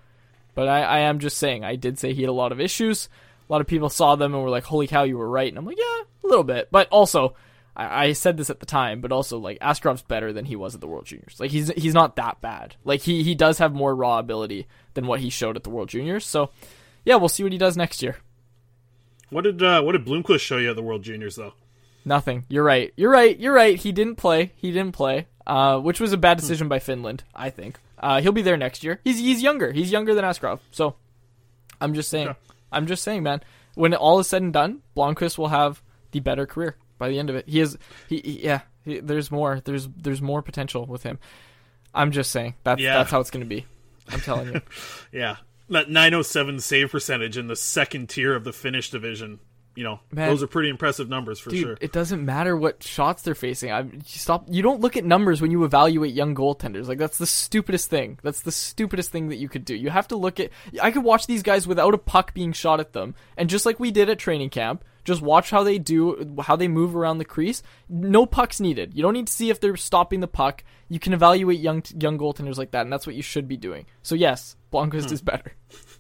but 0.56 0.68
I, 0.68 0.82
I 0.82 1.00
am 1.02 1.20
just 1.20 1.38
saying 1.38 1.64
I 1.64 1.76
did 1.76 2.00
say 2.00 2.14
he 2.14 2.24
had 2.24 2.30
a 2.30 2.34
lot 2.34 2.52
of 2.52 2.60
issues. 2.60 3.10
A 3.48 3.54
lot 3.54 3.62
of 3.62 3.68
people 3.68 3.90
saw 3.90 4.16
them 4.16 4.34
and 4.34 4.42
were 4.42 4.50
like, 4.50 4.64
"Holy 4.64 4.88
cow, 4.88 5.04
you 5.04 5.20
were 5.20 5.30
right!" 5.30 5.48
And 5.48 5.60
I'm 5.60 5.66
like, 5.66 5.78
"Yeah, 5.78 6.02
a 6.24 6.28
little 6.28 6.44
bit." 6.44 6.70
But 6.72 6.88
also, 6.90 7.36
I, 7.78 8.06
I 8.06 8.14
said 8.14 8.36
this 8.36 8.50
at 8.50 8.60
the 8.60 8.66
time, 8.66 9.00
but 9.00 9.12
also 9.12 9.38
like 9.38 9.60
Askarov's 9.60 10.02
better 10.02 10.34
than 10.34 10.46
he 10.46 10.56
was 10.56 10.76
at 10.76 10.82
the 10.82 10.88
World 10.88 11.06
Juniors. 11.06 11.40
Like 11.40 11.52
he's 11.52 11.70
he's 11.70 11.94
not 11.94 12.16
that 12.18 12.42
bad. 12.42 12.76
Like 12.84 13.02
he 13.02 13.24
he 13.24 13.36
does 13.36 13.60
have 13.60 13.74
more 13.74 13.96
raw 13.96 14.20
ability 14.20 14.68
than 14.96 15.08
what 15.08 15.20
he 15.22 15.30
showed 15.30 15.56
at 15.56 15.64
the 15.64 15.70
World 15.70 15.90
Juniors. 15.90 16.26
So 16.26 16.50
yeah, 17.06 17.16
we'll 17.16 17.30
see 17.30 17.44
what 17.44 17.54
he 17.54 17.58
does 17.58 17.78
next 17.78 18.02
year. 18.02 18.18
What 19.30 19.44
did 19.44 19.62
uh, 19.62 19.82
what 19.84 19.92
did 19.94 20.06
Blomqvist 20.06 20.40
show 20.40 20.58
you 20.58 20.72
at 20.72 20.76
the 20.76 20.82
World 20.82 21.04
Juniors 21.04 21.36
though? 21.36 21.54
Nothing. 22.04 22.46
You're 22.50 22.64
right. 22.64 22.94
You're 22.96 23.12
right. 23.12 23.38
You're 23.38 23.54
right. 23.54 23.78
He 23.78 23.92
didn't 23.92 24.16
play. 24.16 24.54
He 24.56 24.72
didn't 24.72 24.94
play. 24.94 25.28
Uh, 25.46 25.80
which 25.80 26.02
was 26.02 26.12
a 26.12 26.18
bad 26.18 26.38
decision 26.38 26.66
hmm. 26.66 26.70
by 26.70 26.80
Finland, 26.80 27.24
I 27.34 27.50
think. 27.50 27.80
Uh, 27.98 28.20
he'll 28.20 28.34
be 28.34 28.42
there 28.42 28.58
next 28.58 28.84
year. 28.84 29.00
He's 29.04 29.20
he's 29.20 29.42
younger. 29.42 29.72
He's 29.72 29.92
younger 29.92 30.14
than 30.14 30.26
Askarov. 30.26 30.60
So 30.72 30.96
I'm 31.80 31.94
just 31.94 32.10
saying. 32.10 32.34
I'm 32.72 32.88
just 32.88 33.04
saying, 33.04 33.24
man. 33.24 33.42
When 33.76 33.94
all 33.94 34.18
is 34.18 34.28
said 34.28 34.42
and 34.42 34.52
done, 34.52 34.82
Blomqvist 34.96 35.38
will 35.38 35.50
have 35.50 35.84
the 36.12 36.20
better 36.20 36.48
career 36.48 36.78
by 36.98 37.10
the 37.10 37.20
end 37.20 37.30
of 37.30 37.36
it. 37.36 37.48
He 37.48 37.60
is 37.60 37.78
he, 38.08 38.20
he 38.20 38.44
yeah. 38.44 38.62
He, 38.84 39.00
there's 39.00 39.32
more. 39.32 39.62
There's 39.64 39.88
there's 39.88 40.22
more 40.22 40.42
potential 40.42 40.86
with 40.86 41.04
him. 41.04 41.20
I'm 41.94 42.12
just 42.12 42.32
saying 42.32 42.56
that's 42.64 42.82
yeah. 42.82 42.98
that's 42.98 43.12
how 43.12 43.20
it's 43.20 43.32
going 43.32 43.44
to 43.44 43.50
be. 43.50 43.66
I'm 44.10 44.22
telling 44.22 44.54
you. 44.54 44.62
yeah, 45.12 45.38
that 45.70 45.90
907 45.90 46.60
save 46.60 46.92
percentage 46.92 47.38
in 47.38 47.48
the 47.48 47.56
second 47.56 48.10
tier 48.10 48.36
of 48.36 48.44
the 48.44 48.54
Finnish 48.54 48.90
division. 48.90 49.40
You 49.76 49.84
know, 49.84 50.00
Man, 50.12 50.30
those 50.30 50.42
are 50.42 50.48
pretty 50.48 50.70
impressive 50.70 51.08
numbers 51.08 51.40
for 51.40 51.52
dude, 51.52 51.60
sure. 51.60 51.78
It 51.80 51.92
doesn't 51.92 52.26
matter 52.26 52.58
what 52.58 52.82
shots 52.82 53.22
they're 53.22 53.36
facing. 53.36 53.72
I 53.72 53.86
stop. 54.06 54.48
You 54.50 54.64
don't 54.64 54.82
look 54.82 54.98
at 54.98 55.06
numbers 55.06 55.40
when 55.40 55.52
you 55.52 55.64
evaluate 55.66 56.16
young 56.16 56.34
goaltenders. 56.34 56.88
Like 56.88 56.98
that's 56.98 57.20
the 57.20 57.28
stupidest 57.28 57.88
thing. 57.88 58.18
That's 58.24 58.42
the 58.42 58.52
stupidest 58.52 59.12
thing 59.12 59.30
that 59.30 59.36
you 59.36 59.48
could 59.48 59.66
do. 59.66 59.76
You 59.76 59.92
have 59.92 60.08
to 60.08 60.16
look 60.16 60.40
at. 60.40 60.50
I 60.82 60.90
could 60.90 61.04
watch 61.04 61.28
these 61.28 61.44
guys 61.44 61.68
without 61.68 61.94
a 61.94 62.00
puck 62.00 62.34
being 62.34 62.54
shot 62.54 62.80
at 62.80 62.94
them, 62.94 63.14
and 63.38 63.52
just 63.52 63.68
like 63.68 63.80
we 63.80 63.92
did 63.92 64.10
at 64.10 64.18
training 64.18 64.50
camp, 64.50 64.84
just 65.08 65.22
watch 65.22 65.52
how 65.52 65.64
they 65.64 65.80
do, 65.80 66.36
how 66.44 66.58
they 66.58 66.68
move 66.68 66.94
around 66.94 67.18
the 67.18 67.26
crease. 67.26 67.64
No 67.88 68.26
pucks 68.26 68.60
needed. 68.60 68.94
You 68.94 69.02
don't 69.02 69.14
need 69.14 69.28
to 69.28 69.34
see 69.34 69.50
if 69.50 69.58
they're 69.58 69.78
stopping 69.78 70.20
the 70.20 70.28
puck. 70.28 70.66
You 70.90 71.00
can 71.00 71.14
evaluate 71.14 71.62
young 71.62 71.82
young 71.98 72.18
goaltenders 72.18 72.58
like 72.58 72.72
that, 72.72 72.82
and 72.82 72.92
that's 72.92 73.08
what 73.08 73.16
you 73.16 73.22
should 73.22 73.48
be 73.48 73.56
doing. 73.56 73.86
So 74.04 74.16
yes, 74.16 74.58
Blomqvist 74.72 75.08
hmm. 75.08 75.14
is 75.14 75.22
better. 75.22 75.54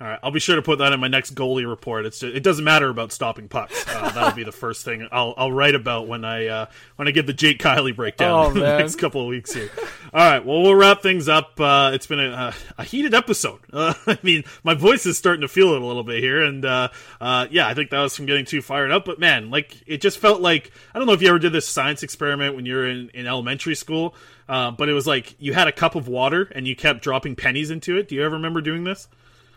All 0.00 0.08
right, 0.08 0.18
I'll 0.22 0.32
be 0.32 0.40
sure 0.40 0.56
to 0.56 0.62
put 0.62 0.78
that 0.80 0.92
in 0.92 0.98
my 0.98 1.06
next 1.06 1.36
goalie 1.36 1.68
report. 1.68 2.06
It's 2.06 2.18
just, 2.18 2.34
it 2.34 2.42
doesn't 2.42 2.64
matter 2.64 2.88
about 2.88 3.12
stopping 3.12 3.48
pucks. 3.48 3.84
Uh, 3.88 4.10
that'll 4.10 4.32
be 4.32 4.42
the 4.42 4.50
first 4.50 4.84
thing 4.84 5.06
I'll, 5.12 5.32
I'll 5.36 5.52
write 5.52 5.76
about 5.76 6.08
when 6.08 6.24
I 6.24 6.46
uh, 6.46 6.66
when 6.96 7.06
I 7.06 7.12
get 7.12 7.26
the 7.26 7.32
Jake 7.32 7.60
Kielly 7.60 7.94
breakdown 7.94 8.30
oh, 8.32 8.48
in 8.48 8.54
the 8.54 8.78
next 8.78 8.96
couple 8.96 9.20
of 9.20 9.28
weeks 9.28 9.52
here. 9.52 9.70
All 10.12 10.30
right, 10.30 10.44
well 10.44 10.62
we'll 10.62 10.74
wrap 10.74 11.02
things 11.02 11.28
up. 11.28 11.60
Uh, 11.60 11.92
it's 11.94 12.06
been 12.06 12.18
a, 12.18 12.52
a 12.78 12.84
heated 12.84 13.14
episode. 13.14 13.60
Uh, 13.72 13.94
I 14.06 14.18
mean, 14.24 14.42
my 14.64 14.74
voice 14.74 15.06
is 15.06 15.16
starting 15.16 15.42
to 15.42 15.48
feel 15.48 15.74
it 15.74 15.82
a 15.82 15.86
little 15.86 16.02
bit 16.02 16.20
here, 16.20 16.42
and 16.42 16.64
uh, 16.64 16.88
uh, 17.20 17.46
yeah, 17.50 17.68
I 17.68 17.74
think 17.74 17.90
that 17.90 18.00
was 18.00 18.16
from 18.16 18.26
getting 18.26 18.44
too 18.44 18.60
fired 18.60 18.90
up. 18.90 19.04
But 19.04 19.20
man, 19.20 19.50
like 19.50 19.82
it 19.86 20.00
just 20.00 20.18
felt 20.18 20.40
like 20.40 20.72
I 20.94 20.98
don't 20.98 21.06
know 21.06 21.14
if 21.14 21.22
you 21.22 21.28
ever 21.28 21.38
did 21.38 21.52
this 21.52 21.68
science 21.68 22.02
experiment 22.02 22.56
when 22.56 22.66
you 22.66 22.74
were 22.74 22.88
in, 22.88 23.10
in 23.10 23.26
elementary 23.28 23.76
school, 23.76 24.16
but 24.48 24.88
it 24.88 24.94
was 24.94 25.06
like 25.06 25.36
you 25.38 25.54
had 25.54 25.68
a 25.68 25.72
cup 25.72 25.94
of 25.94 26.08
water 26.08 26.50
and 26.56 26.66
you 26.66 26.74
kept 26.74 27.02
dropping 27.02 27.36
pennies 27.36 27.70
into 27.70 27.96
it. 27.96 28.08
Do 28.08 28.16
you 28.16 28.24
ever 28.24 28.34
remember 28.34 28.60
doing 28.60 28.82
this? 28.82 29.06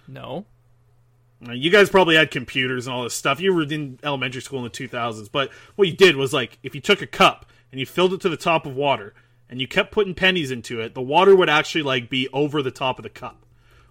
No. 0.07 0.45
Uh, 1.47 1.51
you 1.51 1.69
guys 1.69 1.89
probably 1.89 2.15
had 2.15 2.31
computers 2.31 2.87
and 2.87 2.95
all 2.95 3.03
this 3.03 3.13
stuff. 3.13 3.39
You 3.39 3.53
were 3.53 3.63
in 3.63 3.99
elementary 4.03 4.41
school 4.41 4.59
in 4.59 4.63
the 4.63 4.69
2000s, 4.69 5.29
but 5.31 5.51
what 5.75 5.87
you 5.87 5.95
did 5.95 6.15
was 6.15 6.33
like 6.33 6.57
if 6.63 6.73
you 6.73 6.81
took 6.81 7.01
a 7.01 7.07
cup 7.07 7.45
and 7.71 7.79
you 7.79 7.85
filled 7.85 8.13
it 8.13 8.21
to 8.21 8.29
the 8.29 8.37
top 8.37 8.65
of 8.65 8.75
water 8.75 9.13
and 9.49 9.59
you 9.59 9.67
kept 9.67 9.91
putting 9.91 10.15
pennies 10.15 10.51
into 10.51 10.79
it, 10.79 10.95
the 10.95 11.01
water 11.01 11.35
would 11.35 11.49
actually 11.49 11.83
like 11.83 12.09
be 12.09 12.27
over 12.33 12.61
the 12.61 12.71
top 12.71 12.97
of 12.97 13.03
the 13.03 13.09
cup. 13.09 13.44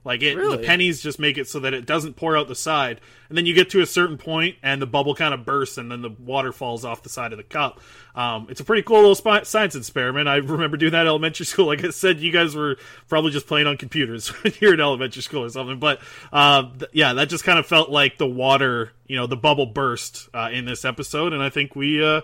Like 0.05 0.23
it, 0.23 0.37
Really? 0.37 0.59
the 0.59 0.63
pennies 0.63 1.01
just 1.01 1.19
make 1.19 1.39
it 1.39 1.49
so 1.49 1.61
that 1.61 1.73
it 1.73 1.87
doesn't 1.87 2.15
pour 2.17 2.37
out 2.37 2.47
the 2.47 2.55
side, 2.55 3.01
and 3.31 3.39
then 3.39 3.47
you 3.47 3.55
get 3.55 3.71
to 3.71 3.81
a 3.81 3.87
certain 3.87 4.19
point, 4.19 4.57
and 4.63 4.81
the 4.83 4.87
bubble 4.87 5.15
kind 5.15 5.33
of 5.33 5.47
bursts, 5.47 5.79
and 5.79 5.91
then 5.91 6.03
the 6.03 6.11
water 6.11 6.53
falls 6.53 6.85
off 6.85 7.03
the 7.03 7.09
side 7.09 7.33
of 7.33 7.39
the 7.39 7.43
cup. 7.43 7.81
Um, 8.15 8.47
it's 8.51 8.61
a 8.61 8.65
pretty 8.65 8.83
cool 8.83 8.99
little 9.03 9.45
science 9.45 9.75
experiment. 9.75 10.29
I 10.29 10.37
remember 10.37 10.77
doing 10.77 10.93
that 10.93 11.03
in 11.03 11.07
elementary 11.09 11.47
school. 11.47 11.67
Like 11.75 11.83
I 11.85 11.91
said, 11.91 12.21
you 12.21 12.31
guys 12.31 12.55
were 12.55 12.77
probably 13.09 13.31
just 13.31 13.47
playing 13.47 13.67
on 13.67 13.79
computers 13.79 14.29
here 14.61 14.75
in 14.75 14.81
elementary 14.81 15.23
school 15.23 15.43
or 15.45 15.49
something. 15.49 15.79
But 15.79 16.01
uh, 16.33 16.65
th- 16.79 16.91
yeah, 16.93 17.15
that 17.15 17.31
just 17.31 17.45
kind 17.45 17.59
of 17.59 17.67
felt 17.67 17.89
like 17.91 18.19
the 18.19 18.27
water, 18.27 18.93
you 19.07 19.17
know, 19.17 19.27
the 19.27 19.37
bubble 19.37 19.67
burst 19.67 20.29
uh, 20.35 20.51
in 20.53 20.67
this 20.67 20.85
episode, 20.85 21.33
and 21.33 21.43
I 21.43 21.49
think 21.49 21.75
we. 21.75 22.05
Uh, 22.05 22.21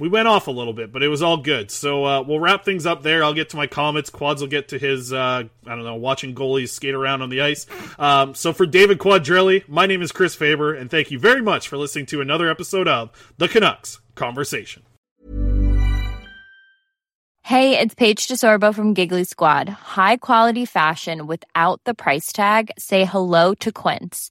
we 0.00 0.08
went 0.08 0.26
off 0.26 0.46
a 0.46 0.50
little 0.50 0.72
bit, 0.72 0.92
but 0.92 1.02
it 1.02 1.08
was 1.08 1.22
all 1.22 1.36
good. 1.36 1.70
So 1.70 2.04
uh, 2.04 2.22
we'll 2.22 2.40
wrap 2.40 2.64
things 2.64 2.86
up 2.86 3.02
there. 3.02 3.22
I'll 3.22 3.34
get 3.34 3.50
to 3.50 3.56
my 3.56 3.66
comments. 3.66 4.10
Quads 4.10 4.40
will 4.40 4.48
get 4.48 4.68
to 4.68 4.78
his, 4.78 5.12
uh, 5.12 5.44
I 5.66 5.68
don't 5.68 5.84
know, 5.84 5.96
watching 5.96 6.34
goalies 6.34 6.70
skate 6.70 6.94
around 6.94 7.22
on 7.22 7.28
the 7.28 7.42
ice. 7.42 7.66
Um, 7.98 8.34
so 8.34 8.52
for 8.52 8.66
David 8.66 8.98
Quadrelli, 8.98 9.68
my 9.68 9.86
name 9.86 10.02
is 10.02 10.10
Chris 10.10 10.34
Faber, 10.34 10.74
and 10.74 10.90
thank 10.90 11.10
you 11.10 11.18
very 11.18 11.42
much 11.42 11.68
for 11.68 11.76
listening 11.76 12.06
to 12.06 12.20
another 12.20 12.50
episode 12.50 12.88
of 12.88 13.10
The 13.36 13.48
Canucks 13.48 14.00
Conversation. 14.14 14.82
Hey, 17.42 17.78
it's 17.78 17.94
Paige 17.94 18.28
DeSorbo 18.28 18.74
from 18.74 18.94
Giggly 18.94 19.24
Squad. 19.24 19.68
High 19.68 20.18
quality 20.18 20.64
fashion 20.64 21.26
without 21.26 21.80
the 21.84 21.94
price 21.94 22.32
tag. 22.32 22.70
Say 22.78 23.04
hello 23.04 23.54
to 23.54 23.72
Quince. 23.72 24.30